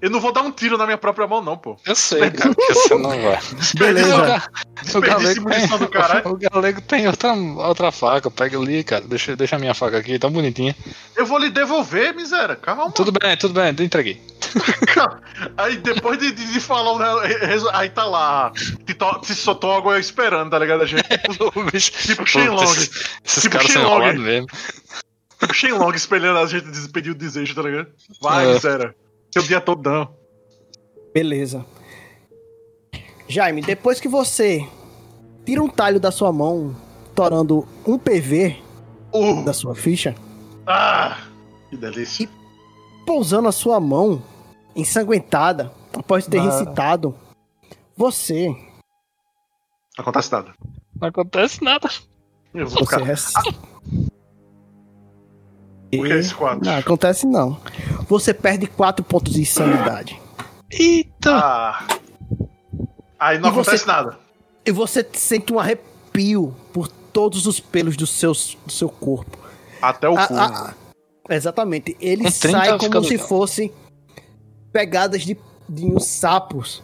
[0.03, 1.77] Eu não vou dar um tiro na minha própria mão, não, pô.
[1.85, 3.39] Eu sei, cara, que você não vai.
[3.79, 4.43] Beleza.
[4.95, 6.27] O, galego do tem, caralho.
[6.29, 8.29] o galego tem outra, outra faca.
[8.29, 9.01] Pega ali, cara.
[9.07, 10.75] Deixa, deixa a minha faca aqui, tão bonitinha.
[11.15, 12.57] Eu vou lhe devolver, miséria.
[12.57, 12.91] Calma.
[12.91, 14.21] Tudo bem, tudo bem, entreguei.
[15.55, 18.51] Aí depois de, de, de falar, né, aí tá lá.
[19.23, 20.83] Se soltou água esperando, tá ligado?
[20.83, 21.03] A gente.
[21.55, 22.63] O bicho- Tipo Shenlong.
[22.63, 22.89] Esses,
[23.23, 23.95] esses Tipo caras são Shenlong.
[23.95, 24.47] enrolados mesmo.
[25.39, 27.87] Tipo Shenlong espelhando a gente despedir o desejo, tá ligado?
[28.21, 28.53] Vai, É.
[28.53, 28.95] miséria.
[29.33, 30.07] Seu dia todo.
[31.11, 31.65] Beleza.
[33.27, 34.67] Jaime, depois que você
[35.43, 36.75] tira um talho da sua mão,
[37.15, 38.61] torando um PV
[39.11, 40.13] Uh, da sua ficha,
[40.67, 41.17] ah,
[41.69, 42.29] que delícia.
[43.07, 44.21] pousando a sua mão
[44.75, 46.43] ensanguentada, após ter Ah.
[46.43, 47.15] recitado,
[47.97, 50.53] você, Não acontece nada.
[50.99, 51.89] Não acontece nada.
[52.53, 53.43] Eu vou você ficar.
[56.01, 56.33] Que esse?
[56.61, 57.57] Não, acontece não.
[58.07, 60.19] Você perde 4 pontos de sanidade.
[60.71, 61.31] Eita!
[61.35, 61.87] Ah.
[63.19, 64.17] Aí não E você- acontece nada.
[64.65, 69.37] E você sente um arrepio por todos os pelos do seu, do seu corpo.
[69.81, 70.33] Até o A- cu.
[70.35, 70.73] a-
[71.29, 71.95] exatamente.
[71.99, 73.71] Ele 30 sai fica como se fossem
[74.71, 75.37] pegadas de,
[75.69, 76.81] de uns sapos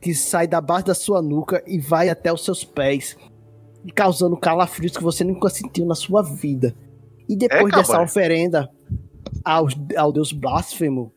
[0.00, 3.16] que sai da base da sua nuca e vai até os seus pés,
[3.84, 6.74] e causando calafrios que você nunca sentiu na sua vida.
[7.28, 8.70] E depois É, dessa oferenda
[9.44, 11.12] aos, ao deus blasfemo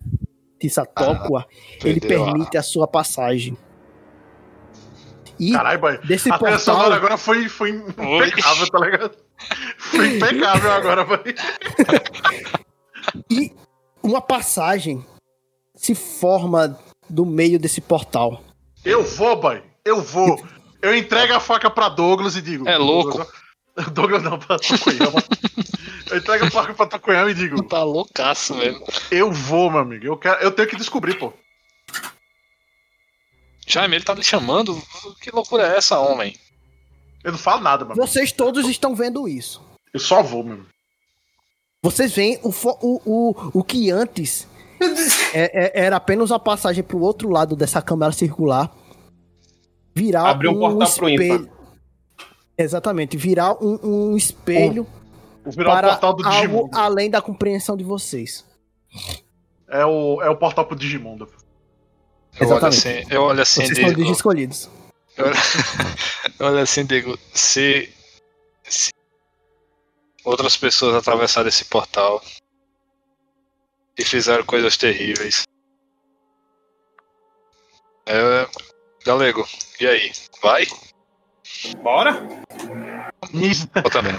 [0.59, 1.45] de Satokwa,
[1.83, 3.57] ele permite a sua passagem.
[5.39, 5.97] E Caralho, boy.
[6.05, 9.17] desse A portal- sonora agora foi, foi impecável, tá ligado?
[9.77, 11.19] Foi impecável agora, boy.
[13.29, 13.51] E
[14.03, 15.03] uma passagem
[15.75, 16.77] se forma
[17.09, 18.43] do meio desse portal.
[18.85, 19.63] Eu vou, boy.
[19.83, 20.39] Eu vou.
[20.81, 22.67] Eu entrego a faca pra Douglas e digo.
[22.67, 23.09] É louco.
[23.17, 23.27] Douglas,
[23.93, 25.23] Douglas não, pra Tokoyama.
[26.11, 27.63] eu entrego a faca pra Tokoyama e digo.
[27.63, 28.85] Tá loucaço mesmo.
[29.09, 30.05] Eu vou, meu amigo.
[30.05, 31.33] Eu, quero, eu tenho que descobrir, pô.
[33.67, 34.81] Jaime, ele tá me chamando.
[35.21, 36.35] Que loucura é essa, homem?
[37.23, 37.95] Eu não falo nada, mano.
[37.95, 39.61] Vocês todos estão vendo isso.
[39.93, 40.65] Eu só vou, meu.
[41.83, 44.47] Vocês veem o, fo- o, o, o que antes
[45.33, 48.71] é- é- era apenas uma passagem pro outro lado dessa câmara circular.
[49.95, 51.51] Virar Abriu um portal pro espelho.
[52.57, 54.85] Exatamente, virar um, um espelho
[55.43, 58.45] Vou virar para o portal do algo além da compreensão de vocês.
[59.67, 61.27] É o, é o portal pro Digimundo.
[62.39, 62.87] Eu olho Exatamente.
[62.87, 64.69] assim, eu olho assim Vocês são escolhidos.
[65.17, 65.35] Eu olho,
[66.39, 67.91] eu olho assim digo, se,
[68.63, 68.91] se
[70.23, 72.21] outras pessoas atravessaram esse portal
[73.97, 75.43] e fizeram coisas terríveis.
[78.05, 78.47] É,
[79.05, 79.47] galego,
[79.79, 80.11] e aí?
[80.41, 80.65] Vai?
[81.81, 82.27] Bora?
[83.33, 84.13] Eu também.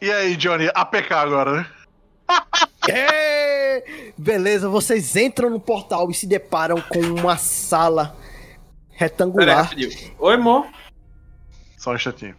[0.00, 1.66] E aí, Johnny, APK agora, né?
[2.86, 4.12] É!
[4.18, 9.62] Beleza, vocês entram no portal e se deparam com uma sala Pera aí, retangular.
[9.64, 10.14] rapidinho.
[10.18, 10.66] Oi, amor.
[11.78, 12.36] Só um instantinho.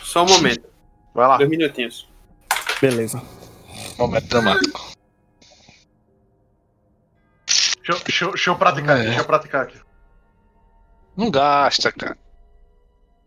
[0.00, 0.64] Só um momento.
[1.12, 1.36] Vai lá.
[1.38, 2.08] Dois minutinhos.
[2.80, 3.20] Beleza.
[3.98, 4.92] Momento dramático.
[7.46, 9.06] Deixa, eu- deixa eu- deixa eu praticar aqui, É.
[9.06, 9.80] deixa eu praticar aqui.
[11.16, 12.16] Não gasta, cara.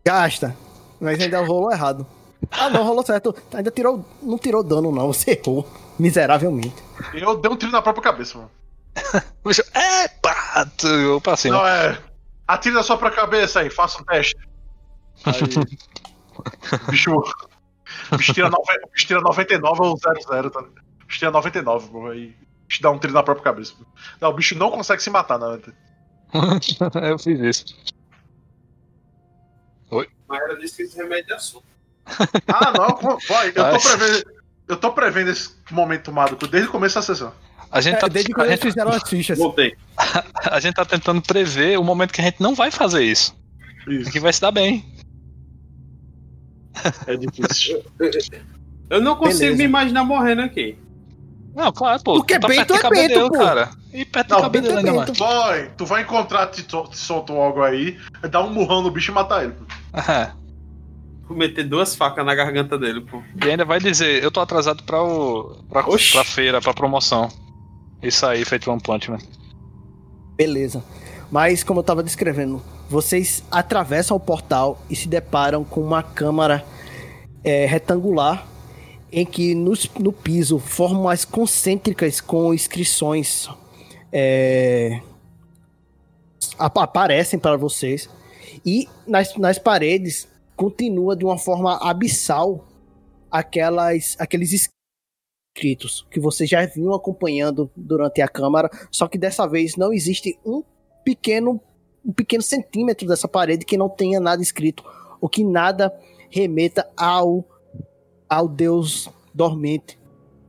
[0.04, 0.56] Gasta.
[1.00, 2.06] Mas ainda rolou errado.
[2.50, 3.34] Ah, não, rolou certo.
[3.54, 4.04] Ainda tirou.
[4.22, 5.12] Não tirou dano, não.
[5.12, 5.66] Você errou.
[5.98, 6.74] Miseravelmente.
[7.14, 8.50] Eu dei um tiro na própria cabeça, mano.
[9.44, 10.66] Bicho, Epa!
[10.76, 11.50] tu- Eu passei.
[11.50, 11.98] Não, é.
[12.46, 14.36] Atire na sua própria cabeça aí, faça um teste.
[15.24, 15.34] Aí.
[16.90, 17.10] bicho.
[18.10, 20.60] O bicho tira, nove, bicho tira 99 ou 00, tá?
[20.60, 20.66] ligado?
[21.02, 22.06] O bicho tira 99, pô.
[22.08, 22.34] Aí.
[22.66, 23.74] Bicho dá um tiro na própria cabeça.
[23.78, 23.84] pô.
[24.20, 25.58] Não, o bicho não consegue se matar, né?
[27.08, 27.64] eu fiz isso.
[30.60, 31.64] Disse que esse remédio é assunto.
[32.48, 33.48] Ah, não, vai.
[33.48, 34.24] Eu tô prevendo.
[34.68, 37.32] Eu tô prevendo esse momento tomado desde o começo da sessão.
[37.70, 39.38] A gente, É, tá, desde a, quando eles gente, fizeram as fichas.
[39.38, 39.74] Voltei.
[40.50, 43.36] a gente tá tentando prever o momento que a gente não vai fazer isso.
[43.88, 44.10] Isso.
[44.10, 44.84] Que vai se dar bem.
[47.06, 47.82] É difícil.
[48.90, 49.58] Eu não consigo Beleza.
[49.58, 50.76] me imaginar morrendo aqui.
[51.54, 52.14] Não, claro, pô.
[52.14, 53.38] Porque tu tá de é Bento, pô.
[53.38, 53.70] cara.
[53.92, 55.10] E perto Não, de cabedelo Bento ainda mais.
[55.10, 55.18] Bento.
[55.18, 57.98] Boy, tu vai encontrar Tito- Tissolto algo aí,
[58.30, 59.52] dá um murrão no bicho e matar ele.
[59.52, 59.64] pô.
[60.12, 60.32] É.
[61.28, 63.22] Vou meter duas facas na garganta dele, pô.
[63.44, 66.12] E ainda vai dizer, eu tô atrasado pra, o, pra, Oxi.
[66.12, 67.28] pra feira, pra promoção.
[68.02, 69.18] Isso aí, feito One Punch Man.
[70.36, 70.82] Beleza.
[71.30, 76.64] Mas, como eu tava descrevendo, vocês atravessam o portal e se deparam com uma câmara
[77.44, 78.46] é, retangular
[79.10, 83.48] em que nos- no, piso formas concêntricas com inscrições
[84.12, 85.00] é,
[86.58, 88.08] ap- aparecem para vocês.
[88.64, 92.64] E nas, nas paredes continua de uma forma abissal
[93.30, 94.68] aquelas, aqueles
[95.56, 100.38] escritos que vocês já vinham acompanhando durante a câmara, só que dessa vez não existe
[100.44, 100.62] um
[101.04, 101.60] pequeno
[102.04, 104.82] um pequeno centímetro dessa parede que não tenha nada escrito,
[105.20, 105.96] ou que nada
[106.28, 107.44] remeta ao
[108.28, 109.98] ao deus dormente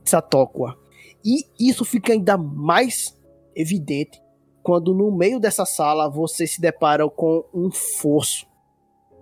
[0.03, 0.77] Satokwa.
[1.24, 3.16] E isso fica ainda mais
[3.56, 4.22] evidente
[4.64, 8.48] quando no meio dessa sala você se depara com um fosso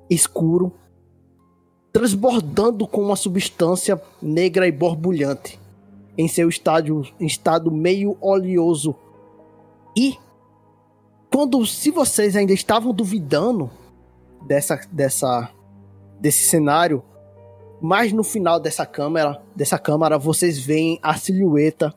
[0.09, 0.71] escuro
[1.91, 5.59] transbordando com uma substância negra e borbulhante
[6.17, 8.95] em seu estádio, estado meio oleoso.
[9.97, 10.17] E
[11.31, 13.69] quando se vocês ainda estavam duvidando
[14.45, 15.49] dessa dessa
[16.19, 17.03] desse cenário,
[17.81, 21.93] mas no final dessa câmera, dessa câmara, vocês veem a silhueta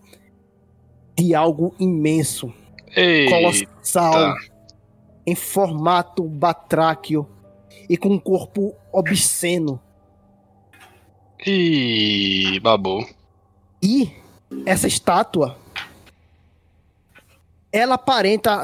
[1.16, 2.52] de algo imenso,
[2.94, 4.34] Ei, colossal,
[5.26, 7.28] em formato batráquio
[7.88, 9.80] e com um corpo obsceno.
[11.46, 13.06] Ih, babou.
[13.82, 14.10] E
[14.64, 15.58] essa estátua
[17.74, 18.62] ela aparenta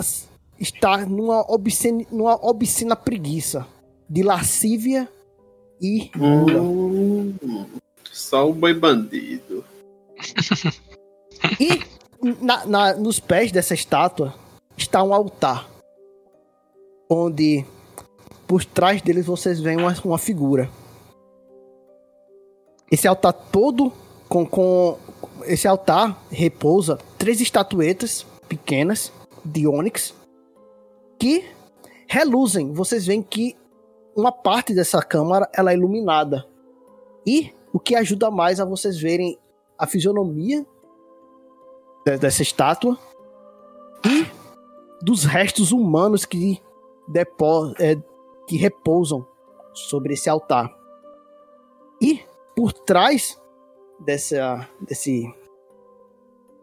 [0.59, 3.67] estar numa obscena, numa obscena preguiça
[4.09, 5.09] de lascívia
[5.83, 6.13] e.
[6.17, 7.35] Hum,
[8.13, 9.65] só o boi bandido.
[11.59, 11.81] E
[12.23, 14.35] na- na- nos pés dessa estátua
[14.77, 15.69] está um altar.
[17.09, 17.65] Onde
[18.47, 20.71] por trás deles vocês veem uma, uma figura.
[22.91, 23.93] Esse altar todo
[24.29, 24.97] com, com.
[25.45, 29.13] Esse altar repousa três estatuetas pequenas
[29.45, 30.15] de ônix
[31.19, 31.45] que
[32.07, 32.73] reluzem.
[32.73, 33.57] Vocês veem que
[34.15, 36.47] uma parte dessa câmara ela é iluminada.
[37.27, 39.39] E o que ajuda mais a vocês verem
[39.79, 40.67] a fisionomia
[42.19, 42.99] dessa estátua
[44.05, 44.27] e
[45.03, 46.61] dos restos humanos que,
[47.09, 47.97] depo, é,
[48.47, 49.27] que repousam
[49.73, 50.75] sobre esse altar.
[52.01, 52.21] E
[52.57, 53.41] por trás
[54.01, 55.33] dessa, desse,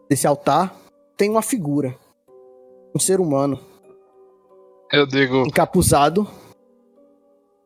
[0.08, 0.74] desse altar
[1.16, 1.96] tem uma figura,
[2.94, 3.58] um ser humano
[4.92, 6.28] Eu digo, encapuzado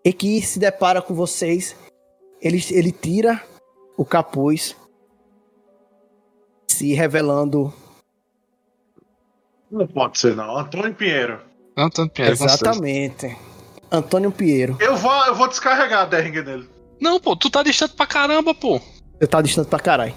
[0.05, 1.77] e que se depara com vocês.
[2.41, 3.41] Ele, ele tira
[3.97, 4.77] o capuz,
[6.73, 7.73] se revelando
[9.71, 10.57] Não pode ser, não.
[10.59, 11.41] Antônio Pinheiro.
[11.77, 13.37] Antônio Pinheiro, exatamente
[13.91, 14.77] Antônio Pinheiro.
[14.81, 16.69] Eu vou, eu vou descarregar a Derringer nele.
[17.01, 18.81] Não, pô, tu tá distante pra caramba, pô.
[19.21, 20.15] Eu tá distante pra caralho.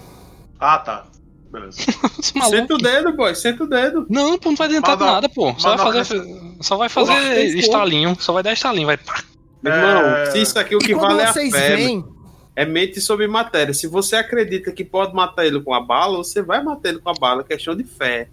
[0.59, 1.05] Ah, tá.
[1.51, 1.79] Beleza.
[2.21, 4.05] Senta o dedo, boy, senta o dedo.
[4.09, 5.53] Não, pô, não vai adiantar Mas não- nada, pô.
[5.57, 6.23] Só vai não- fazer,
[6.61, 8.15] só vai fazer estalinho.
[8.19, 8.97] Só vai dar estalinho, vai.
[8.97, 9.21] pá.
[9.63, 10.25] Meu irmão, É.
[10.31, 12.05] se isso aqui o E que quando vale é a veem,
[12.55, 13.73] é mente sobre matéria.
[13.73, 17.09] Se você acredita que pode matar ele com a bala, você vai matar ele com
[17.09, 17.41] a bala.
[17.41, 18.29] É questão de fé.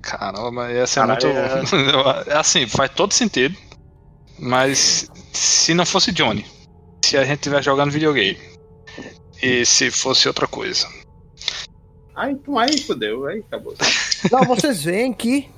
[0.00, 1.76] Caramba, mas ia ser Caralho, muito.
[2.30, 3.56] É assim, faz todo sentido.
[4.38, 6.46] Mas se não fosse Johnny,
[7.04, 8.38] se a gente estiver jogando videogame,
[9.42, 10.86] e se fosse outra coisa.
[12.14, 13.74] Aí, então, aí fodeu, aí acabou.
[14.30, 15.48] não, vocês veem que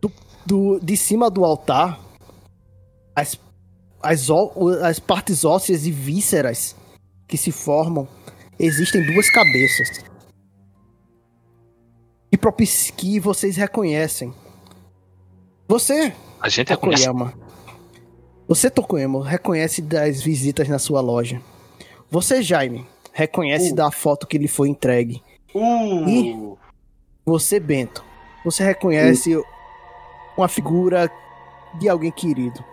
[0.00, 0.10] do,
[0.44, 1.98] do- de cima do altar
[3.14, 3.38] as,
[4.02, 4.28] as,
[4.82, 6.74] as partes ósseas e vísceras
[7.26, 8.08] que se formam
[8.58, 10.04] existem duas cabeças.
[12.30, 12.36] E
[12.96, 14.32] que vocês reconhecem.
[15.66, 17.08] Você A gente reconhece.
[18.46, 21.40] Você, Tokoyama, reconhece das visitas na sua loja.
[22.10, 23.74] Você, Jaime, reconhece Uh.
[23.74, 25.22] da foto que lhe foi entregue.
[25.54, 26.56] Uh!
[27.26, 28.02] Você, Bento,
[28.42, 29.38] você reconhece
[30.36, 31.10] uma figura
[31.78, 32.64] de alguém querido.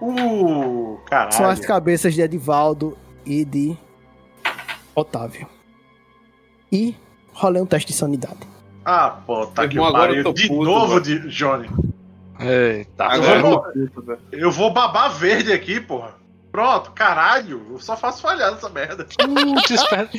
[0.00, 0.98] Uh!
[1.06, 1.32] Caralho.
[1.32, 3.76] São as cabeças de Edivaldo e de
[4.94, 5.46] Otávio.
[6.72, 6.94] E
[7.32, 8.38] rolei um teste de sanidade.
[8.84, 10.32] Ah, pô, tá eu pariu.
[10.32, 11.20] De puto, novo, velho.
[11.22, 11.68] de Johnny.
[12.40, 14.18] Eita, Agora eu vou- puto.
[14.32, 16.14] Eu vou babar verde aqui, porra.
[16.50, 17.64] Pronto, caralho.
[17.70, 19.04] Eu só faço falhar nessa merda.
[19.04, 19.70] Putz,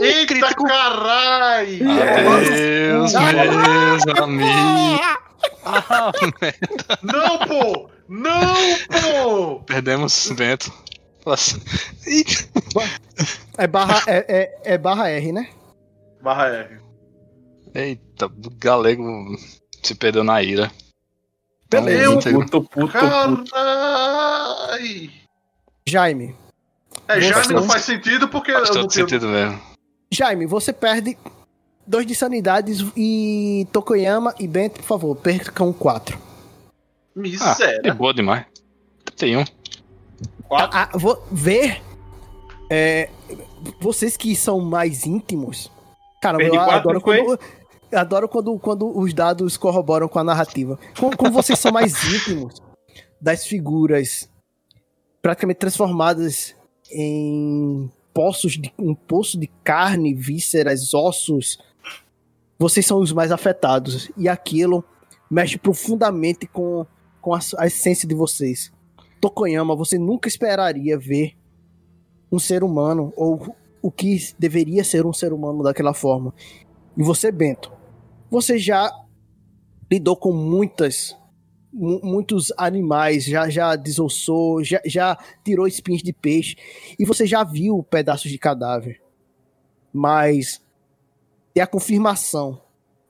[0.00, 0.64] Eita, crítico.
[0.64, 1.78] caralho!
[1.78, 5.00] Deus, meus amigos.
[5.64, 6.12] Ah,
[7.02, 7.90] Não, pô!
[8.08, 8.54] Não,
[9.02, 9.60] pô!
[9.66, 10.72] perdemos Bento.
[11.26, 11.60] Nossa.
[13.58, 15.50] É barra, é, é, é barra R, né?
[16.22, 16.80] Barra R.
[17.74, 19.04] Eita, o galego
[19.82, 20.70] se perdeu na ira.
[21.70, 22.02] Beleza.
[22.04, 22.92] Eu- Então, Puto, puto, puto.
[23.50, 25.10] Caralho!
[25.86, 26.34] Jaime.
[27.06, 29.08] É, Você- não faz sentido porque Faz eu não todo tenho...
[29.08, 29.60] sentido mesmo.
[30.10, 31.16] Jaime, você perde
[31.86, 36.18] dois de sanidades e Tokoyama e Bento, por favor, percam quatro.
[37.18, 37.80] Ah, Miséria.
[37.84, 38.46] é boa demais.
[39.04, 39.44] 31.
[40.46, 40.78] Quatro.
[40.78, 41.82] Ah, vou ver.
[42.70, 43.10] é,
[43.80, 45.70] vocês que são mais íntimos.
[46.20, 47.22] Perdi eu quatro, adoro foi?
[47.22, 47.40] quando.
[47.92, 50.78] eu Adoro quando, quando os dados corroboram com a narrativa.
[50.98, 52.62] Como, como vocês são mais íntimos
[53.20, 54.28] das figuras
[55.22, 56.54] praticamente transformadas
[56.90, 61.58] em poços de um poço de carne, vísceras, ossos,
[62.58, 64.84] vocês são os mais afetados e aquilo
[65.30, 66.86] mexe profundamente com,
[67.20, 68.72] com a, a essência de vocês.
[69.20, 71.36] Tokoyama, você nunca esperaria ver
[72.30, 76.34] um ser humano ou o que deveria ser um ser humano daquela forma.
[76.96, 77.72] E você, Bento,
[78.30, 78.90] você já
[79.90, 81.16] lidou com muitas
[81.72, 86.56] mu- muitos animais, já já desossou, já, já tirou espinhos de peixe
[86.98, 89.00] e você já viu pedaços de cadáver.
[89.92, 90.62] Mas
[91.54, 92.60] ter a confirmação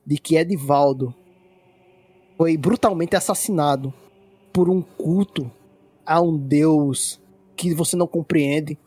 [0.05, 1.13] de que Edivaldo
[2.39, 3.93] foi brutalmente assassinado
[4.53, 5.51] por um culto
[6.05, 7.19] a um deus
[7.53, 8.79] que você não compreende,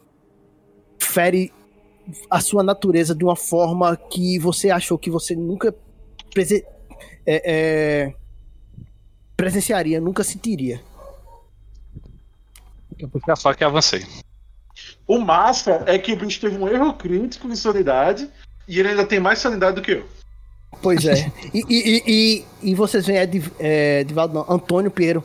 [0.99, 1.53] fere
[2.31, 5.75] a sua natureza de uma forma que você achou que você nunca
[6.33, 6.65] prese-
[7.27, 7.43] é,
[8.07, 8.15] é,
[9.37, 10.81] presenciaria, nunca sentiria.
[12.99, 14.07] Eu puxei a faca e avancei.
[15.07, 18.31] O massa é que o bicho teve um erro crítico de sanidade
[18.67, 20.22] e ele ainda tem mais sanidade do que eu.
[20.81, 21.31] Pois é.
[21.55, 22.03] E, e, e,
[22.63, 25.23] e, e vocês veem Ed, é, Edivaldo, não, Antônio Pinheiro.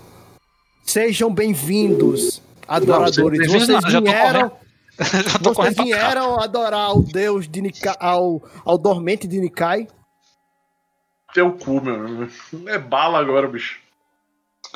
[0.84, 3.52] Sejam bem-vindos, adoradores.
[3.52, 4.52] vocês não, tô vieram,
[5.44, 9.88] vocês pra vieram adorar o deus de Nikai, ao, ao dormente de Nikai.
[11.34, 12.28] Teu cu, meu.
[12.68, 13.80] É bala agora, bicho.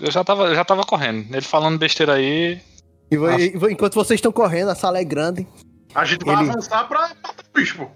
[0.01, 1.33] Eu já tava, eu já tava correndo.
[1.33, 2.59] Ele falando besteira aí.
[3.09, 5.48] E e vo- enquanto vocês estão correndo, a sala é grande.
[5.93, 7.88] A gente vai Ele- avançar pra matar o bicho, pô.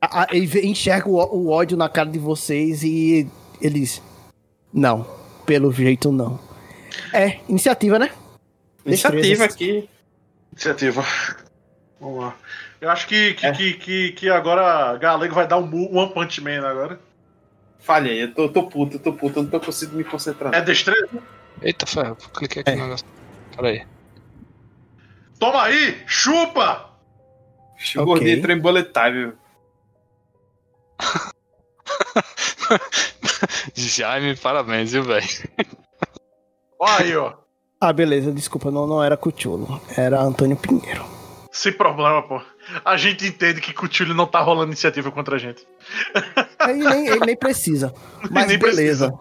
[0.00, 3.28] A- enxerga o, o ódio na cara de vocês e
[3.60, 4.02] eles.
[4.72, 5.04] Não,
[5.46, 6.38] pelo jeito não.
[7.12, 8.10] É, iniciativa, né?
[8.86, 9.88] Iniciativa aqui.
[10.52, 11.04] Iniciativa.
[12.00, 12.36] Vamos lá.
[12.80, 13.52] Eu acho que, que, É.
[13.52, 17.00] que, que, que agora Galego vai dar um One Punch Man agora.
[17.80, 20.54] Falhei, eu tô, tô puto, eu tô puto, eu não tô conseguindo me concentrar.
[20.54, 21.08] É destreza?
[21.62, 22.76] Eita, ferro, cliquei aqui É.
[22.76, 23.06] no negócio.
[23.56, 23.84] Peraí.
[25.40, 25.96] Toma aí!
[26.06, 26.90] Chupa!
[27.96, 29.32] O gordinho entrou em bullet time.
[33.74, 35.26] Jaime, parabéns, viu, velho?
[36.78, 37.34] Olha aí, ó.
[37.80, 41.04] Ah, beleza, desculpa, não, não era Cuchulo, era Antônio Pinheiro.
[41.50, 42.40] Sem problema, pô.
[42.84, 45.66] A gente entende que Coutinho não tá rolando iniciativa contra a gente.
[46.68, 47.92] Ele nem, ele nem precisa.
[48.30, 49.12] Mas Nem beleza.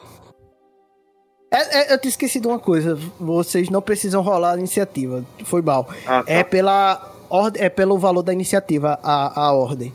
[1.51, 2.95] É, é, eu tinha esquecido uma coisa.
[3.19, 5.25] Vocês não precisam rolar a iniciativa.
[5.45, 5.87] Foi mal.
[6.05, 6.31] Ah, tá.
[6.31, 9.93] É pela ordem, é pelo valor da iniciativa a, a ordem.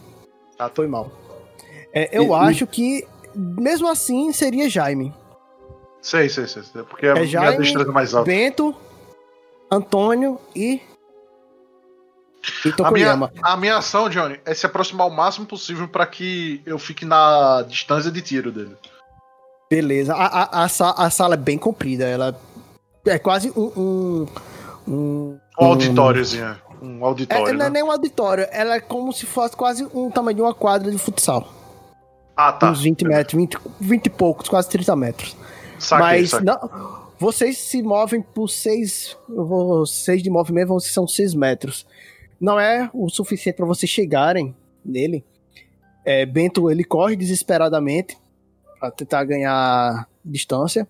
[0.59, 0.75] Ah, tá.
[0.75, 1.13] Foi mal.
[1.95, 5.13] É, eu E- acho que mesmo assim seria Jaime.
[6.01, 6.63] Sei, sei, sei.
[6.89, 8.31] Porque a É minha Jaime, destreza é mais alta.
[8.31, 8.75] Bento,
[9.71, 10.81] Antônio e
[12.67, 16.61] e A minha, a minha ação, Johnny, é se aproximar o máximo possível pra que
[16.67, 18.77] eu fique na distância de tiro dele.
[19.71, 20.13] Beleza.
[20.15, 22.05] A, a, a, sa- a sala é bem comprida.
[22.05, 22.37] Ela
[23.07, 24.27] é quase um um,
[24.89, 26.57] um, Um auditóriozinho.
[26.83, 27.45] Um É, auditório.
[27.55, 27.71] não é né?
[27.71, 30.99] nem um auditório, ela é como se fosse quase um tamanho de uma quadra de
[30.99, 31.49] futsal.
[32.37, 32.71] Ah, tá.
[32.71, 35.37] Uns 20 metros, 20, 20 e poucos, quase 30 metros.
[35.79, 36.47] Saquei, Mas saquei.
[36.47, 39.17] não, vocês se movem por 6.
[39.29, 39.87] Eu vou.
[39.87, 41.87] 6 de movimento vão- são 6 metros.
[42.41, 44.55] Não é o suficiente para vocês chegarem
[44.85, 45.25] nele.
[46.05, 48.17] É, Bento ele corre desesperadamente
[48.81, 50.89] para tentar ganhar distância.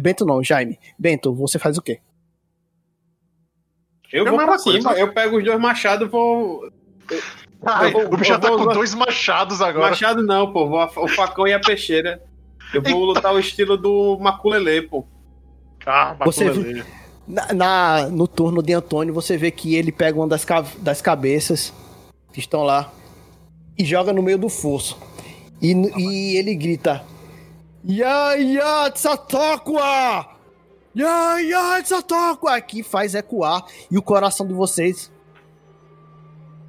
[0.00, 0.80] Bento não, Jaime.
[0.98, 2.00] Bento, você faz o quê?
[4.12, 4.98] Eu a vou pra cima, coisa.
[5.00, 6.64] eu pego os dois machados e vou.
[7.10, 7.22] Eu
[7.92, 9.90] vou- o bicho já tá vou- com vou- dois machados agora.
[9.90, 10.64] Machado não, pô.
[10.96, 12.22] O facão e a peixeira.
[12.74, 15.04] Eu vou lutar o estilo do Maculele, pô.
[15.86, 16.82] Ah, Você Maculelê.
[17.28, 21.00] Na, na- no turno de Antônio, você vê que ele pega uma das, ca- das
[21.00, 21.72] cabeças
[22.32, 22.90] que estão lá
[23.78, 24.98] e joga no meio do fosso.
[25.60, 27.04] E, n- e ele grita:
[27.84, 30.26] Ya, ya, Tsatokwa!
[30.96, 32.60] Ya, ya, Tsatokwa!
[32.60, 35.10] Que faz ecoar e o coração de vocês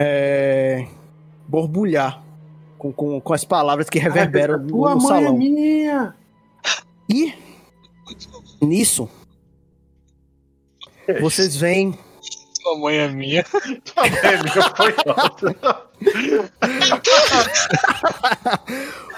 [0.04, 0.86] é,
[1.48, 2.22] borbulhar
[2.78, 5.38] com, com, com as palavras que reverberam no, Tua no mãe é salão.
[5.38, 6.16] minha!
[7.10, 7.34] E
[8.62, 9.10] nisso,
[11.22, 11.98] vocês veem
[12.62, 13.46] Sua mãe é minha.
[13.96, 14.94] É, meu, foi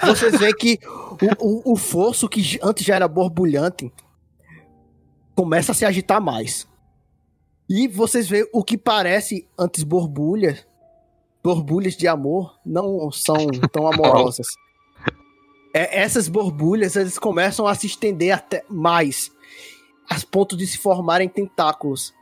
[0.04, 0.78] vocês veem que
[1.40, 3.92] o, o, o fosso que antes já era borbulhante
[5.34, 6.68] começa a se agitar mais.
[7.68, 10.64] E vocês veem o que parece antes borbulhas,
[11.46, 13.36] borbulhas de amor, não são
[13.70, 14.48] tão amorosas.
[15.72, 19.30] É, essas borbulhas eles começam a se estender até mais,
[20.10, 22.12] a ponto de se formarem tentáculos.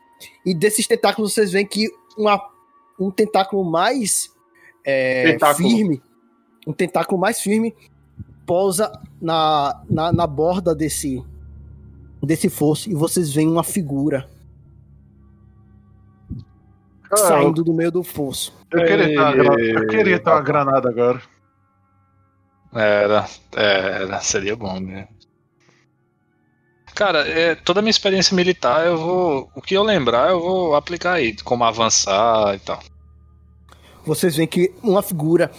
[0.45, 1.89] E desses tentáculos vocês veem que
[2.19, 2.39] uma,
[3.01, 4.31] um tentáculo mais
[4.85, 5.71] é, Tentáculo.
[5.71, 6.03] firme,
[6.67, 7.75] um tentáculo mais firme,
[8.45, 11.25] pousa na, na, na borda desse
[12.23, 14.29] desse fosso e vocês veem uma figura
[17.13, 18.57] Ah, saindo do meio do fosso.
[18.71, 21.23] Eu queria, ter uma granada, eu queria ter uma granada agora.
[22.75, 25.09] Era, era, seria bom mesmo.
[26.95, 29.51] Cara, é, toda a minha experiência militar, eu vou.
[29.55, 32.81] O que eu lembrar, eu vou aplicar aí, como avançar e tal.
[34.05, 35.51] Vocês veem que uma figura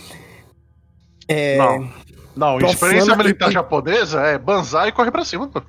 [1.28, 1.92] é, Não.
[2.36, 5.62] Não, experiência e- militar japonesa é banzar e correr pra cima, pô.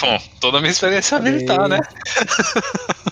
[0.00, 1.80] Bom, toda a minha experiência militar, né?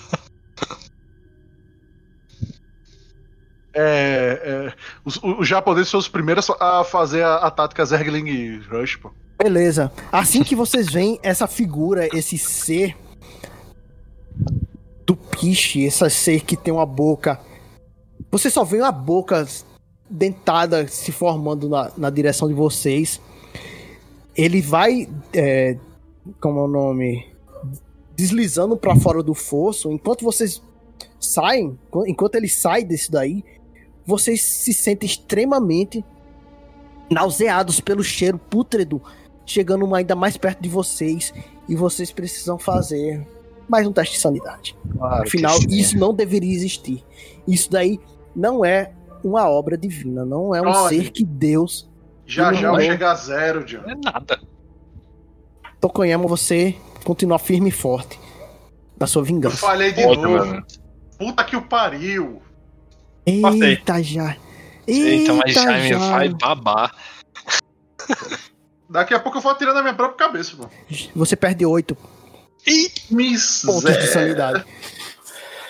[3.80, 4.72] É, é,
[5.04, 9.12] os, os japoneses são os primeiros a fazer a, a tática Zergling Rush, pô.
[9.40, 9.92] Beleza.
[10.10, 12.96] Assim que vocês veem essa figura, esse ser
[15.06, 17.40] do piche, esse ser que tem uma boca.
[18.32, 19.46] Você só vê uma boca
[20.10, 23.20] dentada se formando na, na direção de vocês.
[24.36, 25.08] Ele vai.
[25.32, 25.76] É,
[26.40, 27.28] como é o nome?
[28.16, 29.92] Deslizando pra fora do fosso.
[29.92, 30.60] Enquanto vocês
[31.20, 33.44] saem, enquanto ele sai desse daí,
[34.08, 36.02] vocês se sentem extremamente
[37.10, 39.02] nauseados pelo cheiro pútrido
[39.44, 41.34] chegando ainda mais perto de vocês
[41.68, 43.26] e vocês precisam fazer
[43.68, 44.74] mais um teste de sanidade.
[44.96, 47.04] Claro Afinal, isso não deveria existir.
[47.46, 48.00] Isso daí
[48.34, 50.88] não é uma obra divina, não é um Olha.
[50.88, 51.86] ser que Deus.
[52.24, 53.82] Já já vai chegar a zero, John.
[53.82, 54.40] Não é nada.
[55.82, 58.18] Tokonhama, você continua firme e forte
[58.98, 59.58] na sua Eu vingança.
[59.58, 60.30] falei de novo.
[60.30, 60.64] mano.
[61.18, 62.40] Puta que o pariu.
[63.28, 64.36] Eita, já.
[64.86, 65.98] Eita, mas Eita, Jaime já.
[66.10, 66.94] vai babar.
[68.88, 70.66] Daqui a pouco eu vou atirando na minha própria cabeça, pô.
[71.14, 71.94] Você perde oito
[73.64, 74.64] pontos de sanidade.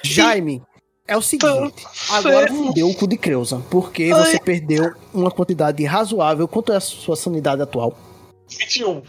[0.04, 0.62] Jaime,
[1.06, 6.46] É o seguinte, agora fudeu o cu de Creuza, porque você perdeu uma quantidade razoável.
[6.46, 7.96] Quanto é a sua sanidade atual?
[8.48, 9.02] 21.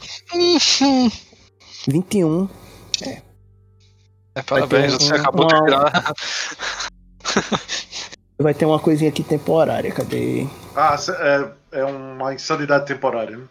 [1.88, 2.50] 21.
[4.36, 6.14] É, parabéns, Vai ter você um- acabou de virar.
[8.40, 10.48] Vai ter uma coisinha aqui temporária, cadê?
[10.76, 10.96] Ah,
[11.72, 13.38] é, é uma insanidade temporária.
[13.38, 13.44] né?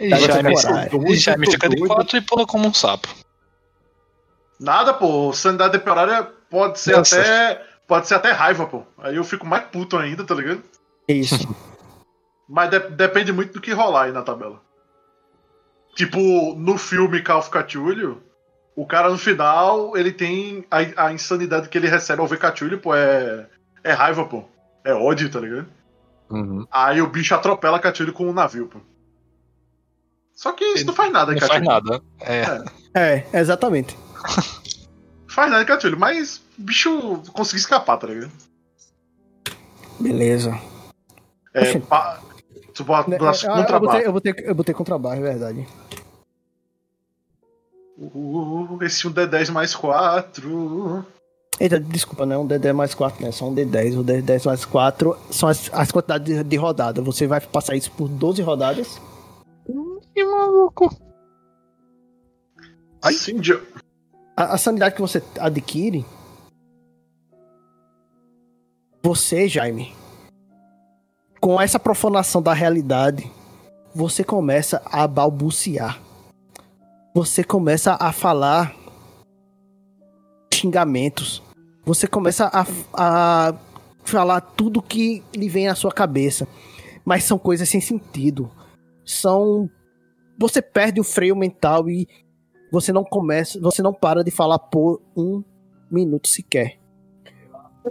[0.00, 1.06] E Tava Jaime, temporário.
[1.08, 1.94] e Jaime tô fica de doido.
[1.94, 3.08] quatro e pula como um sapo.
[4.58, 5.32] Nada, pô.
[5.32, 7.20] Sanidade temporária pode ser Nossa.
[7.20, 7.62] até.
[7.86, 8.82] Pode ser até raiva, pô.
[8.98, 10.62] Aí eu fico mais puto ainda, tá ligado?
[11.08, 11.46] Isso.
[12.48, 14.60] Mas de- depende muito do que rolar aí na tabela.
[15.94, 18.22] Tipo, no filme Call of Cthulhu,
[18.76, 22.78] o cara no final, ele tem a, a insanidade que ele recebe ao ver Cthulhu,
[22.78, 23.46] pô, é,
[23.84, 24.44] é raiva, pô.
[24.84, 25.66] É ódio, tá ligado?
[26.70, 28.78] Aí o bicho atropela Cthulhu com um navio, pô.
[30.34, 31.52] Só que isso não faz nada, Não Cthulhu.
[31.52, 32.02] faz nada.
[32.20, 33.24] É.
[33.32, 33.96] É, exatamente.
[35.30, 38.32] Faz nada, Cthulhu, mas o bicho conseguiu escapar, tá ligado?
[40.00, 40.58] Beleza.
[41.54, 41.80] É, Oxi.
[41.80, 42.20] pa,
[42.74, 43.92] tu bota Né, das eu, eu, contrabarras.
[43.92, 45.68] botei, eu, botei, eu botei contrabarra, é verdade.
[47.96, 51.04] Uh, esse um D10 mais 4.
[51.60, 53.32] Eita, desculpa, não é um D10 mais 4, né?
[53.32, 53.98] Só um D10.
[53.98, 57.02] O D10 mais 4 são as, as quantidades de, de rodada.
[57.02, 59.00] Você vai passar isso por 12 rodadas.
[60.14, 60.88] Que maluco.
[63.02, 63.12] Ai.
[63.12, 63.40] Sim,
[64.36, 66.04] A, a sanidade que você adquire.
[69.02, 69.94] Você, Jaime,
[71.40, 73.30] com essa profanação da realidade,
[73.94, 76.00] você começa a balbuciar.
[77.14, 78.74] Você começa a falar
[80.58, 81.42] xingamentos.
[81.84, 83.54] Você começa a, a
[84.04, 86.46] falar tudo que lhe vem à sua cabeça.
[87.04, 88.50] Mas são coisas sem sentido.
[89.04, 89.68] São.
[90.38, 92.06] Você perde o freio mental e
[92.70, 95.42] você não começa, você não para de falar por um
[95.90, 96.78] minuto sequer.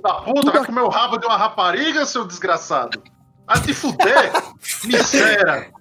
[0.04, 3.02] Da puta, vai comer o rabo de uma rapariga, seu desgraçado?
[3.48, 4.32] Vai te fuder,
[4.86, 5.72] miséria.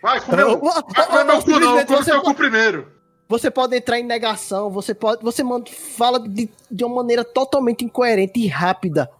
[0.00, 2.92] Vai comer, o- vai comer meu cu não, come teu cu primeiro.
[3.28, 7.84] Você pode entrar em negação, você pode, você manda- fala de, de uma maneira totalmente
[7.84, 9.10] incoerente e rápida,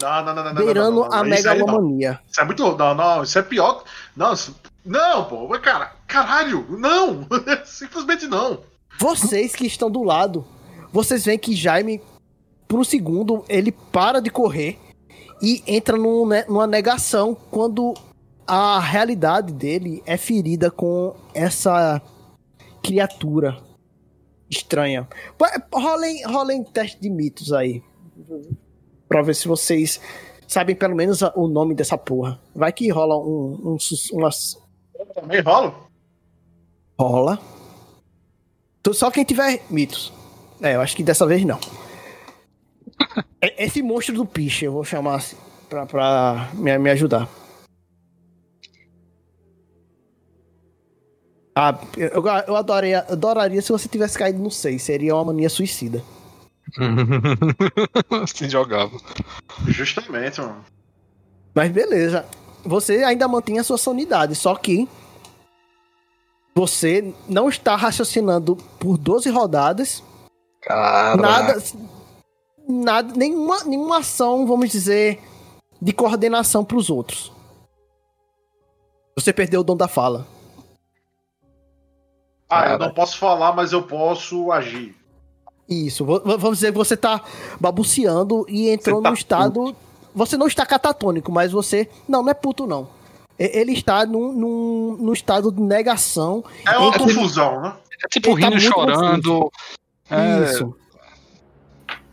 [0.00, 0.54] Não, não, não, não.
[0.54, 2.20] beirando não, não, não, a megalomania.
[2.30, 2.76] Isso é muito.
[2.76, 3.82] Não, não, isso é pior.
[4.16, 4.54] Não, isso-
[4.84, 7.26] não, pô, cara, caralho, não.
[7.66, 8.60] Simplesmente não.
[8.98, 10.44] Vocês que estão do lado,
[10.92, 12.00] vocês veem que Jaime,
[12.66, 14.78] por um segundo, ele para de correr
[15.42, 17.94] e entra num, né, numa negação quando
[18.46, 22.00] a realidade dele é ferida com essa
[22.82, 23.58] criatura
[24.50, 25.08] estranha.
[25.72, 27.82] Rolem, rolem teste de mitos aí.
[29.08, 30.00] Pra ver se vocês
[30.46, 32.40] sabem pelo menos o nome dessa porra.
[32.54, 33.76] Vai que rola um, um
[34.12, 34.56] umas,
[35.14, 35.88] Também rolo.
[36.98, 37.38] Rola.
[38.92, 40.10] Só quem tiver mitos.
[40.62, 41.58] É, eu acho que dessa vez não.
[43.40, 45.36] É- Esse monstro do piche, eu vou chamar assim,
[45.68, 47.28] pra, pra me, me ajudar.
[51.60, 54.80] Ah, eu, eu, adoraria, adoraria se você tivesse caído no 6.
[54.80, 56.04] Seria uma mania suicida.
[58.28, 58.96] Se jogava.
[59.66, 60.64] Justamente, mano.
[61.52, 62.24] Mas beleza.
[62.64, 64.88] Você ainda mantém a sua sanidade, só que
[66.54, 70.00] você não está raciocinando por 12 rodadas
[70.62, 71.16] Cara.
[71.16, 71.62] nada,
[72.68, 75.20] nada, nenhuma, nenhuma ação, vamos dizer,
[75.82, 77.32] de coordenação para os outros.
[79.16, 80.37] Você perdeu o dom da fala.
[82.48, 84.94] Ah, eu não posso falar, mas eu posso agir.
[85.68, 87.20] Isso, vamos dizer que você tá
[87.60, 89.76] balbuciando e entrou tá num estado.
[90.14, 91.88] Você não está catatônico, mas você.
[92.08, 92.88] Não, não é puto, não.
[93.38, 96.42] E- Ele está num, num, num estado de negação.
[96.66, 97.74] É uma confusão, né?
[98.02, 99.52] É tipo Ele tá rindo, muito chorando.
[100.10, 100.74] É, Isso.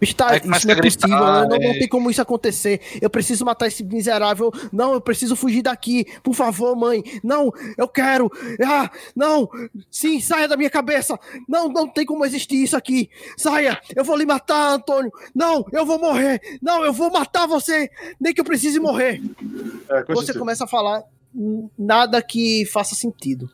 [0.10, 2.82] Está, isso começa não é gritar, possível, não, não tem como isso acontecer.
[3.02, 4.52] Eu preciso matar esse miserável.
[4.72, 6.06] Não, eu preciso fugir daqui.
[6.24, 7.04] Por favor, mãe.
[7.24, 8.32] Não, eu quero.
[8.66, 9.50] Ah, não.
[9.90, 11.20] Sim, saia da minha cabeça.
[11.48, 13.10] Não, não tem como existir isso aqui.
[13.38, 13.80] Saia.
[13.96, 15.12] Eu vou lhe matar, Antônio.
[15.34, 16.42] Não, eu vou morrer.
[16.62, 17.90] Não, eu vou matar você.
[18.20, 19.22] Nem que eu precise morrer.
[19.90, 20.40] É, com Você certeza.
[20.40, 21.04] começa a falar
[21.78, 23.50] nada que faça sentido.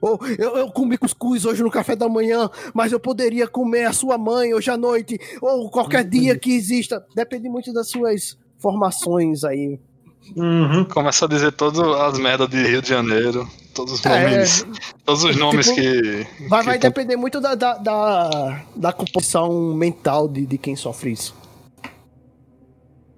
[0.00, 3.92] Ou eu, eu comi cuscuz hoje no café da manhã, mas eu poderia comer a
[3.92, 7.04] sua mãe hoje à noite, ou qualquer dia que exista.
[7.14, 9.78] Depende muito das suas formações aí.
[10.36, 10.84] Uhum.
[10.84, 13.48] Começa a dizer todas as merdas de Rio de Janeiro.
[13.74, 14.66] Todos os É, nomes.
[15.04, 16.26] Todos os nomes tipo, que.
[16.48, 20.76] Vai, que vai tão- depender muito da, da, da, da composição mental de, de quem
[20.76, 21.34] sofre isso.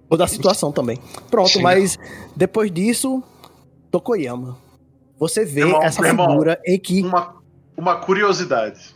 [0.09, 0.99] Ou da situação também.
[1.31, 1.63] Pronto, Sim.
[1.63, 1.99] mas
[2.37, 3.23] depois disso,
[3.91, 4.59] Tokoyama.
[5.23, 7.01] Você vê irmão, essa irmão, figura em que.
[7.01, 7.41] Uma,
[7.77, 8.93] uma curiosidade.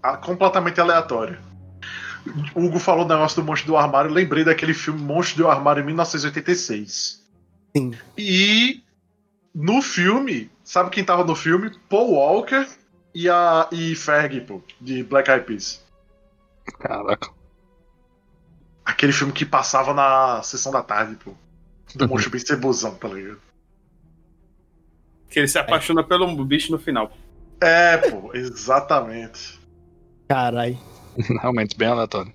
[0.00, 1.40] ah, completamente aleatória.
[2.54, 5.82] O Hugo falou o negócio do monstro do armário, lembrei daquele filme Monstro do Armário
[5.82, 7.24] em 1986.
[7.76, 7.92] Sim.
[8.16, 8.84] E
[9.52, 11.72] no filme, sabe quem tava no filme?
[11.88, 12.68] Paul Walker
[13.12, 15.84] e a e Fergie, pô, de Black Eyed Peas.
[16.78, 17.30] Caraca.
[18.84, 21.32] Aquele filme que passava na sessão da tarde, pô.
[21.96, 23.40] Do monstro bem cebosão, tá ligado?
[25.34, 27.10] Que ele se apaixona pelo bicho no final.
[27.60, 29.58] É, pô, exatamente.
[30.28, 30.78] Carai.
[31.42, 32.32] Realmente, bem aleatório.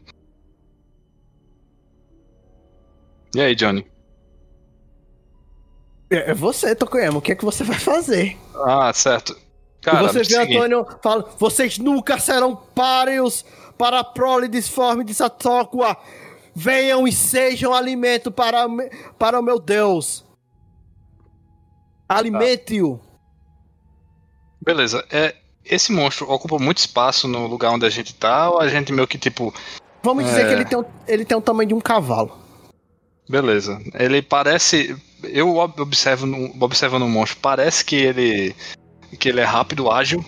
[3.33, 3.87] E aí, Johnny?
[6.09, 7.19] É é você, Tokoyama.
[7.19, 8.37] O que é que você vai fazer?
[8.53, 9.33] Ah, certo.
[9.81, 13.45] Cara, e você vê seguinte, Antônio fala: vocês nunca serão páreos
[13.77, 15.95] para a prole disforme de Satokwa.
[16.53, 18.67] Venham e sejam alimento para,
[19.17, 20.27] para o meu Deus.
[22.09, 22.99] Alimente-o.
[24.61, 28.67] Beleza, é, esse monstro ocupa muito espaço no lugar onde a gente tá, ou a
[28.67, 29.53] gente meio que tipo.
[30.03, 30.47] Vamos dizer É.
[30.47, 32.37] que ele tem, ele tem o tamanho de um cavalo.
[33.29, 33.79] Beleza.
[33.93, 34.95] Ele parece.
[35.23, 38.55] Eu ob- observo no, observando o monstro, parece que ele.
[39.19, 40.23] que ele é rápido, ágil.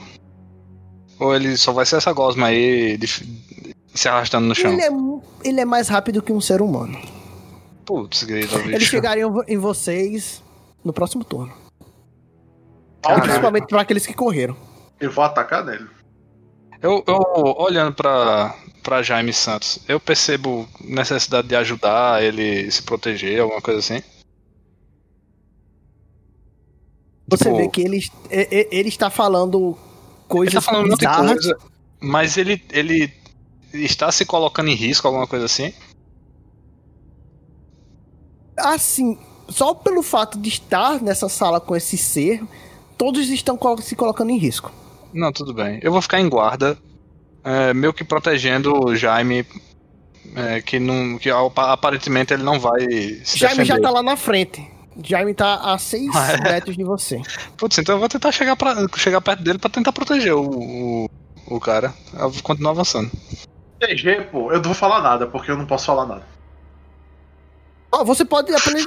[1.19, 3.07] Ou ele só vai ser essa gosma aí de-
[3.93, 4.71] se arrastando no chão?
[4.71, 4.89] Ele é,
[5.49, 6.97] ele é mais rápido que um ser humano.
[7.85, 8.69] Putz, grita, bicho.
[8.69, 10.41] Eles chegariam em vocês
[10.83, 11.53] no próximo turno.
[13.01, 13.23] Caralho.
[13.23, 14.55] Principalmente para aqueles que correram.
[14.99, 15.87] Eu vou atacar nele.
[16.81, 17.19] Eu, eu
[17.57, 23.79] olhando pra, pra Jaime Santos, eu percebo necessidade de ajudar ele se proteger, alguma coisa
[23.79, 24.01] assim.
[27.27, 29.77] Você Tipo, vê que ele, ele está falando
[30.27, 31.57] coisas Ele tá falando muita coisa,
[32.01, 33.13] mas ele, ele
[33.73, 35.73] está se colocando em risco, alguma coisa assim?
[38.57, 42.43] Assim, só pelo fato de estar nessa sala com esse ser,
[43.01, 44.71] todos estão se colocando em risco.
[45.11, 45.79] Não, tudo bem.
[45.81, 46.77] Eu vou ficar em guarda,
[47.43, 49.43] é, meio que protegendo o Jaime,
[50.35, 52.79] é, que, não, que apa- aparentemente ele não vai
[53.25, 53.81] se Jaime já defender.
[53.81, 54.69] tá lá na frente.
[55.03, 56.41] Jaime tá a 6 Ah, é?
[56.51, 57.19] metros de você.
[57.57, 61.09] Putz, então eu vou tentar chegar, pra, chegar perto dele pra tentar proteger o, o,
[61.47, 61.91] o cara.
[62.13, 63.09] Eu vou continuar avançando.
[63.79, 66.23] TG, pô, eu não vou falar nada, porque eu não posso falar nada.
[67.91, 68.85] Ó, você pode apenas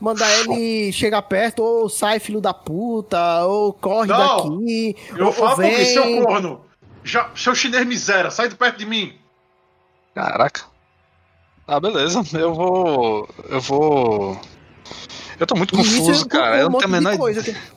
[0.00, 4.96] mandar ele chegar perto, ou sai, filho da puta, ou corre Não, daqui.
[5.10, 6.22] Eu ou, vou falar ou porque, seu vem.
[6.22, 6.60] corno.
[7.02, 9.12] Já, seu chinês miséria, sai de perto de mim.
[10.14, 10.62] Caraca.
[11.66, 12.22] Ah, beleza.
[12.38, 13.28] Eu vou.
[13.48, 14.40] Eu vou.
[15.38, 16.58] Eu tô muito E confuso, cara.
[16.58, 17.56] Eu não tenho a menor coisa ideia.
[17.58, 17.74] que-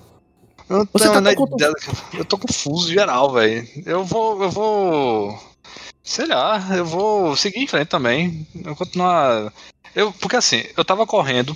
[0.70, 1.74] Eu não Você tenho a tá menor ideia.
[2.14, 3.68] Eu tô confuso geral, velho.
[3.86, 4.44] Eu vou.
[4.44, 5.40] Eu vou.
[6.04, 8.46] Sei lá, eu vou seguir em frente também.
[8.64, 9.52] Eu continuar.
[9.96, 11.56] Eu, porque assim, eu tava correndo.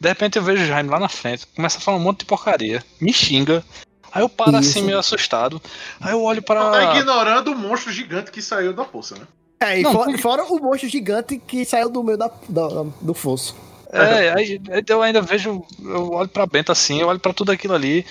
[0.00, 2.24] De repente eu vejo o Jaime lá na frente, começa a falar um monte de
[2.26, 3.64] porcaria, me xinga.
[4.12, 4.70] Aí eu paro Isso.
[4.70, 5.60] assim, meio assustado.
[6.00, 6.96] Aí eu olho Tá pra.
[6.96, 9.26] ignorando o monstro gigante que saiu da força, né?
[9.60, 12.84] É, e Não, fora, porque- fora o monstro gigante que saiu do meio da, da-
[13.00, 13.56] do fosso.
[13.92, 17.52] É, aí, aí eu ainda vejo, eu olho pra Bento assim, eu olho pra tudo
[17.52, 18.04] aquilo ali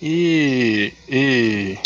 [0.00, 0.92] e.
[1.08, 1.78] e.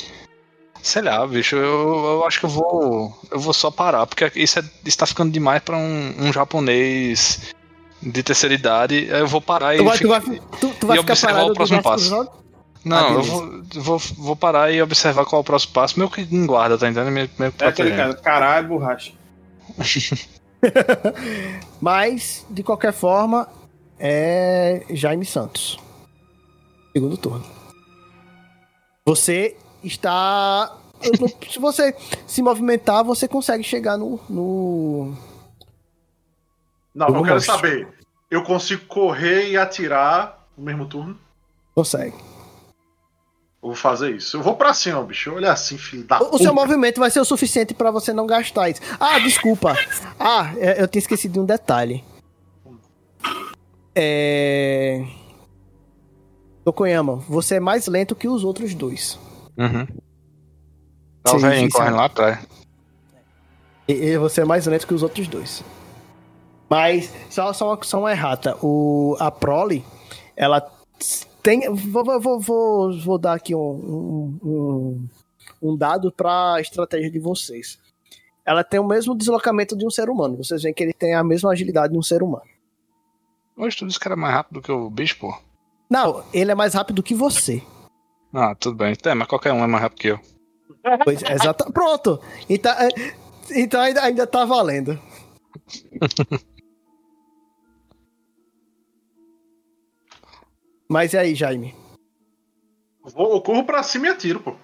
[0.82, 3.18] Sei lá, bicho, eu, eu acho que eu vou.
[3.31, 7.55] Eu vou só parar, porque isso, é, isso tá ficando demais pra um, um japonês
[8.02, 9.09] de terceira idade.
[9.10, 9.78] Aí eu vou parar e.
[9.78, 12.28] Tu vai, tu vai, tu, tu vai e ficar observar parado o próximo passo.
[12.85, 16.10] Não, Ah, eu vou, vou, vou parar e observar qual é o próximo passo, meio
[16.10, 17.28] que em guarda, tá entendendo?
[17.28, 19.12] Que É aquele cara, caralho, borracha.
[21.81, 23.49] Mas, de qualquer forma,
[23.99, 25.78] é Jaime Santos.
[26.93, 27.44] Segundo turno.
[29.05, 30.77] Você está.
[31.49, 31.94] Se você
[32.27, 34.20] se movimentar, você consegue chegar no.
[34.28, 35.17] no...
[36.99, 37.89] Não, Eu quero saber.
[38.28, 41.17] Eu consigo correr e atirar no mesmo turno?
[41.75, 42.15] Consegue.
[43.62, 44.36] Eu vou fazer isso.
[44.36, 45.33] Eu vou pra cima, bicho.
[45.33, 46.52] Olha assim, filho da O, o seu puta.
[46.52, 48.81] movimento vai ser o suficiente pra você não gastar isso.
[48.99, 49.77] Ah, desculpa.
[50.18, 52.05] Ah, é, eu tinha esquecido de um detalhe.
[53.94, 55.05] É.
[56.65, 59.18] Tokoyama, você é mais lento que os outros dois.
[59.57, 59.86] Uhum.
[61.27, 61.77] O Sim, velhinho sim, sim.
[61.78, 62.47] correndo lá atrás.
[63.89, 65.65] E, e você é mais lento que os outros dois.
[66.69, 68.57] Mas, só, só, uma, só uma errata.
[68.63, 69.85] O, a Prole,
[70.37, 70.61] ela
[71.43, 71.73] tem.
[71.75, 75.09] Vou, vou- vou, vou, dar aqui um, um,
[75.63, 77.79] um, dado pra estratégia de vocês.
[78.45, 80.37] Ela tem o mesmo deslocamento de um ser humano.
[80.37, 82.47] Vocês veem que ele tem a mesma agilidade de um ser humano.
[83.57, 85.37] Hoje tu disse que era mais rápido que o bicho, pô.
[85.91, 87.63] Não, ele é mais rápido que você.
[88.33, 88.95] Ah, tudo bem.
[89.05, 90.21] É, mas qualquer um é mais rápido que eu.
[91.05, 92.21] Pois, exata, pronto.
[92.49, 92.89] Então, é,
[93.55, 94.99] então ainda, ainda tá valendo.
[100.89, 101.75] Mas e aí, Jaime?
[103.02, 104.57] Vou, eu corro pra cima e atiro, pô.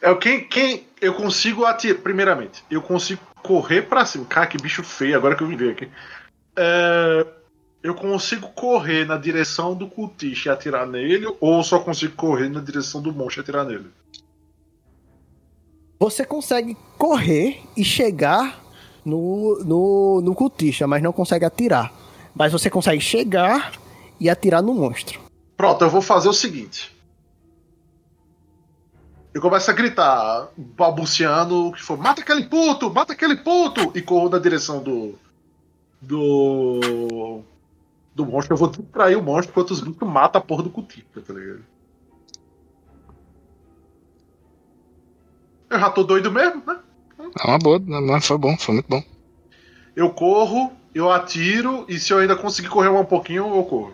[0.00, 2.00] É quem, quem eu consigo atirar.
[2.00, 4.24] Primeiramente, eu consigo correr pra cima.
[4.26, 5.88] Cara, que bicho feio, agora que eu me ver aqui.
[6.56, 7.26] É,
[7.82, 12.60] eu consigo correr na direção do cultista e atirar nele, ou só consigo correr na
[12.60, 13.86] direção do monstro e atirar nele?
[15.98, 18.62] Você consegue correr e chegar
[19.04, 21.92] no, no, no cultista, mas não consegue atirar.
[22.34, 23.72] Mas você consegue chegar
[24.20, 25.20] e atirar no monstro.
[25.56, 26.96] Pronto, eu vou fazer o seguinte.
[29.34, 33.92] Eu começo a gritar, balbuciando, que for, mata aquele puto, mata aquele puto!
[33.94, 35.14] E corro na direção do.
[36.00, 37.42] Do.
[38.14, 38.54] Do monstro.
[38.54, 41.64] Eu vou distrair o monstro enquanto os bichos matam a porra do cultista, tá ligado?
[45.70, 46.78] Eu já tô doido mesmo, né?
[47.38, 49.02] É uma boa, mas foi bom, foi muito bom.
[49.94, 53.92] Eu corro, eu atiro, e se eu ainda conseguir correr um pouquinho, eu corro.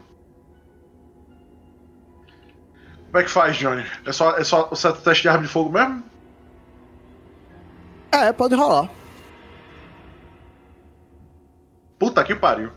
[3.15, 3.87] Como é que faz, Johnny?
[4.05, 6.03] É só, é só o certo teste de arma de fogo mesmo?
[8.11, 8.91] É, pode rolar.
[11.97, 12.73] Puta que pariu.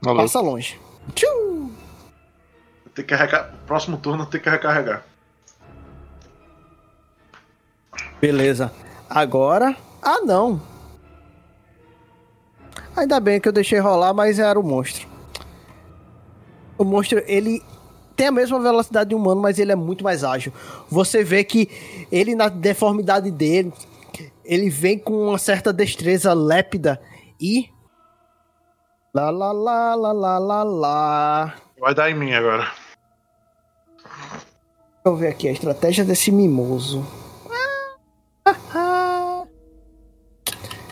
[0.00, 0.22] Valeu.
[0.22, 0.80] Passa longe.
[1.14, 1.70] Tchiu!
[2.94, 3.52] Tem que recarregar.
[3.66, 5.02] Próximo turno tem que recarregar.
[8.22, 8.72] Beleza.
[9.10, 9.76] Agora.
[10.00, 10.62] Ah, não.
[12.96, 15.06] Ainda bem que eu deixei rolar, mas era o monstro.
[16.78, 17.62] O monstro, ele
[18.18, 20.52] tem a mesma velocidade de um humano, mas ele é muito mais ágil.
[20.90, 21.70] Você vê que
[22.10, 23.72] ele, na deformidade dele,
[24.44, 27.00] ele vem com uma certa destreza lépida
[27.40, 27.70] e.
[29.14, 31.54] Lá, lá, lá, lá, lá, lá, lá.
[31.78, 32.72] Vai dar em mim agora.
[34.02, 37.06] Deixa eu ver aqui a estratégia desse mimoso.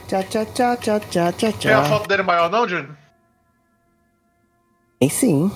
[0.07, 2.89] Tchá, tchá, tchá, tchá, tchá, tchá, Tem a foto dele maior, não, Johnny?
[5.01, 5.51] Tem sim.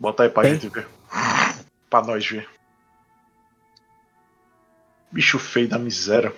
[0.00, 0.54] Bota aí pra Tem.
[0.54, 0.88] gente ver.
[1.90, 2.48] Pra nós ver.
[5.12, 6.32] Bicho feio da miséria.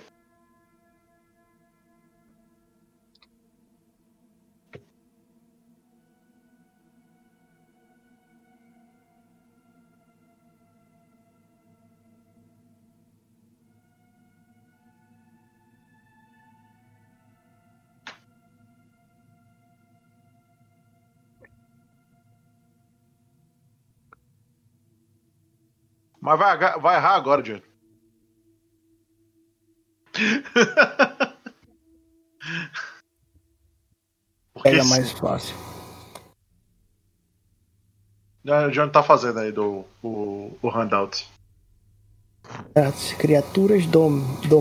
[26.23, 27.42] Mas vai, vai errar agora.
[34.55, 35.57] Porque Pega mais fácil.
[38.47, 41.28] Ah, O Johnny tá fazendo aí do, o, o handout.
[42.75, 44.60] As criaturas do, do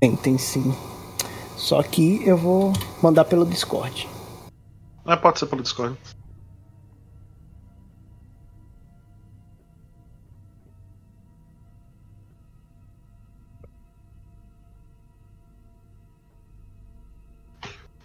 [0.00, 0.74] Tem, tem sim.
[1.56, 4.08] Só que eu vou mandar pelo Discord.
[5.04, 5.98] Não, é, pode ser pelo Discord.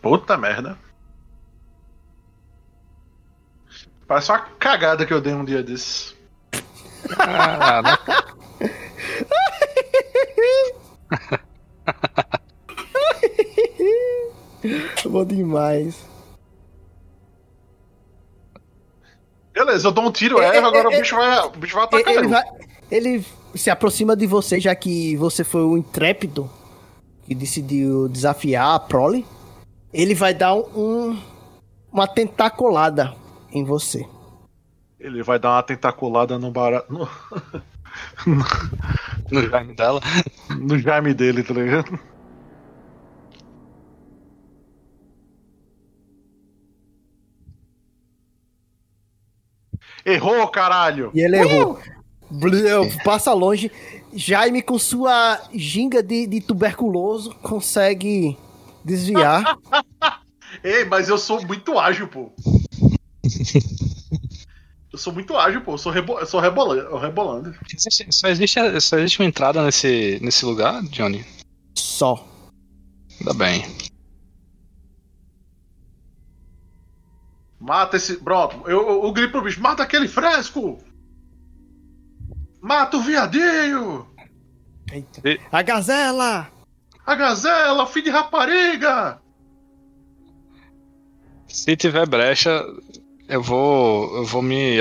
[0.02, 0.78] Puta merda.
[4.08, 6.16] Parece uma cagada que eu dei um dia desses.
[7.18, 7.82] Ah,
[15.12, 16.08] Bom demais.
[19.54, 22.28] Beleza, eu dou um tiro, erro, agora o bicho vai, o bicho vai atacar Ele,
[22.30, 22.44] vai-
[22.90, 26.50] ele se aproxima de você, já que você foi o intrépido
[27.26, 29.26] que decidiu desafiar a Prole.
[29.94, 31.20] Ele vai dar um,
[32.16, 33.14] tentaculada
[33.52, 34.08] em você.
[34.98, 36.88] Ele vai dar uma tentaculada no barato.
[38.26, 38.38] No,
[39.42, 40.00] no Jaime dela.
[40.58, 42.00] no Jaime dele, tá ligado?
[50.06, 51.12] Errou, caralho!
[51.14, 51.80] E ele errou.
[52.30, 53.72] Bleu, Passa longe.
[54.14, 58.38] Jaime, com sua ginga de, de tuberculoso, consegue
[58.84, 59.58] desviar.
[60.64, 62.32] Ei, mas eu sou muito ágil, pô.
[64.92, 65.74] Eu sou muito ágil, pô.
[65.74, 66.20] Eu sou, rebo...
[66.20, 67.56] eu sou rebolando, rebolando.
[68.12, 71.26] Só existe, só existe uma entrada nesse, nesse lugar, Johnny?
[71.78, 72.28] Só.
[73.20, 73.64] Ainda bem.
[77.62, 78.18] Mata esse.
[78.18, 80.80] Pronto, eu, eu, eu grito pro bicho: mata aquele fresco!
[82.60, 84.08] Mata o viadinho!
[84.92, 85.22] Eita.
[85.30, 86.50] E- A gazela!
[87.06, 89.22] A gazela, filho de rapariga!
[91.48, 92.66] Se tiver brecha,
[93.28, 94.18] eu vou.
[94.18, 94.78] Eu vou me.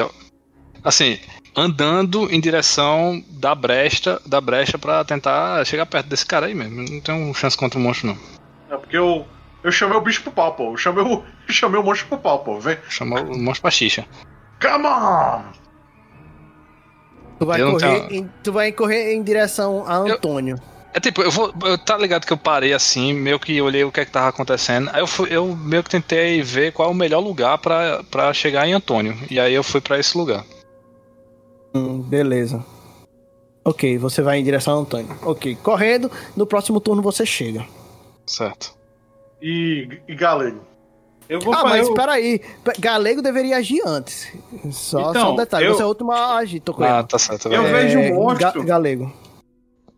[0.82, 1.18] Assim,
[1.54, 6.82] andando em direção da brecha, da brecha para tentar chegar perto desse cara aí mesmo.
[6.82, 8.18] Não tem chance contra o monstro, não.
[8.74, 9.26] É porque eu,
[9.62, 10.72] eu chamei o bicho pro pau, pô.
[10.72, 11.22] Eu chamei o, eu
[11.52, 12.58] chamei o monstro pro pau, pô.
[12.60, 12.78] Vem.
[12.88, 14.06] Chamou o monstro pra xixa.
[14.60, 15.42] Come on!
[17.38, 20.56] Tu vai, Eu correr tenho- em, tu vai correr em direção a Antônio.
[20.92, 21.54] É tipo, eu vou.
[21.64, 24.28] Eu, tá ligado que eu parei assim, meio que olhei o que é que tava
[24.28, 24.90] acontecendo.
[24.92, 28.34] Aí eu, fui, eu meio que tentei ver qual é o melhor lugar pra, pra
[28.34, 29.16] chegar em Antônio.
[29.30, 30.44] E aí eu fui pra esse lugar.
[31.74, 32.62] Hum, beleza.
[33.64, 35.16] Ok, você vai em direção a Antônio.
[35.22, 37.64] Ok, correndo, no próximo turno você chega.
[38.26, 38.74] Certo.
[39.42, 40.66] E, e galego.
[41.28, 42.40] Eu vou Ah, mas o- espera aí.
[42.64, 44.32] Pe- Galego deveria agir antes.
[44.72, 45.66] Só, Então, só um detalhe.
[45.66, 47.06] eu- Você é o último a agir, tô com Ah, ele.
[47.06, 47.48] tá certo.
[47.48, 47.72] Eu vai.
[47.72, 48.64] vejo um Ga- monstro.
[48.64, 49.12] Galego.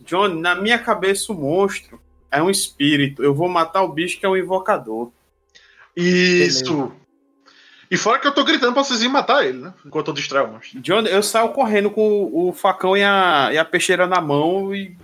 [0.04, 1.98] John, na minha cabeça, o monstro
[2.30, 3.22] é um espírito.
[3.22, 5.10] Eu vou matar o bicho que é um invocador.
[5.96, 6.92] Isso.
[7.90, 9.74] E fora que eu tô gritando pra vocês irem matar ele, né?
[9.84, 10.80] Enquanto eu distraio o monstro.
[10.80, 14.74] John, eu saio correndo com o o facão e a, e a peixeira na mão
[14.74, 14.96] e.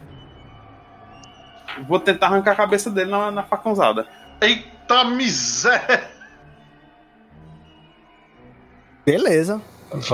[1.86, 4.07] Vou tentar arrancar a cabeça dele na, na facãozada.
[4.41, 6.10] Eita miséria!
[9.05, 9.60] Beleza.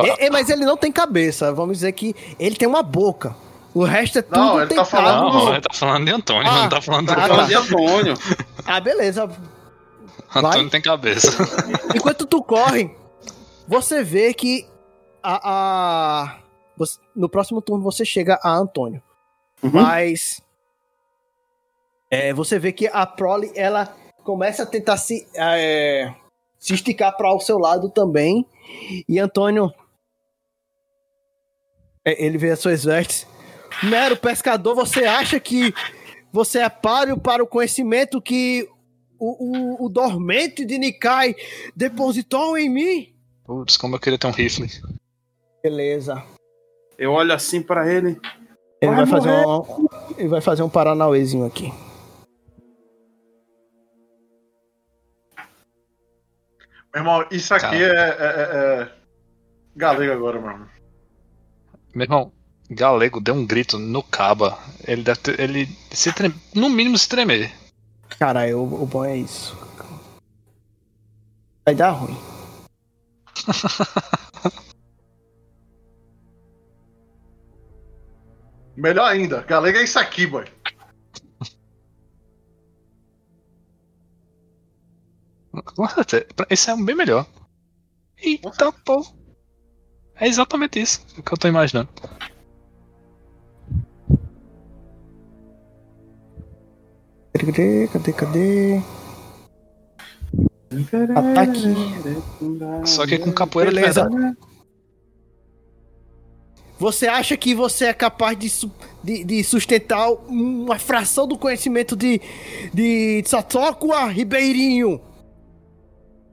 [0.04, 1.52] E- e- mas ele não tem cabeça.
[1.52, 3.34] Vamos dizer que ele tem uma boca.
[3.74, 4.88] O resto é tudo Não, ele tá tentado.
[4.88, 7.46] falando- Não, ele tá falando de Antônio, Ah, não tá falando do ah, Falando tá.
[7.46, 8.14] de Antônio.
[8.64, 9.24] Ah, beleza.
[10.30, 10.68] Antônio vai.
[10.70, 11.28] tem cabeça.
[11.94, 12.94] Enquanto tu corre,
[13.66, 14.64] você vê que
[15.20, 15.40] a,
[16.24, 16.38] a-
[16.76, 19.02] você- no próximo turno você chega a Antônio.
[19.60, 19.70] Uhum.
[19.72, 20.40] Mas
[22.08, 23.92] é, você vê que a Prole ela
[24.24, 26.12] começa a tentar se, é,
[26.58, 28.46] se esticar para o seu lado também.
[29.08, 29.72] E Antônio
[32.04, 33.26] é, ele vê as suas vestes.
[33.82, 35.74] Mero pescador, você acha que
[36.32, 38.68] você é páreo para o conhecimento que
[39.18, 41.34] o, o, o dormente de Nikai
[41.74, 43.14] depositou em mim?
[43.44, 44.68] Putz, como eu queria ter um rifle.
[45.62, 46.22] Beleza.
[46.98, 48.20] Eu olho assim pra ele.
[48.80, 49.88] Ele Vai vai, fazer um,
[50.18, 51.72] ele vai fazer um paranauêzinho aqui.
[56.94, 58.92] Meu irmão, isso aqui é, é- é- é
[59.74, 60.68] galego agora, meu irmão.
[61.94, 62.32] Meu irmão,
[62.70, 64.58] Galego deu um grito no caba.
[64.86, 65.38] Ele deve ter.
[65.38, 66.34] Ele se trem...
[66.54, 67.52] no mínimo se tremer.
[68.18, 69.56] Caralho, o, o bom é isso.
[71.66, 72.16] Vai dar ruim.
[78.76, 80.44] Melhor ainda, galego é isso aqui, boy.
[85.64, 86.26] Com certeza.
[86.50, 87.26] Esse é um bem melhor.
[88.18, 89.04] Eita, pô.
[90.16, 91.88] É exatamente isso que eu tô imaginando.
[97.32, 98.82] Cadê, cadê, cadê?
[101.14, 101.74] Ataque.
[102.86, 104.08] Só que com capoeira de Beleza.
[104.08, 104.36] verdade.
[106.78, 108.70] Você acha que você é capaz de, su-
[109.02, 112.20] de, de sustentar uma fração do conhecimento de,
[112.72, 115.00] de Satokwa Ribeirinho?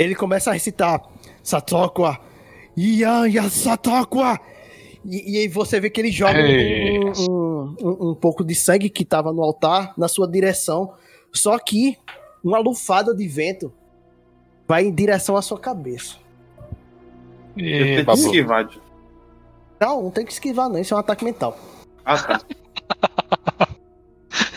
[0.01, 1.01] Ele começa a recitar
[1.43, 2.17] Satokwa,
[2.77, 4.39] Ianya Satokwa.
[5.05, 8.89] E, e aí você vê que ele joga um, um, um- um pouco de sangue
[8.89, 10.93] que tava no altar na sua direção.
[11.33, 11.97] Só que
[12.43, 13.71] uma lufada de vento
[14.67, 16.15] vai em direção à sua cabeça.
[17.57, 18.19] E, tento babu.
[18.21, 18.69] esquivar.
[19.79, 20.79] Não, não tem que esquivar, não.
[20.79, 21.57] Isso é um ataque mental.
[22.05, 22.41] Ah, tá.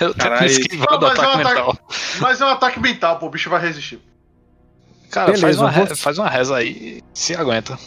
[0.00, 0.10] Eu
[0.46, 1.78] esquivar Não, do mas é um ataque ataque- mental.
[2.20, 4.00] Mas é um ataque mental, pô, o bicho vai resistir.
[5.14, 7.78] Cara, faz, Beleza, uma re- você- faz uma reza aí e se aguenta.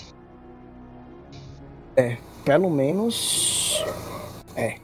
[2.46, 3.84] Pelo menos.
[4.56, 4.78] É.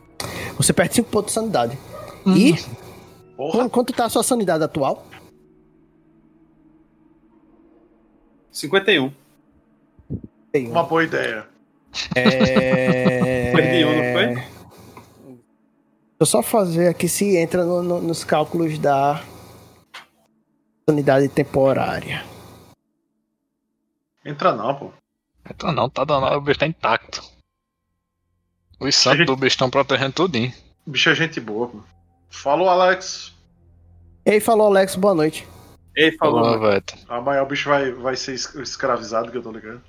[0.57, 1.77] Você perde 5 pontos de sanidade.
[2.27, 2.53] E
[3.37, 3.63] Porra.
[3.63, 5.05] qu- quanto tá a sua sanidade atual?
[8.51, 9.11] 51.
[10.51, 11.47] Tem Uma boa ideia.
[12.13, 13.51] É.
[13.55, 14.25] Perdi um, não foi?
[14.35, 15.39] Deixa
[16.19, 19.23] eu só fazer aqui se entra no- no- nos cálculos da
[20.89, 22.23] sanidade temporária.
[24.25, 24.91] Entra não, pô.
[25.49, 27.21] Então não, tá danado, o bicho tá intacto.
[28.79, 30.53] Os santos do bicho estão protegendo tudinho.
[30.85, 31.79] O bicho é gente boa, pô.
[32.29, 33.33] Falou, Alex.
[34.25, 35.47] Ei, falou Alex, boa noite.
[35.95, 36.43] Ele falou.
[36.43, 36.83] Falou, velho.
[37.07, 39.81] Amanhã o bicho vai, vai ser es- escravizado, que eu tô ligado.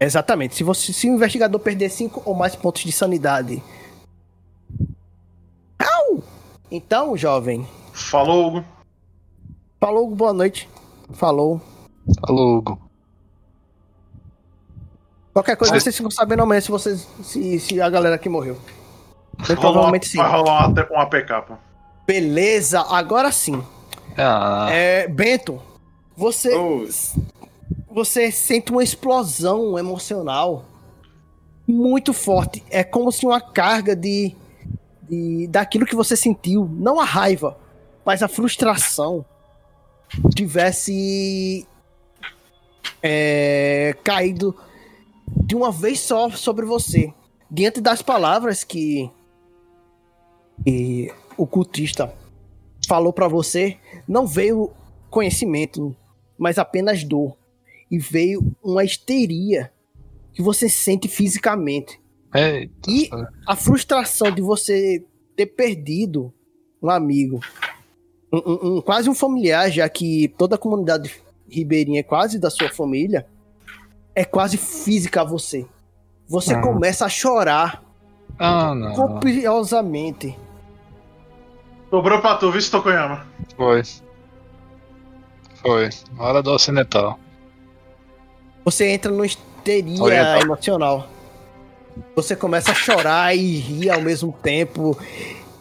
[0.00, 0.54] Exatamente.
[0.56, 3.62] Se, você, se o investigador perder 5 ou mais pontos de sanidade.
[5.78, 6.22] Au!
[6.70, 7.66] Então, jovem.
[7.92, 8.64] Falou, Hugo.
[9.80, 10.68] Falou, boa noite.
[11.12, 11.60] Falou.
[12.26, 12.90] Falou, Hugo.
[15.32, 18.58] Qualquer coisa vocês ficam sabendo amanhã se, vocês, se, se a galera aqui morreu.
[19.38, 20.18] Rola provavelmente uma, sim.
[20.18, 21.54] Vai rolar uma, um APK, pô.
[22.06, 23.62] Beleza, agora sim.
[24.16, 25.60] Ah, É, Bento,
[26.14, 26.84] Você, Oh,
[27.90, 30.64] você sente uma explosão emocional
[31.66, 32.62] muito forte.
[32.68, 34.36] É como se uma carga de,
[35.02, 37.56] de daquilo que você sentiu, não a raiva,
[38.04, 39.24] mas a frustração,
[40.34, 41.66] tivesse
[43.02, 44.54] é, caído
[45.44, 47.12] de uma vez só sobre você.
[47.50, 49.10] Diante das palavras que,
[50.64, 52.12] que o cultista
[52.86, 54.70] falou pra você, não veio
[55.10, 55.94] conhecimento,
[56.38, 57.36] mas apenas dor.
[57.90, 59.70] E veio uma histeria
[60.32, 62.00] que você sente fisicamente.
[62.34, 63.10] Eita, E
[63.46, 65.04] a frustração de você
[65.36, 66.32] ter perdido
[66.82, 67.40] um amigo,
[68.32, 71.14] um, um- quase um familiar, já que toda a comunidade
[71.48, 73.26] ribeirinha é quase da sua família,
[74.14, 75.66] é quase física a você.
[76.28, 76.60] Você Ah.
[76.60, 77.82] começa a chorar
[78.38, 78.94] Ah, não.
[78.94, 80.36] copiosamente.
[81.90, 83.26] Sobrou pra tu, viu, Tokoyama?
[83.56, 83.82] Foi.
[85.60, 85.90] Foi.
[86.18, 87.18] Hora do ocidental.
[88.64, 90.40] Você entra numa histeria Oriental.
[90.40, 91.06] emocional.
[92.16, 94.96] Você começa a chorar e rir ao mesmo tempo.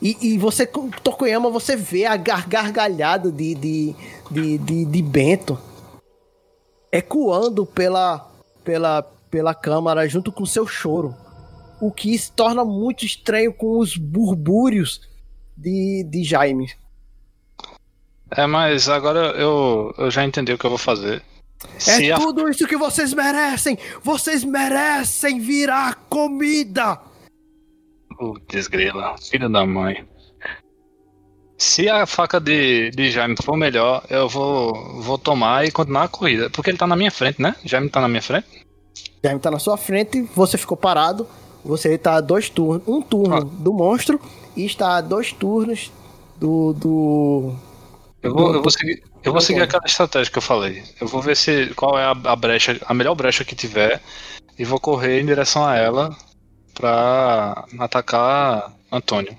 [0.02, 3.96] E, e você, Tokoyama, você vê a gar- gargalhada de, de,
[4.32, 5.60] de, de, de Bento
[6.92, 8.30] ecoando pela,
[8.64, 11.16] pela, pela câmara junto com seu choro.
[11.80, 15.02] O que se torna muito estranho com os burbúrios
[15.58, 16.72] de, de Jaime.
[18.36, 21.22] É, mas agora eu, eu já entendi o que eu vou fazer.
[21.78, 23.78] Se é a- tudo isso que vocês merecem!
[24.04, 27.00] Vocês merecem virar comida!
[28.22, 30.06] Putz, grila, filho da mãe.
[31.58, 36.08] Se a faca de, de Jaime for melhor, eu vou, vou tomar e continuar a
[36.08, 36.48] corrida.
[36.52, 37.56] Porque ele tá na minha frente, né?
[37.66, 38.46] Jaime tá na minha frente.
[39.24, 41.28] Jaime tá na sua frente, você ficou parado,
[41.66, 43.40] você tá a dois turnos, um turno Ah.
[43.44, 44.22] do monstro
[44.56, 45.92] e está a dois turnos
[46.38, 46.74] do.
[46.74, 47.56] do...
[48.22, 50.84] Eu vou, Do- eu vou seguir, eu vou seguir aquela estratégia que eu falei.
[51.02, 54.00] Eu vou ver se qual é a, a brecha, a melhor brecha que tiver
[54.60, 56.16] e vou correr em direção a ela
[56.82, 59.38] pra atacar Antônio.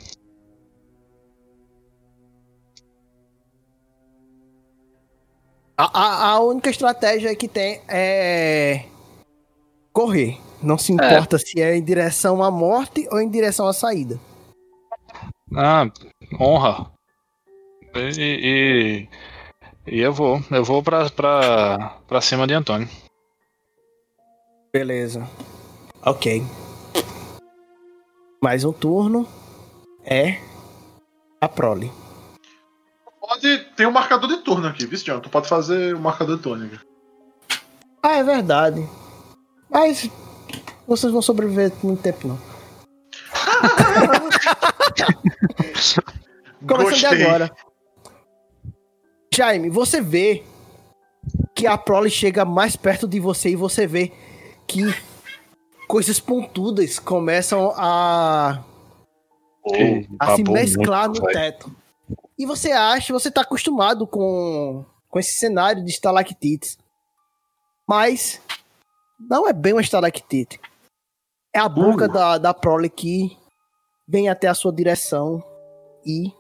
[5.77, 8.85] A, a, a única estratégia que tem é
[9.93, 10.39] correr.
[10.63, 14.21] Não se importa se é em direção à morte ou em direção à saída.
[15.55, 15.87] Ah,
[16.41, 16.91] honra.
[17.95, 19.09] E, e,
[19.87, 22.89] e eu vou, eu vou pra, pra, pra cima de Antônio.
[24.73, 25.29] Beleza.
[26.05, 26.43] Ok.
[28.43, 29.29] Mais um turno
[30.05, 30.41] é
[31.41, 31.93] a prole.
[33.21, 33.59] Pode.
[33.77, 35.21] Tem um marcador de turno aqui, viu, John?
[35.21, 36.67] Tu pode fazer o marcador de turno.
[36.67, 36.81] aqui.
[38.03, 38.85] Ah, é verdade.
[39.71, 40.11] Mas
[40.89, 42.37] vocês vão sobreviver muito tempo, não.
[46.67, 47.49] Começando de agora.
[49.33, 50.43] Jaime, você vê
[51.55, 54.11] que a prole chega mais perto de você e você vê
[54.67, 54.93] que
[55.93, 58.65] coisas pontudas começam a,
[60.19, 61.71] a se mesclar no teto.
[62.39, 66.79] E você acha, você tá acostumado com, com esse cenário de estalactites.
[67.87, 68.41] Mas
[69.21, 70.59] não é bem uma estalactite.
[71.55, 72.09] É a boca Uh.
[72.09, 73.37] da, da prole que
[74.09, 75.45] vem até a sua direção
[76.07, 76.33] e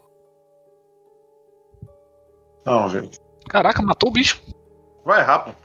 [2.65, 3.11] Não, velho.
[3.51, 4.43] Caraca, matou o bicho.
[5.05, 5.61] Vai pô.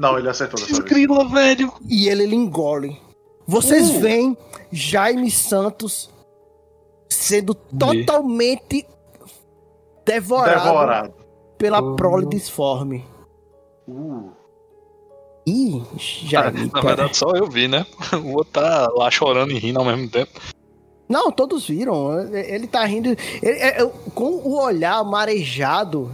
[0.00, 0.82] Não, ele acertou dessa vez.
[0.84, 1.70] Desgrila, velho.
[1.86, 2.98] e ele lhe engole.
[3.46, 4.00] Vocês Uh.
[4.00, 4.36] veem
[4.72, 6.08] Jaime Santos
[7.08, 8.86] sendo totalmente
[10.06, 11.14] devorado, Devorado.
[11.58, 11.96] pela Uh.
[11.96, 13.04] prole disforme.
[13.86, 14.30] Uh.
[15.46, 16.66] Ih, Jaime.
[16.66, 16.86] Na cara.
[16.86, 17.84] verdade, só eu vi, né?
[18.24, 20.30] O outro tá lá chorando e rindo ao mesmo tempo.
[21.08, 22.20] Não, todos viram.
[22.32, 23.08] Ele tá rindo.
[23.08, 26.10] Ele- é- é- com o olhar marejado,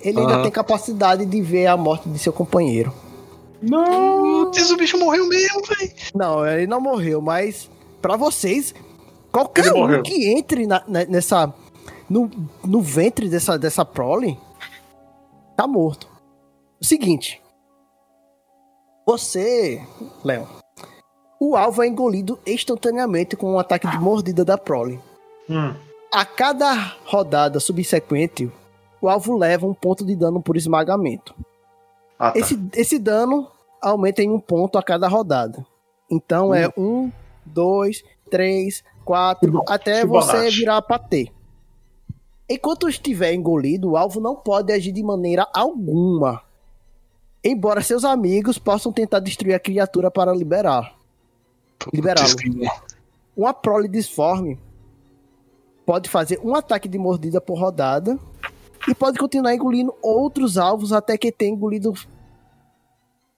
[0.00, 0.42] ele ainda Aham.
[0.42, 2.92] tem capacidade de ver a morte de seu companheiro.
[3.60, 5.92] Putz, o bicho morreu mesmo, velho.
[6.14, 8.74] Não, ele não morreu, mas pra vocês,
[9.30, 10.02] qualquer Ele um morreu.
[10.02, 11.52] que entre na- nessa.
[12.08, 12.28] No,
[12.64, 14.36] no ventre dessa, dessa prole,
[15.56, 16.08] tá morto.
[16.80, 17.40] O seguinte.
[19.06, 19.84] Você,
[20.24, 20.46] Léo,
[21.40, 25.00] o alvo é engolido instantaneamente com um ataque de mordida da prole.
[25.48, 25.74] Hum.
[26.12, 26.74] A cada
[27.04, 28.50] rodada subsequente,
[29.00, 31.34] o alvo leva um ponto de dano por esmagamento.
[32.20, 32.38] Ah, tá.
[32.38, 33.48] Esse, esse dano
[33.80, 35.64] aumenta em um ponto a cada rodada.
[36.10, 37.10] Então é um,
[37.46, 39.52] dois, três, quatro, Hum.
[39.54, 40.50] Bom- até você bolacha.
[40.56, 41.32] virar patê.
[42.48, 46.42] Enquanto estiver engolido, o alvo não pode agir de maneira alguma.
[47.42, 50.94] Embora seus amigos possam tentar destruir a criatura para liberar.
[51.90, 52.28] Liberá-lo.
[53.34, 54.58] Uma prole disforme
[55.86, 58.18] pode fazer um ataque de mordida por rodada
[58.88, 61.92] e pode continuar engolindo outros alvos até que tenha engolido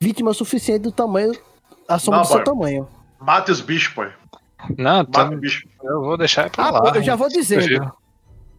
[0.00, 1.32] vítima suficiente do tamanho,
[1.88, 2.44] a soma Não, do seu boy.
[2.44, 2.88] tamanho.
[3.20, 4.04] Mate os bichos, pô.
[4.78, 5.68] Não, tá, Mate o bicho.
[5.82, 6.92] eu vou deixar pra Ah, lá.
[6.96, 7.92] eu já vou dizendo.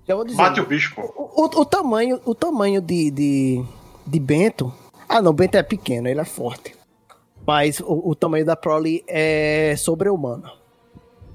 [0.08, 0.42] Já vou dizendo.
[0.42, 1.02] Mate o bicho, pô.
[1.16, 3.64] O, o- o tamanho, o tamanho de, de,
[4.06, 4.74] de Bento.
[5.08, 6.76] Ah, não, Bento é pequeno, ele é forte.
[7.46, 10.50] Mas o, o tamanho da Prole é sobre-humano.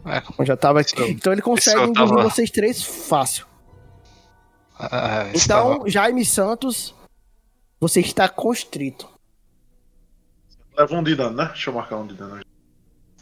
[0.07, 1.03] É, Eu já tava aqui.
[1.11, 3.47] Então ele consegue engolir tava- vocês três fácil.
[4.79, 6.95] Ah, Então, estava- Jaime Santos,
[7.81, 9.09] você está constrito.
[10.77, 11.47] Leva um de dano, né?
[11.47, 12.41] Deixa eu marcar um de dano.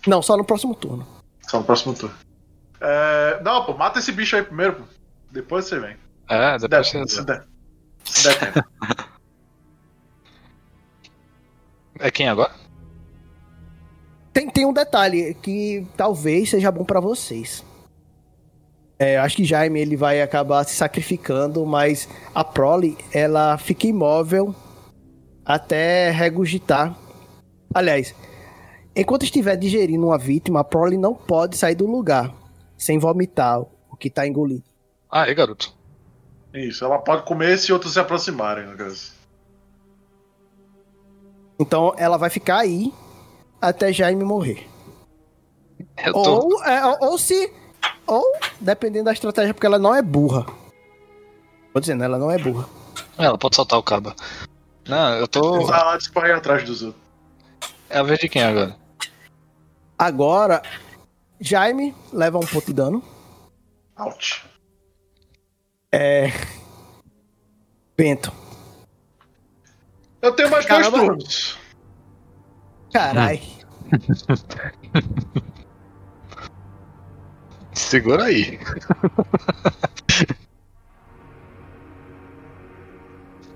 [0.07, 1.07] Não, só no próximo turno.
[1.49, 2.15] Só no próximo turno.
[2.81, 3.41] É...
[3.43, 4.85] Não, pô, mata esse bicho aí primeiro, pô.
[5.31, 5.97] Depois você vem.
[6.29, 7.07] É, depois você...
[7.09, 7.47] se der.
[8.05, 8.69] Se der tempo.
[11.99, 12.53] É quem agora?
[14.33, 17.65] Tem, tem um detalhe que talvez seja bom pra vocês.
[18.99, 23.87] É, eu acho que Jaime ele vai acabar se sacrificando, mas a Prole ela fica
[23.87, 24.55] imóvel
[25.45, 26.97] até regurgitar.
[27.75, 28.15] Aliás,
[28.95, 32.33] enquanto estiver digerindo uma vítima, a Prole não pode sair do lugar
[32.77, 34.65] sem vomitar o que tá engolido.
[35.11, 35.75] Ah, aí, garoto.
[36.55, 39.13] Isso, ela pode comer se outros se aproximarem, no caso.
[41.59, 42.93] Então ela vai ficar aí
[43.61, 44.67] até Jaime morrer.
[46.13, 46.19] Tô...
[46.19, 47.53] Ou, é, ou- ou se.
[48.07, 48.25] Ou,
[48.61, 50.47] dependendo da estratégia, porque ela não é burra.
[51.73, 52.69] Tô dizendo, ela não é burra.
[53.19, 54.15] Ela pode soltar o cabo.
[54.87, 55.67] Não, eu tô.
[55.67, 57.03] Vai lá disparar atrás dos outros.
[57.91, 58.77] É a vez de quem agora?
[59.99, 60.63] Agora,
[61.41, 63.03] Jaime leva um ponto de dano.
[63.97, 64.45] Out.
[67.97, 68.33] Bento.
[70.21, 70.91] Eu tenho mais Caramba.
[70.91, 71.59] dois turnos.
[72.93, 73.43] Carai.
[77.81, 78.59] Segura aí.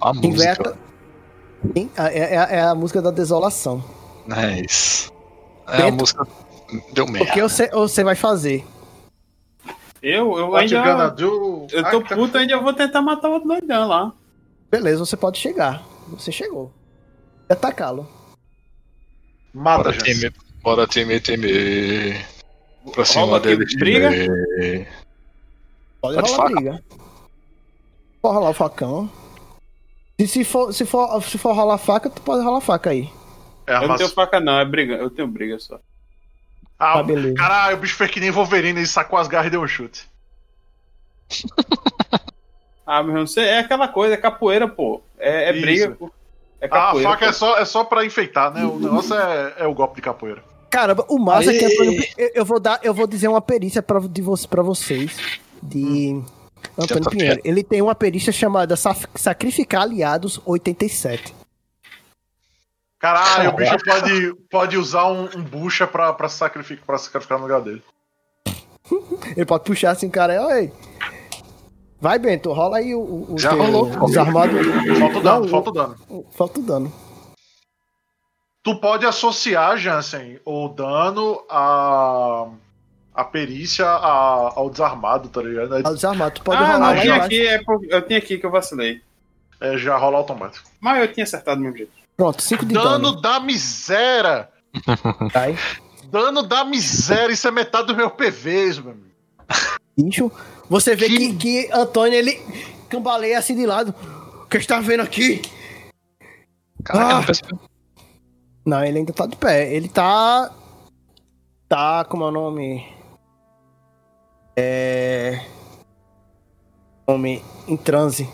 [0.00, 0.76] a música.
[1.96, 3.82] É, é- é a música da desolação.
[4.26, 5.10] Nice.
[5.68, 6.00] É a Bento.
[6.00, 6.26] música.
[6.92, 7.32] Deu O merda.
[7.32, 8.64] que você, você vai fazer?
[10.02, 11.08] Eu, eu What ainda.
[11.10, 11.66] do?
[11.70, 12.14] Eu tô Ah, tá.
[12.14, 14.12] puto, ainda vou tentar matar o outro doidão lá.
[14.70, 15.82] Beleza, você pode chegar.
[16.08, 16.72] Você chegou.
[17.48, 18.08] Atacá-lo.
[19.52, 20.04] Mata, Bora gente.
[20.04, 20.32] temer.
[20.62, 22.24] Bora temer, temer.
[22.92, 23.64] Pra cima dele.
[23.76, 24.10] briga?
[24.10, 24.88] temer.
[26.00, 26.54] Pode, Pode rolar faca.
[26.54, 26.84] briga.
[28.22, 29.10] Pode rolar o facão.
[30.18, 33.10] E se for, se for, se for rolar faca, tu pode rolar faca aí.
[33.66, 33.96] É Eu não armação.
[34.06, 34.94] tenho faca, não, é briga.
[34.94, 35.78] Eu tenho briga só.
[36.78, 37.34] Ah, Tá, beleza.
[37.34, 40.08] caralho, o bicho fez que nem Wolverine, ele sacou as garras e deu um chute.
[42.86, 45.00] Ah, meu irmão, você é aquela coisa, é capoeira, pô.
[45.16, 46.10] É, é briga, pô.
[46.60, 47.08] É Ah, a capoeira.
[47.10, 47.34] faca é pô.
[47.34, 48.64] só, é só pra enfeitar, né?
[48.64, 50.42] O negócio é, é o golpe de capoeira.
[50.70, 51.72] Caramba, o massa é que Aê!
[51.74, 55.16] Antônio, eu, eu vou dar, eu vou dizer uma perícia pra, de vo, pra vocês
[55.60, 56.22] de
[56.78, 57.40] Antônio tá Pinheiro.
[57.44, 61.34] Ele tem uma perícia chamada Sacrificar Aliados 87.
[63.00, 67.44] Caralho, o bicho pode, pode usar um, um bucha pra, pra, sacrificar, pra sacrificar no
[67.44, 67.82] lugar dele.
[69.36, 70.70] Ele pode puxar assim, cara, oi.
[71.98, 73.86] Vai, Bento, rola aí o, o, Já rolou.
[74.06, 74.52] desarmado.
[74.98, 75.96] Falta o dano, falta o dano.
[76.30, 76.92] Falta o dano.
[78.62, 82.46] Tu pode associar, Jansen, o dano a.
[83.14, 85.74] a perícia a- ao desarmado, tá ligado?
[85.86, 87.26] Ao desarmado, tu pode ah, rolar não, eu tinha embaixo.
[87.26, 89.00] aqui, é por- eu tinha aqui que eu vacilei.
[89.60, 90.68] É, já rola automático.
[90.80, 91.92] Mas eu tinha acertado do mesmo jeito.
[92.16, 92.88] Pronto, 5 de dano.
[93.12, 94.48] Dano da miséria!
[96.10, 99.10] Dano da miséria, isso é metade do meu PVs, meu amigo.
[99.96, 100.30] Bicho.
[100.68, 101.34] Você vê que, Que-
[101.66, 102.40] que Antônio, ele
[102.88, 103.94] cambaleia assim de lado.
[104.42, 105.40] O que está vendo aqui?
[106.84, 107.69] Caraca, Ah.
[108.64, 109.72] Não ele ainda tá de pé.
[109.72, 110.50] Ele tá.
[111.68, 112.86] Tá, como é o nome?
[114.56, 115.44] É.
[117.08, 118.28] Nome em transe.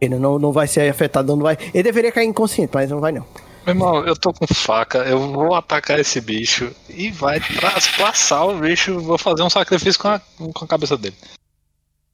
[0.00, 1.56] Ele não, não vai ser afetado, não vai.
[1.74, 3.26] Ele deveria cair inconsciente, mas não vai não.
[3.66, 8.58] Meu irmão, eu tô com faca, eu vou atacar esse bicho e vai trasplantar o
[8.58, 10.20] bicho, vou fazer um sacrifício com a,
[10.54, 11.16] com a cabeça dele.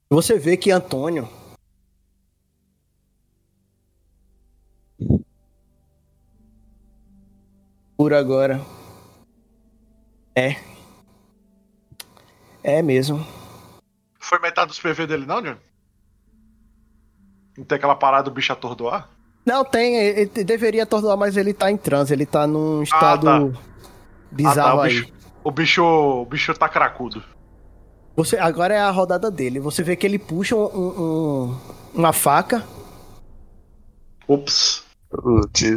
[0.09, 1.29] Você vê que Antônio.
[7.97, 8.61] Por agora.
[10.35, 10.55] É.
[12.63, 13.25] É mesmo.
[14.19, 15.57] Foi metade dos PV dele, não, Johnny?
[17.57, 19.07] Não tem aquela parada do bicho atordoar?
[19.45, 19.95] Não, tem.
[19.95, 22.11] Ele deveria atordoar, mas ele tá em transe.
[22.13, 23.59] Ele tá num estado Ah, tá.
[24.31, 24.89] bizarro o aí.
[25.01, 25.83] bicho, o bicho.
[25.83, 27.23] O bicho tá cracudo.
[28.15, 29.59] Você, agora é a rodada dele.
[29.59, 31.01] Você vê que ele puxa um- um-
[31.51, 31.59] um-
[31.93, 32.63] uma faca
[34.27, 34.83] Ups.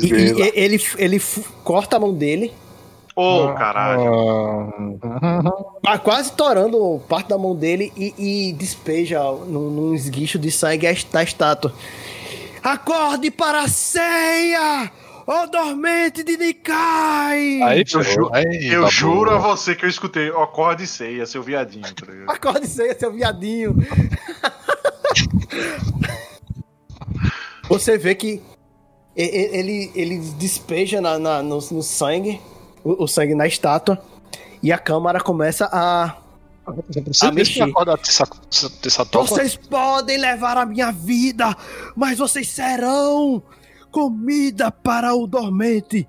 [0.06, 1.22] E, e ele, ele
[1.64, 2.52] corta a mão dele.
[3.16, 4.98] Ô, caralho.
[5.82, 8.14] Tá quase torando parte da mão dele e,
[8.48, 10.92] e despeja num, num esguicho de sangue a-
[11.22, 11.72] estátua.
[12.62, 14.90] Acorde para a ceia!
[15.26, 17.62] Ó dormente de Nikai!
[17.62, 18.92] Aí, Eu, ju- aí, eu babu.
[18.92, 22.06] juro a você que eu escutei, acorde ceia, seu viadinho, tá?
[22.32, 23.76] Acorde ceia, seu viadinho!
[27.68, 28.42] Você vê que e- e-
[29.26, 32.40] ele, ele despeja na, na- no, no sangue,
[32.84, 34.00] o, o sangue na estátua,
[34.62, 36.16] e a câmara começa a.
[36.88, 37.72] Você a mexer.
[39.36, 41.56] Vocês podem levar a minha vida,
[41.96, 43.42] mas vocês serão
[43.90, 46.06] comida para o dormente.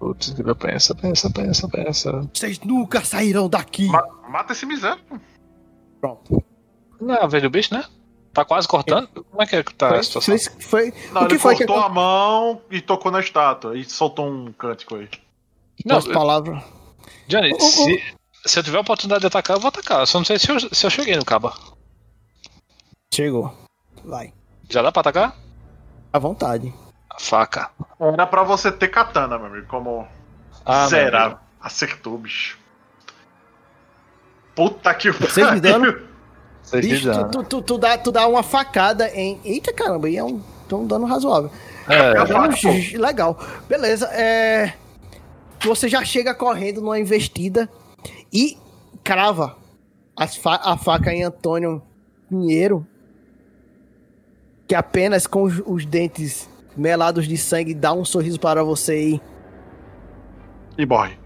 [0.00, 2.28] Putz, pensa, pensa, pensa, pensa.
[2.34, 3.86] Vocês nunca sairão daqui.
[3.86, 4.66] Ma- mata esse
[5.08, 5.16] pô.
[6.00, 6.44] Pronto.
[7.00, 7.84] Não é a vez do bicho, né?
[8.34, 9.06] Tá quase cortando?
[9.30, 10.36] Como é que é que tá Foi, a situação?
[10.38, 13.78] foi, foi- Não, o que ele foi que cortou a mão e tocou na estátua
[13.78, 15.08] e soltou um cântico aí.
[15.86, 16.62] Não, As palavras.
[17.28, 18.02] Johnny, se,
[18.44, 20.00] se eu tiver a oportunidade de atacar, eu vou atacar.
[20.00, 21.52] Eu só não sei se eu, se eu cheguei no cabo.
[23.14, 23.54] Chegou.
[24.04, 24.32] Vai.
[24.68, 25.36] Já dá pra atacar?
[26.12, 26.74] À vontade.
[27.10, 27.70] A faca.
[28.00, 30.08] Era pra você ter katana, meu amigo, como
[30.66, 31.40] Ah, será?
[31.60, 32.58] Acertou, bicho.
[34.56, 36.13] Puta que Vocês me dando?
[36.80, 39.40] Bicho, tu, tu, tu, tu dá, tu dá uma facada em.
[39.44, 40.40] Eita caramba, e é um,
[40.72, 41.50] um dano razoável.
[41.88, 43.38] É, É um legal.
[43.68, 44.72] Beleza, é.
[45.64, 47.68] Você já chega correndo numa investida
[48.32, 48.56] e
[49.02, 49.56] crava
[50.16, 51.82] as fa- a faca em Antônio
[52.28, 52.86] Pinheiro,
[54.66, 59.20] que apenas com os, os dentes melados de sangue dá um sorriso para você e.
[60.76, 61.16] E morre.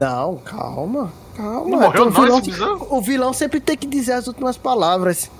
[0.00, 1.70] Não, calma, calma.
[1.70, 5.30] Não morreu o, não, vilão, o vilão sempre tem que dizer as últimas palavras.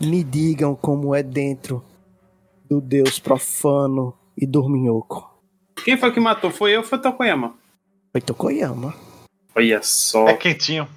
[0.00, 1.82] Me digam como é dentro
[2.68, 5.30] do deus profano e dorminhoco.
[5.84, 6.50] Quem foi que matou?
[6.50, 7.54] Foi eu ou foi Tokoyama?
[8.12, 8.94] Foi Tokoyama.
[9.54, 10.28] Olha só.
[10.28, 10.88] É quentinho.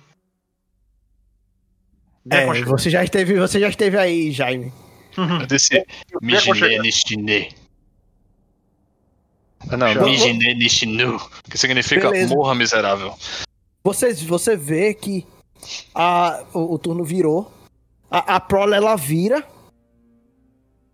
[2.29, 2.71] É, aconchegante.
[2.71, 4.71] você já esteve, você já esteve aí, Jaime.
[5.17, 5.85] Eu disse
[6.21, 6.81] Bem aconchegante.
[6.81, 7.49] Nishine.
[9.69, 10.03] Ah, Não.
[10.05, 11.19] Mijine Nishinu.
[11.49, 12.33] Que significa Beleza.
[12.35, 13.13] morra miserável.
[13.83, 15.25] Você, você vê que
[15.95, 17.51] a, o, o turno virou.
[18.09, 19.45] A, a prole ela vira.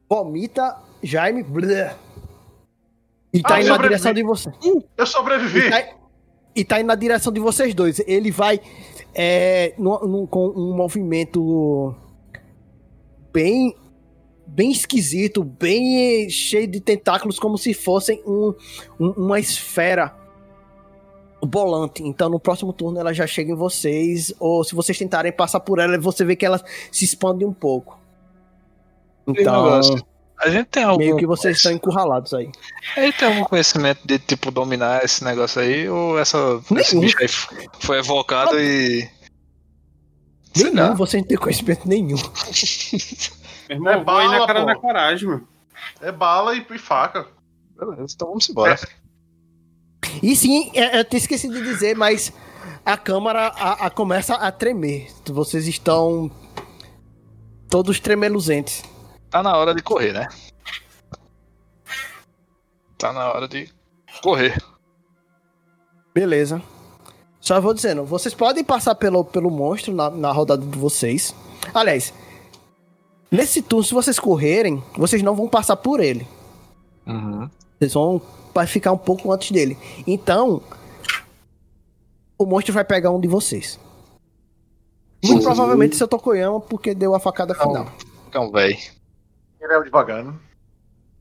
[0.09, 1.43] Vomita Jaime.
[3.33, 4.51] e tá Ah, indo na direção de você.
[4.97, 5.67] Eu sobrevivi.
[5.67, 5.95] E tá,
[6.55, 7.99] e tá indo na direção de vocês dois.
[8.07, 8.61] Ele vai
[9.13, 11.95] é, num- num- com um movimento
[13.33, 13.75] bem
[14.47, 18.53] bem esquisito, bem cheio de tentáculos, como se fossem um-
[18.99, 20.15] um- uma esfera
[21.45, 22.03] bolante.
[22.03, 25.79] Então no próximo turno ela já chega em vocês, ou se vocês tentarem passar por
[25.79, 27.99] ela, você vê que ela se expande um pouco.
[29.27, 29.81] Então.
[30.37, 30.99] A gente tem algum.
[30.99, 32.51] meio que vocês estão encurralados aí.
[32.97, 35.87] A gente tem algum conhecimento de, tipo, dominar esse negócio aí?
[35.87, 36.37] Ou essa,
[36.77, 37.27] esse bicho aí
[37.79, 39.09] foi evocado e.
[40.55, 40.93] Nenhum, lá.
[40.93, 42.17] vocês não têm conhecimento nenhum.
[43.69, 44.65] Meu irmão, É ir na bala, cara pô.
[44.65, 45.47] da coragem, mano.
[46.01, 47.27] É bala e, e faca.
[47.77, 48.77] Beleza, então vamos embora.
[50.21, 52.31] E sim, é, eu tinha esquecido de dizer, mas
[52.85, 55.11] a câmara a, a começa a tremer.
[55.27, 56.29] Vocês estão
[57.69, 58.83] todos tremeluzentes.
[59.29, 60.27] Tá na hora de correr, né?
[62.97, 63.69] Tá na hora de
[64.21, 64.61] correr.
[66.13, 66.61] Beleza.
[67.41, 71.35] Só vou dizendo, vocês podem passar pelo, pelo monstro na, na rodada de vocês.
[71.73, 72.13] Aliás,
[73.29, 76.27] nesse turno, se vocês correrem, vocês não vão passar por ele.
[77.05, 77.49] Uhum.
[77.77, 78.21] Vocês vão
[78.55, 79.77] vai ficar um pouco antes dele.
[80.07, 80.63] Então,
[82.37, 83.77] o monstro vai pegar um de vocês.
[85.21, 87.91] Muito provavelmente seu Tokoyama, porque deu a facada final.
[88.29, 88.79] Então, véi.
[89.59, 90.33] Ele é devagar, né?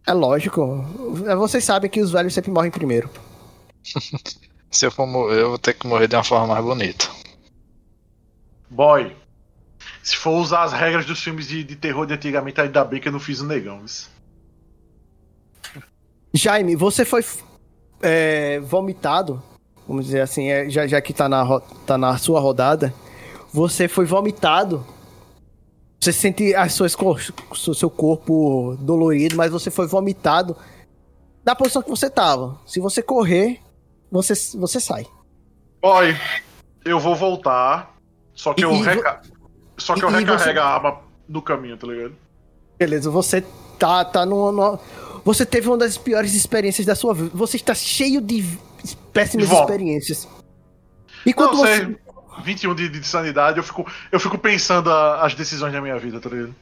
[0.07, 0.83] É lógico.
[1.37, 3.11] Vocês sabem que os velhos sempre morrem primeiro.
[4.71, 7.09] Se eu for morrer, eu vou ter que morrer de uma forma mais bonita.
[8.71, 9.17] Boy.
[10.03, 13.09] Se for usar as regras dos filmes de, de terror de antigamente, ainda bem que
[13.09, 13.85] eu não fiz o negão.
[13.85, 14.11] isso.
[16.35, 17.25] Jaime, você foi
[18.03, 19.43] é, vomitado,
[19.87, 22.93] vamos dizer assim, é, já, já que tá na, tá na sua rodada,
[23.53, 24.85] você foi vomitado.
[26.01, 26.95] Você sente as suas,
[27.75, 30.55] seu corpo dolorido, mas você foi vomitado
[31.45, 32.59] na posição que você tava.
[32.67, 33.59] Se você correr,
[34.11, 35.07] você, você sai.
[35.81, 36.15] Boy,
[36.85, 37.95] eu vou voltar.
[38.35, 39.23] Só que E- eu, reca...
[39.79, 42.15] só que eu recarrego você- a arma no caminho, tá ligado?
[42.79, 43.43] Beleza, você
[43.79, 44.79] tá, tá no, no-
[45.25, 47.31] Você teve uma das piores experiências da sua vida.
[47.35, 48.45] Você está cheio de
[49.13, 50.29] péssimas experiências.
[51.25, 51.77] E quando Não você.
[51.87, 51.97] sei.
[52.43, 56.21] 21 de, de sanidade, eu fico, eu fico pensando a- as decisões da minha vida,
[56.21, 56.55] tá ligado?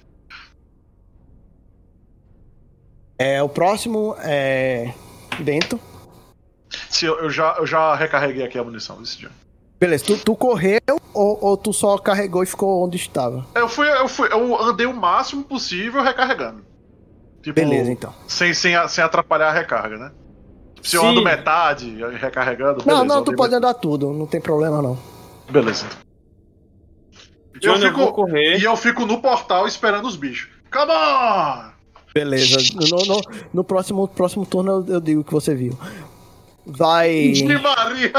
[3.19, 4.93] É, o próximo é.
[5.41, 5.81] Bento.
[6.91, 9.31] Sim, eu, eu já, eu já recarreguei aqui a munição desse dia.
[9.81, 10.81] Beleza, tu, tu correu
[11.13, 13.47] ou, ou tu só carregou e ficou onde estava?
[13.55, 16.65] Eu fui, eu fui, eu andei o máximo possível recarregando.
[17.43, 18.15] Tipo, Beleza, então.
[18.29, 20.13] Sem, sem, sem atrapalhar a recarga, né?
[20.83, 21.09] Se eu Sim.
[21.09, 23.05] ando metade recarregando, Não, beleza.
[23.05, 24.99] não, eu tu pode andar tudo, não tem problema não.
[25.51, 25.87] Beleza.
[27.55, 28.59] Eu Johnny, eu vou fico, correr.
[28.59, 30.51] e eu fico no portal esperando os bichos.
[30.73, 31.71] Come on!
[32.15, 33.21] Beleza, no, no,
[33.55, 35.79] no próximo, próximo turno eu, eu digo o que você viu.
[36.67, 37.11] Vai.
[37.11, 38.13] Ixi, Maria!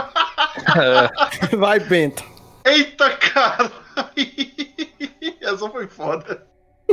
[1.57, 2.23] Vai, Bento.
[2.65, 3.71] Eita, cara!
[5.41, 6.45] Essa foi foda.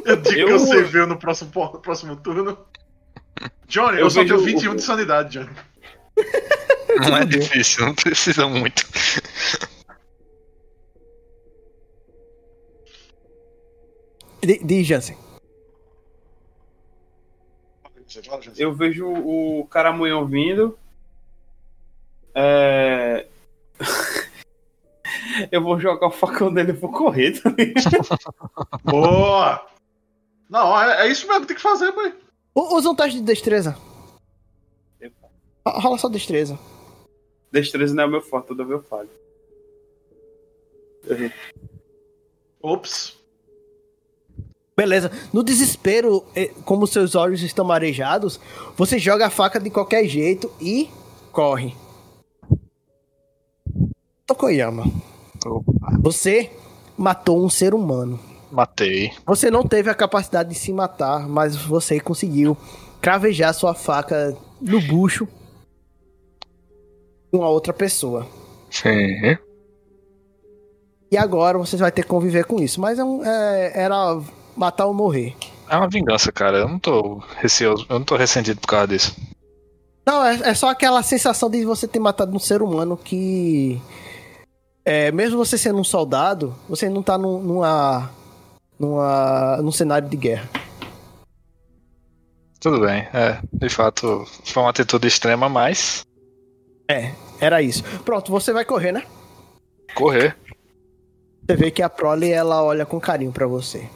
[0.04, 2.58] Eu digo Eu- que você viu no próximo, no próximo turno.
[3.66, 5.50] Johnny, eu, Eu só vejo tenho o- 21 de sanidade, Johnny.
[7.08, 8.84] Não é difícil, não precisa muito.
[14.42, 15.16] Di- Diz, Jansen.
[18.56, 20.76] Eu vejo o caramunhão vindo.
[22.34, 23.26] É...
[25.52, 27.72] eu vou jogar o facão dele e vou correr também.
[28.84, 29.64] Boa!
[30.50, 32.12] Não, é, é isso mesmo que tem que fazer, boy.
[32.54, 33.76] U- Usa um teste de destreza.
[35.66, 36.58] Rola só destreza.
[37.52, 39.08] Destreza não é o meu forte, toda vez eu falho.
[42.62, 43.16] Ops.
[44.76, 45.10] Beleza.
[45.32, 48.40] No desespero, eh, como seus olhos estão marejados,
[48.76, 50.88] você joga a faca de qualquer jeito e
[51.32, 51.74] corre.
[54.26, 54.84] Tokoyama,
[56.00, 56.50] você
[56.96, 58.18] matou um ser humano.
[58.50, 59.12] Matei.
[59.26, 62.56] Você não teve a capacidade de se matar, mas você conseguiu
[63.00, 65.26] cravejar sua faca no bucho
[67.32, 68.26] de uma outra pessoa.
[68.70, 69.36] Sim.
[71.10, 72.80] E agora você vai ter que conviver com isso.
[72.80, 74.20] Mas é um- é- era
[74.56, 75.34] matar ou morrer.
[75.68, 76.58] É uma vingança, cara.
[76.58, 79.16] Eu não tô receoso, eu não tô ressentido por causa disso.
[80.06, 83.80] Não, é, é só aquela sensação de você ter matado um ser humano que.
[84.84, 88.10] É, mesmo você sendo um soldado, você não tá num, numa.
[88.80, 89.58] Numa.
[89.58, 90.48] num cenário de guerra.
[92.58, 93.40] Tudo bem, é.
[93.52, 96.02] De fato, foi uma atitude extrema, mas.
[96.90, 97.82] É, era isso.
[98.04, 99.04] Pronto, você vai correr, né?
[99.94, 100.36] Correr.
[101.46, 103.88] Você vê que a Prole ela olha com carinho pra você.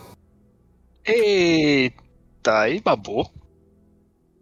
[1.04, 3.28] Eita, aí babou.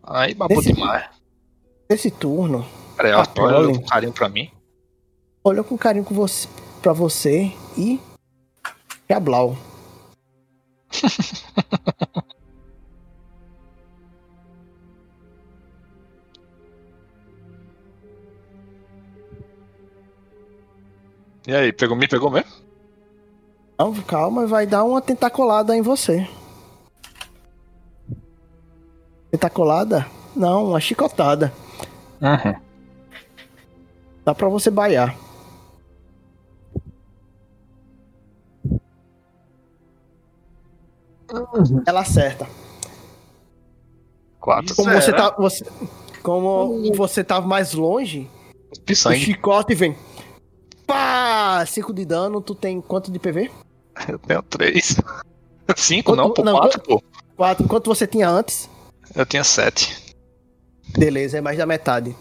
[0.03, 1.07] Aí babou demais.
[1.91, 2.65] Nesse turno,
[2.97, 3.79] Peraí, a ela olha Prole.
[3.79, 4.51] com carinho pra mim.
[5.45, 6.49] olhou com carinho com você,
[6.81, 8.01] pra você e.
[9.09, 9.57] E a Blau.
[21.47, 22.51] E aí, pegou, me pegou mesmo?
[23.77, 26.29] Não, calma, vai dar uma tentacolada em você.
[29.31, 30.07] Tentacolada?
[30.37, 31.53] Não, uma chicotada.
[32.21, 32.55] Uhum.
[34.25, 35.17] Dá pra você baiar.
[41.87, 42.47] Ela acerta.
[44.41, 44.75] Quatro.
[44.75, 45.31] Como você tá.
[45.39, 45.65] Você,
[46.23, 48.29] como você tava mais longe,
[48.85, 49.21] De o sangue.
[49.21, 49.97] chicote vem.
[50.87, 51.65] Pá!
[51.67, 53.51] 5 de dano, tu tem quanto de PV?
[54.09, 54.97] Eu tenho três.
[55.77, 57.03] Cinco, Quanto- não, pô, não, quatro, pô.
[57.37, 57.69] 4.
[57.69, 58.69] Quanto você tinha antes?
[59.15, 60.15] Eu tinha sete.
[60.97, 62.15] Beleza, é mais da metade.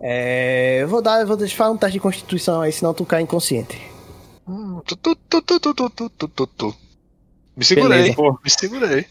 [0.00, 0.78] É.
[0.82, 1.20] Eu vou dar.
[1.20, 3.80] Eu vou deixar um teste de constituição aí, senão tu cai inconsciente.
[4.46, 6.74] Hum, tu, tu, tu, tu, tu, tu, tu, tu.
[7.56, 8.38] Me segurei, Beleza.
[8.44, 9.06] me segurei.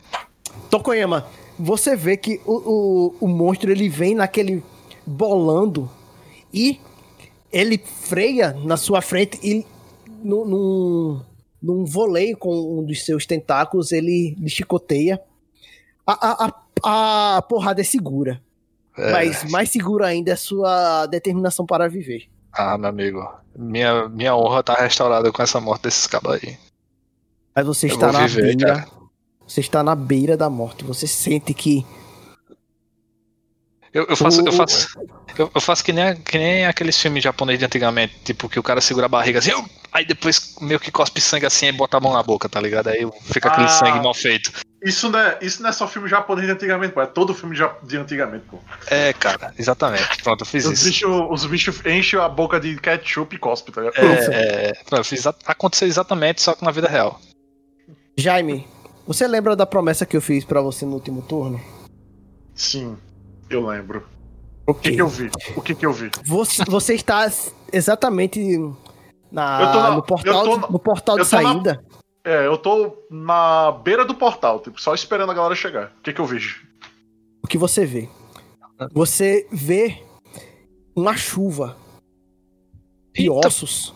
[0.70, 1.26] Tokoyama,
[1.58, 4.64] você vê que o, o, o monstro ele vem naquele
[5.06, 5.90] bolando
[6.54, 6.80] e
[7.52, 9.66] ele freia na sua frente e
[10.24, 11.22] num, num,
[11.62, 15.20] num voleio com um dos seus tentáculos ele lhe chicoteia.
[16.06, 18.42] A, a, a, a porrada é segura,
[18.98, 19.12] É.
[19.12, 22.28] mas mais segura ainda é sua determinação para viver.
[22.54, 23.28] Ah, meu amigo.
[23.58, 26.58] Minha, minha honra tá restaurada com essa morte desses cabos aí.
[27.56, 28.75] Mas você Eu está na viver, beira.
[28.75, 28.88] cara.
[29.48, 30.84] Você está na beira da morte.
[30.84, 31.85] Você sente que
[33.93, 34.88] Eu, eu faço, O- eu faço,
[35.38, 38.64] eu, eu faço que nem, que nem aqueles filmes japoneses de antigamente, tipo, que o
[38.64, 39.51] cara segura a barriga assim,
[39.90, 42.90] aí depois meio que cospe sangue assim e bota a mão na boca, tá ligado?
[42.90, 43.69] Aí fica aquele Ah.
[43.69, 44.51] sangue mal feito.
[44.84, 47.01] Isso não, é, isso não é só filme japonês de antigamente, pô.
[47.01, 48.59] É todo filme de antigamente, pô.
[48.88, 50.22] É, cara, exatamente.
[50.22, 50.85] Pronto, eu fiz Os isso.
[50.90, 53.98] bichos os bichos enchem a boca de ketchup e cospe, tá ligado?
[53.98, 57.17] É, é, pronto, eu fiz, aconteceu exatamente, só que na vida real.
[58.18, 58.68] Jaime,
[59.06, 61.60] você lembra da promessa que eu fiz pra você no último turno?
[62.53, 62.98] Sim,
[63.50, 64.08] eu lembro.
[64.68, 65.30] O que, que eu vi?
[65.56, 66.10] O que, que eu vi?
[66.26, 67.30] Você, você está
[67.72, 68.40] exatamente
[69.32, 71.85] na, na- no portal, na- no portal de tô na- saída.
[72.24, 75.94] É, eu tô na beira do portal, tipo, só esperando a galera chegar.
[76.00, 76.66] O que, que eu vejo?
[77.44, 78.10] O que você vê?
[78.94, 80.02] Você vê
[80.95, 81.77] uma chuva
[83.14, 83.48] de Eita.
[83.48, 83.94] ossos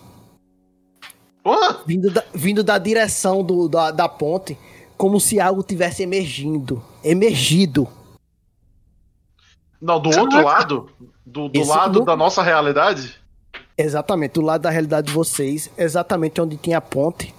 [1.85, 4.57] Vindo da, vindo da direção do, da, da ponte,
[4.97, 6.83] como se algo tivesse emergindo.
[7.03, 7.87] Emergido.
[9.81, 10.21] Não, do Caraca.
[10.23, 10.89] outro lado?
[11.25, 13.15] Do, do Esse lado da nossa realidade?
[13.77, 17.33] Exatamente, do lado da realidade de vocês, exatamente onde tinha a ponte.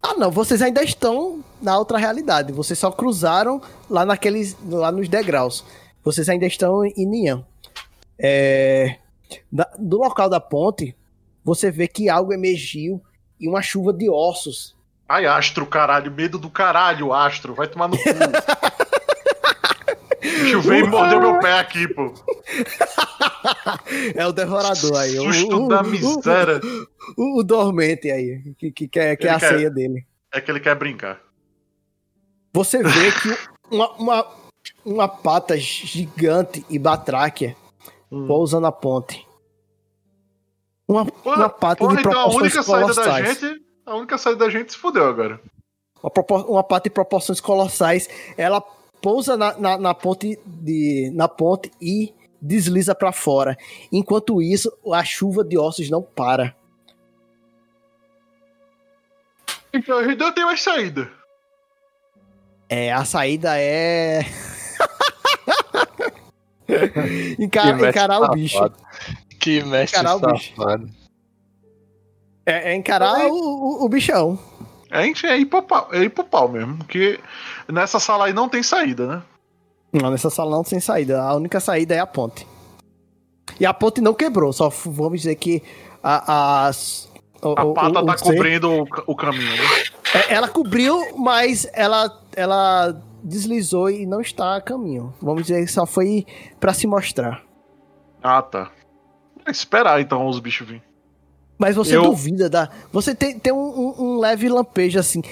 [0.00, 2.52] Ah, não, vocês ainda estão na outra realidade.
[2.52, 5.64] Vocês só cruzaram lá naqueles, lá nos degraus.
[6.04, 7.44] Vocês ainda estão em Nian.
[8.18, 8.98] É,
[9.50, 10.94] da- do local da ponte,
[11.44, 13.02] você vê que algo emergiu
[13.40, 14.76] e uma chuva de ossos.
[15.08, 16.10] Ai, astro, caralho.
[16.12, 17.54] Medo do caralho, astro.
[17.54, 18.02] Vai tomar no cu.
[20.62, 22.12] Veio e mordeu meu pé aqui, pô.
[24.14, 25.18] É o devorador aí.
[25.18, 26.60] o- Susto o- da miséria.
[27.16, 30.06] O, o dormente aí, que, que, que é Ele a quer- ceia dele.
[30.32, 31.20] É que ele quer brincar.
[32.54, 33.36] Você vê que
[33.74, 34.26] uma, uma,
[34.84, 37.56] uma pata gigante e batráquia
[38.10, 38.26] Hum.
[38.26, 39.26] pousa na ponte.
[40.92, 43.40] Uma, uma pata Porra, de então a proporções única saída da colossais.
[43.40, 43.62] gente.
[43.86, 45.40] A única saída da gente se fudeu agora.
[46.02, 48.08] Uma, uma pata de proporções colossais.
[48.36, 48.60] Ela
[49.00, 53.56] pousa na, na, na ponte de, na ponte e desliza pra fora.
[53.90, 56.54] Enquanto isso, a chuva de ossos não para.
[59.72, 61.10] Então a gente não tem mais saída.
[62.68, 64.20] É, a saída é.
[66.66, 68.58] Que encarar o bicho.
[69.42, 70.54] Que mestre Encarar o bicho.
[70.56, 70.88] safado.
[72.46, 74.38] É, é encarar o, o, o bichão.
[74.90, 76.76] É, enfim, é ir pro pau, é ir pro pau mesmo.
[76.78, 77.18] Porque
[77.70, 79.22] nessa sala aí não tem saída, né?
[79.92, 81.22] Não, nessa sala não tem saída.
[81.22, 82.46] A única saída é a ponte.
[83.60, 85.62] E a ponte não quebrou, só vamos dizer que
[86.02, 87.10] a, as-
[87.42, 89.62] o- A o- pata o- tá cobrindo o, o caminho, né?
[90.14, 95.12] É, ela cobriu, mas ela, ela deslizou e não está a caminho.
[95.20, 96.26] Vamos dizer que só foi
[96.60, 97.42] pra se mostrar.
[98.22, 98.70] Ah, tá.
[99.46, 100.82] É esperar então os bichos virem.
[101.58, 102.68] Mas você Eu- duvida da.
[102.92, 105.22] Você tem, tem um, um- um leve lampejo assim.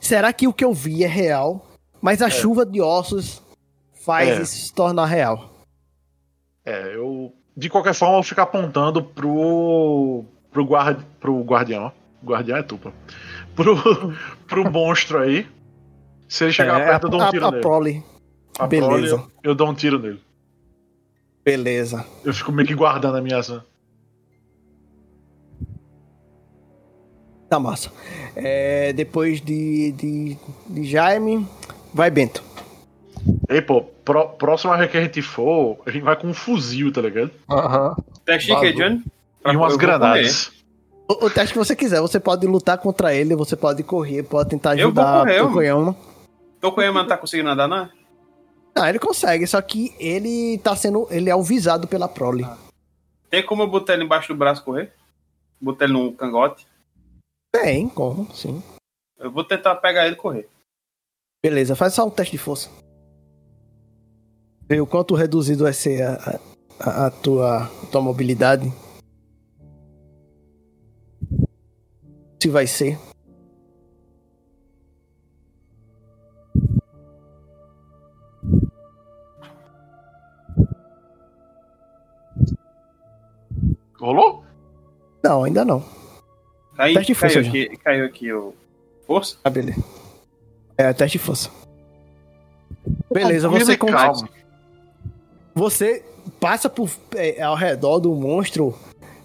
[0.00, 1.66] Será que o que eu vi é real?
[2.00, 3.42] Mas a chuva de ossos
[4.04, 4.42] faz É.
[4.42, 5.50] isso se tornar real.
[6.64, 7.32] É, eu.
[7.56, 10.24] De qualquer forma, eu fico apontando pro.
[10.50, 11.84] pro, guard, pro guardião.
[11.86, 12.26] ó.
[12.26, 12.90] Guardião é tu, pô.
[13.54, 13.74] Pro,
[14.48, 15.46] pro monstro aí.
[16.28, 17.62] Se ele chegar É, perto, eu dou um a, tiro a nele.
[17.62, 18.02] Prole.
[18.58, 18.88] A beleza.
[18.88, 20.20] prole, eu, eu dou um tiro nele.
[21.44, 22.04] Beleza.
[22.24, 23.62] Eu fico meio que guardando a minha ação.
[27.48, 27.90] Tá massa.
[28.34, 30.36] É, depois de, de,
[30.68, 31.46] de Jaime,
[31.92, 32.42] vai Bento.
[33.48, 36.90] Ei, pô, pró- próxima vez que a gente for, a gente vai com um fuzil,
[36.92, 37.30] tá ligado?
[37.50, 37.94] Aham.
[38.24, 39.02] Teste de quê, Johnny?
[39.46, 40.50] E umas granadas.
[41.06, 44.48] O, o teste que você quiser, você pode lutar contra ele, você pode correr, pode
[44.48, 45.96] tentar Eu vou ajudar correr, Tokoyama.
[46.60, 47.88] Tokoyama não tá conseguindo andar, não?
[48.76, 51.06] Não, ele consegue, só que ele tá sendo.
[51.10, 52.44] Ele é alvisado pela Prole.
[53.30, 54.92] Tem como eu botar ele embaixo do braço e correr?
[55.60, 56.66] Botar ele num cangote?
[57.52, 58.62] Tem, como, sim.
[59.16, 60.48] Eu vou tentar pegar ele e correr.
[61.42, 62.68] Beleza, faz só um teste de força.
[64.68, 66.40] Ver o quanto reduzido vai ser a,
[66.80, 68.72] a, a tua, a tua mobilidade.
[72.42, 72.98] Se vai ser.
[84.04, 84.44] Rolou?
[85.22, 85.82] Não, ainda não.
[86.76, 88.54] Aí, Teste de força, caiu aqui, caiu aqui o.
[89.06, 89.36] Força?
[89.42, 89.82] Ah, beleza.
[90.76, 91.50] É, teste de força.
[93.10, 93.86] Beleza, você com...
[93.86, 94.28] calmo.
[95.54, 96.04] Você
[96.40, 98.74] passa por, é, ao redor do monstro,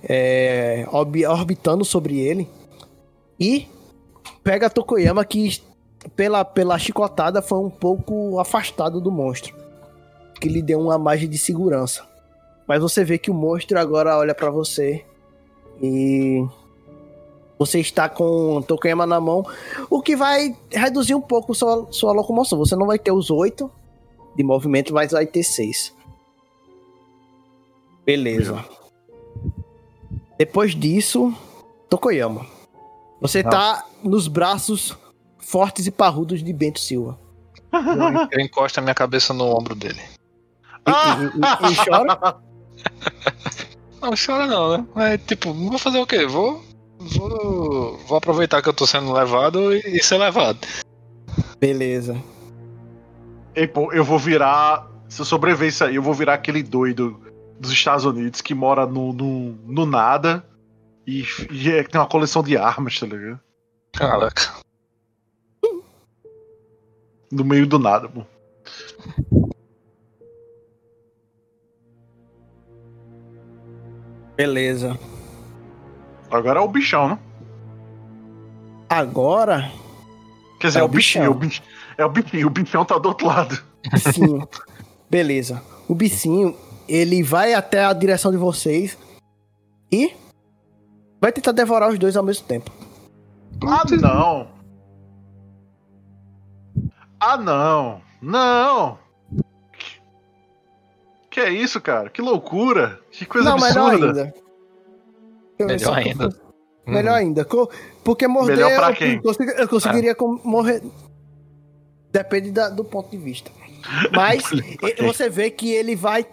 [0.03, 2.47] é, orbi- orbitando sobre ele,
[3.39, 3.67] e
[4.43, 5.61] pega a Tokoyama que,
[6.15, 9.55] pela, pela chicotada, foi um pouco afastado do monstro,
[10.39, 12.07] que lhe deu uma margem de segurança.
[12.69, 15.03] Mas você vê que o monstro agora olha pra você
[15.81, 16.45] e
[17.57, 19.43] você está com o Tokoyama na mão,
[19.89, 22.59] o que vai reduzir um pouco sua, sua locomoção.
[22.59, 23.71] Você não vai ter os oito
[24.35, 25.91] de movimento, mas vai ter seis.
[28.05, 28.63] Beleza.
[30.37, 31.33] Depois disso,
[31.89, 32.45] Tokoyama.
[33.19, 34.95] Você tá nos braços
[35.39, 37.19] fortes e parrudos de Bento Silva.
[38.31, 40.01] Eu encosto a minha cabeça no ombro dele.
[40.87, 42.39] E, e- e- e chora?
[44.01, 45.13] Não, chora não, né?
[45.13, 46.25] É tipo, vou fazer o quê?
[46.25, 46.63] Vou.
[46.99, 47.97] Vou.
[48.07, 50.59] Vou aproveitar que eu tô sendo levado e, e ser levado.
[51.59, 52.21] Beleza.
[53.55, 54.87] Ei, pô, eu vou virar.
[55.07, 57.19] Se eu sobreviver isso aí, eu vou virar aquele doido
[57.59, 60.45] dos Estados Unidos que mora no, no, no nada
[61.05, 63.39] e, e é- tem uma coleção de armas, tá ligado?
[63.93, 64.53] Caraca.
[67.31, 68.23] No meio do nada, pô.
[74.49, 74.97] Beleza.
[76.31, 77.19] Agora é o bichão, né?
[78.89, 79.69] Agora,
[80.61, 81.35] Quer dizer, É é, o bichinho, bichão.
[81.35, 81.61] o bicho-
[81.97, 83.61] é o bichinho, o bichão tá do outro lado.
[84.13, 84.41] sim.
[85.09, 85.61] Beleza.
[85.89, 86.55] O bicinho,
[86.87, 88.97] ele vai até a direção de vocês
[89.91, 90.13] e
[91.19, 92.71] vai tentar devorar os dois ao mesmo tempo.
[93.67, 94.47] Ah, não!
[97.19, 98.01] Ah, não!
[98.21, 98.97] Não!
[101.39, 102.09] Que é isso, cara?
[102.09, 102.99] Que loucura!
[103.11, 104.23] Que coisa Não, melhor absurda!
[104.23, 104.33] ainda.
[105.57, 106.29] Eu ver Melhor eu- ainda.
[106.87, 107.47] Melhor ainda.
[108.03, 109.21] Porque morder Melhor pra eu, quem?
[109.21, 110.81] consegui- eu conseguiria com- morrer.
[112.11, 113.51] Depende da- do ponto de vista.
[114.13, 114.43] Mas
[115.01, 116.25] você vê que ele vai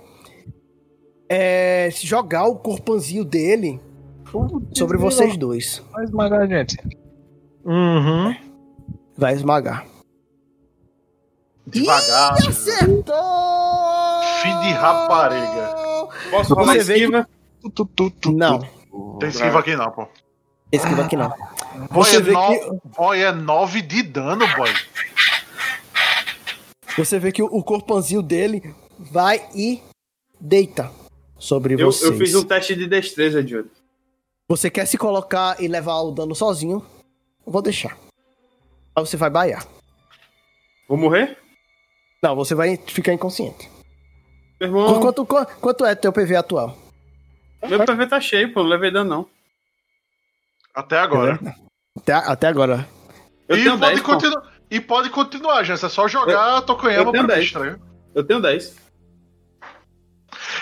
[1.29, 3.81] é, jogar o corpanzinho dele
[4.75, 5.83] sobre vocês dois.
[5.93, 6.77] Vai esmagar a gente.
[7.65, 8.35] Uhum.
[9.17, 9.87] Vai esmagar.
[11.67, 12.39] Devagar.
[12.43, 13.56] Ih, acertou!
[14.47, 15.75] Filho de rapariga.
[16.31, 17.29] Posso rolar Você vê que- esquiva?
[17.63, 18.61] Tu, tu, tu, tu, Não.
[19.19, 20.09] Tem esquiva aqui não, pô.
[20.73, 21.29] esquiva aqui não.
[21.91, 22.49] Boy Você é, no...
[22.81, 24.71] que- boy é 9 de dano, boy.
[26.97, 29.83] Você vê que o, o corpanzinho dele vai e
[30.41, 30.91] deita
[31.39, 32.11] sobre Eu, vocês.
[32.11, 33.69] eu fiz um teste de destreza, Johnny.
[34.49, 36.85] Você quer se colocar e levar o dano sozinho?
[37.47, 37.97] Eu vou deixar.
[38.95, 39.67] Aí você vai baiar.
[40.89, 41.37] Vou morrer?
[42.23, 43.69] Não, você vai ficar inconsciente.
[44.61, 46.77] Meu irmão, Quanto, quanto, quanto é teu PV atual?
[47.69, 48.63] meu PV tá cheio, pô.
[48.63, 49.27] Não levei dano, não.
[50.75, 51.39] Até agora.
[51.97, 52.87] Até, até agora.
[53.49, 54.13] Eu e, tenho pode 10, pô.
[54.13, 54.43] continu...
[54.71, 55.85] e pode continuar, gente.
[55.85, 57.41] É só jogar Tokoyama eu tenho pro 10.
[57.41, 57.81] bicho, tá ligado?
[58.15, 58.77] Eu tenho 10.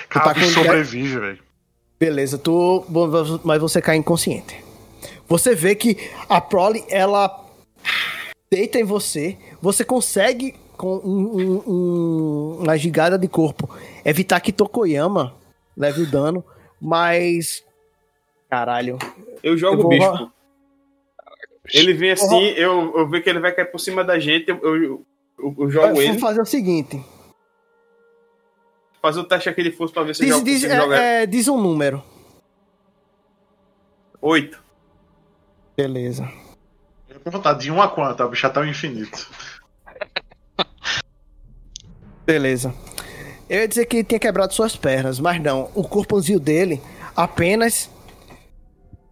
[0.08, 1.42] Cara, tá com dez- sobrevive, velho.
[1.98, 2.84] Beleza, tu.
[3.44, 4.62] Mas você cai inconsciente.
[5.28, 5.96] Você vê que
[6.28, 7.44] a Prole, ela
[8.52, 9.38] deita em você.
[9.62, 13.68] Você consegue, com um- um- um- uma gigada de corpo,
[14.04, 15.34] evitar que Tokoyama
[15.76, 16.44] leve o dano.
[16.80, 17.64] Mas.
[18.50, 18.98] Caralho.
[19.42, 20.32] Eu jogo Eu vou o bicho, ro- pô.
[21.72, 24.58] Ele vem assim, eu, eu vejo que ele vai cair por cima da gente, eu,
[24.62, 25.06] eu, eu-
[25.38, 27.02] eu Eu jogo vou ele, fazer o seguinte:
[29.00, 31.00] fazer o teste aquele força pra ver se eu diz, jogo, diz, consigo jogar.
[31.00, 32.02] é, é, diz um número.
[34.20, 34.62] 8.
[35.76, 36.30] Beleza.
[37.08, 38.22] Eu ia perguntar de 1 a quanto?
[38.22, 39.28] A bicha tá ao infinito.
[42.26, 42.74] Beleza.
[43.48, 45.70] Eu ia dizer que ele tinha quebrado suas pernas, mas não.
[45.74, 46.80] O corpãozinho dele
[47.14, 47.90] apenas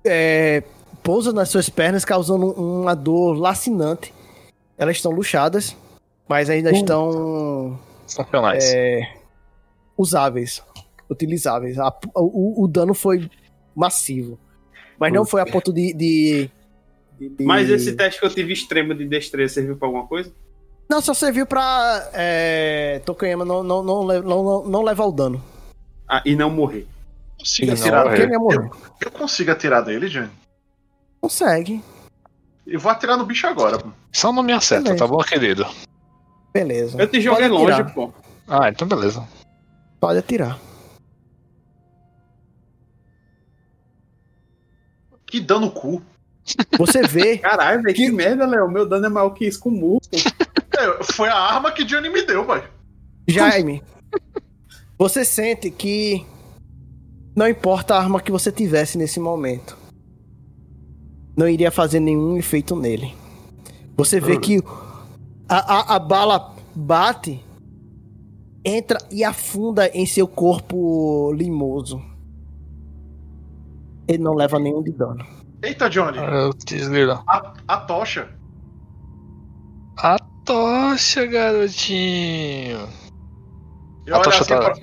[0.04, 0.62] é,
[1.02, 4.12] pousa nas suas pernas, causando uma dor lacinante.
[4.78, 5.76] Elas estão luxadas,
[6.28, 8.64] mas ainda estão Funcionais.
[8.74, 9.12] é,
[9.96, 10.62] usáveis,
[11.10, 11.78] utilizáveis.
[11.78, 13.28] A- o, o dano foi
[13.76, 14.38] massivo,
[14.98, 15.92] mas não foi a ponto de.
[15.92, 16.50] de-
[17.18, 20.32] de- de- Mas esse teste que eu tive extremo de destreza serviu pra alguma coisa?
[20.92, 25.42] Não, só serviu pra é, Tokoyama não, não, não, não, não, levar o dano.
[26.06, 26.86] Ah, e não morrer.
[27.38, 28.36] Consigo Isso, atirar dele?
[28.36, 28.70] morrer.
[29.00, 30.28] Eu consigo atirar dele, Johnny?
[31.18, 31.82] Consegue.
[32.66, 33.78] Eu vou atirar no bicho agora.
[33.78, 33.88] pô.
[34.12, 35.02] Só não me acerta, Beleza.
[35.02, 35.66] tá bom, querido?
[36.52, 37.00] Beleza.
[37.00, 38.12] Eu te joguei Pode longe, pô.
[38.46, 39.26] Ah, então beleza.
[39.98, 40.58] Pode atirar.
[45.24, 46.02] Que dano cu.
[46.76, 47.38] Você vê.
[47.38, 48.04] Caralho, velho, que...
[48.06, 48.70] Que- merda, Léo.
[48.70, 49.98] Meu dano é maior que isso com o.
[50.78, 52.68] É, foi a arma que Johnny me deu, pai.
[53.28, 53.82] Jaime.
[54.98, 56.24] Você sente que.
[57.34, 59.76] Não importa a arma que você tivesse nesse momento.
[61.36, 63.14] Não iria fazer nenhum efeito nele.
[63.96, 64.62] Você vê que
[65.48, 67.42] a, a, a bala bate,
[68.64, 72.02] entra e afunda em seu corpo limoso.
[74.06, 75.24] Ele não leva nenhum de dano.
[75.62, 76.18] Eita, Johnny.
[76.18, 77.22] Eu desgrilo.
[77.26, 78.28] A, a tocha.
[79.96, 82.88] A tocha, garotinho.
[84.06, 84.74] Eu A olho, tocha assim tá- pra,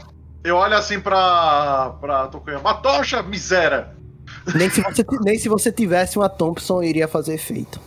[0.44, 2.70] eu olho assim pra, pra Tokoyama.
[2.72, 3.96] A tocha, miséria.
[4.56, 7.80] Nem se você, nem se você tivesse uma Thompson iria fazer efeito.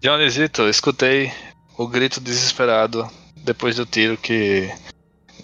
[0.00, 1.32] Dionysito, eu escutei
[1.78, 4.70] o grito desesperado depois do tiro que.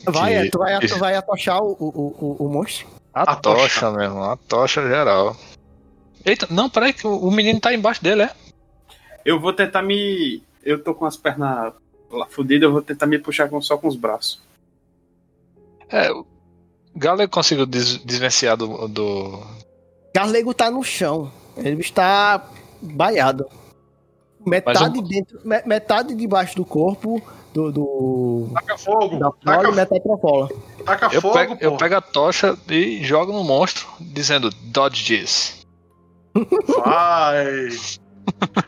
[0.05, 2.87] Vai, que- é, tu vai, tu vai atochar o, o, o, o monstro?
[3.13, 3.91] A, A tocha, tocha.
[3.93, 5.37] mesmo, a tocha geral.
[6.25, 8.31] Eita, não, peraí, que o o menino tá embaixo dele, é?
[9.25, 10.43] Eu vou tentar me.
[10.63, 11.73] Eu tô com as pernas
[12.11, 14.41] lá fodidas, eu vou tentar me puxar com, só com os braços.
[15.89, 16.27] É, o
[16.95, 19.41] Galo conseguiu des- desvencilhar do, do.
[20.15, 21.31] Carlego tá no chão.
[21.57, 22.49] Ele está
[22.81, 23.47] baiado.
[24.47, 27.21] Metade um- dentro, me- metade debaixo do corpo
[27.53, 29.19] do, do Taca fogo.
[29.19, 30.55] da Taca, e metade pra fora.
[30.85, 35.67] taca Eu fogo, pego, eu pego a tocha e jogo no monstro, dizendo Dodge this.
[36.83, 37.69] Vai.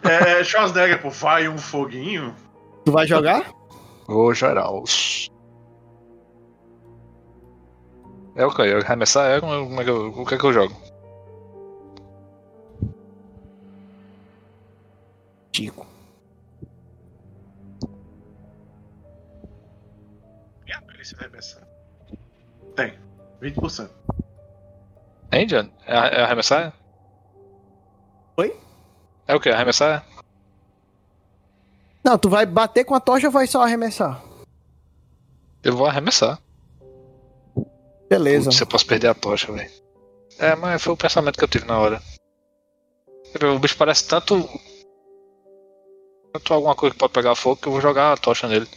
[0.05, 1.11] É, Schwarzenegger, pô.
[1.11, 2.35] Vai um foguinho.
[2.85, 3.53] Tu vai jogar?
[4.07, 4.85] Vou geral.
[8.35, 8.63] É o que?
[8.63, 9.41] Eu arremessar é?
[9.41, 10.75] Como como é que eu, o que é que eu jogo?
[15.53, 15.93] Tico.
[21.03, 21.67] Perícia arremessar?
[22.77, 22.95] Tem.
[23.43, 23.91] 20%.
[25.33, 25.69] Hein, John?
[25.85, 26.73] É, é arremessar?
[28.37, 28.57] Oi?
[29.33, 29.49] É o que?
[29.49, 30.05] Arremessar?
[32.05, 34.23] Não, tu vai bater com a tocha ou vai só arremessar?
[35.65, 36.39] Eu vou arremessar.
[38.11, 38.51] Beleza.
[38.51, 39.71] Putz, eu posso perder a tocha, velho.
[40.39, 42.03] É, mas foi o pensamento que eu tive na hora.
[43.55, 44.47] O bicho parece tanto.
[46.35, 48.69] Tanto alguma coisa que pode pegar fogo que eu vou jogar a tocha nele.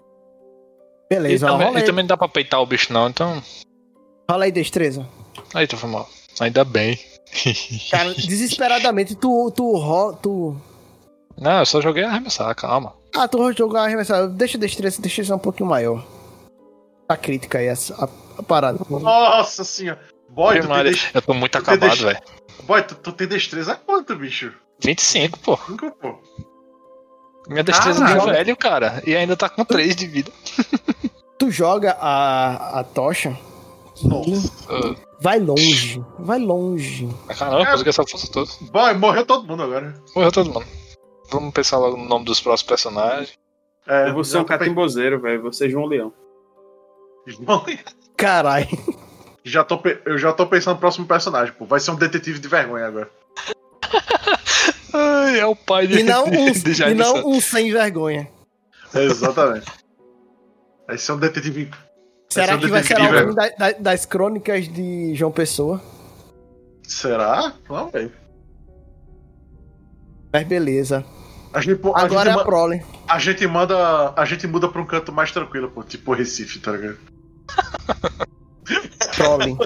[0.00, 3.40] E Beleza, também, rola e também não dá pra peitar o bicho, não, então.
[4.28, 5.08] rola aí destreza.
[5.54, 6.08] Aí, tu foi mal.
[6.40, 6.98] Ainda bem.
[7.90, 10.56] Cara, desesperadamente tu, tu, ro- tu...
[11.38, 12.94] Não, eu só joguei arremessar, calma.
[13.14, 14.26] Ah, tu jogou arremessar.
[14.28, 16.04] Deixa destreza, destreza um pouquinho maior.
[17.08, 18.78] A crítica aí, essa, a, a parada.
[18.88, 20.00] Nossa senhora.
[20.28, 21.14] Boy, tu tem, Maria, dest...
[21.14, 22.18] Eu tô muito tu acabado, dest- velho.
[22.64, 24.52] Boy, tu, tu tem destreza quanto, bicho?
[24.80, 25.58] 25, pô.
[25.68, 26.18] Nunca, pô.
[27.48, 28.30] Minha destreza Caralho.
[28.30, 29.02] é velho, cara.
[29.06, 30.32] E ainda tá com 3 de vida.
[31.38, 33.36] Tu joga a, a tocha
[34.04, 34.96] Nossa.
[35.20, 36.04] vai longe.
[36.18, 37.08] Vai longe.
[37.28, 37.70] Ah, Caramba, É.
[37.70, 38.50] consegui essa força toda.
[38.72, 39.94] Boy, morreu todo mundo agora.
[40.14, 40.66] Morreu todo mundo.
[41.30, 43.32] Vamos pensar logo no nome dos próximos personagens.
[43.86, 45.42] É, Eu vou ser um catimbozeiro, velho.
[45.42, 46.12] Você é João Leão.
[48.16, 48.68] Caralho.
[49.44, 51.64] Já tô Eu já tô pensando no próximo personagem, pô.
[51.66, 53.10] Vai ser um detetive de vergonha agora.
[54.92, 58.28] Ai, é o pai de, E não um, de e Jaime não um sem vergonha.
[58.94, 59.66] Exatamente.
[60.86, 61.70] Vai ser um detetive.
[62.28, 65.80] Será ser que vai ser algum da- da- das crônicas de João Pessoa?
[66.82, 67.52] Será?
[67.68, 68.12] Vamos ver.
[70.32, 71.04] Mas beleza.
[71.52, 72.82] A gente, a Agora é gente a ma- prole.
[73.08, 74.12] a gente manda.
[74.16, 75.82] A gente muda pra um canto mais tranquilo, pô.
[75.82, 76.98] Tipo Recife, tá ligado?
[79.16, 79.56] Prole.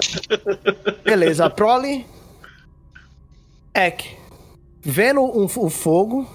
[1.03, 2.05] Beleza, a prole.
[3.73, 4.17] Ek.
[4.81, 6.25] Vendo um, o fogo.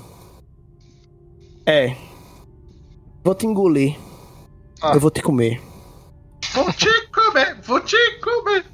[1.65, 1.97] É.
[3.25, 3.97] Vou te engolir.
[4.83, 4.93] Ah.
[4.95, 5.61] Eu vou te comer.
[6.57, 8.65] Vou te comer, vou te comer.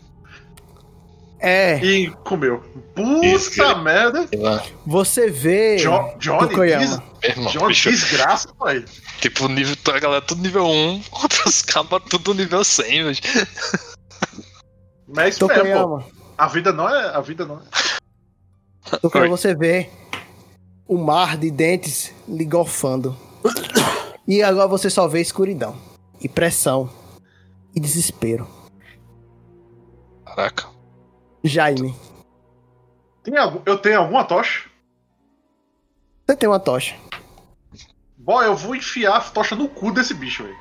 [1.40, 1.84] É.
[1.84, 2.62] E comeu.
[2.94, 3.78] Puta cara.
[3.78, 4.28] merda.
[4.86, 5.78] Você vê.
[5.78, 7.00] Jo Johnny, des...
[7.24, 8.84] Irmão, Johnny bicho, desgraça, pai.
[9.20, 13.16] tipo, nível, a galera tudo nível 1, contra os cabas tudo nível 100, velho.
[15.08, 15.38] Mas é.
[15.40, 16.06] Tokoyama.
[16.38, 17.16] A vida não é.
[17.16, 18.98] A vida não é.
[18.98, 19.90] Tokoyama, você vê
[20.86, 23.16] o mar de dentes lhe golfando.
[24.28, 25.76] E agora você só vê escuridão.
[26.20, 27.01] E pressão.
[27.74, 28.46] E desespero.
[30.24, 30.66] Caraca.
[31.44, 31.94] Jaime,
[33.22, 33.60] Tem algum...
[33.66, 34.68] Eu tenho alguma tocha?
[36.26, 36.94] você tem uma tocha.
[38.16, 40.56] Boy, eu vou enfiar a tocha no cu desse bicho, velho.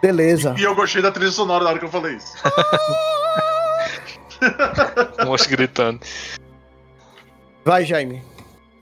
[0.00, 0.54] Beleza.
[0.58, 2.32] E eu gostei da trilha sonora na hora que eu falei isso.
[5.22, 6.00] O monstro gritando.
[7.62, 8.22] Vai, Jaime.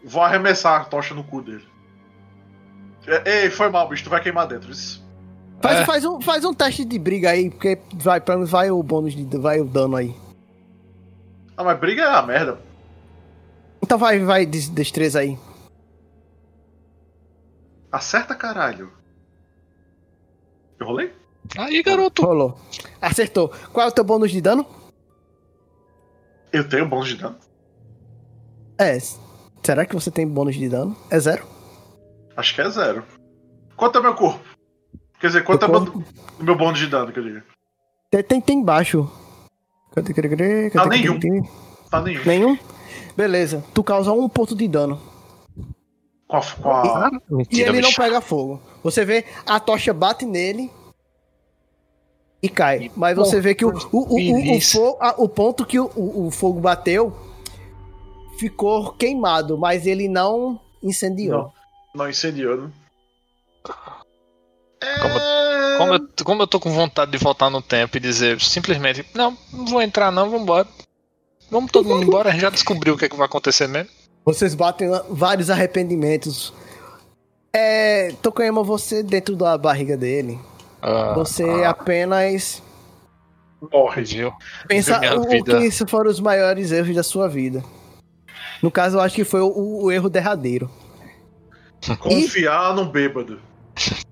[0.04, 1.66] Vou arremessar a tocha no cu dele.
[3.06, 4.04] É, Ei, foi mal, bicho.
[4.04, 4.70] Tu vai queimar dentro.
[4.70, 5.04] Isso.
[5.60, 5.84] Faz, É.
[5.84, 9.14] faz, um, faz um teste de briga aí, porque vai, pra mim vai o bônus
[9.14, 9.24] de.
[9.38, 10.14] Vai o dano aí.
[11.56, 12.58] Ah, mas briga é a merda.
[13.82, 15.36] Então vai, vai, des- destreza aí.
[17.90, 18.92] Acerta, caralho.
[20.78, 21.12] Eu rolei?
[21.56, 22.22] Aí, garoto.
[22.22, 22.58] Rolou.
[23.00, 23.48] Acertou.
[23.72, 24.66] Qual é o teu bônus de dano?
[26.52, 27.36] Eu tenho bônus de dano.
[28.78, 28.96] É.
[29.62, 30.96] Será que você tem bônus de dano?
[31.10, 31.44] É zero?
[32.36, 33.04] Acho que é zero.
[33.76, 34.47] Quanto é meu corpo?
[35.20, 36.04] Quer dizer, quanto é meu, corpo?
[36.40, 37.42] meu bônus de dano, que eu digo?
[38.10, 39.10] Tem, tem, tem embaixo.
[39.94, 40.70] Cadê, cadê, cadê?
[40.70, 41.18] Tá nenhum.
[41.90, 42.24] Tá nenhum.
[42.24, 42.58] Nenhum?
[43.16, 43.64] Beleza.
[43.74, 45.00] Tu causa um ponto de dano.
[46.28, 48.00] Com a, com a- E Mentira, ele não bicho.
[48.00, 48.60] pega fogo.
[48.84, 50.70] Você vê, a tocha bate nele
[52.42, 52.90] e cai.
[52.94, 54.78] Mas você vê que o, o, o, o, o, Delícia.
[54.80, 57.12] fo- a- o ponto que o, o, o fogo bateu
[58.38, 61.52] ficou queimado, mas ele não incendiou.
[61.94, 62.70] Não incendiou, né?
[64.80, 65.38] Como-.
[65.78, 69.36] Como eu, como eu tô com vontade de voltar no tempo e dizer simplesmente, não,
[69.52, 70.66] não vou entrar não, vambora.
[71.50, 73.88] Vamos todo mundo embora, a gente já descobriu o que, é que vai acontecer mesmo.
[74.24, 76.52] Vocês batem vários arrependimentos.
[77.52, 78.12] É.
[78.20, 80.38] Tokoyama, você dentro da barriga dele.
[80.82, 82.62] Ah, Você ah, apenas
[83.72, 84.02] Morre.
[84.02, 84.32] viu?
[84.68, 85.58] pensa o, vida.
[85.58, 87.64] que isso foram os maiores erros da sua vida.
[88.62, 90.70] No caso, eu acho que foi o, o erro derradeiro.
[91.98, 93.40] Confiar num bêbado.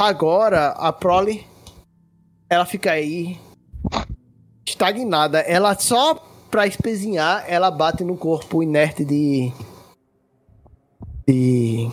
[0.00, 1.46] Agora, a Prole,
[2.48, 3.38] ela fica aí
[4.66, 5.40] estagnada.
[5.40, 6.14] Ela só
[6.50, 9.52] pra espezinhar, ela bate no corpo inerte de.
[11.28, 11.86] De.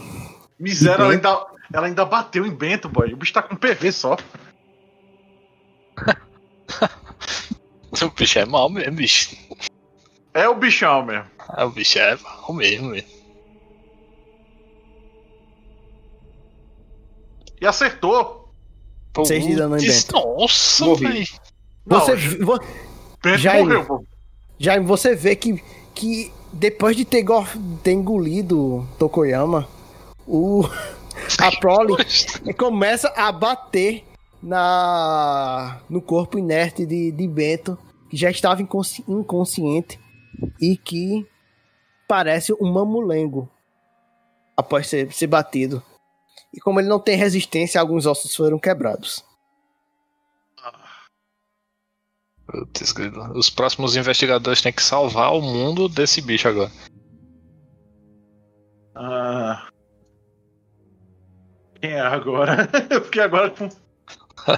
[0.57, 3.11] Miséria, ela ainda, ela ainda bateu em Bento, boy.
[3.11, 4.15] O bicho tá com PV só.
[7.99, 9.35] O bicho é mal mesmo, bicho.
[10.31, 11.25] É o bichão mesmo.
[11.39, 13.16] Ah, o bicho é mal mesmo, velho.
[17.59, 18.53] E acertou.
[19.25, 20.13] Seis de dano em Bento.
[20.13, 21.07] Nossa, Morri.
[21.07, 21.27] velho.
[21.85, 22.59] Não, Você, vo-
[23.23, 23.73] Bento Jaime.
[23.75, 24.05] morreu.
[24.59, 25.61] Jaime, você vê que,
[25.95, 27.45] que depois de ter, go-
[27.83, 29.67] ter engolido Tokoyama,
[30.27, 30.63] o,
[31.41, 31.95] a Prole
[32.57, 34.03] começa a bater
[34.43, 37.77] na, no corpo inerte de, de Bento,
[38.09, 39.99] que já estava inconsci- inconsciente
[40.61, 41.25] e que
[42.07, 43.49] parece um mamulengo
[44.55, 45.81] após ser, ser batido.
[46.57, 49.23] E como ele não tem resistência, alguns ossos foram quebrados.
[52.47, 53.37] Putz, grilo.
[53.37, 56.71] Os próximos investigadores têm que salvar o mundo desse bicho agora.
[58.95, 59.67] Ah.
[61.79, 62.67] Quem é agora?
[62.89, 63.69] Porque agora com.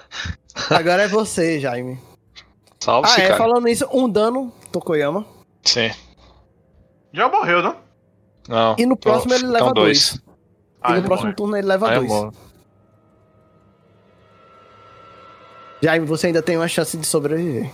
[0.69, 1.99] Agora é você, Jaime.
[2.01, 2.45] Ah,
[2.79, 3.37] Salve-se, é, cara.
[3.37, 5.25] falando isso, um dano, Tokoyama.
[5.63, 5.89] Sim.
[7.11, 7.75] Já morreu, não?
[8.47, 8.75] Não.
[8.77, 10.15] E no próximo ele então leva dois.
[10.15, 10.28] E
[10.81, 11.35] Ah, no ele próximo morre.
[11.35, 12.07] turno ele leva Ah, é dois.
[12.09, 12.31] bom.
[15.81, 17.71] Jaime, você ainda tem uma chance de sobreviver.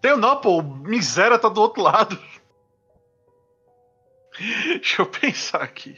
[0.00, 0.62] Tenho não, pô.
[0.62, 2.18] Miséria tá do outro lado.
[4.38, 5.92] Deixa eu pensar aqui.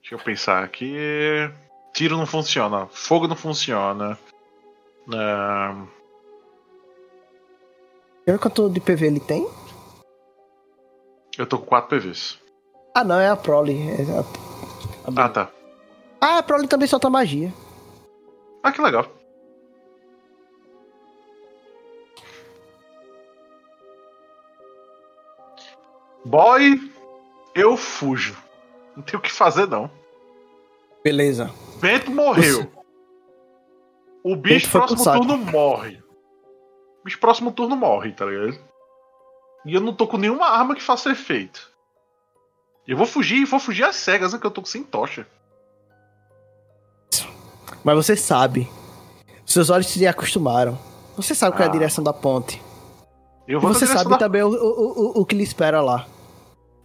[0.00, 0.94] Deixa eu pensar aqui.
[1.92, 2.86] Tiro não funciona.
[2.88, 4.18] Fogo não funciona.
[5.12, 5.86] Ah,
[8.24, 9.46] Quer ver quanto de PV ele tem?
[11.36, 12.38] eu tô com 4 PVs.
[12.94, 13.76] Ah, não, é a Prole.
[13.90, 14.20] É a-
[15.20, 15.50] a- Ah, tá.
[16.20, 17.52] Ah, a Prole também solta magia.
[18.62, 19.06] Ah, que legal.
[26.24, 26.80] Boy,
[27.54, 28.36] eu fujo.
[28.96, 29.90] Não tem o que fazer, não.
[31.02, 31.50] Beleza.
[31.80, 32.70] Bento morreu.
[34.22, 36.02] O bicho Bento próximo turno morre.
[37.04, 38.58] Bicho próximo turno morre, tá ligado?
[39.66, 41.70] E eu não tô com nenhuma arma que faça efeito.
[42.86, 44.38] Eu vou fugir, vou fugir às cegas, né?
[44.38, 45.26] Que eu tô sem tocha.
[47.82, 48.68] Mas você sabe.
[49.46, 50.78] Seus olhos se acostumaram.
[51.16, 51.72] Você sabe qual é a Ah.
[51.72, 52.60] direção da ponte.
[53.46, 55.80] Eu E vou na você sabe da- também o, o, o, o que lhe espera
[55.80, 56.06] lá.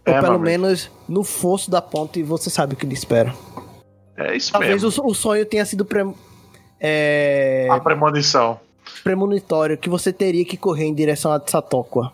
[0.06, 0.44] Ou É, pelo meu amigo.
[0.44, 3.34] menos no fosso da ponte você sabe o que lhe espera.
[4.16, 5.02] É isso Talvez mesmo.
[5.04, 6.00] o, o sonho tenha sido pre,
[6.78, 8.60] é, A premonição.
[9.02, 12.12] Premonitório que você teria que correr em direção a Satokwa.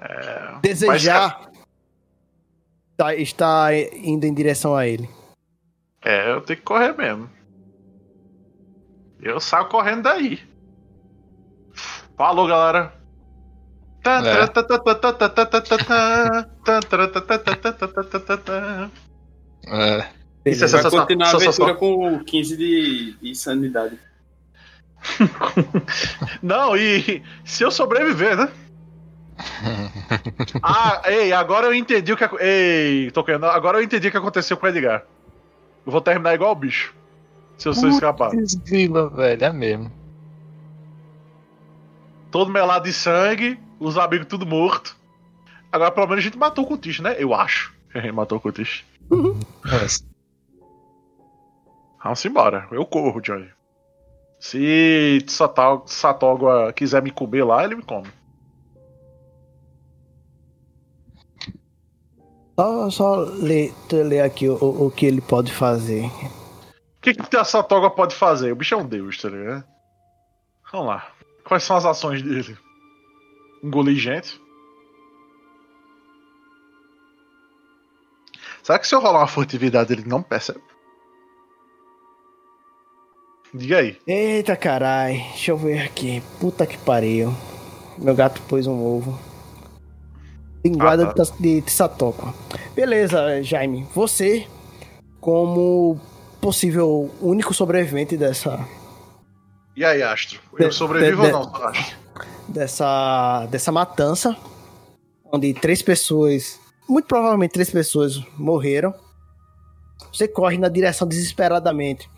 [0.00, 0.58] É...
[0.60, 1.50] Desejar
[2.96, 5.08] tá, estar indo em direção a ele.
[6.02, 7.30] É, eu tenho que correr mesmo.
[9.20, 10.40] Eu saio correndo daí.
[12.16, 12.92] Falou, galera.
[19.66, 20.24] É.
[20.44, 23.98] Isso é Vai continuar a aventura com 15 de, de sanidade.
[26.42, 28.52] Não, e se eu sobreviver, né?
[30.62, 33.46] ah, ei, agora eu entendi o que Ei, tô querendo.
[33.46, 35.04] Agora eu entendi o que aconteceu com o Edgar.
[35.84, 36.94] Eu vou terminar igual o bicho.
[37.58, 38.30] Se eu sou escapar.
[38.64, 39.92] Grilo, velho, é mesmo.
[42.30, 44.96] Todo melado de sangue, os amigos tudo morto.
[45.70, 47.16] Agora pelo menos a gente matou o cultista, né?
[47.18, 47.72] Eu acho.
[47.90, 48.84] que a gente matou o cultista.
[49.66, 49.86] É.
[52.02, 52.66] Vamos embora.
[52.70, 53.53] Eu corro, Johnny.
[54.44, 58.12] Se Sató- Satógua quiser me comer lá, ele me come.
[62.54, 64.56] Só, só ler, ler aqui o,
[64.86, 66.04] o que ele pode fazer.
[66.04, 68.52] O que, que a Satógua pode fazer?
[68.52, 69.64] O bicho é um deus, tá ligado?
[70.70, 71.10] Vamos lá.
[71.44, 72.58] Quais são as ações dele?
[73.62, 74.38] Engolir gente?
[78.62, 80.73] Será que se eu rolar uma furtividade ele não percebe?
[83.54, 83.96] Diga aí.
[84.06, 86.22] Eita carai, deixa eu ver aqui.
[86.40, 87.32] Puta que pariu.
[87.96, 89.18] Meu gato pôs um ovo.
[90.64, 91.22] Linguada Ah, tá.
[91.38, 92.34] de, Satokwa.
[92.74, 93.86] Beleza, Jaime.
[93.94, 94.46] Você,
[95.20, 96.00] como
[96.40, 98.58] possível único sobrevivente dessa,
[99.76, 100.40] E aí, Astro?
[100.58, 101.96] Eu De- sobrevivo de- ou não, Astro?
[102.48, 104.36] dessa, dessa matança,
[105.32, 106.58] onde três pessoas,
[106.88, 108.94] muito provavelmente três pessoas morreram.
[110.12, 112.08] Você corre na direção desesperadamente.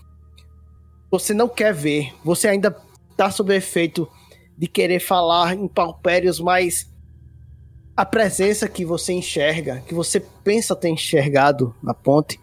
[1.18, 2.76] Você não quer ver, você ainda
[3.16, 4.06] tá sob efeito
[4.54, 6.92] de querer falar em paupérios, mas
[7.96, 12.38] a presença que você enxerga, que você pensa ter enxergado na ponte,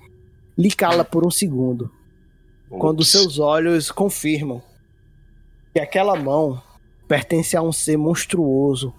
[0.57, 1.91] lhe cala por um segundo
[2.67, 3.09] quando Ups.
[3.09, 4.59] seus olhos confirmam
[5.71, 6.59] que aquela mão
[7.07, 8.91] pertence a um ser monstruoso,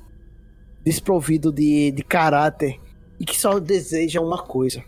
[0.85, 2.81] desprovido de, de caráter
[3.19, 4.85] e que só deseja uma coisa: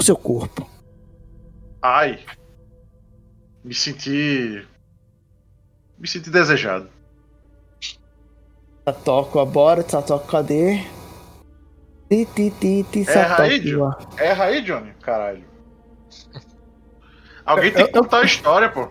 [0.00, 0.68] seu corpo.
[1.80, 2.18] Ai.
[3.64, 4.66] Me senti.
[5.98, 6.88] Me senti desejado.
[8.86, 10.84] Satoko, bora, Satoko, cadê?
[12.10, 13.70] Ti, ti, ti, ti, Erra aí, Satoko.
[13.70, 14.06] Johnny.
[14.18, 14.92] Erra aí, Johnny.
[15.00, 15.44] Caralho.
[17.46, 18.88] Alguém tem que contar a história, pô.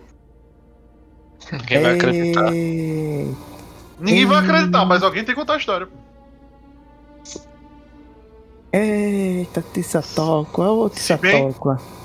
[1.52, 2.52] Ninguém vai acreditar.
[4.00, 5.88] Ninguém vai acreditar, mas alguém tem que contar a história.
[5.88, 5.94] pô.
[8.72, 10.90] Eita, Tissatoco, é o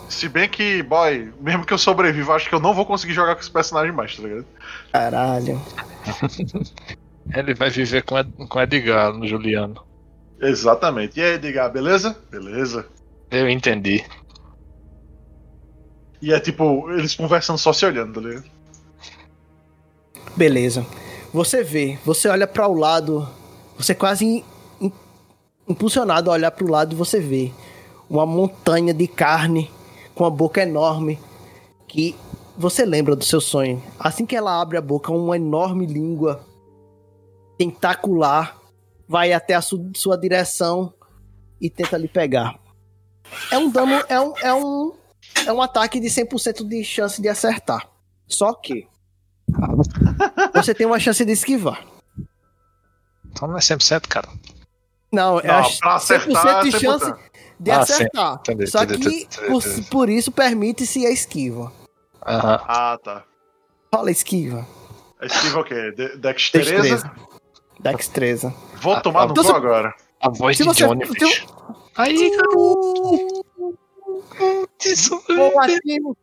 [0.09, 3.35] Se bem- que, boy, mesmo que eu sobreviva, acho que eu não vou conseguir jogar
[3.35, 4.47] com esse personagem mais, tá ligado?
[4.93, 5.61] Caralho.
[7.35, 9.83] Ele vai viver com, Ed, com Edgar no Juliano.
[10.41, 11.21] Exatamente.
[11.21, 12.17] E aí, Edgar, beleza?
[12.31, 12.87] Beleza.
[13.31, 14.03] Eu entendi.
[16.23, 18.45] E é tipo, eles conversando só se olhando, tá ligado?
[20.37, 20.87] Beleza.
[21.33, 23.29] Você vê, você olha para o lado,
[23.77, 24.45] você quase im-
[24.81, 24.93] im-
[25.69, 27.53] impulsionado a olhar para o lado e você vê
[28.09, 29.71] uma montanha de carne
[30.19, 31.17] com a boca enorme
[31.87, 32.17] que
[32.57, 33.81] você lembra do seu sonho.
[34.01, 36.45] Assim que ela abre a boca, uma enorme língua
[37.57, 38.59] tentacular
[39.07, 40.93] vai até a su- sua direção
[41.61, 42.59] e tenta lhe pegar.
[43.53, 44.93] É um dano, é um, é um,
[45.47, 47.89] é um ataque de 100% de chance de acertar.
[48.27, 48.89] Só que
[50.53, 51.87] você tem uma chance de esquivar.
[53.31, 54.29] Então não é 100%, cara.
[55.13, 57.19] Não, é Não, a pra acertar, 100% de é chance 100%.
[57.61, 58.35] De Ah, acertar.
[58.41, 61.73] Entendi, Só entendi, que entendi, por, por isso permite-se a esquiva.
[62.27, 62.61] Aham.
[62.67, 63.25] Ah, tá.
[63.93, 64.67] Fala esquiva.
[65.23, 65.91] Esquiva o quê?
[65.93, 66.73] De Dextereza?
[66.83, 67.13] Destreza.
[67.81, 68.55] Dextreza.
[68.81, 69.95] Vou Ah, tomar no então cu se- agora.
[70.21, 71.47] A voz Se de você- Johnny, se-.
[71.97, 72.31] Aí,
[75.83, 76.17] Timo.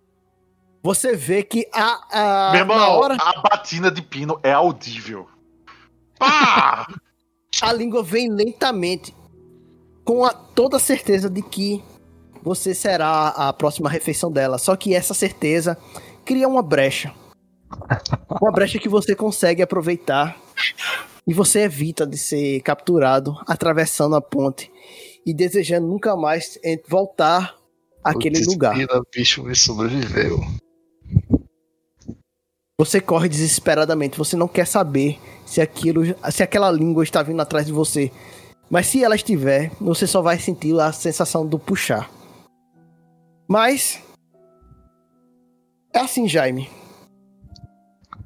[0.83, 5.27] Você vê que a, a Meu irmão, hora a batina de pino é audível.
[6.19, 6.85] Pá!
[7.61, 9.15] a língua vem lentamente,
[10.05, 11.83] com a, toda a certeza de que
[12.43, 14.59] você será a próxima refeição dela.
[14.59, 15.75] Só que essa certeza
[16.23, 17.11] cria uma brecha.
[18.41, 20.37] Uma brecha que você consegue aproveitar
[21.27, 24.71] e você evita de ser capturado atravessando a ponte
[25.25, 27.55] e desejando nunca mais voltar
[28.03, 28.77] àquele Putz, lugar.
[29.13, 30.39] bicho me sobreviveu.
[32.77, 37.65] Você corre desesperadamente, você não quer saber se aquilo, se aquela língua está vindo atrás
[37.65, 38.11] de você.
[38.69, 42.09] Mas se ela estiver, você só vai sentir a sensação do puxar.
[43.47, 44.01] Mas
[45.93, 46.69] é assim, Jaime.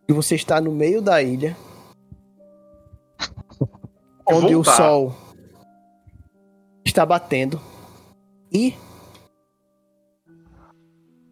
[0.08, 1.56] E você está no meio da ilha,
[4.28, 5.16] onde o sol
[6.86, 7.62] está batendo
[8.52, 8.74] e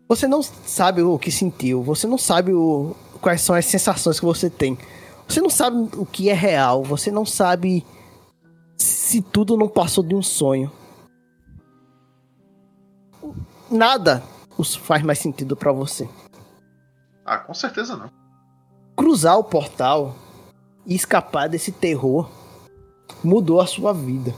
[0.07, 4.25] você não sabe o que sentiu, você não sabe o, quais são as sensações que
[4.25, 4.77] você tem.
[5.27, 7.85] Você não sabe o que é real, você não sabe
[8.77, 10.71] se tudo não passou de um sonho.
[13.69, 14.23] Nada
[14.57, 16.07] os faz mais sentido pra você.
[17.25, 18.09] Ah, com certeza não.
[18.95, 20.15] Cruzar o portal
[20.85, 22.29] e escapar desse terror
[23.23, 24.33] mudou a sua vida.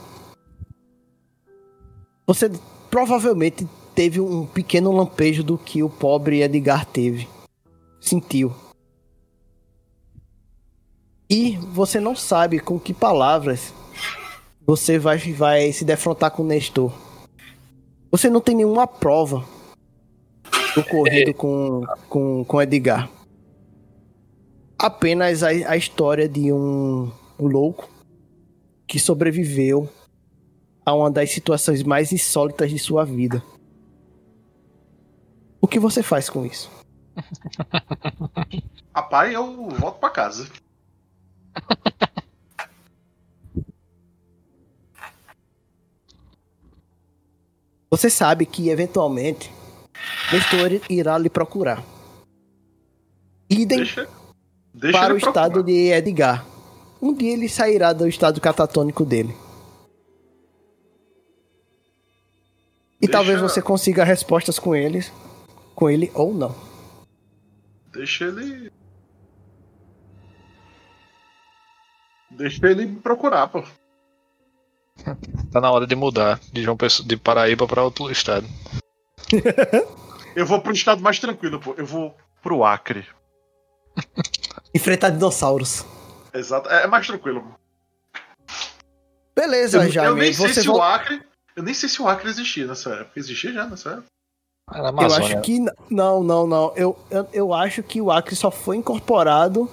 [2.26, 2.50] Você
[2.90, 7.28] provavelmente teve um pequeno lampejo do que o pobre Edgar teve.
[8.00, 8.54] Sentiu.
[11.28, 13.72] E você não sabe com que palavras
[14.66, 16.92] você vai, vai se defrontar com o Nestor.
[18.10, 19.44] Você não tem nenhuma prova
[20.74, 23.08] do ocorrido com, com, com Edgar.
[24.78, 27.88] Apenas a, a história de um, um louco
[28.86, 29.88] que sobreviveu
[30.84, 33.42] a uma das situações mais insólitas de sua vida.
[35.60, 36.70] O que você faz com isso?
[38.94, 40.50] Rapaz, eu volto pra casa.
[47.90, 49.52] Você sabe que eventualmente
[50.32, 51.82] Nestor irá lhe procurar.
[53.50, 54.08] Idem Deixa,
[54.72, 56.46] deixa para o estado de Edgar.
[57.02, 59.34] Um dia ele sairá do estado catatônico dele.
[63.02, 65.12] E Deixa- talvez você consiga respostas com eles,
[65.74, 66.54] com ele ou não.
[67.92, 68.70] Deixa ele.
[72.30, 73.64] Deixa ele me procurar, pô.
[75.52, 78.46] Tá na hora de mudar de João Pessoa, de Paraíba pra outro estado.
[80.34, 81.74] Eu vou pro estado mais tranquilo, pô.
[81.76, 83.06] Eu vou pro Acre.
[84.74, 85.84] Enfrentar dinossauros.
[86.32, 86.68] Exato.
[86.68, 87.42] É mais tranquilo.
[87.42, 87.60] pô.
[89.34, 90.20] Beleza, Eu, eu Jaime.
[90.20, 91.22] nem sei se o Acre.
[91.56, 93.18] Eu nem sei se o Acre existia nessa época.
[93.18, 94.06] Existia já nessa época?
[94.72, 95.58] É Eu acho que.
[95.90, 96.72] Não, não, não.
[96.76, 99.68] Eu, eu, eu acho que o Acre só foi incorporado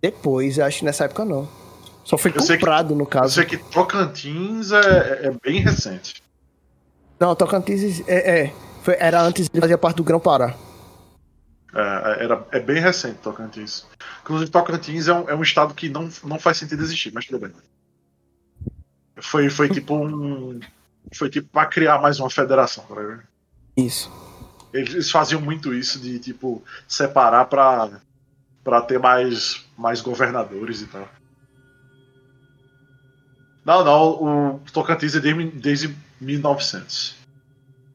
[0.00, 0.58] depois.
[0.58, 1.48] Eu acho que nessa época não.
[2.04, 3.34] Só foi Eu sei que- comprado, no Eu caso.
[3.34, 6.22] sei que Tocantins é, é bem recente.
[7.18, 10.54] Não, Tocantins é, é, foi- era antes de fazer parte do Grão Pará.
[11.74, 13.86] É, era, é bem recente Tocantins.
[14.22, 17.38] Inclusive, Tocantins é um, é um estado que não, não faz sentido existir, mas tudo
[17.38, 17.52] bem.
[19.20, 20.58] Foi, foi tipo um.
[21.14, 23.22] Foi tipo pra criar mais uma federação, tá ligado?
[23.76, 24.10] Isso.
[24.72, 27.90] Eles, eles faziam muito isso de tipo separar pra,
[28.64, 31.08] pra ter mais, mais governadores e tal.
[33.64, 37.16] Não, não, o Tocantins é desde, desde 1900.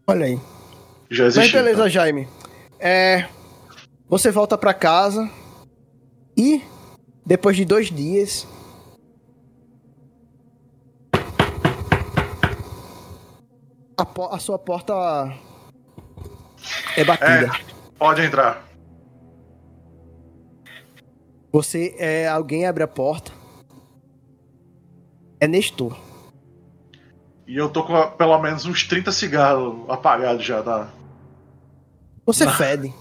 [0.08, 0.40] Olha aí.
[1.10, 1.54] Já Mas existe.
[1.54, 2.28] beleza, Jaime.
[2.80, 3.28] É,
[4.08, 5.30] você volta pra casa
[6.36, 6.62] e
[7.26, 8.48] depois de dois dias
[13.98, 14.94] a, a sua porta
[16.96, 17.52] é batida.
[17.98, 18.66] Pode entrar.
[21.52, 23.37] Você é alguém abre a porta.
[25.40, 25.98] É Nestor.
[27.48, 30.90] E eu tô com pelo menos uns 30 cigarros apagados já da.
[32.26, 32.94] Você fede.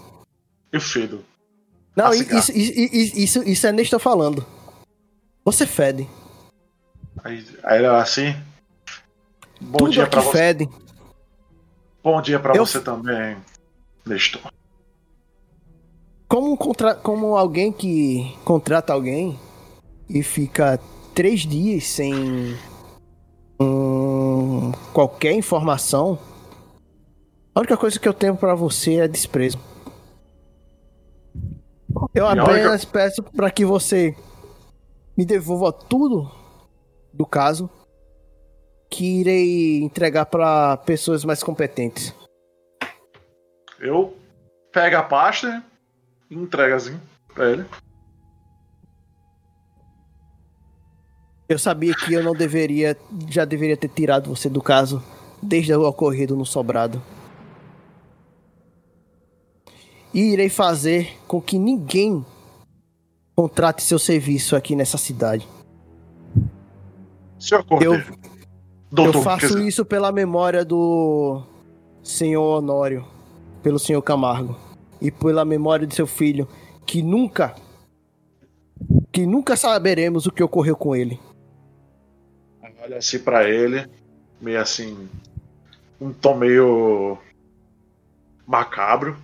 [0.71, 1.23] Eu fedo.
[1.95, 4.45] Não, Ah, isso, isso, isso, isso é Nestor falando.
[5.43, 6.07] Você fede.
[7.23, 8.35] Aí, aí assim.
[9.59, 10.37] Bom Tudo dia aqui pra você.
[10.37, 10.69] fede.
[12.03, 13.35] Bom dia pra Eu- você também,
[14.05, 14.41] Nestor.
[16.27, 16.93] Como, contra...
[16.95, 19.37] Como alguém que contrata alguém
[20.09, 20.79] e fica
[21.17, 22.55] três dias sem
[23.59, 26.19] hum, qualquer informação,
[27.55, 29.57] a única coisa que eu tenho pra você é desprezo.
[32.13, 34.15] Eu apenas peço pra que você
[35.17, 36.31] me devolva tudo
[37.11, 37.67] do caso
[38.87, 42.13] que irei entregar pra pessoas mais competentes.
[43.79, 44.15] Eu
[44.71, 45.65] pego a pasta
[46.29, 47.01] e entrego assim
[47.33, 47.65] pra ele.
[51.49, 52.97] Eu sabia que eu não deveria,
[53.29, 55.01] já deveria ter tirado você do caso
[55.41, 57.01] desde o ocorrido no sobrado.
[60.13, 62.25] E irei fazer com que ninguém
[63.35, 65.47] contrate seu serviço aqui nessa cidade.
[67.39, 68.17] Senhor Eu, Cordeiro.
[68.91, 71.43] Doutor, eu faço isso pela memória do
[72.01, 73.05] senhor Honório,
[73.61, 74.57] pelo senhor Camargo
[74.99, 76.47] e pela memória de seu filho,
[76.85, 77.53] que nunca,
[79.11, 81.19] que nunca saberemos o que ocorreu com ele.
[82.87, 83.85] Olha assim pra ele,
[84.39, 85.09] meio assim.
[85.99, 87.17] Um tom meio.
[88.45, 89.17] macabro.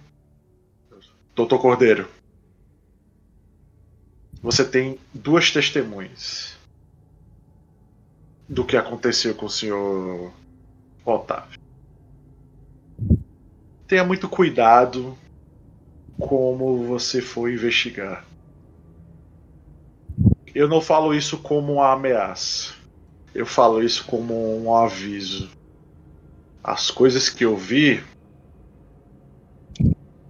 [1.33, 2.09] Doutor Cordeiro.
[4.41, 6.57] Você tem duas testemunhas
[8.49, 10.33] do que aconteceu com o senhor
[11.05, 11.57] Otávio.
[13.87, 15.17] Tenha muito cuidado
[16.19, 18.25] como você for investigar.
[20.53, 22.82] Eu não falo isso como uma ameaça.
[23.33, 25.49] Eu falo isso como um aviso.
[26.63, 28.03] As coisas que eu vi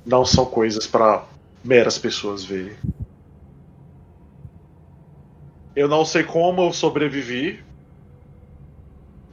[0.06, 1.26] não são coisas para
[1.64, 2.78] meras pessoas verem.
[5.76, 7.64] Eu não sei como eu sobrevivi,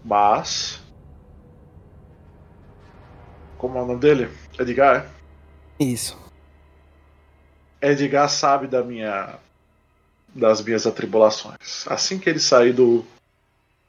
[0.04, 0.80] mas.
[3.58, 4.30] Como é o nome dele?
[4.58, 5.10] Edgar?
[5.78, 6.18] Isso.
[7.80, 9.38] Edgar sabe da minha
[10.34, 11.86] das minhas atribulações.
[11.86, 13.04] Assim que ele sair do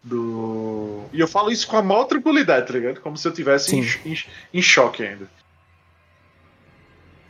[0.03, 3.01] do e eu falo isso com a maior tranquilidade, tá ligado?
[3.01, 4.17] Como se eu tivesse em, em,
[4.53, 5.29] em choque ainda.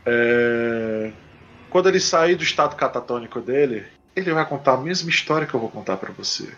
[0.04, 1.12] É,
[1.70, 3.84] Quando ele sair do estado catatônico dele,
[4.16, 6.52] ele vai contar a mesma história que eu vou contar pra você.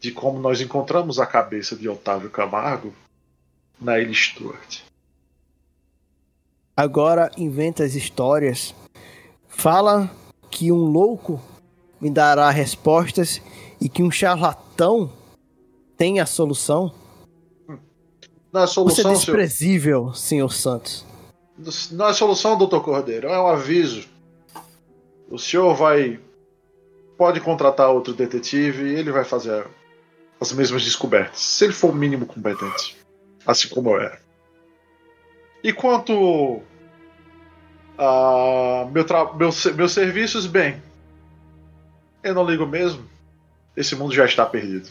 [0.00, 2.92] De como nós encontramos a cabeça de Otávio Camargo
[3.80, 4.80] na Ilha Stuart.
[6.76, 8.74] Agora inventa as histórias.
[9.46, 10.10] Fala
[10.50, 11.40] que um louco
[12.00, 13.40] me dará respostas
[13.82, 15.12] e que um charlatão
[15.96, 16.94] tem a solução.
[18.52, 19.16] Não é Você é solução, senhor.
[19.16, 21.04] desprezível, senhor Santos.
[21.90, 24.06] Não é solução, doutor Cordeiro, é um aviso.
[25.28, 26.20] O senhor vai.
[27.16, 29.66] Pode contratar outro detetive e ele vai fazer
[30.40, 32.96] as mesmas descobertas, se ele for o mínimo competente.
[33.46, 34.20] Assim como eu era.
[35.62, 36.60] E quanto
[37.98, 40.82] a meu tra- meu meus serviços, bem,
[42.24, 43.04] eu não ligo mesmo.
[43.76, 44.88] Esse mundo já está perdido.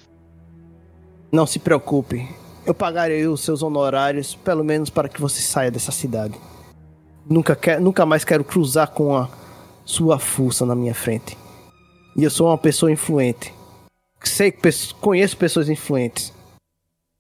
[1.32, 2.28] Não se preocupe.
[2.66, 6.40] Eu pagarei os seus honorários, pelo menos para que você saia dessa cidade.
[7.26, 9.30] Nunca, quer, nunca mais quero cruzar com a
[9.86, 11.38] sua fuça na minha frente.
[12.16, 13.54] E eu sou uma pessoa influente.
[14.24, 14.60] Sei, que
[15.00, 16.34] conheço pessoas influentes.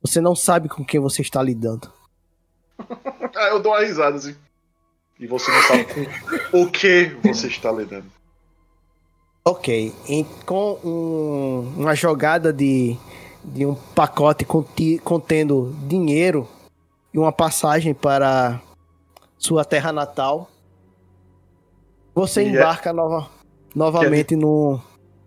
[0.01, 1.91] Você não sabe com quem você está lidando.
[3.33, 4.35] Ah, eu dou uma risada assim.
[5.17, 8.11] E você não sabe com o que você está lidando.
[9.43, 12.97] Ok, em- com um- uma jogada de
[13.43, 16.47] de um pacote conti- contendo dinheiro
[17.11, 18.61] e uma passagem para
[19.35, 20.47] sua terra natal.
[22.13, 23.27] Você E é- embarca nova,
[23.75, 24.79] novamente no.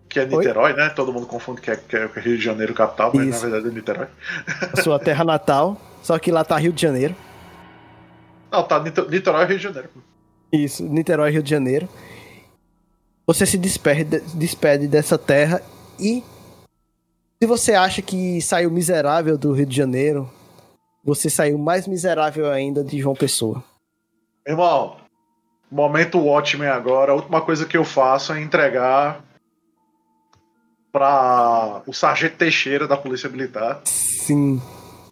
[0.07, 0.87] Que é Niterói, né?
[0.91, 3.43] Todo mundo confunde que é, que é Rio de Janeiro capital, mas Isso.
[3.45, 4.07] na verdade é Niterói.
[4.81, 5.75] sua terra natal.
[6.01, 7.13] Só que lá tá Rio de Janeiro.
[8.49, 9.89] Não, tá Nite- Niterói é Rio de Janeiro.
[10.53, 11.89] Isso, Niterói, Rio de Janeiro.
[13.27, 15.61] Você se despede, despede dessa terra
[15.99, 16.23] e
[17.41, 20.29] se você acha que saiu miserável do Rio de Janeiro,
[21.03, 23.63] você saiu mais miserável ainda de João Pessoa.
[24.47, 24.97] Irmão,
[25.71, 27.11] momento Watchmen agora.
[27.11, 29.23] A última coisa que eu faço é entregar
[30.91, 34.61] pra o Sargento Teixeira da Polícia Militar Sim.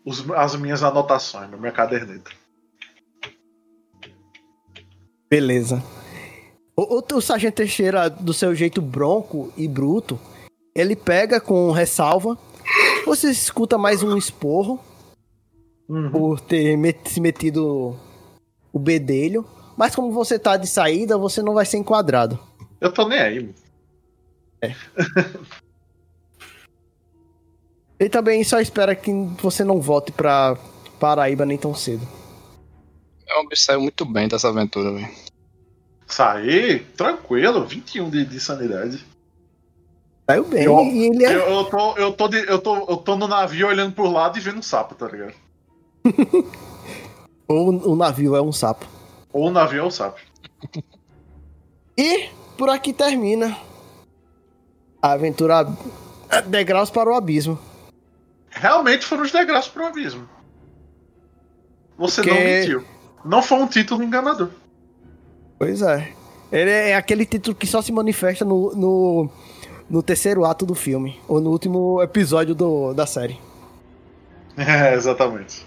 [0.05, 2.31] os- as minhas anotações, minha caderneta.
[5.29, 5.83] Beleza.
[6.75, 10.19] O, o, o Sargento Teixeira, do seu jeito bronco e bruto,
[10.75, 12.37] ele pega com ressalva.
[13.05, 14.79] Você escuta mais um esporro
[16.11, 17.95] por ter met- se metido
[18.71, 19.45] o bedelho.
[19.77, 22.39] Mas como você tá de saída, você não vai ser enquadrado.
[22.79, 23.39] Eu tô nem aí.
[23.41, 23.53] mano.
[27.99, 29.11] Ele também só espera que
[29.41, 30.57] você não volte pra
[30.99, 32.07] Paraíba nem tão cedo.
[33.27, 35.09] É um saiu muito bem dessa aventura, velho.
[36.07, 39.03] Saí, tranquilo, 21 de, de sanidade.
[40.29, 40.63] Saiu bem.
[40.63, 41.35] Eu- e ele é.
[41.35, 44.37] Eu, eu, tô, eu, tô de- eu, tô, eu tô no navio olhando pro lado
[44.37, 45.33] e vendo um sapo, tá ligado?
[47.47, 48.85] Ou o navio é um sapo.
[49.31, 50.19] Ou o navio é o sapo.
[51.97, 53.57] E por aqui termina
[55.01, 55.67] a aventura
[56.47, 57.59] Degraus para o Abismo.
[58.49, 60.29] Realmente foram os degraus pro abismo.
[61.97, 62.85] Você não Porque- mentiu.
[63.25, 64.49] Não foi um título enganador.
[65.63, 66.09] Pois é.
[66.51, 69.29] Ele é aquele título que só se manifesta no, no,
[69.89, 71.17] no terceiro ato do filme.
[71.25, 73.39] Ou no último episódio do, da série.
[74.55, 75.65] É, exatamente.